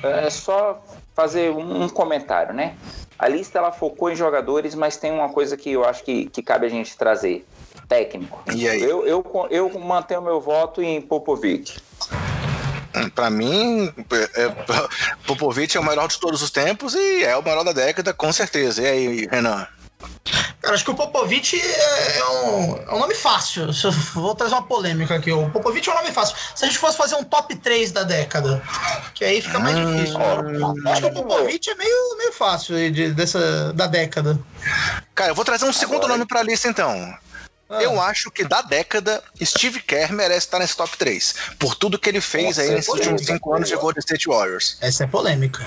É 0.03 0.29
só 0.29 0.83
fazer 1.15 1.51
um 1.51 1.87
comentário, 1.87 2.53
né? 2.53 2.75
A 3.17 3.27
lista 3.27 3.59
ela 3.59 3.71
focou 3.71 4.11
em 4.11 4.15
jogadores, 4.15 4.75
mas 4.75 4.97
tem 4.97 5.11
uma 5.11 5.29
coisa 5.29 5.55
que 5.55 5.71
eu 5.71 5.85
acho 5.85 6.03
que, 6.03 6.25
que 6.25 6.41
cabe 6.41 6.65
a 6.65 6.69
gente 6.69 6.97
trazer: 6.97 7.45
técnico. 7.87 8.41
E 8.53 8.67
aí? 8.67 8.81
Eu, 8.81 9.05
eu, 9.05 9.47
eu 9.49 9.79
mantenho 9.79 10.21
meu 10.21 10.41
voto 10.41 10.81
em 10.81 11.01
Popovic. 11.01 11.77
Para 13.15 13.29
mim, 13.29 13.91
é, 14.11 14.43
é, 14.43 14.55
Popovic 15.25 15.75
é 15.75 15.79
o 15.79 15.83
melhor 15.83 16.07
de 16.07 16.19
todos 16.19 16.43
os 16.43 16.51
tempos 16.51 16.93
e 16.93 17.23
é 17.23 17.35
o 17.35 17.43
melhor 17.43 17.63
da 17.63 17.71
década, 17.71 18.13
com 18.13 18.31
certeza. 18.31 18.83
E 18.83 18.85
aí, 18.85 19.27
Renan? 19.31 19.67
Cara, 20.63 20.75
acho 20.75 20.85
que 20.85 20.91
o 20.91 20.95
Popovic 20.95 21.59
é, 21.59 22.19
é 22.19 22.25
um, 22.25 22.77
é 22.77 22.93
um 22.93 22.99
nome 22.99 23.13
fácil. 23.13 23.63
Eu 23.83 23.91
vou 24.13 24.33
trazer 24.33 24.53
uma 24.53 24.63
polêmica 24.63 25.15
aqui. 25.15 25.29
O 25.29 25.49
Popovic 25.49 25.89
é 25.89 25.91
um 25.91 25.95
nome 25.95 26.11
fácil. 26.11 26.37
Se 26.55 26.63
a 26.63 26.67
gente 26.69 26.79
fosse 26.79 26.97
fazer 26.97 27.15
um 27.15 27.23
top 27.23 27.53
3 27.53 27.91
da 27.91 28.03
década, 28.03 28.63
que 29.13 29.25
aí 29.25 29.41
fica 29.41 29.59
mais 29.59 29.75
difícil. 29.75 30.17
Né? 30.17 30.91
Acho 30.91 31.01
que 31.01 31.07
o 31.07 31.13
Popovic 31.13 31.69
é 31.69 31.75
meio, 31.75 32.17
meio 32.17 32.31
fácil 32.31 32.91
de, 32.91 33.13
dessa, 33.13 33.73
da 33.73 33.87
década. 33.87 34.39
Cara, 35.13 35.31
eu 35.31 35.35
vou 35.35 35.43
trazer 35.43 35.65
um 35.65 35.73
segundo 35.73 35.97
Agora... 35.97 36.13
nome 36.13 36.25
pra 36.25 36.41
lista 36.41 36.69
então. 36.69 37.13
Ah. 37.69 37.81
Eu 37.81 37.99
acho 38.01 38.29
que 38.29 38.43
da 38.43 38.61
década, 38.61 39.23
Steve 39.41 39.81
Kerr 39.81 40.13
merece 40.13 40.45
estar 40.45 40.59
nesse 40.59 40.75
top 40.75 40.97
3. 40.97 41.35
Por 41.57 41.75
tudo 41.75 41.97
que 41.97 42.09
ele 42.09 42.21
fez 42.21 42.57
Essa 42.57 42.61
aí 42.61 42.69
é 42.69 42.75
nesses 42.75 42.89
últimos 42.89 43.25
5 43.25 43.53
anos 43.53 43.69
de 43.69 43.75
Golden 43.75 43.99
State 43.99 44.27
Warriors. 44.27 44.77
Essa 44.81 45.05
é 45.05 45.07
polêmica. 45.07 45.65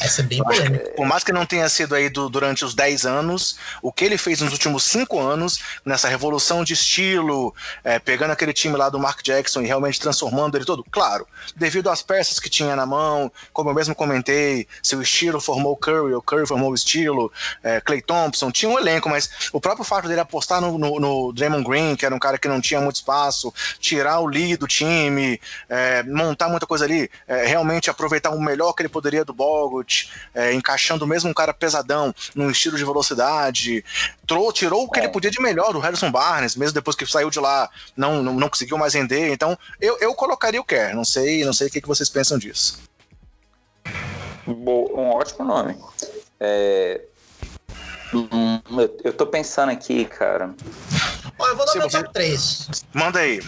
Essa 0.00 0.20
é 0.20 0.24
bem 0.24 0.42
polêmica. 0.42 0.90
por 0.90 1.06
mais 1.06 1.22
que 1.22 1.32
não 1.32 1.46
tenha 1.46 1.68
sido 1.68 1.94
aí 1.94 2.08
do, 2.08 2.28
durante 2.28 2.64
os 2.64 2.74
10 2.74 3.06
anos, 3.06 3.56
o 3.80 3.92
que 3.92 4.04
ele 4.04 4.18
fez 4.18 4.40
nos 4.40 4.52
últimos 4.52 4.82
5 4.84 5.18
anos, 5.20 5.60
nessa 5.84 6.08
revolução 6.08 6.64
de 6.64 6.74
estilo, 6.74 7.54
é, 7.84 7.98
pegando 7.98 8.32
aquele 8.32 8.52
time 8.52 8.76
lá 8.76 8.88
do 8.88 8.98
Mark 8.98 9.22
Jackson 9.22 9.62
e 9.62 9.66
realmente 9.66 10.00
transformando 10.00 10.56
ele 10.56 10.64
todo, 10.64 10.84
claro, 10.90 11.26
devido 11.56 11.88
às 11.88 12.02
peças 12.02 12.40
que 12.40 12.50
tinha 12.50 12.74
na 12.74 12.84
mão, 12.84 13.30
como 13.52 13.70
eu 13.70 13.74
mesmo 13.74 13.94
comentei, 13.94 14.66
seu 14.82 15.00
estilo 15.00 15.40
formou 15.40 15.72
o 15.72 15.76
Curry, 15.76 16.14
o 16.14 16.22
Curry 16.22 16.46
formou 16.46 16.72
o 16.72 16.74
estilo, 16.74 17.32
é, 17.62 17.80
Clay 17.80 18.02
Thompson, 18.02 18.50
tinha 18.50 18.70
um 18.70 18.78
elenco, 18.78 19.08
mas 19.08 19.30
o 19.52 19.60
próprio 19.60 19.84
fato 19.84 20.08
dele 20.08 20.20
apostar 20.20 20.60
no, 20.60 20.76
no, 20.76 20.98
no 20.98 21.27
Draymond 21.32 21.64
Green, 21.64 21.96
que 21.96 22.04
era 22.04 22.14
um 22.14 22.18
cara 22.18 22.38
que 22.38 22.48
não 22.48 22.60
tinha 22.60 22.80
muito 22.80 22.96
espaço, 22.96 23.52
tirar 23.78 24.20
o 24.20 24.26
lead 24.26 24.56
do 24.56 24.66
time, 24.66 25.40
é, 25.68 26.02
montar 26.02 26.48
muita 26.48 26.66
coisa 26.66 26.84
ali, 26.84 27.10
é, 27.26 27.46
realmente 27.46 27.90
aproveitar 27.90 28.30
o 28.30 28.40
melhor 28.40 28.72
que 28.72 28.82
ele 28.82 28.88
poderia 28.88 29.24
do 29.24 29.32
Bogut, 29.32 30.10
é, 30.34 30.52
encaixando 30.52 31.06
mesmo 31.06 31.30
um 31.30 31.34
cara 31.34 31.52
pesadão 31.52 32.14
num 32.34 32.50
estilo 32.50 32.76
de 32.76 32.84
velocidade, 32.84 33.84
trou, 34.26 34.52
tirou 34.52 34.84
o 34.84 34.90
que 34.90 35.00
ele 35.00 35.06
é. 35.06 35.10
podia 35.10 35.30
de 35.30 35.40
melhor 35.40 35.72
do 35.72 35.78
Harrison 35.78 36.10
Barnes, 36.10 36.56
mesmo 36.56 36.74
depois 36.74 36.96
que 36.96 37.06
saiu 37.06 37.30
de 37.30 37.40
lá, 37.40 37.68
não, 37.96 38.22
não, 38.22 38.34
não 38.34 38.48
conseguiu 38.48 38.78
mais 38.78 38.94
render. 38.94 39.32
Então, 39.32 39.58
eu, 39.80 39.98
eu 40.00 40.14
colocaria 40.14 40.60
o 40.60 40.64
Kerr, 40.64 40.94
não 40.94 41.04
sei, 41.04 41.44
não 41.44 41.52
sei 41.52 41.68
o 41.68 41.70
que, 41.70 41.80
que 41.80 41.88
vocês 41.88 42.08
pensam 42.08 42.38
disso. 42.38 42.78
um 44.46 45.10
ótimo 45.10 45.44
nome. 45.44 45.76
É, 46.40 47.00
Hum, 48.12 48.60
eu, 49.04 49.12
tô 49.12 49.26
pensando 49.26 49.70
aqui, 49.70 50.04
cara. 50.04 50.54
Ó, 51.38 51.46
eu 51.46 51.56
vou 51.56 51.66
dar 51.66 51.72
Se 51.72 51.78
meu 51.78 51.90
você... 51.90 52.02
top 52.02 52.12
3. 52.14 52.68
Manda 52.94 53.18
aí. 53.20 53.40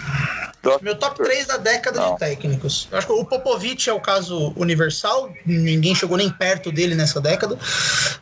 Meu 0.82 0.98
top 0.98 1.22
3 1.22 1.46
da 1.46 1.56
década 1.56 2.00
Não. 2.00 2.12
de 2.12 2.18
técnicos. 2.18 2.86
Eu 2.90 2.98
acho 2.98 3.06
que 3.06 3.12
o 3.14 3.24
Popovich 3.24 3.88
é 3.88 3.92
o 3.92 4.00
caso 4.00 4.52
universal, 4.56 5.32
ninguém 5.46 5.94
chegou 5.94 6.18
nem 6.18 6.30
perto 6.30 6.70
dele 6.70 6.94
nessa 6.94 7.20
década. 7.20 7.58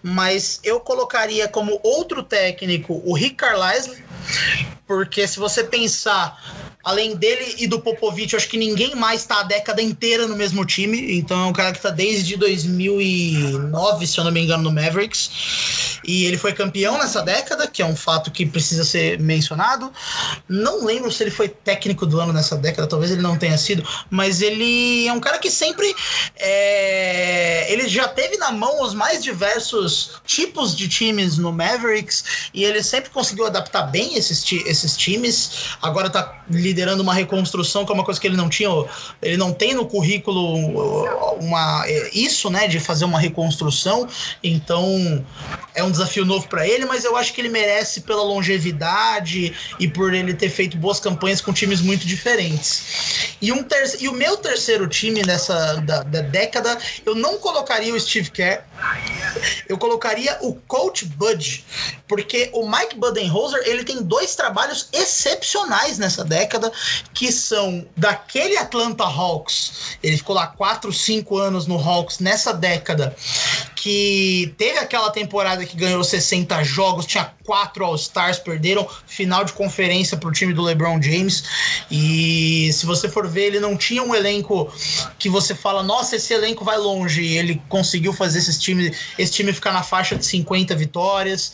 Mas 0.03 0.61
eu 0.63 0.79
colocaria 0.79 1.49
como 1.49 1.81
outro 1.83 2.23
técnico 2.23 3.03
o 3.05 3.13
Rick 3.15 3.35
Carlisle, 3.35 3.97
porque 4.89 5.29
se 5.29 5.39
você 5.39 5.63
pensar 5.63 6.43
além 6.83 7.15
dele 7.15 7.57
e 7.59 7.67
do 7.67 7.81
Popovich, 7.81 8.33
eu 8.33 8.39
acho 8.39 8.49
que 8.49 8.57
ninguém 8.57 8.95
mais 8.95 9.21
está 9.21 9.41
a 9.41 9.43
década 9.43 9.83
inteira 9.83 10.27
no 10.27 10.35
mesmo 10.35 10.65
time. 10.65 11.19
Então 11.19 11.39
é 11.45 11.47
um 11.47 11.53
cara 11.53 11.71
que 11.71 11.77
está 11.77 11.91
desde 11.91 12.35
2009, 12.37 14.07
se 14.07 14.19
eu 14.19 14.25
não 14.25 14.33
me 14.33 14.41
engano, 14.41 14.63
no 14.63 14.73
Mavericks. 14.73 16.01
E 16.03 16.25
ele 16.25 16.39
foi 16.39 16.55
campeão 16.55 16.97
nessa 16.97 17.21
década, 17.21 17.67
que 17.67 17.83
é 17.83 17.85
um 17.85 17.95
fato 17.95 18.31
que 18.31 18.47
precisa 18.47 18.85
ser 18.85 19.21
mencionado. 19.21 19.93
Não 20.49 20.85
lembro 20.85 21.13
se 21.13 21.23
ele 21.23 21.31
foi 21.31 21.49
técnico 21.49 22.07
do 22.07 22.19
ano 22.19 22.33
nessa 22.33 22.57
década, 22.57 22.89
talvez 22.89 23.13
ele 23.13 23.21
não 23.21 23.37
tenha 23.37 23.59
sido, 23.59 23.87
mas 24.09 24.41
ele 24.41 25.07
é 25.07 25.13
um 25.13 25.21
cara 25.21 25.39
que 25.39 25.51
sempre. 25.51 25.95
É... 26.37 27.71
Ele 27.71 27.87
já 27.87 28.09
teve 28.09 28.39
na 28.39 28.51
mão 28.51 28.83
os 28.83 28.95
mais 28.95 29.23
diversos 29.23 30.13
tipos 30.25 30.75
de 30.75 30.89
times 30.89 31.37
no 31.37 31.53
Mavericks 31.53 32.49
e 32.55 32.65
ele 32.65 32.83
sempre 32.83 33.11
conseguiu 33.11 33.47
adaptar 33.47 33.83
bem 33.83 34.17
esses, 34.17 34.43
esses 34.65 34.78
times. 34.97 35.77
Agora 35.81 36.09
está 36.09 36.43
liderando 36.51 37.03
uma 37.03 37.15
reconstrução, 37.15 37.85
que 37.85 37.93
é 37.93 37.95
uma 37.95 38.05
coisa 38.05 38.21
que 38.21 38.27
ele 38.27 38.37
não 38.37 38.49
tinha, 38.49 38.69
ele 39.21 39.37
não 39.37 39.53
tem 39.53 39.75
no 39.75 39.87
currículo 39.87 40.57
uma, 41.41 41.85
é, 41.87 42.11
isso, 42.13 42.51
né, 42.51 42.67
de 42.67 42.81
fazer 42.81 43.05
uma 43.05 43.19
reconstrução. 43.19 44.09
Então 44.43 45.25
é 45.75 45.83
um 45.83 45.91
desafio 45.91 46.25
novo 46.25 46.49
para 46.49 46.67
ele, 46.67 46.85
mas 46.85 47.05
eu 47.05 47.17
acho 47.17 47.33
que 47.33 47.41
ele 47.41 47.49
merece 47.49 48.01
pela 48.01 48.23
longevidade 48.23 49.55
e 49.79 49.89
por 49.89 50.13
ele 50.13 50.35
ter 50.35 50.49
feito 50.49 50.77
boas 50.77 50.99
campanhas 50.99 51.41
com 51.41 51.53
times 51.53 51.81
muito 51.81 52.07
diferentes. 52.07 53.37
E, 53.41 53.53
um 53.53 53.63
ter 53.63 53.97
e 54.01 54.09
o 54.09 54.13
meu 54.13 54.37
terceiro 54.37 54.89
time 54.89 55.23
nessa 55.25 55.77
da, 55.77 56.03
da 56.03 56.21
década, 56.21 56.77
eu 57.07 57.15
não 57.15 57.39
colocaria 57.39 57.95
o 57.95 58.01
Steve 58.01 58.31
Kerr, 58.31 58.63
eu 59.69 59.77
colocaria 59.77 60.39
o 60.41 60.55
Coach 60.55 61.05
Bud, 61.05 61.65
porque 62.07 62.51
o 62.53 62.69
Mike 62.69 62.97
Budenholzer 62.97 63.63
ele 63.67 63.85
tem 63.85 64.03
dois 64.03 64.35
trabalhos 64.35 64.89
excepcionais 64.93 65.99
nessa 65.99 66.25
década 66.25 66.73
que 67.13 67.31
são 67.31 67.87
daquele 67.97 68.57
Atlanta 68.57 69.05
Hawks, 69.05 69.99
ele 70.03 70.17
ficou 70.17 70.35
lá 70.35 70.47
4, 70.47 70.93
5 70.93 71.39
anos 71.39 71.67
no 71.67 71.79
Hawks 71.79 72.19
nessa 72.19 72.53
década, 72.53 73.15
que 73.77 74.55
teve 74.57 74.79
aquela 74.79 75.11
temporada 75.11 75.65
que 75.65 75.77
ganhou 75.77 76.03
60 76.03 76.63
jogos, 76.65 77.07
tinha 77.07 77.33
quatro 77.49 77.83
All-Stars, 77.83 78.39
perderam 78.39 78.87
final 79.07 79.43
de 79.43 79.55
conferência 79.55 80.19
pro 80.19 80.31
time 80.31 80.53
do 80.53 80.61
LeBron 80.61 81.01
James. 81.01 81.45
E 81.91 82.71
se 82.75 82.85
você 82.85 83.09
for 83.09 83.27
ver, 83.27 83.47
ele 83.47 83.59
não 83.59 83.75
tinha 83.75 84.03
um 84.03 84.15
elenco 84.15 84.71
que 85.19 85.31
você 85.31 85.55
fala, 85.55 85.83
nossa, 85.83 86.17
esse 86.17 86.35
elenco 86.35 86.63
vai 86.63 86.77
longe. 86.77 87.23
E 87.23 87.39
ele 87.39 87.63
conseguiu 87.67 88.13
fazer 88.13 88.41
esses 88.41 88.59
time, 88.59 88.95
esse 89.19 89.33
time 89.33 89.51
ficar 89.55 89.73
na 89.73 89.83
faixa 89.83 90.15
de 90.15 90.27
50 90.27 90.77
vitórias. 90.77 91.53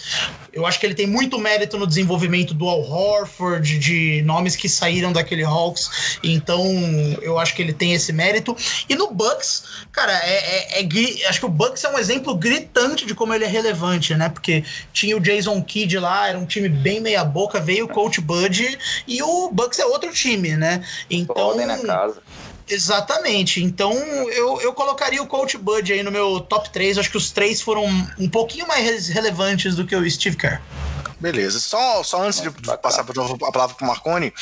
Eu 0.55 0.65
acho 0.65 0.79
que 0.79 0.87
ele 0.87 0.95
tem 0.95 1.07
muito 1.07 1.39
mérito 1.39 1.77
no 1.77 1.87
desenvolvimento 1.87 2.55
do 2.55 2.69
Al 2.69 2.81
Horford, 2.81 3.79
de 3.79 4.23
nomes 4.23 4.55
que 4.55 4.69
saíram 4.69 5.13
daquele 5.13 5.43
Hawks. 5.43 6.19
Então, 6.23 6.65
eu 7.21 7.39
acho 7.39 7.55
que 7.55 7.63
ele 7.63 7.73
tem 7.73 7.93
esse 7.93 8.13
mérito. 8.13 8.57
E 8.89 8.95
no 8.95 9.11
Bucks, 9.11 9.65
cara, 9.91 10.13
é, 10.25 10.81
é, 10.81 10.83
é 10.83 11.29
acho 11.29 11.41
que 11.41 11.47
o 11.47 11.49
Bucks 11.49 11.83
é 11.83 11.91
um 11.91 11.99
exemplo 11.99 12.35
gritante 12.37 13.05
de 13.05 13.15
como 13.15 13.35
ele 13.35 13.45
é 13.45 13.49
relevante, 13.49 14.15
né? 14.15 14.29
Porque 14.29 14.65
tinha 14.93 15.17
o 15.17 15.21
Jason 15.21 15.61
Kidd 15.63 15.99
lá, 15.99 16.29
era 16.29 16.39
um 16.39 16.47
time 16.47 16.69
bem 16.69 17.01
meia 17.01 17.25
boca, 17.25 17.61
veio 17.61 17.87
o 17.87 17.89
Coach 17.89 18.21
Bud 18.21 18.79
e 19.09 19.23
o 19.23 19.51
Bucks 19.51 19.79
é 19.79 19.87
outro 19.87 20.13
time, 20.13 20.57
né? 20.57 20.85
Então, 21.11 21.57
na 21.67 21.79
casa. 21.79 22.23
Exatamente. 22.69 23.62
Então 23.62 23.93
eu, 23.93 24.61
eu 24.61 24.73
colocaria 24.73 25.23
o 25.23 25.27
Coach 25.27 25.59
Bud 25.59 25.93
aí 25.93 26.03
no 26.03 26.11
meu 26.11 26.41
top 26.41 26.71
3. 26.71 26.99
Acho 26.99 27.11
que 27.11 27.17
os 27.17 27.31
três 27.31 27.61
foram 27.61 27.85
um 28.19 28.29
pouquinho 28.29 28.67
mais 28.67 29.09
relevantes 29.09 29.77
do 29.77 29.87
que 29.87 29.95
o 29.95 30.11
Steve 30.11 30.37
Kerr. 30.37 30.61
Beleza. 31.21 31.61
Só, 31.61 32.03
só 32.03 32.23
antes 32.23 32.41
de 32.41 32.51
passar 32.79 33.03
a 33.03 33.53
palavra 33.53 33.77
para 33.77 33.85
o 33.85 33.87
Marconi, 33.87 34.33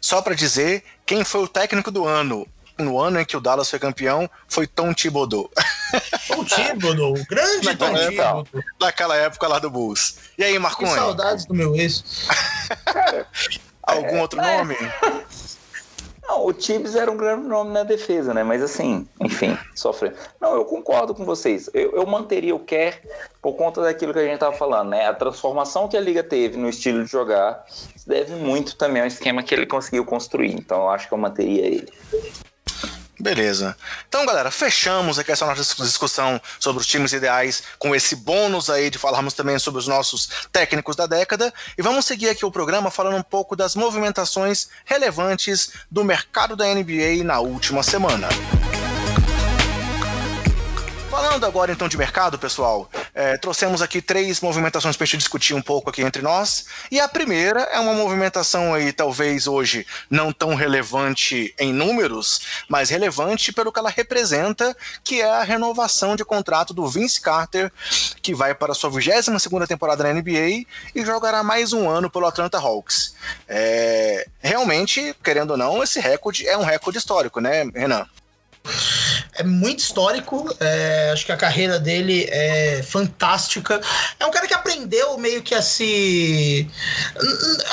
só 0.00 0.20
para 0.22 0.34
dizer 0.34 0.82
quem 1.06 1.24
foi 1.24 1.42
o 1.42 1.48
técnico 1.48 1.90
do 1.90 2.06
ano 2.06 2.46
no 2.78 2.98
ano 2.98 3.20
em 3.20 3.24
que 3.24 3.36
o 3.36 3.40
Dallas 3.40 3.70
foi 3.70 3.78
campeão, 3.78 4.28
foi 4.48 4.66
Tom 4.66 4.92
Thibodeau. 4.92 5.50
Tom 6.26 6.44
Thibodeau, 6.44 7.12
o 7.12 7.26
grande 7.26 7.66
Naquela 7.66 7.90
Tom 7.90 7.98
Thibodeau. 7.98 8.48
Naquela 8.80 9.16
época 9.16 9.46
lá 9.46 9.58
do 9.58 9.70
Bulls. 9.70 10.16
E 10.36 10.44
aí, 10.44 10.58
Marconi? 10.58 10.90
Que 10.90 10.96
saudades 10.96 11.44
do 11.44 11.54
meu 11.54 11.76
ex. 11.76 12.02
Algum 13.82 14.20
outro 14.20 14.40
é. 14.40 14.58
nome? 14.58 14.76
Não, 16.22 16.46
o 16.46 16.52
Tibbs 16.52 16.94
era 16.94 17.10
um 17.10 17.16
grande 17.16 17.48
nome 17.48 17.72
na 17.72 17.82
defesa, 17.82 18.32
né? 18.32 18.44
Mas 18.44 18.62
assim, 18.62 19.06
enfim, 19.20 19.58
sofre. 19.74 20.12
Não, 20.40 20.54
eu 20.54 20.64
concordo 20.64 21.14
com 21.14 21.24
vocês. 21.24 21.68
Eu, 21.74 21.96
eu 21.96 22.06
manteria 22.06 22.54
o 22.54 22.60
Kerr 22.60 23.00
por 23.40 23.54
conta 23.54 23.82
daquilo 23.82 24.12
que 24.12 24.20
a 24.20 24.22
gente 24.22 24.34
estava 24.34 24.56
falando, 24.56 24.90
né? 24.90 25.06
A 25.06 25.14
transformação 25.14 25.88
que 25.88 25.96
a 25.96 26.00
liga 26.00 26.22
teve 26.22 26.56
no 26.56 26.68
estilo 26.68 27.04
de 27.04 27.10
jogar 27.10 27.64
deve 28.06 28.34
muito 28.36 28.76
também 28.76 29.02
ao 29.02 29.08
esquema 29.08 29.42
que 29.42 29.52
ele 29.52 29.66
conseguiu 29.66 30.04
construir. 30.04 30.54
Então 30.54 30.82
eu 30.82 30.90
acho 30.90 31.08
que 31.08 31.14
eu 31.14 31.18
manteria 31.18 31.66
ele. 31.66 31.92
Beleza. 33.22 33.76
Então, 34.08 34.26
galera, 34.26 34.50
fechamos 34.50 35.16
aqui 35.16 35.30
essa 35.30 35.46
nossa 35.46 35.62
discussão 35.84 36.40
sobre 36.58 36.80
os 36.82 36.88
times 36.88 37.12
ideais, 37.12 37.62
com 37.78 37.94
esse 37.94 38.16
bônus 38.16 38.68
aí 38.68 38.90
de 38.90 38.98
falarmos 38.98 39.32
também 39.32 39.60
sobre 39.60 39.78
os 39.78 39.86
nossos 39.86 40.28
técnicos 40.50 40.96
da 40.96 41.06
década. 41.06 41.54
E 41.78 41.82
vamos 41.82 42.04
seguir 42.04 42.30
aqui 42.30 42.44
o 42.44 42.50
programa 42.50 42.90
falando 42.90 43.16
um 43.16 43.22
pouco 43.22 43.54
das 43.54 43.76
movimentações 43.76 44.70
relevantes 44.84 45.70
do 45.88 46.04
mercado 46.04 46.56
da 46.56 46.64
NBA 46.64 47.22
na 47.22 47.38
última 47.38 47.84
semana. 47.84 48.28
Falando 51.08 51.46
agora 51.46 51.70
então 51.70 51.86
de 51.86 51.96
mercado, 51.96 52.36
pessoal, 52.40 52.90
é, 53.14 53.36
trouxemos 53.36 53.82
aqui 53.82 54.00
três 54.00 54.40
movimentações 54.40 54.96
para 54.96 55.04
a 55.04 55.06
gente 55.06 55.18
discutir 55.18 55.54
um 55.54 55.60
pouco 55.60 55.90
aqui 55.90 56.02
entre 56.02 56.22
nós. 56.22 56.66
E 56.90 56.98
a 56.98 57.08
primeira 57.08 57.60
é 57.64 57.78
uma 57.78 57.92
movimentação 57.92 58.72
aí, 58.72 58.92
talvez 58.92 59.46
hoje 59.46 59.86
não 60.08 60.32
tão 60.32 60.54
relevante 60.54 61.54
em 61.58 61.72
números, 61.72 62.40
mas 62.68 62.88
relevante 62.88 63.52
pelo 63.52 63.70
que 63.70 63.78
ela 63.78 63.90
representa, 63.90 64.76
que 65.04 65.20
é 65.20 65.30
a 65.30 65.42
renovação 65.42 66.16
de 66.16 66.24
contrato 66.24 66.72
do 66.72 66.88
Vince 66.88 67.20
Carter, 67.20 67.70
que 68.22 68.34
vai 68.34 68.54
para 68.54 68.72
a 68.72 68.74
sua 68.74 68.90
22 68.90 69.42
segunda 69.42 69.66
temporada 69.66 70.04
na 70.04 70.12
NBA 70.12 70.64
e 70.94 71.04
jogará 71.04 71.42
mais 71.42 71.72
um 71.72 71.90
ano 71.90 72.08
pelo 72.08 72.26
Atlanta 72.26 72.58
Hawks. 72.58 73.14
É, 73.48 74.26
realmente, 74.40 75.14
querendo 75.22 75.52
ou 75.52 75.56
não, 75.56 75.82
esse 75.82 76.00
recorde 76.00 76.46
é 76.46 76.56
um 76.56 76.64
recorde 76.64 76.98
histórico, 76.98 77.40
né, 77.40 77.64
Renan? 77.74 78.06
É 79.34 79.42
muito 79.42 79.78
histórico. 79.78 80.54
É, 80.60 81.10
acho 81.12 81.24
que 81.24 81.32
a 81.32 81.36
carreira 81.36 81.78
dele 81.78 82.26
é 82.30 82.82
fantástica. 82.82 83.80
É 84.20 84.26
um 84.26 84.30
cara 84.30 84.46
que 84.46 84.54
aprendeu 84.54 85.16
meio 85.18 85.42
que 85.42 85.54
a 85.54 85.62
se. 85.62 86.68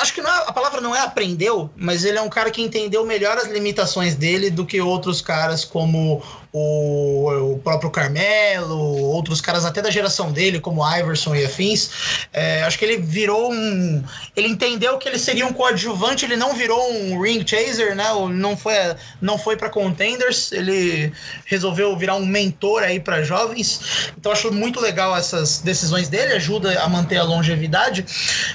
Acho 0.01 0.13
que 0.13 0.21
é, 0.21 0.23
a 0.47 0.51
palavra 0.53 0.79
não 0.79 0.95
é 0.95 1.01
aprendeu, 1.01 1.69
mas 1.75 2.05
ele 2.05 2.17
é 2.17 2.21
um 2.21 2.29
cara 2.29 2.49
que 2.49 2.61
entendeu 2.61 3.05
melhor 3.05 3.37
as 3.37 3.47
limitações 3.47 4.15
dele 4.15 4.49
do 4.49 4.65
que 4.65 4.79
outros 4.79 5.21
caras 5.21 5.65
como 5.65 6.23
o, 6.51 7.53
o 7.53 7.59
próprio 7.59 7.89
Carmelo, 7.91 8.77
outros 8.77 9.39
caras 9.39 9.65
até 9.65 9.81
da 9.81 9.91
geração 9.91 10.31
dele, 10.31 10.59
como 10.59 10.85
Iverson 10.97 11.35
e 11.35 11.45
afins. 11.45 11.89
É, 12.33 12.63
acho 12.63 12.77
que 12.77 12.85
ele 12.85 12.97
virou 12.97 13.51
um. 13.51 14.03
Ele 14.35 14.47
entendeu 14.47 14.97
que 14.97 15.07
ele 15.07 15.19
seria 15.19 15.45
um 15.45 15.53
coadjuvante, 15.53 16.25
ele 16.25 16.35
não 16.35 16.53
virou 16.53 16.91
um 16.91 17.21
ring 17.21 17.45
chaser, 17.45 17.95
né? 17.95 18.05
Não 18.31 18.57
foi, 18.57 18.73
não 19.21 19.37
foi 19.37 19.55
para 19.55 19.69
contenders, 19.69 20.51
ele 20.51 21.11
resolveu 21.45 21.95
virar 21.97 22.15
um 22.15 22.25
mentor 22.25 22.83
aí 22.83 22.99
para 22.99 23.21
jovens. 23.21 24.11
Então 24.17 24.31
acho 24.31 24.51
muito 24.51 24.79
legal 24.79 25.15
essas 25.15 25.59
decisões 25.59 26.09
dele, 26.09 26.33
ajuda 26.33 26.79
a 26.81 26.89
manter 26.89 27.17
a 27.17 27.23
longevidade. 27.23 28.05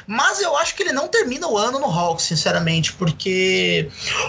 Mas 0.07 0.41
eu 0.41 0.57
acho 0.57 0.75
que 0.75 0.83
ele 0.83 0.93
não 0.93 1.07
termina 1.07 1.47
o 1.47 1.57
ano 1.57 1.79
no 1.79 1.87
Hawks, 1.87 2.25
sinceramente, 2.25 2.93
porque 2.93 3.89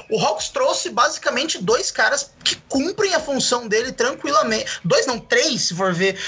o 0.10 0.20
Hawks 0.20 0.50
trouxe 0.50 0.90
basicamente 0.90 1.62
dois 1.62 1.90
caras 1.90 2.32
que 2.44 2.56
cumprem 2.68 3.14
a 3.14 3.20
função 3.20 3.55
dele 3.68 3.92
tranquilamente. 3.92 4.80
Dois, 4.84 5.06
não, 5.06 5.20
três, 5.20 5.62
se 5.64 5.76
for 5.76 5.94
ver, 5.94 6.20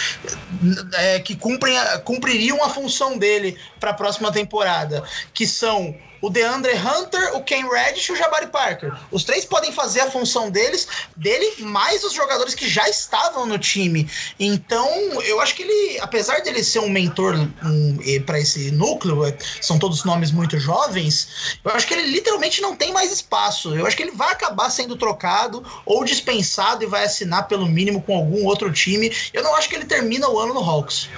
é, 0.93 1.19
que 1.19 1.35
cumprem, 1.35 1.75
cumpririam 2.03 2.63
a 2.63 2.69
função 2.69 3.17
dele 3.17 3.57
para 3.79 3.91
a 3.91 3.93
próxima 3.93 4.31
temporada, 4.31 5.03
que 5.33 5.45
são 5.45 5.95
o 6.21 6.29
DeAndre 6.29 6.73
Hunter, 6.73 7.35
o 7.35 7.43
Ken 7.43 7.67
Reddish 7.67 8.09
e 8.09 8.11
o 8.11 8.15
Jabari 8.15 8.47
Parker. 8.47 8.93
Os 9.11 9.23
três 9.23 9.45
podem 9.45 9.71
fazer 9.71 10.01
a 10.01 10.11
função 10.11 10.49
deles, 10.49 10.87
dele, 11.15 11.63
mais 11.63 12.03
os 12.03 12.13
jogadores 12.13 12.55
que 12.55 12.67
já 12.67 12.87
estavam 12.89 13.45
no 13.45 13.57
time. 13.57 14.09
Então, 14.39 14.87
eu 15.23 15.39
acho 15.41 15.55
que 15.55 15.63
ele, 15.63 15.99
apesar 15.99 16.41
dele 16.41 16.63
ser 16.63 16.79
um 16.79 16.89
mentor 16.89 17.35
um, 17.35 17.97
para 18.25 18.39
esse 18.39 18.71
núcleo, 18.71 19.25
é, 19.25 19.35
são 19.61 19.77
todos 19.77 20.03
nomes 20.03 20.31
muito 20.31 20.59
jovens, 20.59 21.57
eu 21.63 21.71
acho 21.71 21.87
que 21.87 21.93
ele 21.93 22.09
literalmente 22.09 22.61
não 22.61 22.75
tem 22.75 22.91
mais 22.91 23.11
espaço. 23.11 23.75
Eu 23.75 23.85
acho 23.85 23.95
que 23.95 24.03
ele 24.03 24.11
vai 24.11 24.31
acabar 24.31 24.69
sendo 24.69 24.95
trocado 24.95 25.63
ou 25.85 26.03
dispensado 26.03 26.83
e 26.83 26.87
vai 26.87 27.05
assinar 27.05 27.47
pelo 27.47 27.65
mínimo 27.65 28.01
com 28.01 28.15
algum 28.15 28.45
outro 28.45 28.71
time. 28.71 29.15
Eu 29.33 29.43
não 29.43 29.55
acho 29.55 29.69
que 29.69 29.75
ele 29.75 29.85
termina 29.85 30.27
o 30.29 30.39
ano 30.39 30.53
no 30.53 30.61
Hawks. 30.61 31.09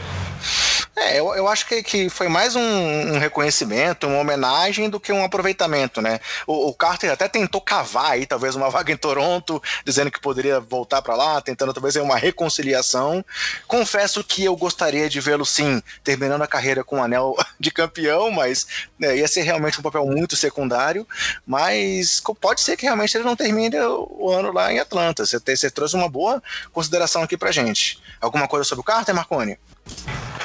É, 1.02 1.18
eu, 1.18 1.34
eu 1.34 1.48
acho 1.48 1.66
que, 1.66 1.82
que 1.82 2.10
foi 2.10 2.28
mais 2.28 2.58
um, 2.58 2.62
um 2.62 3.20
reconhecimento, 3.20 4.06
uma 4.06 4.20
homenagem 4.20 4.90
do 4.90 5.00
que 5.00 5.14
um 5.14 5.24
aproveitamento, 5.24 6.02
né? 6.02 6.20
O, 6.46 6.68
o, 6.68 6.74
Carter 6.74 7.10
até 7.10 7.26
tentou 7.30 7.62
cavar 7.62 8.12
aí, 8.12 8.26
talvez, 8.26 8.54
uma 8.54 8.70
vaga 8.70 8.92
em 8.92 8.98
Toronto, 8.98 9.64
dizendo 9.86 10.12
que 10.12 10.20
poderia 10.20 10.60
voltar 10.60 11.02
para 11.02 11.16
lá, 11.16 11.40
tentando 11.40 11.74
talvez 11.74 11.96
uma 11.96 12.18
reconciliação. 12.18 13.24
Confesso 13.66 14.22
que 14.26 14.44
eu 14.44 14.58
gostaria 14.58 15.10
de 15.10 15.22
vê-lo, 15.22 15.46
sim, 15.46 15.82
terminando 16.04 16.42
a 16.42 16.48
carreira 16.48 16.84
com 16.84 16.98
um 16.98 17.04
anel 17.04 17.34
de 17.58 17.72
campeão, 17.72 18.30
mas 18.30 18.68
né, 19.00 19.16
ia 19.16 19.28
ser 19.28 19.44
realmente 19.44 19.80
um 19.80 19.84
papel 19.84 20.06
muito 20.06 20.36
secundário. 20.36 21.08
Mas 21.48 22.22
pode 22.42 22.60
ser 22.60 22.76
que 22.76 22.84
realmente 22.84 23.16
ele 23.16 23.24
não 23.24 23.38
termine 23.38 23.78
o 23.80 24.30
ano 24.30 24.52
lá 24.52 24.72
em 24.74 24.80
Atlanta. 24.80 25.26
Você, 25.26 25.40
você 25.40 25.72
trouxe 25.72 25.96
uma 25.96 26.10
boa 26.10 26.44
consideração 26.74 27.24
aqui 27.24 27.38
pra 27.38 27.54
gente. 27.54 28.02
Alguma 28.20 28.50
coisa 28.50 28.66
sobre 28.66 28.82
o 28.82 28.84
Carter, 28.84 29.16
Marconi? 29.16 29.58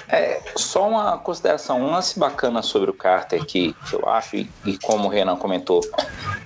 É, 0.09 0.40
só 0.57 0.88
uma 0.88 1.18
consideração, 1.18 1.80
um 1.80 1.90
lance 1.90 2.18
bacana 2.18 2.62
sobre 2.62 2.90
o 2.90 2.94
Carter 2.94 3.44
que, 3.44 3.74
que 3.88 3.94
eu 3.94 4.09
acho, 4.09 4.36
e, 4.36 4.50
e 4.64 4.78
como 4.78 5.07
o 5.07 5.11
Renan 5.11 5.36
comentou, 5.36 5.80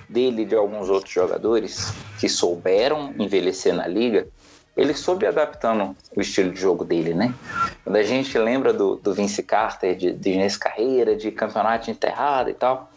dele 0.07 0.43
e 0.43 0.45
de 0.45 0.55
alguns 0.55 0.89
outros 0.89 1.13
jogadores 1.13 1.93
que 2.19 2.29
souberam 2.29 3.13
envelhecer 3.19 3.73
na 3.73 3.85
liga, 3.85 4.27
ele 4.75 4.93
soube 4.93 5.25
adaptando 5.25 5.95
o 6.15 6.21
estilo 6.21 6.51
de 6.51 6.59
jogo 6.59 6.85
dele, 6.85 7.13
né? 7.13 7.33
Quando 7.83 7.97
a 7.97 8.03
gente 8.03 8.37
lembra 8.37 8.71
do, 8.71 8.95
do 8.95 9.13
Vince 9.13 9.43
Carter 9.43 9.95
de, 9.95 10.13
de 10.13 10.57
carreira, 10.57 11.15
de 11.15 11.31
campeonato 11.31 11.91
enterrado 11.91 12.49
e 12.49 12.53
tal, 12.53 12.89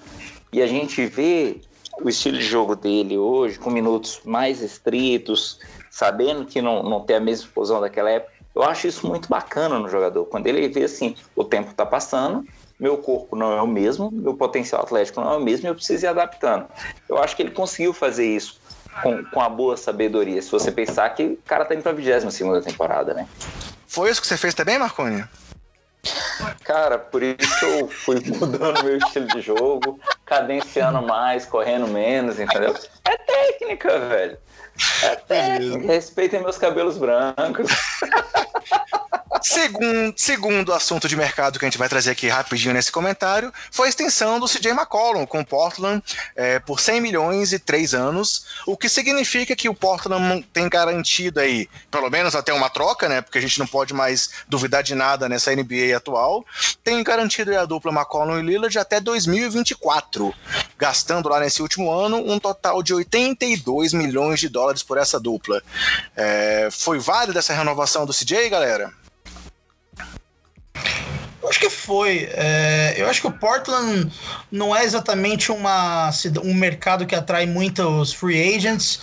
e 0.52 0.62
a 0.62 0.66
gente 0.66 1.04
vê 1.06 1.60
o 2.00 2.08
estilo 2.08 2.38
de 2.38 2.44
jogo 2.44 2.76
dele 2.76 3.18
hoje, 3.18 3.58
com 3.58 3.68
minutos 3.68 4.20
mais 4.24 4.62
estritos, 4.62 5.58
sabendo 5.90 6.44
que 6.44 6.62
não, 6.62 6.82
não 6.82 7.00
tem 7.00 7.16
a 7.16 7.20
mesma 7.20 7.46
explosão 7.46 7.80
daquela 7.80 8.10
época, 8.10 8.32
eu 8.55 8.62
acho 8.62 8.86
isso 8.86 9.07
muito 9.07 9.28
bacana 9.28 9.78
no 9.78 9.88
jogador. 9.88 10.24
Quando 10.26 10.46
ele 10.46 10.68
vê 10.68 10.84
assim, 10.84 11.16
o 11.34 11.44
tempo 11.44 11.70
está 11.70 11.86
passando, 11.86 12.46
meu 12.78 12.98
corpo 12.98 13.36
não 13.36 13.57
é 13.57 13.62
o 13.62 13.66
mesmo, 13.66 14.11
meu 14.11 14.34
potencial 14.34 14.82
atlético 14.82 15.20
não 15.20 15.32
é 15.32 15.36
o 15.36 15.40
mesmo, 15.40 15.68
eu 15.68 15.74
preciso 15.74 16.05
ir 16.05 16.09
adaptando. 16.09 16.66
Eu 17.09 17.22
acho 17.22 17.36
que 17.36 17.42
ele 17.42 17.53
conseguiu 17.53 17.92
fazer 17.92 18.26
isso 18.26 18.61
com, 19.03 19.24
com 19.24 19.40
a 19.40 19.48
boa 19.48 19.76
sabedoria. 19.76 20.42
Se 20.42 20.50
você 20.50 20.70
pensar 20.70 21.09
que 21.11 21.24
o 21.24 21.36
cara 21.46 21.64
tá 21.64 21.74
indo 21.74 21.82
pra 21.82 21.92
22 21.92 22.64
temporada, 22.64 23.14
né? 23.14 23.26
Foi 23.86 24.11
isso 24.11 24.20
que 24.20 24.26
você 24.26 24.36
fez 24.36 24.55
também, 24.55 24.78
Marconi? 24.78 25.24
Cara, 26.64 26.98
por 26.98 27.22
isso 27.22 27.64
eu 27.64 27.88
fui 27.88 28.16
mudando 28.26 28.82
meu 28.82 28.96
estilo 28.98 29.28
de 29.28 29.40
jogo, 29.40 30.00
cadenciando 30.24 31.03
mais, 31.03 31.46
correndo 31.46 31.86
menos, 31.86 32.40
entendeu? 32.40 32.74
É 33.05 33.16
técnica, 33.16 33.98
velho. 33.98 34.38
É 35.02 35.16
técnica. 35.16 35.86
Respeitem 35.86 36.42
meus 36.42 36.58
cabelos 36.58 36.96
brancos. 36.96 37.70
Segundo, 39.42 40.14
segundo 40.16 40.72
assunto 40.72 41.08
de 41.08 41.16
mercado 41.16 41.58
que 41.58 41.64
a 41.64 41.68
gente 41.68 41.78
vai 41.78 41.88
trazer 41.88 42.12
aqui 42.12 42.28
rapidinho 42.28 42.72
nesse 42.72 42.92
comentário 42.92 43.52
foi 43.72 43.86
a 43.86 43.90
extensão 43.90 44.38
do 44.38 44.46
CJ 44.46 44.70
McCollum 44.70 45.26
com 45.26 45.40
o 45.40 45.44
Portland 45.44 46.02
é, 46.36 46.60
por 46.60 46.78
100 46.78 47.00
milhões 47.00 47.52
e 47.52 47.58
3 47.58 47.92
anos, 47.92 48.46
o 48.66 48.76
que 48.76 48.88
significa 48.88 49.56
que 49.56 49.68
o 49.68 49.74
Portland 49.74 50.46
tem 50.52 50.68
garantido 50.68 51.40
aí, 51.40 51.68
pelo 51.90 52.08
menos 52.08 52.36
até 52.36 52.52
uma 52.52 52.70
troca, 52.70 53.08
né? 53.08 53.20
Porque 53.20 53.38
a 53.38 53.40
gente 53.40 53.58
não 53.58 53.66
pode 53.66 53.92
mais 53.92 54.30
duvidar 54.48 54.82
de 54.82 54.94
nada 54.94 55.28
nessa 55.28 55.54
NBA 55.54 55.96
atual, 55.96 56.44
tem 56.84 57.02
garantido 57.02 57.58
a 57.58 57.64
dupla 57.64 57.90
McCollum 57.90 58.38
e 58.38 58.42
Lillard 58.42 58.78
até 58.78 59.00
2024, 59.00 60.32
gastando 60.78 61.28
lá 61.28 61.40
nesse 61.40 61.62
último 61.62 61.90
ano 61.90 62.18
um 62.18 62.38
total 62.38 62.80
de 62.80 62.94
82 62.94 63.92
milhões 63.92 64.38
de 64.38 64.48
dólares 64.48 64.61
por 64.82 64.98
essa 64.98 65.18
dupla. 65.18 65.62
É, 66.16 66.68
foi 66.70 66.98
válida 66.98 67.38
essa 67.38 67.54
renovação 67.54 68.06
do 68.06 68.12
CJ, 68.12 68.48
galera? 68.48 68.92
Eu 71.43 71.49
acho 71.49 71.59
que 71.59 71.68
foi. 71.68 72.28
É, 72.32 72.95
eu 72.97 73.09
acho 73.09 73.20
que 73.20 73.26
o 73.26 73.32
Portland 73.32 74.11
não 74.51 74.74
é 74.74 74.84
exatamente 74.84 75.51
uma, 75.51 76.09
um 76.45 76.55
mercado 76.55 77.05
que 77.05 77.16
atrai 77.16 77.47
muitos 77.47 78.12
free 78.12 78.55
agents. 78.57 79.01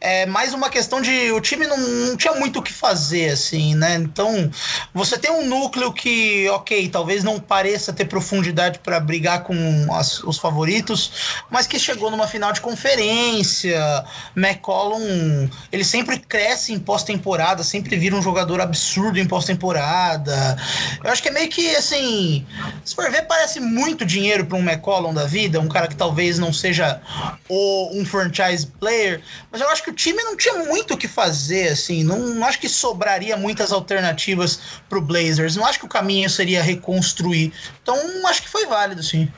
É 0.00 0.24
mais 0.24 0.54
uma 0.54 0.70
questão 0.70 1.00
de 1.00 1.32
o 1.32 1.40
time 1.40 1.66
não, 1.66 1.76
não 1.76 2.16
tinha 2.16 2.34
muito 2.34 2.60
o 2.60 2.62
que 2.62 2.72
fazer, 2.72 3.30
assim, 3.30 3.74
né? 3.74 3.96
Então, 3.96 4.48
você 4.94 5.18
tem 5.18 5.32
um 5.32 5.46
núcleo 5.46 5.92
que, 5.92 6.48
ok, 6.50 6.88
talvez 6.88 7.24
não 7.24 7.40
pareça 7.40 7.92
ter 7.92 8.04
profundidade 8.04 8.78
para 8.78 9.00
brigar 9.00 9.42
com 9.42 9.56
as, 9.92 10.22
os 10.22 10.38
favoritos, 10.38 11.42
mas 11.50 11.66
que 11.66 11.78
chegou 11.78 12.08
numa 12.08 12.28
final 12.28 12.52
de 12.52 12.60
conferência. 12.60 14.04
McCollum, 14.36 15.48
ele 15.72 15.84
sempre 15.84 16.20
cresce 16.20 16.72
em 16.72 16.78
pós-temporada, 16.78 17.64
sempre 17.64 17.96
vira 17.96 18.14
um 18.14 18.22
jogador 18.22 18.60
absurdo 18.60 19.18
em 19.18 19.26
pós-temporada. 19.26 20.56
Eu 21.02 21.10
acho 21.10 21.20
que 21.20 21.28
é 21.28 21.32
meio 21.32 21.48
que 21.48 21.79
assim, 21.80 22.46
se 22.84 22.94
for 22.94 23.10
ver, 23.10 23.22
parece 23.22 23.58
muito 23.58 24.04
dinheiro 24.04 24.46
para 24.46 24.56
um 24.56 24.62
McCollum 24.62 25.12
da 25.12 25.24
vida, 25.24 25.58
um 25.58 25.68
cara 25.68 25.88
que 25.88 25.96
talvez 25.96 26.38
não 26.38 26.52
seja 26.52 27.00
o, 27.48 27.98
um 27.98 28.04
franchise 28.04 28.66
player, 28.78 29.20
mas 29.50 29.60
eu 29.60 29.68
acho 29.68 29.82
que 29.82 29.90
o 29.90 29.94
time 29.94 30.22
não 30.22 30.36
tinha 30.36 30.64
muito 30.64 30.94
o 30.94 30.96
que 30.96 31.08
fazer, 31.08 31.68
assim, 31.68 32.04
não, 32.04 32.18
não 32.18 32.46
acho 32.46 32.60
que 32.60 32.68
sobraria 32.68 33.36
muitas 33.36 33.72
alternativas 33.72 34.60
para 34.88 34.98
o 34.98 35.02
Blazers, 35.02 35.56
não 35.56 35.66
acho 35.66 35.78
que 35.78 35.86
o 35.86 35.88
caminho 35.88 36.30
seria 36.30 36.62
reconstruir, 36.62 37.52
então 37.82 37.96
acho 38.26 38.42
que 38.42 38.48
foi 38.48 38.66
válido, 38.66 39.02
sim. 39.02 39.30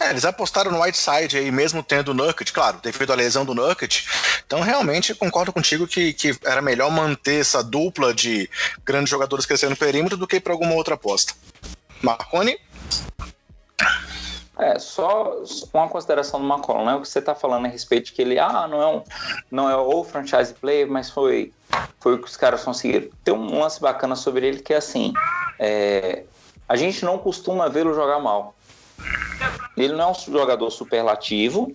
É, 0.00 0.10
eles 0.10 0.24
apostaram 0.24 0.70
no 0.70 0.80
Whiteside 0.80 1.36
aí, 1.36 1.50
mesmo 1.50 1.82
tendo 1.82 2.12
o 2.12 2.14
Nurkic, 2.14 2.52
claro, 2.52 2.80
devido 2.82 3.12
à 3.12 3.16
lesão 3.16 3.44
do 3.44 3.54
Nurkic, 3.54 4.04
então 4.46 4.60
realmente 4.60 5.14
concordo 5.14 5.52
contigo 5.52 5.86
que, 5.86 6.12
que 6.12 6.34
era 6.44 6.62
melhor 6.62 6.90
manter 6.90 7.40
essa 7.40 7.62
dupla 7.62 8.14
de 8.14 8.48
grandes 8.84 9.10
jogadores 9.10 9.44
crescendo 9.44 9.70
no 9.70 9.76
perímetro 9.76 10.16
do 10.16 10.26
que 10.26 10.40
para 10.40 10.52
alguma 10.52 10.74
outra 10.74 10.94
aposta. 10.94 11.34
Marconi? 12.02 12.58
É, 14.58 14.78
só 14.78 15.42
uma 15.72 15.88
consideração 15.88 16.38
do 16.38 16.46
McCollum, 16.46 16.84
né? 16.84 16.94
O 16.94 17.00
que 17.00 17.08
você 17.08 17.18
está 17.18 17.34
falando 17.34 17.64
a 17.64 17.68
respeito 17.68 18.06
de 18.06 18.12
que 18.12 18.20
ele, 18.20 18.38
ah, 18.38 18.68
não 18.68 18.82
é, 18.82 18.86
um, 18.86 19.02
não 19.50 19.70
é 19.70 19.76
o 19.76 20.04
franchise 20.04 20.52
player, 20.52 20.86
mas 20.86 21.08
foi, 21.08 21.50
foi 21.98 22.14
o 22.14 22.18
que 22.18 22.26
os 22.28 22.36
caras 22.36 22.62
conseguiram. 22.62 23.08
Tem 23.24 23.32
um 23.32 23.58
lance 23.58 23.80
bacana 23.80 24.14
sobre 24.14 24.46
ele 24.46 24.60
que 24.60 24.74
é 24.74 24.76
assim: 24.76 25.14
é, 25.58 26.24
a 26.68 26.76
gente 26.76 27.04
não 27.06 27.16
costuma 27.16 27.68
vê-lo 27.68 27.94
jogar 27.94 28.18
mal. 28.18 28.54
Ele 29.78 29.94
não 29.94 30.08
é 30.08 30.10
um 30.10 30.14
jogador 30.14 30.68
superlativo, 30.70 31.74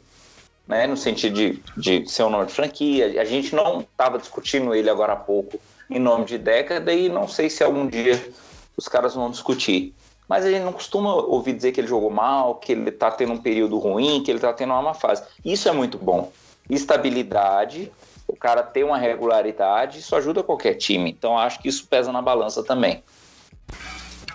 né? 0.68 0.86
No 0.86 0.96
sentido 0.96 1.34
de, 1.34 1.64
de 1.76 2.08
ser 2.08 2.22
um 2.22 2.30
nome 2.30 2.46
de 2.46 2.54
franquia. 2.54 3.20
A 3.20 3.26
gente 3.26 3.56
não 3.56 3.82
estava 3.82 4.20
discutindo 4.20 4.76
ele 4.76 4.92
agora 4.92 5.14
há 5.14 5.18
pouco 5.18 5.60
em 5.90 6.00
nome 6.00 6.26
de 6.26 6.38
década 6.38 6.94
e 6.94 7.10
não 7.10 7.28
sei 7.28 7.50
se 7.50 7.64
algum 7.64 7.88
dia 7.88 8.32
os 8.78 8.88
caras 8.88 9.16
vão 9.16 9.32
discutir 9.32 9.96
mas 10.28 10.46
a 10.46 10.50
gente 10.52 10.64
não 10.64 10.74
costuma 10.74 11.14
ouvir 11.14 11.54
dizer 11.54 11.72
que 11.72 11.80
ele 11.80 11.88
jogou 11.88 12.10
mal, 12.10 12.56
que 12.56 12.72
ele 12.72 12.90
está 12.90 13.12
tendo 13.12 13.34
um 13.34 13.38
período 13.38 13.78
ruim, 13.78 14.24
que 14.24 14.32
ele 14.32 14.38
está 14.38 14.52
tendo 14.54 14.74
uma 14.74 14.82
má 14.82 14.94
fase. 14.94 15.24
Isso 15.44 15.70
é 15.70 15.72
muito 15.72 15.98
bom. 15.98 16.32
Estabilidade, 16.70 17.92
o 18.28 18.36
cara 18.36 18.64
ter 18.64 18.84
uma 18.84 18.98
regularidade, 18.98 20.00
isso 20.00 20.16
ajuda 20.16 20.44
qualquer 20.44 20.76
time. 20.76 21.12
Então 21.12 21.38
acho 21.38 21.60
que 21.60 21.68
isso 21.68 21.86
pesa 21.88 22.12
na 22.12 22.22
balança 22.22 22.64
também. 22.64 23.04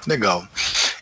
Legal. 0.07 0.45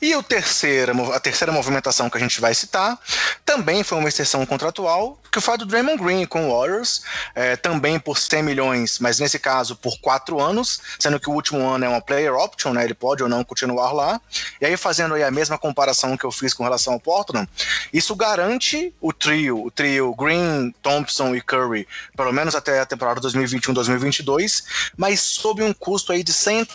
E 0.00 0.14
o 0.14 0.22
terceira, 0.22 0.92
a 1.14 1.20
terceira 1.20 1.52
movimentação 1.52 2.08
que 2.08 2.16
a 2.16 2.20
gente 2.20 2.40
vai 2.40 2.54
citar 2.54 2.98
também 3.44 3.82
foi 3.82 3.98
uma 3.98 4.08
exceção 4.08 4.44
contratual, 4.46 5.18
que 5.30 5.40
foi 5.40 5.54
a 5.54 5.56
do 5.56 5.66
Draymond 5.66 6.02
Green 6.02 6.24
com 6.24 6.48
o 6.48 6.56
Warriors, 6.56 7.02
é, 7.34 7.56
também 7.56 7.98
por 7.98 8.18
100 8.18 8.42
milhões, 8.42 8.98
mas 8.98 9.18
nesse 9.18 9.38
caso 9.38 9.74
por 9.76 9.98
quatro 10.00 10.40
anos, 10.40 10.80
sendo 10.98 11.18
que 11.18 11.28
o 11.28 11.32
último 11.32 11.66
ano 11.66 11.84
é 11.84 11.88
uma 11.88 12.00
player 12.00 12.34
option, 12.34 12.72
né? 12.72 12.84
Ele 12.84 12.94
pode 12.94 13.22
ou 13.22 13.28
não 13.28 13.42
continuar 13.42 13.92
lá. 13.92 14.20
E 14.60 14.66
aí, 14.66 14.76
fazendo 14.76 15.14
aí 15.14 15.22
a 15.22 15.30
mesma 15.30 15.58
comparação 15.58 16.16
que 16.16 16.24
eu 16.24 16.30
fiz 16.30 16.54
com 16.54 16.62
relação 16.62 16.92
ao 16.92 17.00
Portland, 17.00 17.48
isso 17.92 18.14
garante 18.14 18.94
o 19.00 19.12
trio, 19.12 19.64
o 19.64 19.70
trio 19.70 20.14
Green, 20.14 20.74
Thompson 20.82 21.34
e 21.34 21.40
Curry, 21.40 21.86
pelo 22.16 22.32
menos 22.32 22.54
até 22.54 22.80
a 22.80 22.86
temporada 22.86 23.20
2021-2022, 23.20 24.64
mas 24.96 25.20
sob 25.20 25.62
um 25.62 25.72
custo 25.72 26.12
aí 26.12 26.22
de 26.22 26.32
100 26.32 26.68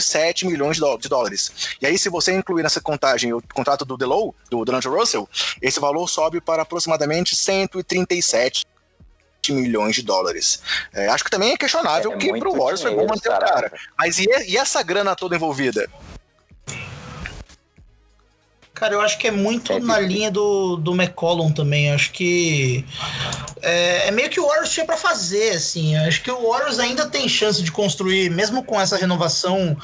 7 0.00 0.46
milhões 0.46 0.76
de 0.76 1.08
dólares. 1.08 1.76
E 1.80 1.86
aí, 1.86 1.98
se 1.98 2.08
você 2.08 2.32
incluir 2.32 2.62
nessa 2.62 2.80
contagem 2.80 3.32
o 3.32 3.42
contrato 3.54 3.84
do 3.84 3.96
Delow, 3.96 4.34
do 4.50 4.64
D'Angelo 4.64 4.98
Russell, 4.98 5.28
esse 5.60 5.78
valor 5.78 6.08
sobe 6.08 6.40
para 6.40 6.62
aproximadamente 6.62 7.36
137 7.36 8.64
milhões 9.50 9.96
de 9.96 10.02
dólares. 10.02 10.62
É, 10.92 11.08
acho 11.08 11.24
que 11.24 11.30
também 11.30 11.52
é 11.52 11.56
questionável 11.56 12.12
é, 12.12 12.16
que 12.16 12.38
para 12.38 12.48
o 12.48 12.52
Warriors 12.52 12.82
foi 12.82 12.94
bom 12.94 13.06
manter 13.06 13.28
o 13.28 13.38
cara. 13.38 13.72
Mas 13.98 14.18
e, 14.18 14.26
e 14.46 14.56
essa 14.56 14.82
grana 14.82 15.16
toda 15.16 15.34
envolvida? 15.34 15.90
Cara, 18.82 18.94
eu 18.94 19.00
acho 19.00 19.16
que 19.16 19.28
é 19.28 19.30
muito 19.30 19.72
é 19.72 19.78
na 19.78 20.00
linha 20.00 20.28
do, 20.28 20.74
do 20.74 20.92
McCollum 20.92 21.52
também. 21.52 21.86
Eu 21.86 21.94
acho 21.94 22.10
que 22.10 22.84
é, 23.62 24.08
é, 24.08 24.10
meio 24.10 24.28
que 24.28 24.40
o 24.40 24.44
Warriors 24.48 24.72
tinha 24.72 24.84
para 24.84 24.96
fazer, 24.96 25.50
assim. 25.50 25.94
Eu 25.94 26.02
acho 26.08 26.20
que 26.20 26.28
o 26.32 26.50
Warriors 26.50 26.80
ainda 26.80 27.06
tem 27.06 27.28
chance 27.28 27.62
de 27.62 27.70
construir, 27.70 28.28
mesmo 28.28 28.64
com 28.64 28.80
essa 28.80 28.96
renovação, 28.96 29.76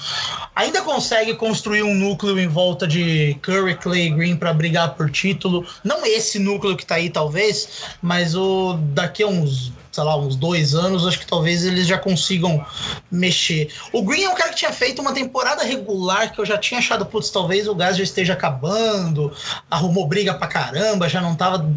ainda 0.53 0.83
consegue 0.83 1.35
construir 1.35 1.85
um 1.85 1.95
núcleo 1.95 2.41
em 2.41 2.49
volta 2.49 2.89
de 2.89 3.39
Curry, 3.41 3.77
Clay, 3.77 4.11
Green 4.11 4.37
para 4.37 4.53
brigar 4.53 4.97
por 4.97 5.09
título. 5.09 5.65
Não 5.85 6.05
esse 6.05 6.41
núcleo 6.41 6.77
que 6.77 6.85
tá 6.85 6.97
aí, 6.97 7.09
talvez, 7.09 7.85
mas 8.03 8.35
o 8.35 8.81
daqui 8.81 9.23
a 9.23 9.29
uns 9.29 9.71
sei 9.99 10.05
lá, 10.05 10.17
uns 10.17 10.37
dois 10.37 10.77
anos, 10.77 11.05
acho 11.05 11.19
que 11.19 11.27
talvez 11.27 11.65
eles 11.65 11.85
já 11.85 11.99
consigam 11.99 12.65
mexer. 13.11 13.69
O 13.93 14.03
Green 14.03 14.23
é 14.23 14.29
um 14.29 14.35
cara 14.35 14.51
que 14.51 14.57
tinha 14.57 14.73
feito 14.73 15.03
uma 15.03 15.13
temporada 15.13 15.65
regular 15.65 16.33
que 16.33 16.41
eu 16.41 16.47
já 16.47 16.57
tinha 16.57 16.79
achado, 16.79 17.05
putz, 17.05 17.31
talvez 17.31 17.67
o 17.67 17.75
gás 17.75 17.97
já 17.97 18.05
esteja 18.05 18.35
acabando, 18.35 19.33
arrumou 19.69 20.07
briga 20.07 20.35
pra 20.35 20.47
caramba, 20.47 21.09
já 21.09 21.21
não 21.21 21.35
tava 21.35 21.69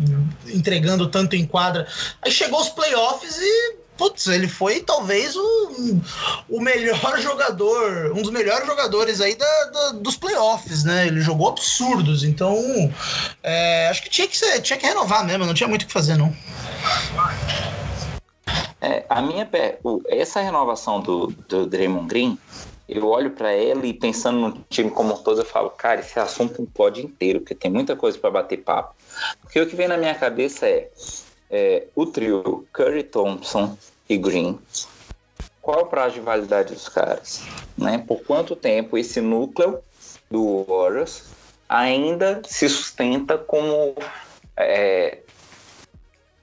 entregando 0.45 1.07
tanto 1.07 1.35
em 1.35 1.45
quadra. 1.45 1.87
Aí 2.21 2.31
chegou 2.31 2.61
os 2.61 2.69
playoffs 2.69 3.39
e 3.39 3.81
putz, 3.97 4.27
ele 4.27 4.47
foi 4.47 4.81
talvez 4.81 5.35
o, 5.35 5.99
o 6.47 6.61
melhor 6.61 7.17
jogador, 7.19 8.11
um 8.15 8.21
dos 8.21 8.31
melhores 8.31 8.67
jogadores 8.67 9.19
aí 9.19 9.35
da, 9.35 9.65
da 9.65 9.89
dos 9.93 10.15
playoffs, 10.15 10.83
né? 10.83 11.07
Ele 11.07 11.21
jogou 11.21 11.49
absurdos, 11.49 12.23
então 12.23 12.55
é, 13.41 13.87
acho 13.89 14.03
que 14.03 14.09
tinha 14.11 14.27
que 14.27 14.37
ser, 14.37 14.61
tinha 14.61 14.77
que 14.77 14.85
renovar 14.85 15.25
mesmo, 15.25 15.45
não 15.45 15.55
tinha 15.55 15.67
muito 15.67 15.83
o 15.83 15.87
que 15.87 15.93
fazer, 15.93 16.17
não. 16.17 16.31
É, 18.81 19.05
a 19.07 19.21
minha 19.21 19.47
essa 20.07 20.41
renovação 20.41 20.99
do, 20.99 21.27
do 21.47 21.67
Draymond 21.67 22.07
Green, 22.07 22.37
eu 22.89 23.07
olho 23.07 23.31
para 23.31 23.53
ele 23.53 23.89
e 23.89 23.93
pensando 23.93 24.39
no 24.39 24.65
time 24.69 24.89
como 24.89 25.13
um 25.13 25.17
todo, 25.17 25.41
eu 25.41 25.45
falo, 25.45 25.69
cara, 25.69 26.01
esse 26.01 26.19
assunto 26.19 26.67
pode 26.73 27.01
inteiro, 27.01 27.39
porque 27.39 27.55
tem 27.55 27.71
muita 27.71 27.95
coisa 27.95 28.17
para 28.17 28.31
bater 28.31 28.57
papo. 28.57 28.95
Porque 29.41 29.61
o 29.61 29.67
que 29.67 29.75
vem 29.75 29.87
na 29.87 29.97
minha 29.97 30.15
cabeça 30.15 30.67
é, 30.67 30.89
é 31.49 31.87
o 31.95 32.05
trio 32.05 32.67
Curry 32.73 33.03
Thompson 33.03 33.77
e 34.09 34.17
Green. 34.17 34.59
Qual 35.61 35.79
é 35.79 35.83
o 35.83 35.85
prazo 35.85 36.15
de 36.15 36.21
validade 36.21 36.73
dos 36.73 36.89
caras? 36.89 37.43
Né? 37.77 37.99
Por 37.99 38.23
quanto 38.23 38.55
tempo 38.55 38.97
esse 38.97 39.21
núcleo 39.21 39.79
do 40.29 40.65
Warriors 40.67 41.25
ainda 41.69 42.41
se 42.45 42.67
sustenta 42.67 43.37
como 43.37 43.95
é, 44.57 45.19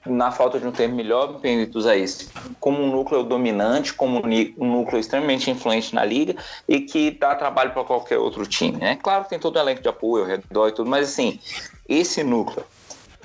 na 0.05 0.31
falta 0.31 0.59
de 0.59 0.65
um 0.65 0.71
termo 0.71 0.95
melhor, 0.95 1.33
me 1.33 1.39
permito 1.39 1.77
usar 1.77 1.95
isso, 1.97 2.29
como 2.59 2.81
um 2.81 2.91
núcleo 2.91 3.23
dominante, 3.23 3.93
como 3.93 4.21
um 4.25 4.71
núcleo 4.71 4.99
extremamente 4.99 5.51
influente 5.51 5.93
na 5.93 6.05
liga 6.05 6.35
e 6.67 6.81
que 6.81 7.11
dá 7.11 7.35
trabalho 7.35 7.71
para 7.71 7.83
qualquer 7.83 8.17
outro 8.17 8.45
time. 8.45 8.77
Né? 8.77 8.97
Claro 9.01 9.23
que 9.23 9.29
tem 9.31 9.39
todo 9.39 9.57
o 9.57 9.59
elenco 9.59 9.81
de 9.81 9.89
apoio 9.89 10.25
redor 10.25 10.69
e 10.69 10.71
tudo, 10.71 10.89
mas 10.89 11.09
assim, 11.09 11.39
esse 11.87 12.23
núcleo, 12.23 12.65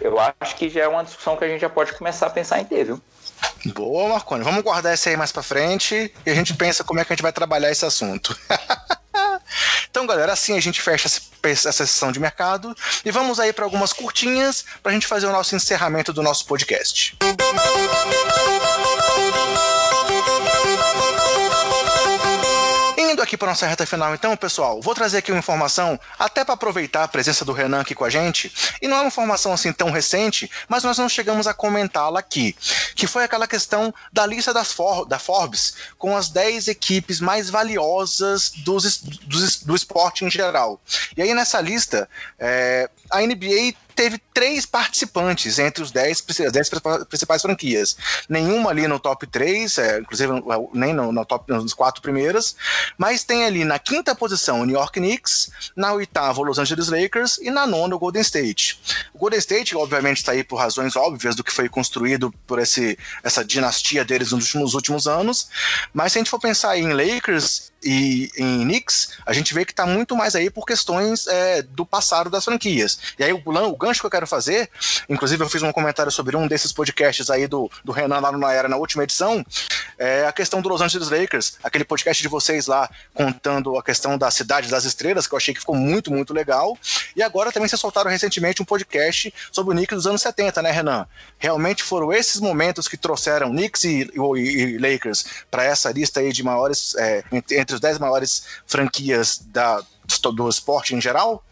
eu 0.00 0.16
acho 0.40 0.56
que 0.56 0.68
já 0.68 0.82
é 0.82 0.88
uma 0.88 1.04
discussão 1.04 1.36
que 1.36 1.44
a 1.44 1.48
gente 1.48 1.60
já 1.60 1.70
pode 1.70 1.92
começar 1.92 2.26
a 2.26 2.30
pensar 2.30 2.60
em 2.60 2.64
ter, 2.64 2.84
viu? 2.84 3.00
Boa, 3.66 4.08
Marconi. 4.08 4.42
Vamos 4.42 4.62
guardar 4.62 4.94
esse 4.94 5.08
aí 5.08 5.16
mais 5.16 5.32
para 5.32 5.42
frente 5.42 6.12
e 6.26 6.30
a 6.30 6.34
gente 6.34 6.54
pensa 6.54 6.82
como 6.82 7.00
é 7.00 7.04
que 7.04 7.12
a 7.12 7.16
gente 7.16 7.22
vai 7.22 7.32
trabalhar 7.32 7.70
esse 7.70 7.84
assunto. 7.84 8.36
então, 9.90 10.06
galera, 10.06 10.32
assim 10.32 10.56
a 10.56 10.60
gente 10.60 10.80
fecha 10.80 11.08
essa 11.44 11.72
sessão 11.72 12.10
de 12.10 12.18
mercado 12.18 12.74
e 13.04 13.10
vamos 13.10 13.38
aí 13.38 13.52
para 13.52 13.64
algumas 13.64 13.92
curtinhas 13.92 14.64
para 14.82 14.90
a 14.90 14.94
gente 14.94 15.06
fazer 15.06 15.26
o 15.26 15.32
nosso 15.32 15.54
encerramento 15.54 16.12
do 16.12 16.22
nosso 16.22 16.46
podcast. 16.46 17.16
Indo 17.22 18.53
aqui 23.24 23.36
para 23.36 23.48
nossa 23.48 23.66
reta 23.66 23.84
final, 23.84 24.14
então, 24.14 24.36
pessoal, 24.36 24.80
vou 24.80 24.94
trazer 24.94 25.18
aqui 25.18 25.32
uma 25.32 25.38
informação, 25.38 25.98
até 26.18 26.44
para 26.44 26.54
aproveitar 26.54 27.04
a 27.04 27.08
presença 27.08 27.44
do 27.44 27.52
Renan 27.52 27.80
aqui 27.80 27.94
com 27.94 28.04
a 28.04 28.10
gente, 28.10 28.52
e 28.80 28.86
não 28.86 28.98
é 28.98 29.00
uma 29.00 29.08
informação 29.08 29.52
assim 29.52 29.72
tão 29.72 29.90
recente, 29.90 30.50
mas 30.68 30.84
nós 30.84 30.96
não 30.98 31.08
chegamos 31.08 31.46
a 31.46 31.54
comentá-la 31.54 32.20
aqui, 32.20 32.54
que 32.94 33.06
foi 33.06 33.24
aquela 33.24 33.46
questão 33.46 33.92
da 34.12 34.24
lista 34.24 34.54
For 34.64 35.04
da 35.06 35.18
Forbes 35.18 35.74
com 35.98 36.16
as 36.16 36.28
10 36.28 36.68
equipes 36.68 37.20
mais 37.20 37.50
valiosas 37.50 38.50
dos, 38.64 39.02
do 39.62 39.74
esporte 39.74 40.24
em 40.24 40.30
geral. 40.30 40.80
E 41.16 41.22
aí 41.22 41.34
nessa 41.34 41.60
lista, 41.60 42.08
é, 42.38 42.88
a 43.10 43.20
NBA 43.20 43.74
teve 43.94 44.20
três 44.32 44.66
participantes 44.66 45.58
entre 45.58 45.82
os 45.82 45.90
dez, 45.90 46.22
as 46.22 47.04
principais 47.06 47.42
franquias. 47.42 47.96
Nenhuma 48.28 48.70
ali 48.70 48.86
no 48.88 48.98
top 48.98 49.26
3, 49.26 49.78
é, 49.78 49.98
inclusive 50.00 50.32
nem 50.72 50.92
no, 50.92 51.12
no 51.12 51.24
top 51.24 51.52
nos 51.52 51.74
quatro 51.74 52.02
primeiras, 52.02 52.56
mas 52.98 53.24
tem 53.24 53.44
ali 53.44 53.64
na 53.64 53.78
quinta 53.78 54.14
posição 54.14 54.60
o 54.60 54.64
New 54.64 54.76
York 54.76 54.98
Knicks, 54.98 55.50
na 55.76 55.92
oitava 55.92 56.40
o 56.40 56.44
Los 56.44 56.58
Angeles 56.58 56.88
Lakers 56.88 57.38
e 57.38 57.50
na 57.50 57.66
nona 57.66 57.94
o 57.94 57.98
Golden 57.98 58.22
State. 58.22 58.80
O 59.12 59.18
Golden 59.18 59.38
State, 59.38 59.76
obviamente, 59.76 60.18
está 60.18 60.32
aí 60.32 60.42
por 60.42 60.56
razões 60.56 60.96
óbvias 60.96 61.36
do 61.36 61.44
que 61.44 61.52
foi 61.52 61.68
construído 61.68 62.32
por 62.46 62.58
esse, 62.58 62.98
essa 63.22 63.44
dinastia 63.44 64.04
deles 64.04 64.32
nos 64.32 64.44
últimos, 64.44 64.74
últimos 64.74 65.06
anos, 65.06 65.48
mas 65.92 66.12
se 66.12 66.18
a 66.18 66.20
gente 66.20 66.30
for 66.30 66.40
pensar 66.40 66.76
em 66.78 66.92
Lakers 66.92 67.72
e 67.84 68.30
em 68.36 68.64
Knicks, 68.64 69.10
a 69.26 69.32
gente 69.32 69.52
vê 69.52 69.64
que 69.64 69.72
está 69.72 69.86
muito 69.86 70.16
mais 70.16 70.34
aí 70.34 70.50
por 70.50 70.64
questões 70.64 71.26
é, 71.26 71.62
do 71.62 71.84
passado 71.84 72.30
das 72.30 72.44
franquias. 72.44 72.98
E 73.18 73.24
aí 73.24 73.32
o, 73.32 73.42
o 73.44 73.76
gancho 73.76 74.00
que 74.00 74.06
eu 74.06 74.10
quero 74.10 74.26
fazer, 74.26 74.70
inclusive 75.08 75.42
eu 75.42 75.48
fiz 75.48 75.62
um 75.62 75.72
comentário 75.72 76.10
sobre 76.10 76.36
um 76.36 76.46
desses 76.46 76.72
podcasts 76.72 77.30
aí 77.30 77.46
do, 77.46 77.70
do 77.84 77.92
Renan 77.92 78.20
lá 78.20 78.32
no 78.32 78.46
Era 78.46 78.68
na 78.68 78.76
última 78.76 79.04
edição, 79.04 79.44
é 79.98 80.26
a 80.26 80.32
questão 80.32 80.60
do 80.60 80.68
Los 80.68 80.80
Angeles 80.80 81.10
Lakers, 81.10 81.58
aquele 81.62 81.84
podcast 81.84 82.22
de 82.22 82.28
vocês 82.28 82.66
lá 82.66 82.88
contando 83.12 83.76
a 83.78 83.82
questão 83.82 84.16
da 84.16 84.30
cidade 84.30 84.68
das 84.68 84.84
estrelas, 84.84 85.26
que 85.26 85.34
eu 85.34 85.36
achei 85.36 85.54
que 85.54 85.60
ficou 85.60 85.74
muito, 85.74 86.10
muito 86.10 86.32
legal. 86.32 86.76
E 87.14 87.22
agora 87.22 87.52
também 87.52 87.68
vocês 87.68 87.80
soltaram 87.80 88.10
recentemente 88.10 88.62
um 88.62 88.64
podcast 88.64 89.32
sobre 89.52 89.72
o 89.72 89.76
Knicks 89.76 89.96
dos 89.96 90.06
anos 90.06 90.22
70, 90.22 90.62
né, 90.62 90.70
Renan? 90.70 91.06
Realmente 91.38 91.82
foram 91.82 92.12
esses 92.12 92.40
momentos 92.40 92.88
que 92.88 92.96
trouxeram 92.96 93.50
Knicks 93.50 93.84
e, 93.84 94.10
e, 94.14 94.40
e 94.40 94.78
Lakers 94.78 95.24
para 95.50 95.64
essa 95.64 95.90
lista 95.92 96.20
aí 96.20 96.32
de 96.32 96.42
maiores, 96.42 96.94
é, 96.96 97.24
entre 97.32 97.73
os 97.74 97.80
10 97.80 97.98
maiores 97.98 98.44
franquias 98.66 99.38
da, 99.46 99.82
do 100.34 100.48
esporte 100.48 100.94
em 100.94 101.00
geral? 101.00 101.44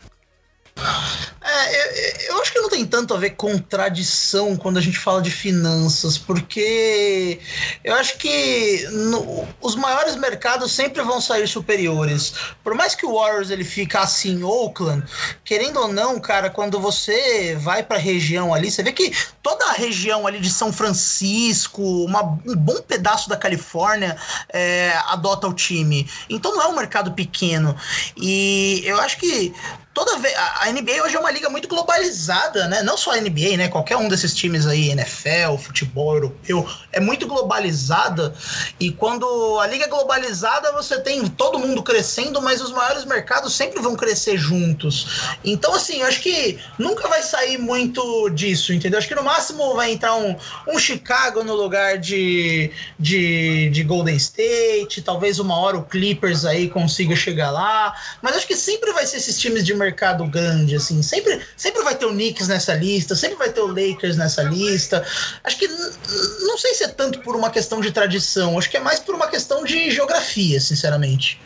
É, 1.45 2.29
eu, 2.29 2.35
eu, 2.35 2.41
acho 2.41 2.53
que 2.53 2.61
não 2.61 2.71
tem 2.71 2.87
tanto 2.87 3.13
a 3.13 3.19
ver 3.19 3.31
com 3.31 3.59
tradição 3.59 4.57
quando 4.57 4.79
a 4.79 4.81
gente 4.81 4.99
fala 4.99 5.21
de 5.21 5.31
finanças, 5.31 6.17
porque 6.17 7.41
eu 7.85 7.95
acho 7.95 8.17
que 8.17 8.87
no, 8.91 9.47
os 9.61 9.75
maiores 9.75 10.17
mercados 10.17 10.73
sempre 10.73 11.03
vão 11.03 11.21
sair 11.21 11.47
superiores. 11.49 12.33
Por 12.63 12.75
mais 12.75 12.95
que 12.95 13.05
o 13.05 13.15
Warriors 13.15 13.51
ele 13.51 13.65
ficasse 13.65 14.31
em 14.31 14.43
Oakland, 14.43 15.05
querendo 15.45 15.81
ou 15.81 15.89
não, 15.89 16.19
cara, 16.21 16.49
quando 16.49 16.81
você 16.81 17.57
vai 17.61 17.83
para 17.83 17.97
a 17.97 18.01
região 18.01 18.55
ali, 18.55 18.71
você 18.71 18.83
vê 18.83 18.93
que 18.93 19.13
toda 19.43 19.67
a 19.67 19.73
região 19.73 20.27
ali 20.27 20.39
de 20.41 20.51
São 20.51 20.73
Francisco, 20.73 21.83
uma, 22.05 22.23
um 22.47 22.57
bom 22.57 22.81
pedaço 22.83 23.29
da 23.29 23.37
Califórnia 23.37 24.17
é, 24.49 24.95
adota 25.09 25.49
o 25.49 25.53
time. 25.53 26.09
Então 26.31 26.55
não 26.55 26.63
é 26.63 26.69
um 26.69 26.77
mercado 26.77 27.13
pequeno. 27.13 27.77
E 28.17 28.83
eu 28.85 28.99
acho 29.01 29.19
que 29.19 29.53
toda 29.95 30.19
vez. 30.19 30.35
A 30.37 30.71
NBA 30.71 31.03
hoje 31.05 31.17
é 31.17 31.19
uma 31.19 31.31
liga 31.31 31.49
muito 31.49 31.69
globalizada, 31.69 32.67
né? 32.69 32.83
Não 32.83 32.97
só 32.97 33.13
a 33.13 33.21
NBA, 33.21 33.57
né? 33.57 33.69
Qualquer 33.69 33.97
um 33.97 34.09
desses 34.09 34.35
times 34.35 34.67
aí, 34.67 34.91
NFL, 34.91 35.57
futebol 35.59 36.15
europeu, 36.15 36.69
é 36.93 37.01
muito 37.01 37.27
globalizada. 37.27 38.35
E 38.81 38.91
quando 38.91 39.59
a 39.61 39.67
liga 39.67 39.85
é 39.85 39.89
globalizada, 39.89 40.73
você 40.73 41.01
tem 41.01 41.27
todo 41.29 41.59
mundo 41.59 41.83
crescendo, 41.83 42.41
mas 42.41 42.61
os 42.61 42.73
maiores 42.73 43.05
mercados 43.05 43.55
sempre 43.55 43.81
vão 43.81 43.95
crescer 43.95 44.37
juntos. 44.37 45.37
Então, 45.45 45.75
assim, 45.75 46.01
eu 46.01 46.07
acho 46.07 46.21
que 46.21 46.59
nunca 46.79 47.09
vai 47.09 47.23
sair 47.23 47.59
muito 47.59 48.31
disso, 48.31 48.73
entendeu? 48.73 48.99
Acho 48.99 49.09
que 49.09 49.15
no 49.15 49.23
máximo 49.23 49.75
vai 49.75 49.93
entrar 49.93 50.15
um, 50.17 50.37
um 50.69 50.79
Chicago 50.79 51.45
no 51.45 51.55
lugar 51.55 51.99
de, 51.99 52.71
de, 52.99 53.71
de 53.71 53.83
Golden 53.83 54.17
State, 54.17 55.03
talvez 55.03 55.39
uma 55.39 55.57
hora 55.57 55.79
o 55.79 55.85
Clippers 55.85 56.45
aí 56.45 56.69
consiga 56.69 57.15
chegar 57.15 57.51
lá. 57.51 57.95
Mas 58.21 58.37
acho 58.37 58.47
que 58.47 58.57
sempre 58.57 58.93
vai 58.93 59.07
ser 59.07 59.19
esses 59.19 59.39
times 59.39 59.65
de 59.65 59.75
mercado 59.83 60.25
grande, 60.27 60.77
assim. 60.77 61.03
Sempre, 61.03 61.41
sempre 61.57 61.83
vai 61.83 61.95
ter 61.95 62.07
o 62.07 62.11
Knicks 62.11 62.49
nessa 62.49 62.75
lista, 62.75 63.15
sempre 63.15 63.37
vai 63.37 63.51
ter 63.51 63.61
o 63.61 63.67
Lakers 63.67 64.17
nessa 64.17 64.43
lista. 64.43 65.05
Acho 65.45 65.59
que 65.59 65.69
não 65.69 66.57
sei 66.57 66.75
se 66.75 66.85
é 66.85 66.89
tanto 66.89 67.21
por 67.21 67.37
uma 67.37 67.51
questão 67.51 67.81
de 67.81 67.91
tradição, 67.91 68.59
acho 68.59 68.71
que 68.71 68.77
é 68.77 68.81
mais 68.81 69.01
por 69.01 69.15
uma 69.15 69.29
questão 69.29 69.65
de 69.65 69.91
geografia, 69.91 70.61
sinceramente. 70.61 71.41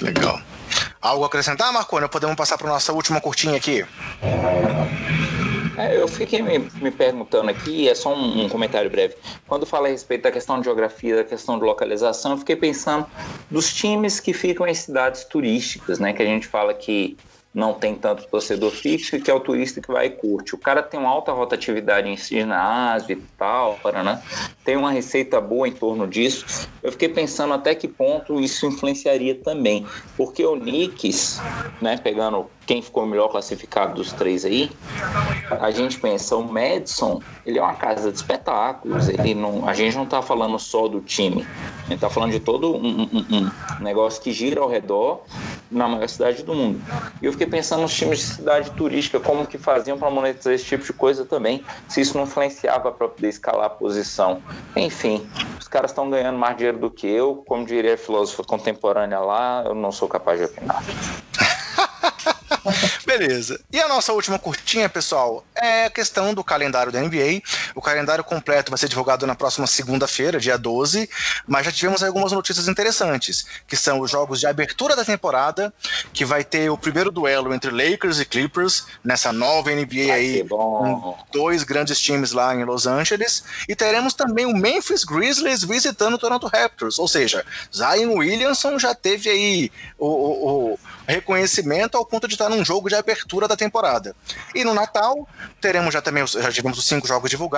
Legal. 0.00 0.40
Algo 1.00 1.24
a 1.24 1.26
acrescentar, 1.26 1.72
Marconi? 1.72 2.08
Podemos 2.08 2.36
passar 2.36 2.56
para 2.56 2.68
nossa 2.68 2.92
última 2.92 3.20
curtinha 3.20 3.56
aqui? 3.56 3.84
É, 5.76 5.96
eu 5.96 6.06
fiquei 6.06 6.42
me, 6.42 6.58
me, 6.58 6.90
perguntando 6.90 7.50
aqui, 7.50 7.88
é 7.88 7.94
só 7.94 8.14
um, 8.14 8.44
um, 8.44 8.48
comentário 8.48 8.90
breve. 8.90 9.16
Quando 9.48 9.64
fala 9.64 9.88
a 9.88 9.90
respeito 9.90 10.22
da 10.22 10.30
questão 10.30 10.58
de 10.58 10.64
geografia, 10.64 11.16
da 11.16 11.24
questão 11.24 11.58
de 11.58 11.64
localização, 11.64 12.32
eu 12.32 12.38
fiquei 12.38 12.56
pensando 12.56 13.06
dos 13.50 13.72
times 13.72 14.20
que 14.20 14.32
ficam 14.32 14.66
em 14.66 14.74
cidades 14.74 15.24
turísticas, 15.24 15.98
né? 15.98 16.12
Que 16.12 16.22
a 16.22 16.26
gente 16.26 16.46
fala 16.46 16.74
que 16.74 17.16
não 17.54 17.74
tem 17.74 17.94
tanto 17.94 18.26
torcedor 18.28 18.70
fixo, 18.70 19.20
que 19.20 19.30
é 19.30 19.34
o 19.34 19.40
turista 19.40 19.80
que 19.80 19.92
vai 19.92 20.06
e 20.06 20.10
curte. 20.10 20.54
O 20.54 20.58
cara 20.58 20.82
tem 20.82 20.98
uma 20.98 21.10
alta 21.10 21.32
rotatividade 21.32 22.08
em 22.08 22.16
ginásio 22.16 23.12
e 23.12 23.22
tal, 23.36 23.78
né? 24.04 24.22
tem 24.64 24.76
uma 24.76 24.90
receita 24.90 25.40
boa 25.40 25.68
em 25.68 25.72
torno 25.72 26.06
disso. 26.06 26.68
Eu 26.82 26.90
fiquei 26.92 27.08
pensando 27.08 27.52
até 27.52 27.74
que 27.74 27.86
ponto 27.86 28.40
isso 28.40 28.66
influenciaria 28.66 29.34
também, 29.34 29.86
porque 30.16 30.44
o 30.44 30.58
Knicks, 30.58 31.40
né, 31.80 31.98
pegando 31.98 32.50
quem 32.66 32.80
ficou 32.80 33.04
melhor 33.06 33.28
classificado 33.28 33.94
dos 33.94 34.12
três 34.12 34.44
aí, 34.44 34.70
a 35.50 35.70
gente 35.70 35.98
pensa, 35.98 36.36
o 36.36 36.42
Madison, 36.42 37.20
ele 37.44 37.58
é 37.58 37.62
uma 37.62 37.74
casa 37.74 38.10
de 38.10 38.16
espetáculos, 38.16 39.08
ele 39.08 39.34
não, 39.34 39.68
a 39.68 39.74
gente 39.74 39.96
não 39.96 40.04
está 40.04 40.22
falando 40.22 40.58
só 40.58 40.86
do 40.88 41.00
time, 41.00 41.46
a 41.78 41.82
gente 41.84 41.94
está 41.94 42.08
falando 42.08 42.32
de 42.32 42.40
todo 42.40 42.74
um, 42.74 43.02
um, 43.02 43.50
um 43.80 43.82
negócio 43.82 44.22
que 44.22 44.32
gira 44.32 44.60
ao 44.60 44.68
redor 44.68 45.22
na 45.70 45.88
maior 45.88 46.08
cidade 46.08 46.42
do 46.42 46.54
mundo. 46.54 46.80
E 47.20 47.26
eu 47.26 47.32
fiquei 47.32 47.46
pensando 47.46 47.82
nos 47.82 47.94
times 47.94 48.18
de 48.18 48.24
cidade 48.24 48.70
turística, 48.72 49.18
como 49.18 49.46
que 49.46 49.58
faziam 49.58 49.98
para 49.98 50.10
monetizar 50.10 50.52
esse 50.52 50.64
tipo 50.64 50.84
de 50.84 50.92
coisa 50.92 51.24
também, 51.24 51.64
se 51.88 52.00
isso 52.00 52.16
não 52.16 52.24
influenciava 52.24 52.92
para 52.92 53.08
poder 53.08 53.28
escalar 53.28 53.66
a 53.66 53.70
posição. 53.70 54.42
Enfim, 54.76 55.26
os 55.58 55.66
caras 55.66 55.90
estão 55.90 56.08
ganhando 56.08 56.38
mais 56.38 56.56
dinheiro 56.56 56.78
do 56.78 56.90
que 56.90 57.06
eu, 57.06 57.42
como 57.46 57.64
diria 57.64 57.94
a 57.94 57.98
filósofa 57.98 58.44
contemporânea 58.44 59.18
lá, 59.18 59.64
eu 59.66 59.74
não 59.74 59.90
sou 59.90 60.08
capaz 60.08 60.38
de 60.38 60.44
opinar. 60.44 60.82
Beleza. 63.18 63.60
E 63.70 63.78
a 63.78 63.88
nossa 63.88 64.10
última 64.14 64.38
curtinha, 64.38 64.88
pessoal, 64.88 65.44
é 65.54 65.84
a 65.84 65.90
questão 65.90 66.32
do 66.32 66.42
calendário 66.42 66.90
da 66.90 66.98
NBA. 66.98 67.42
O 67.74 67.80
calendário 67.80 68.24
completo 68.24 68.70
vai 68.70 68.78
ser 68.78 68.88
divulgado 68.88 69.26
na 69.26 69.34
próxima 69.34 69.66
segunda-feira, 69.66 70.38
dia 70.38 70.56
12, 70.56 71.08
mas 71.46 71.66
já 71.66 71.72
tivemos 71.72 72.02
algumas 72.02 72.32
notícias 72.32 72.68
interessantes, 72.68 73.46
que 73.66 73.76
são 73.76 74.00
os 74.00 74.10
jogos 74.10 74.40
de 74.40 74.46
abertura 74.46 74.94
da 74.94 75.04
temporada, 75.04 75.72
que 76.12 76.24
vai 76.24 76.44
ter 76.44 76.70
o 76.70 76.78
primeiro 76.78 77.10
duelo 77.10 77.52
entre 77.54 77.70
Lakers 77.70 78.20
e 78.20 78.24
Clippers, 78.24 78.84
nessa 79.02 79.32
nova 79.32 79.70
NBA 79.70 80.06
vai 80.06 80.10
aí, 80.10 80.48
com 80.48 81.16
dois 81.32 81.62
grandes 81.62 81.98
times 82.00 82.32
lá 82.32 82.54
em 82.54 82.64
Los 82.64 82.86
Angeles, 82.86 83.44
e 83.68 83.74
teremos 83.74 84.14
também 84.14 84.46
o 84.46 84.56
Memphis 84.56 85.04
Grizzlies 85.04 85.62
visitando 85.64 86.14
o 86.14 86.18
Toronto 86.18 86.46
Raptors, 86.46 86.98
ou 86.98 87.08
seja, 87.08 87.44
Zion 87.74 88.14
Williamson 88.16 88.78
já 88.78 88.94
teve 88.94 89.30
aí 89.30 89.72
o, 89.98 90.06
o, 90.06 90.72
o 90.72 90.78
reconhecimento 91.06 91.96
ao 91.96 92.04
ponto 92.04 92.28
de 92.28 92.34
estar 92.34 92.48
num 92.48 92.64
jogo 92.64 92.88
de 92.88 92.94
abertura 92.94 93.48
da 93.48 93.56
temporada. 93.56 94.14
E 94.54 94.64
no 94.64 94.74
Natal, 94.74 95.28
teremos 95.60 95.92
já 95.92 96.00
também, 96.00 96.26
já 96.26 96.52
tivemos 96.52 96.78
os 96.78 96.86
cinco 96.86 97.06
jogos 97.06 97.30
divulgados, 97.30 97.52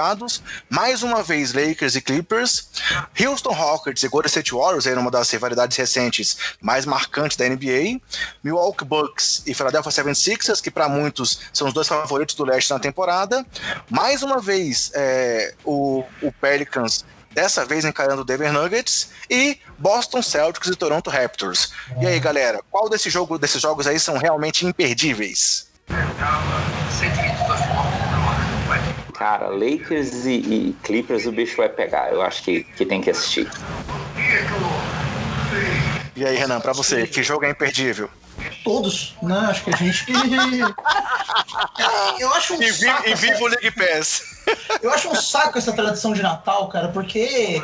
mais 0.68 1.02
uma 1.02 1.22
vez 1.22 1.52
Lakers 1.52 1.94
e 1.94 2.01
Clippers, 2.01 2.68
Houston 3.18 3.52
Rockets 3.52 4.02
e 4.02 4.09
Golden 4.09 4.28
State 4.28 4.52
Warriors, 4.52 4.86
aí 4.86 4.94
numa 4.94 5.10
das 5.10 5.31
rivalidades 5.31 5.76
recentes 5.76 6.36
mais 6.60 6.85
marcantes 6.85 7.36
da 7.36 7.48
NBA, 7.48 8.01
Milwaukee 8.43 8.85
Bucks 8.85 9.43
e 9.47 9.55
Philadelphia 9.55 9.90
76ers, 9.90 10.60
que 10.60 10.70
para 10.70 10.89
muitos 10.89 11.40
são 11.52 11.68
os 11.68 11.74
dois 11.74 11.89
favoritos 11.89 12.35
do 12.35 12.44
leste 12.44 12.70
na 12.70 12.78
temporada, 12.78 13.44
mais 13.90 14.22
uma 14.22 14.40
vez 14.40 14.90
é, 14.94 15.55
o, 15.64 16.05
o 16.22 16.32
Pelicans 16.32 17.05
dessa 17.35 17.64
vez 17.64 17.85
encarando 17.85 18.22
o 18.22 18.24
Denver 18.24 18.52
Nuggets, 18.52 19.09
e 19.28 19.59
Boston 19.76 20.22
Celtics 20.22 20.68
e 20.68 20.76
Toronto 20.76 21.10
Raptors. 21.10 21.72
E 22.01 22.06
aí, 22.06 22.20
galera, 22.20 22.60
qual 22.70 22.89
desse 22.89 23.10
jogo, 23.10 23.39
desses 23.39 23.60
jogos 23.60 23.86
aí 23.86 23.98
são 23.98 24.16
realmente 24.16 24.64
imperdíveis? 24.64 25.66
Cara, 29.24 29.48
Lakers 29.48 30.26
e, 30.26 30.34
e, 30.34 30.76
Clippers 30.82 31.24
o 31.24 31.32
bicho 31.32 31.56
vai 31.56 31.70
pegar. 31.70 32.12
Eu 32.12 32.20
acho 32.20 32.42
que, 32.42 32.62
que 32.62 32.84
tem 32.84 33.01
que 33.01 33.09
assistir. 33.09 33.51
E 36.14 36.26
aí, 36.26 36.36
Renan, 36.36 36.60
para 36.60 36.74
você, 36.74 37.06
que 37.06 37.22
jogo 37.22 37.46
é 37.46 37.51
imperdível? 37.51 38.10
Todos, 38.62 39.16
né? 39.22 39.38
Acho 39.48 39.64
que 39.64 39.72
a 39.72 39.76
gente. 39.78 40.05
eu 42.20 42.34
acho 42.34 42.52
um 42.52 42.62
e, 42.62 42.70
saco. 42.70 43.09
E 43.09 43.14
viva 43.14 43.44
o 43.44 43.46
League 43.46 43.70
Pass. 43.70 44.34
Eu 44.83 44.91
acho 44.91 45.09
um 45.09 45.15
saco 45.15 45.59
essa 45.59 45.73
tradição 45.73 46.12
de 46.12 46.23
Natal, 46.23 46.69
cara, 46.69 46.89
porque 46.89 47.62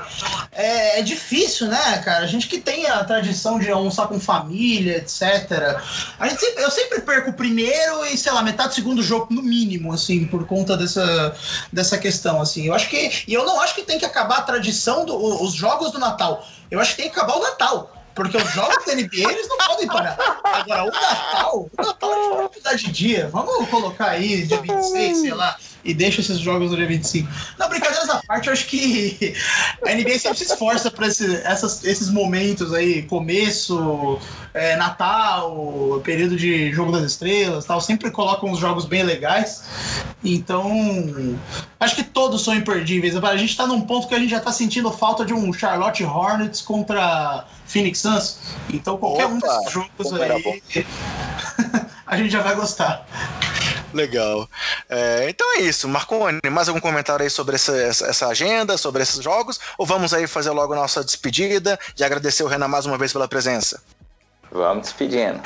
é, 0.52 0.98
é, 0.98 1.02
difícil, 1.02 1.66
né, 1.66 1.98
cara? 1.98 2.24
A 2.24 2.26
gente 2.26 2.48
que 2.48 2.58
tem 2.58 2.86
a 2.86 3.04
tradição 3.04 3.58
de 3.58 3.70
almoçar 3.70 4.08
com 4.08 4.18
família, 4.18 4.96
etc. 4.96 5.78
A 6.18 6.28
gente 6.28 6.40
sempre, 6.40 6.62
eu 6.62 6.70
sempre 6.70 7.00
perco 7.02 7.30
o 7.30 7.34
primeiro 7.34 8.06
e, 8.06 8.16
sei 8.16 8.32
lá, 8.32 8.42
metade 8.42 8.70
do 8.70 8.74
segundo 8.74 9.02
jogo, 9.02 9.32
no 9.32 9.42
mínimo, 9.42 9.92
assim, 9.92 10.26
por 10.26 10.46
conta 10.46 10.76
dessa, 10.76 11.34
dessa 11.72 11.98
questão, 11.98 12.40
assim. 12.40 12.66
Eu 12.66 12.74
acho 12.74 12.88
que. 12.88 13.24
E 13.26 13.34
eu 13.34 13.44
não 13.44 13.60
acho 13.60 13.74
que 13.74 13.82
tem 13.82 13.98
que 13.98 14.04
acabar 14.04 14.38
a 14.38 14.42
tradição 14.42 15.04
dos 15.04 15.52
jogos 15.52 15.92
do 15.92 15.98
Natal. 15.98 16.46
Eu 16.70 16.80
acho 16.80 16.94
que 16.96 17.02
tem 17.02 17.10
que 17.10 17.18
acabar 17.18 17.36
o 17.36 17.42
Natal. 17.42 17.96
Porque 18.14 18.36
os 18.36 18.52
jogos 18.52 18.84
da 18.84 18.94
NBA 18.94 19.30
eles 19.30 19.48
não 19.48 19.56
podem 19.56 19.86
parar. 19.86 20.16
Agora, 20.42 20.84
o 20.84 20.90
Natal, 20.90 21.70
o 21.78 21.82
Natal 21.82 22.12
é 22.12 22.16
uma 22.16 22.48
quantidade 22.48 22.84
de 22.84 22.92
dia. 22.92 23.28
Vamos 23.32 23.68
colocar 23.68 24.10
aí 24.10 24.44
dia 24.46 24.60
26, 24.60 25.18
sei 25.18 25.32
lá 25.32 25.56
e 25.84 25.94
deixa 25.94 26.20
esses 26.20 26.38
jogos 26.38 26.70
no 26.70 26.76
dia 26.76 26.86
25. 26.86 27.28
Não, 27.58 27.68
brincadeiras 27.68 28.08
à 28.10 28.20
parte, 28.26 28.48
eu 28.48 28.52
acho 28.52 28.66
que 28.66 29.34
a 29.86 29.94
NBA 29.94 30.18
sempre 30.18 30.38
se 30.38 30.44
esforça 30.44 30.90
para 30.90 31.06
esse, 31.06 31.42
esses 31.84 32.10
momentos 32.10 32.72
aí, 32.74 33.02
começo, 33.02 34.18
é, 34.52 34.76
Natal, 34.76 36.00
período 36.04 36.36
de 36.36 36.72
Jogo 36.72 36.92
das 36.92 37.04
Estrelas 37.04 37.64
tal, 37.64 37.80
sempre 37.80 38.10
colocam 38.10 38.50
uns 38.50 38.58
jogos 38.58 38.84
bem 38.84 39.02
legais. 39.02 39.64
Então, 40.22 41.38
acho 41.78 41.96
que 41.96 42.02
todos 42.02 42.44
são 42.44 42.54
imperdíveis. 42.54 43.16
A 43.16 43.36
gente 43.36 43.50
está 43.50 43.66
num 43.66 43.80
ponto 43.80 44.08
que 44.08 44.14
a 44.14 44.18
gente 44.18 44.30
já 44.30 44.38
está 44.38 44.52
sentindo 44.52 44.90
falta 44.90 45.24
de 45.24 45.32
um 45.32 45.52
Charlotte 45.52 46.04
Hornets 46.04 46.60
contra 46.60 47.46
Phoenix 47.66 48.00
Suns. 48.00 48.38
Então, 48.72 48.96
qualquer 48.98 49.26
Opa, 49.26 49.34
um 49.34 49.38
desses 49.38 49.72
jogos 49.72 50.12
aí, 50.20 50.84
a 52.06 52.16
gente 52.16 52.30
já 52.30 52.42
vai 52.42 52.54
gostar. 52.54 53.06
Legal. 53.92 54.48
É, 54.92 55.30
então 55.30 55.46
é 55.56 55.60
isso. 55.60 55.88
Marconi, 55.88 56.40
mais 56.50 56.68
algum 56.68 56.80
comentário 56.80 57.22
aí 57.22 57.30
sobre 57.30 57.54
essa, 57.54 57.76
essa, 57.76 58.26
agenda, 58.26 58.76
sobre 58.76 59.04
esses 59.04 59.22
jogos? 59.22 59.60
Ou 59.78 59.86
vamos 59.86 60.12
aí 60.12 60.26
fazer 60.26 60.50
logo 60.50 60.72
a 60.72 60.76
nossa 60.76 61.04
despedida 61.04 61.78
e 61.96 62.02
agradecer 62.02 62.42
o 62.42 62.48
Renan 62.48 62.66
mais 62.66 62.86
uma 62.86 62.98
vez 62.98 63.12
pela 63.12 63.28
presença? 63.28 63.80
Vamos 64.50 64.88
despedindo. 64.88 65.40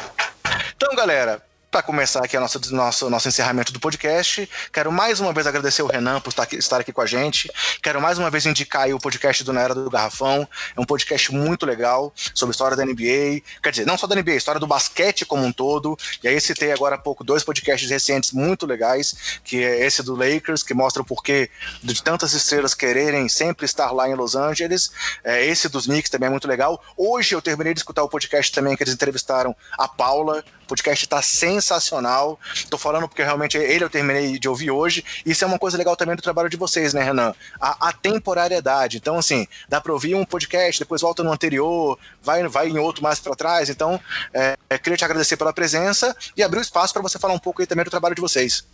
Então, 0.74 0.96
galera, 0.96 1.42
para 1.74 1.82
começar 1.82 2.24
aqui 2.24 2.36
o 2.36 2.40
nosso, 2.40 2.72
nosso, 2.72 3.10
nosso 3.10 3.26
encerramento 3.26 3.72
do 3.72 3.80
podcast, 3.80 4.48
quero 4.72 4.92
mais 4.92 5.18
uma 5.18 5.32
vez 5.32 5.44
agradecer 5.44 5.82
o 5.82 5.88
Renan 5.88 6.20
por 6.20 6.30
estar 6.30 6.44
aqui, 6.44 6.54
estar 6.54 6.80
aqui 6.80 6.92
com 6.92 7.00
a 7.00 7.06
gente. 7.06 7.50
Quero 7.82 8.00
mais 8.00 8.16
uma 8.16 8.30
vez 8.30 8.46
indicar 8.46 8.88
o 8.90 8.98
podcast 9.00 9.42
do 9.42 9.52
Na 9.52 9.60
Era 9.60 9.74
do 9.74 9.90
Garrafão. 9.90 10.48
É 10.76 10.80
um 10.80 10.84
podcast 10.84 11.32
muito 11.32 11.66
legal 11.66 12.12
sobre 12.32 12.52
a 12.52 12.54
história 12.54 12.76
da 12.76 12.84
NBA. 12.84 13.42
Quer 13.60 13.70
dizer, 13.70 13.86
não 13.86 13.98
só 13.98 14.06
da 14.06 14.14
NBA, 14.14 14.36
história 14.36 14.60
do 14.60 14.68
basquete 14.68 15.26
como 15.26 15.44
um 15.44 15.50
todo. 15.50 15.98
E 16.22 16.28
aí 16.28 16.40
citei 16.40 16.70
agora 16.70 16.94
há 16.94 16.98
pouco 16.98 17.24
dois 17.24 17.42
podcasts 17.42 17.90
recentes 17.90 18.30
muito 18.30 18.66
legais, 18.66 19.40
que 19.42 19.64
é 19.64 19.84
esse 19.84 20.00
do 20.00 20.14
Lakers, 20.14 20.62
que 20.62 20.74
mostra 20.74 21.02
o 21.02 21.04
porquê 21.04 21.50
de 21.82 22.00
tantas 22.04 22.34
estrelas 22.34 22.72
quererem 22.72 23.28
sempre 23.28 23.66
estar 23.66 23.90
lá 23.90 24.08
em 24.08 24.14
Los 24.14 24.36
Angeles. 24.36 24.92
É, 25.24 25.44
esse 25.44 25.68
dos 25.68 25.86
Knicks 25.86 26.08
também 26.08 26.28
é 26.28 26.30
muito 26.30 26.46
legal. 26.46 26.80
Hoje 26.96 27.34
eu 27.34 27.42
terminei 27.42 27.74
de 27.74 27.80
escutar 27.80 28.04
o 28.04 28.08
podcast 28.08 28.52
também 28.52 28.76
que 28.76 28.84
eles 28.84 28.94
entrevistaram 28.94 29.56
a 29.76 29.88
Paula. 29.88 30.44
O 30.64 30.66
podcast 30.66 31.04
está 31.04 31.20
sensacional. 31.20 32.40
Tô 32.70 32.78
falando 32.78 33.06
porque 33.06 33.22
realmente 33.22 33.58
ele 33.58 33.84
eu 33.84 33.90
terminei 33.90 34.38
de 34.38 34.48
ouvir 34.48 34.70
hoje. 34.70 35.04
Isso 35.24 35.44
é 35.44 35.46
uma 35.46 35.58
coisa 35.58 35.76
legal 35.76 35.94
também 35.94 36.16
do 36.16 36.22
trabalho 36.22 36.48
de 36.48 36.56
vocês, 36.56 36.94
né, 36.94 37.02
Renan? 37.02 37.34
A, 37.60 37.88
a 37.88 37.92
temporariedade. 37.92 38.96
Então, 38.96 39.18
assim, 39.18 39.46
dá 39.68 39.80
para 39.80 39.92
ouvir 39.92 40.14
um 40.14 40.24
podcast, 40.24 40.80
depois 40.80 41.02
volta 41.02 41.22
no 41.22 41.30
anterior, 41.30 41.98
vai, 42.22 42.46
vai 42.48 42.68
em 42.68 42.78
outro 42.78 43.02
mais 43.02 43.20
para 43.20 43.36
trás. 43.36 43.68
Então, 43.68 44.00
é, 44.32 44.56
é, 44.70 44.78
queria 44.78 44.96
te 44.96 45.04
agradecer 45.04 45.36
pela 45.36 45.52
presença 45.52 46.16
e 46.36 46.42
abrir 46.42 46.58
o 46.58 46.62
espaço 46.62 46.92
para 46.92 47.02
você 47.02 47.18
falar 47.18 47.34
um 47.34 47.38
pouco 47.38 47.60
aí 47.60 47.66
também 47.66 47.84
do 47.84 47.90
trabalho 47.90 48.14
de 48.14 48.22
vocês. 48.22 48.64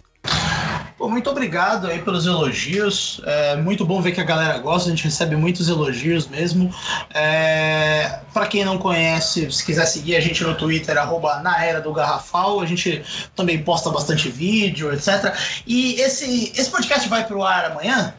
Pô, 1.00 1.08
muito 1.08 1.30
obrigado 1.30 1.86
aí 1.86 2.02
pelos 2.02 2.26
elogios. 2.26 3.22
É 3.24 3.56
muito 3.56 3.86
bom 3.86 4.02
ver 4.02 4.12
que 4.12 4.20
a 4.20 4.24
galera 4.24 4.58
gosta, 4.58 4.88
a 4.88 4.90
gente 4.90 5.04
recebe 5.04 5.34
muitos 5.34 5.66
elogios 5.66 6.26
mesmo. 6.26 6.70
É, 7.14 8.20
para 8.34 8.46
quem 8.46 8.66
não 8.66 8.76
conhece, 8.76 9.50
se 9.50 9.64
quiser 9.64 9.86
seguir 9.86 10.16
a 10.16 10.20
gente 10.20 10.44
no 10.44 10.54
Twitter, 10.54 10.98
arroba 10.98 11.40
na 11.40 11.64
era 11.64 11.80
do 11.80 11.90
garrafal, 11.90 12.60
a 12.60 12.66
gente 12.66 13.02
também 13.34 13.62
posta 13.62 13.88
bastante 13.88 14.28
vídeo, 14.28 14.92
etc. 14.92 15.34
E 15.66 15.94
esse, 16.02 16.52
esse 16.54 16.70
podcast 16.70 17.08
vai 17.08 17.26
pro 17.26 17.42
ar 17.42 17.64
amanhã? 17.64 18.14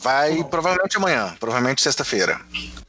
Vai 0.00 0.42
provavelmente 0.44 0.96
amanhã, 0.96 1.36
provavelmente 1.38 1.82
sexta-feira. 1.82 2.40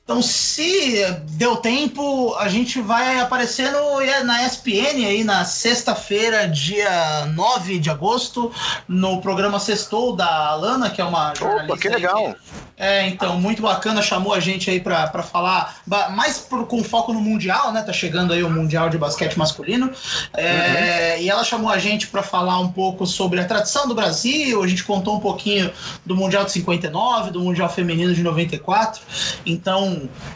Então, 0.04 0.22
se 0.22 1.06
deu 1.30 1.58
tempo, 1.58 2.36
a 2.36 2.50
gente 2.50 2.82
vai 2.82 3.20
aparecer 3.20 3.72
no, 3.72 4.02
na 4.26 4.46
ESPN 4.46 5.06
aí 5.06 5.24
na 5.24 5.46
sexta-feira, 5.46 6.48
dia 6.48 7.28
9 7.28 7.80
de 7.80 7.90
agosto, 7.90 8.52
no 8.88 9.22
programa 9.22 9.60
Sextou 9.60 10.16
da 10.16 10.48
Alana, 10.48 10.90
que 10.90 11.00
é 11.00 11.06
uma 11.06 11.34
jornalista. 11.36 11.74
Opa, 11.74 11.82
que 11.82 11.88
legal! 11.88 12.36
É, 12.82 13.08
então, 13.08 13.40
muito 13.40 13.62
bacana, 13.62 14.02
chamou 14.02 14.34
a 14.34 14.40
gente 14.40 14.68
aí 14.68 14.80
para 14.80 15.22
falar, 15.22 15.78
mais 16.16 16.40
por, 16.40 16.66
com 16.66 16.84
foco 16.84 17.14
no 17.14 17.22
Mundial, 17.22 17.72
né? 17.72 17.84
Tá 17.84 17.94
chegando 17.94 18.34
aí 18.34 18.42
o 18.42 18.50
Mundial 18.50 18.90
de 18.90 18.98
Basquete 18.98 19.38
Masculino. 19.38 19.92
É, 20.34 21.18
uhum. 21.18 21.24
E 21.24 21.30
ela 21.30 21.44
chamou 21.44 21.70
a 21.70 21.78
gente 21.78 22.08
para 22.08 22.24
falar 22.24 22.60
um 22.60 22.72
pouco 22.72 23.06
sobre 23.06 23.40
a 23.40 23.46
tradição 23.46 23.88
do 23.88 23.94
Brasil, 23.94 24.64
a 24.64 24.68
gente 24.68 24.84
contou 24.84 25.16
um 25.16 25.20
pouquinho 25.20 25.72
do 26.04 26.16
Mundial 26.16 26.44
de 26.44 26.54
59, 26.54 27.30
do 27.30 27.42
Mundial 27.42 27.70
Feminino 27.70 28.16
de 28.16 28.24
94. 28.24 29.00
Então, 29.46 29.91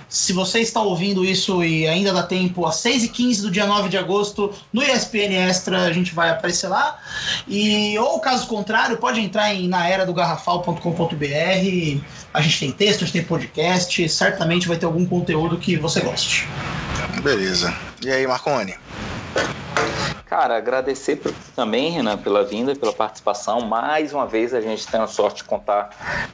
se 0.10 0.34
você 0.34 0.60
está 0.60 0.82
ouvindo 0.82 1.24
isso 1.24 1.64
e 1.64 1.88
ainda 1.88 2.14
dá 2.14 2.24
tempo, 2.24 2.66
às 2.66 2.78
6h15 2.78 3.42
do 3.42 3.52
dia 3.52 3.66
9 3.66 3.90
de 3.90 3.98
agosto, 3.98 4.54
no 4.72 4.82
ESPN 4.82 5.34
Extra, 5.34 5.84
a 5.84 5.92
gente 5.92 6.14
vai 6.14 6.30
aparecer 6.30 6.68
lá. 6.68 7.00
E, 7.48 7.98
ou 8.00 8.20
caso 8.20 8.48
contrário, 8.48 8.98
pode 8.98 9.20
entrar 9.20 9.54
em 9.54 9.68
naeradogarrafal.com.br 9.68 12.02
a 12.36 12.42
gente 12.42 12.60
tem 12.60 12.72
texto, 12.72 13.04
a 13.04 13.06
gente 13.06 13.14
tem 13.14 13.24
podcast, 13.24 14.10
certamente 14.10 14.68
vai 14.68 14.76
ter 14.76 14.86
algum 14.86 15.06
conteúdo 15.06 15.58
que 15.58 15.78
você 15.78 16.02
goste. 16.02 16.46
Beleza. 17.24 17.74
E 18.04 18.12
aí, 18.12 18.28
Marconi? 18.28 18.76
Cara, 20.38 20.58
agradecer 20.58 21.18
também, 21.56 21.92
Renan, 21.92 22.18
pela 22.18 22.44
vinda, 22.44 22.76
pela 22.76 22.92
participação. 22.92 23.62
Mais 23.62 24.12
uma 24.12 24.28
vez 24.28 24.54
a 24.54 24.60
gente 24.60 24.86
tem 24.86 25.00
a 25.00 25.08
sorte 25.08 25.38
de 25.38 25.44
contar 25.46 25.92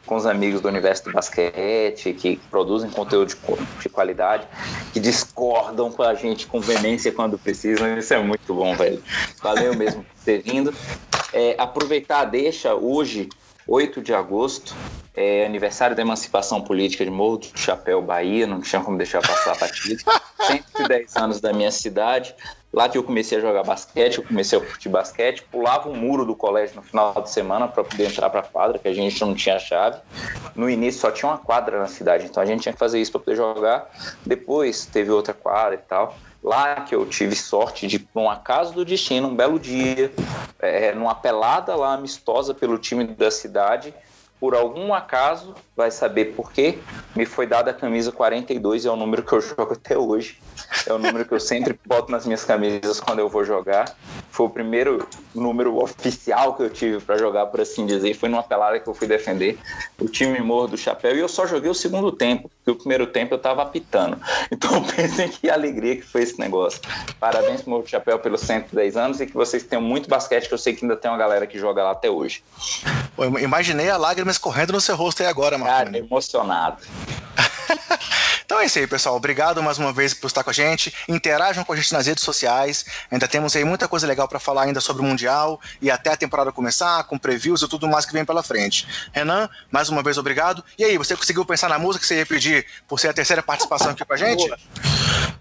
com 0.07 0.15
os 0.15 0.25
amigos 0.25 0.59
do 0.59 0.67
universo 0.67 1.03
do 1.03 1.11
basquete, 1.11 2.11
que 2.13 2.37
produzem 2.49 2.89
conteúdo 2.89 3.27
de, 3.27 3.37
de 3.79 3.89
qualidade, 3.89 4.47
que 4.91 4.99
discordam 4.99 5.91
com 5.91 6.01
a 6.01 6.15
gente 6.15 6.47
com 6.47 6.59
veemência 6.59 7.11
quando 7.11 7.37
precisam. 7.37 7.95
Isso 7.95 8.11
é 8.11 8.17
muito 8.17 8.55
bom, 8.55 8.75
velho. 8.75 9.03
Valeu 9.39 9.75
mesmo 9.75 10.03
por 10.03 10.23
ter 10.25 10.41
vindo. 10.41 10.73
É, 11.31 11.53
aproveitar, 11.59 12.25
deixa 12.25 12.73
hoje, 12.73 13.29
8 13.67 14.01
de 14.01 14.15
agosto, 14.15 14.75
é 15.13 15.45
aniversário 15.45 15.95
da 15.95 16.01
emancipação 16.01 16.59
política 16.59 17.05
de 17.05 17.11
Morro 17.11 17.37
do 17.37 17.59
Chapéu, 17.59 18.01
Bahia, 18.01 18.47
não 18.47 18.61
tinha 18.61 18.81
como 18.81 18.97
deixar 18.97 19.21
passar 19.21 19.51
a 19.51 19.55
partida. 19.55 20.01
110 20.47 21.15
anos 21.15 21.41
da 21.41 21.53
minha 21.53 21.71
cidade. 21.71 22.35
Lá 22.73 22.87
que 22.87 22.97
eu 22.97 23.03
comecei 23.03 23.37
a 23.37 23.41
jogar 23.41 23.63
basquete, 23.63 24.19
eu 24.19 24.23
comecei 24.23 24.57
a 24.57 24.61
curtir 24.61 24.87
basquete, 24.87 25.43
pulava 25.51 25.89
o 25.89 25.91
um 25.91 25.95
muro 25.95 26.25
do 26.25 26.33
colégio 26.33 26.77
no 26.77 26.81
final 26.81 27.13
de 27.21 27.29
semana 27.29 27.67
para 27.67 27.83
poder 27.83 28.07
entrar 28.07 28.29
para 28.29 28.39
a 28.39 28.43
quadra, 28.43 28.79
que 28.79 28.87
a 28.87 28.93
gente 28.93 29.19
não 29.19 29.35
tinha 29.35 29.59
chave. 29.59 29.99
No 30.55 30.69
início 30.69 31.01
só 31.01 31.11
tinha 31.11 31.29
uma 31.29 31.37
quadra 31.37 31.79
na 31.79 31.87
cidade, 31.87 32.25
então 32.25 32.41
a 32.41 32.45
gente 32.45 32.61
tinha 32.61 32.71
que 32.71 32.79
fazer 32.79 33.01
isso 33.01 33.11
para 33.11 33.19
poder 33.19 33.35
jogar. 33.35 33.89
Depois 34.25 34.85
teve 34.85 35.11
outra 35.11 35.33
quadra 35.33 35.75
e 35.75 35.79
tal. 35.79 36.15
Lá 36.41 36.81
que 36.81 36.95
eu 36.95 37.05
tive 37.05 37.35
sorte 37.35 37.85
de, 37.85 37.99
por 37.99 38.21
um 38.21 38.29
acaso 38.29 38.73
do 38.73 38.85
destino, 38.85 39.27
um 39.27 39.35
belo 39.35 39.59
dia, 39.59 40.11
é, 40.59 40.93
numa 40.93 41.13
pelada 41.13 41.75
lá 41.75 41.93
amistosa 41.93 42.53
pelo 42.53 42.77
time 42.79 43.03
da 43.03 43.29
cidade, 43.29 43.93
por 44.41 44.55
algum 44.55 44.91
acaso, 44.91 45.53
vai 45.77 45.91
saber 45.91 46.33
por 46.33 46.51
quê, 46.51 46.79
me 47.15 47.27
foi 47.27 47.45
dada 47.45 47.69
a 47.69 47.73
camisa 47.75 48.11
42 48.11 48.83
e 48.83 48.87
é 48.87 48.91
o 48.91 48.95
número 48.95 49.21
que 49.21 49.33
eu 49.33 49.39
jogo 49.39 49.73
até 49.73 49.95
hoje. 49.95 50.41
É 50.85 50.93
o 50.93 50.97
número 50.97 51.25
que 51.25 51.33
eu 51.33 51.39
sempre 51.39 51.79
boto 51.85 52.11
nas 52.11 52.25
minhas 52.25 52.43
camisas 52.43 52.99
quando 52.99 53.19
eu 53.19 53.29
vou 53.29 53.43
jogar. 53.43 53.95
Foi 54.31 54.45
o 54.45 54.49
primeiro 54.49 55.07
número 55.35 55.77
oficial 55.81 56.55
que 56.55 56.63
eu 56.63 56.69
tive 56.69 56.99
para 56.99 57.17
jogar, 57.17 57.45
por 57.47 57.61
assim 57.61 57.85
dizer. 57.85 58.13
Foi 58.13 58.29
numa 58.29 58.43
pelada 58.43 58.79
que 58.79 58.87
eu 58.87 58.93
fui 58.93 59.07
defender 59.07 59.59
o 59.99 60.07
time 60.07 60.39
Morro 60.39 60.69
do 60.69 60.77
Chapéu. 60.77 61.15
E 61.15 61.19
eu 61.19 61.27
só 61.27 61.45
joguei 61.45 61.69
o 61.69 61.73
segundo 61.73 62.11
tempo, 62.11 62.49
porque 62.49 62.71
o 62.71 62.75
primeiro 62.75 63.07
tempo 63.07 63.33
eu 63.33 63.37
estava 63.37 63.61
apitando. 63.61 64.19
Então 64.51 64.83
pensem 64.83 65.29
que 65.29 65.49
alegria 65.49 65.95
que 65.95 66.03
foi 66.03 66.21
esse 66.21 66.37
negócio. 66.39 66.79
Parabéns 67.19 67.61
pro 67.61 67.71
Morro 67.71 67.83
do 67.83 67.89
Chapéu 67.89 68.19
pelos 68.19 68.41
110 68.41 68.97
anos 68.97 69.21
e 69.21 69.25
que 69.25 69.33
vocês 69.33 69.63
tenham 69.63 69.81
muito 69.81 70.09
basquete, 70.09 70.47
que 70.47 70.53
eu 70.53 70.57
sei 70.57 70.75
que 70.75 70.83
ainda 70.83 70.95
tem 70.95 71.09
uma 71.09 71.17
galera 71.17 71.47
que 71.47 71.57
joga 71.57 71.83
lá 71.83 71.91
até 71.91 72.09
hoje. 72.09 72.43
Eu 73.17 73.39
imaginei 73.39 73.89
a 73.89 73.97
lágrima 73.97 74.29
escorrendo 74.29 74.73
no 74.73 74.81
seu 74.81 74.95
rosto 74.95 75.21
aí 75.21 75.27
agora, 75.27 75.57
mano. 75.57 75.71
Cara, 75.71 75.97
emocionado. 75.97 76.81
Então 78.51 78.59
é 78.59 78.65
isso 78.65 78.79
aí, 78.79 78.85
pessoal. 78.85 79.15
Obrigado 79.15 79.63
mais 79.63 79.77
uma 79.77 79.93
vez 79.93 80.13
por 80.13 80.27
estar 80.27 80.40
com 80.43 80.49
a 80.49 80.53
gente. 80.53 80.93
Interajam 81.07 81.63
com 81.63 81.73
a 81.73 81.75
gente 81.75 81.93
nas 81.93 82.07
redes 82.07 82.23
sociais. 82.23 82.85
Ainda 83.09 83.27
temos 83.27 83.55
aí 83.55 83.63
muita 83.63 83.87
coisa 83.87 84.07
legal 84.07 84.27
para 84.27 84.39
falar 84.39 84.63
ainda 84.63 84.81
sobre 84.81 85.01
o 85.01 85.05
Mundial 85.05 85.59
e 85.81 85.89
até 85.89 86.11
a 86.11 86.17
temporada 86.17 86.51
começar, 86.51 87.03
com 87.05 87.17
previews 87.17 87.61
e 87.61 87.67
tudo 87.67 87.87
mais 87.87 88.05
que 88.05 88.13
vem 88.13 88.25
pela 88.25 88.43
frente. 88.43 88.87
Renan, 89.11 89.49
mais 89.69 89.89
uma 89.89 90.03
vez 90.03 90.17
obrigado. 90.17 90.63
E 90.77 90.83
aí, 90.83 90.97
você 90.97 91.15
conseguiu 91.15 91.45
pensar 91.45 91.69
na 91.69 91.79
música 91.79 92.01
que 92.01 92.07
você 92.07 92.17
ia 92.17 92.25
pedir 92.25 92.65
por 92.87 92.99
ser 92.99 93.09
a 93.09 93.13
terceira 93.13 93.41
participação 93.41 93.91
aqui 93.91 94.05
com 94.05 94.13
a 94.13 94.17
gente? 94.17 94.51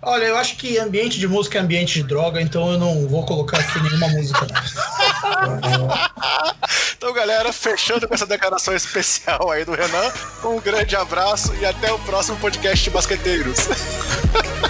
Olha, 0.03 0.25
eu 0.25 0.37
acho 0.37 0.57
que 0.57 0.79
ambiente 0.79 1.19
de 1.19 1.29
música 1.29 1.59
é 1.59 1.61
ambiente 1.61 2.01
de 2.01 2.03
droga, 2.05 2.41
então 2.41 2.73
eu 2.73 2.79
não 2.79 3.07
vou 3.07 3.25
colocar 3.27 3.59
aqui 3.59 3.83
nenhuma 3.83 4.09
música. 4.09 4.47
então, 6.97 7.13
galera, 7.13 7.53
fechando 7.53 8.09
com 8.09 8.15
essa 8.15 8.27
declaração 8.27 8.75
especial 8.75 9.51
aí 9.51 9.65
do 9.65 9.73
Renan, 9.73 10.11
um 10.45 10.59
grande 10.59 10.97
abraço 10.97 11.55
e 11.57 11.67
até 11.67 11.93
o 11.93 11.99
próximo 11.99 12.39
podcast 12.39 12.89
basqueteiros. 12.89 13.69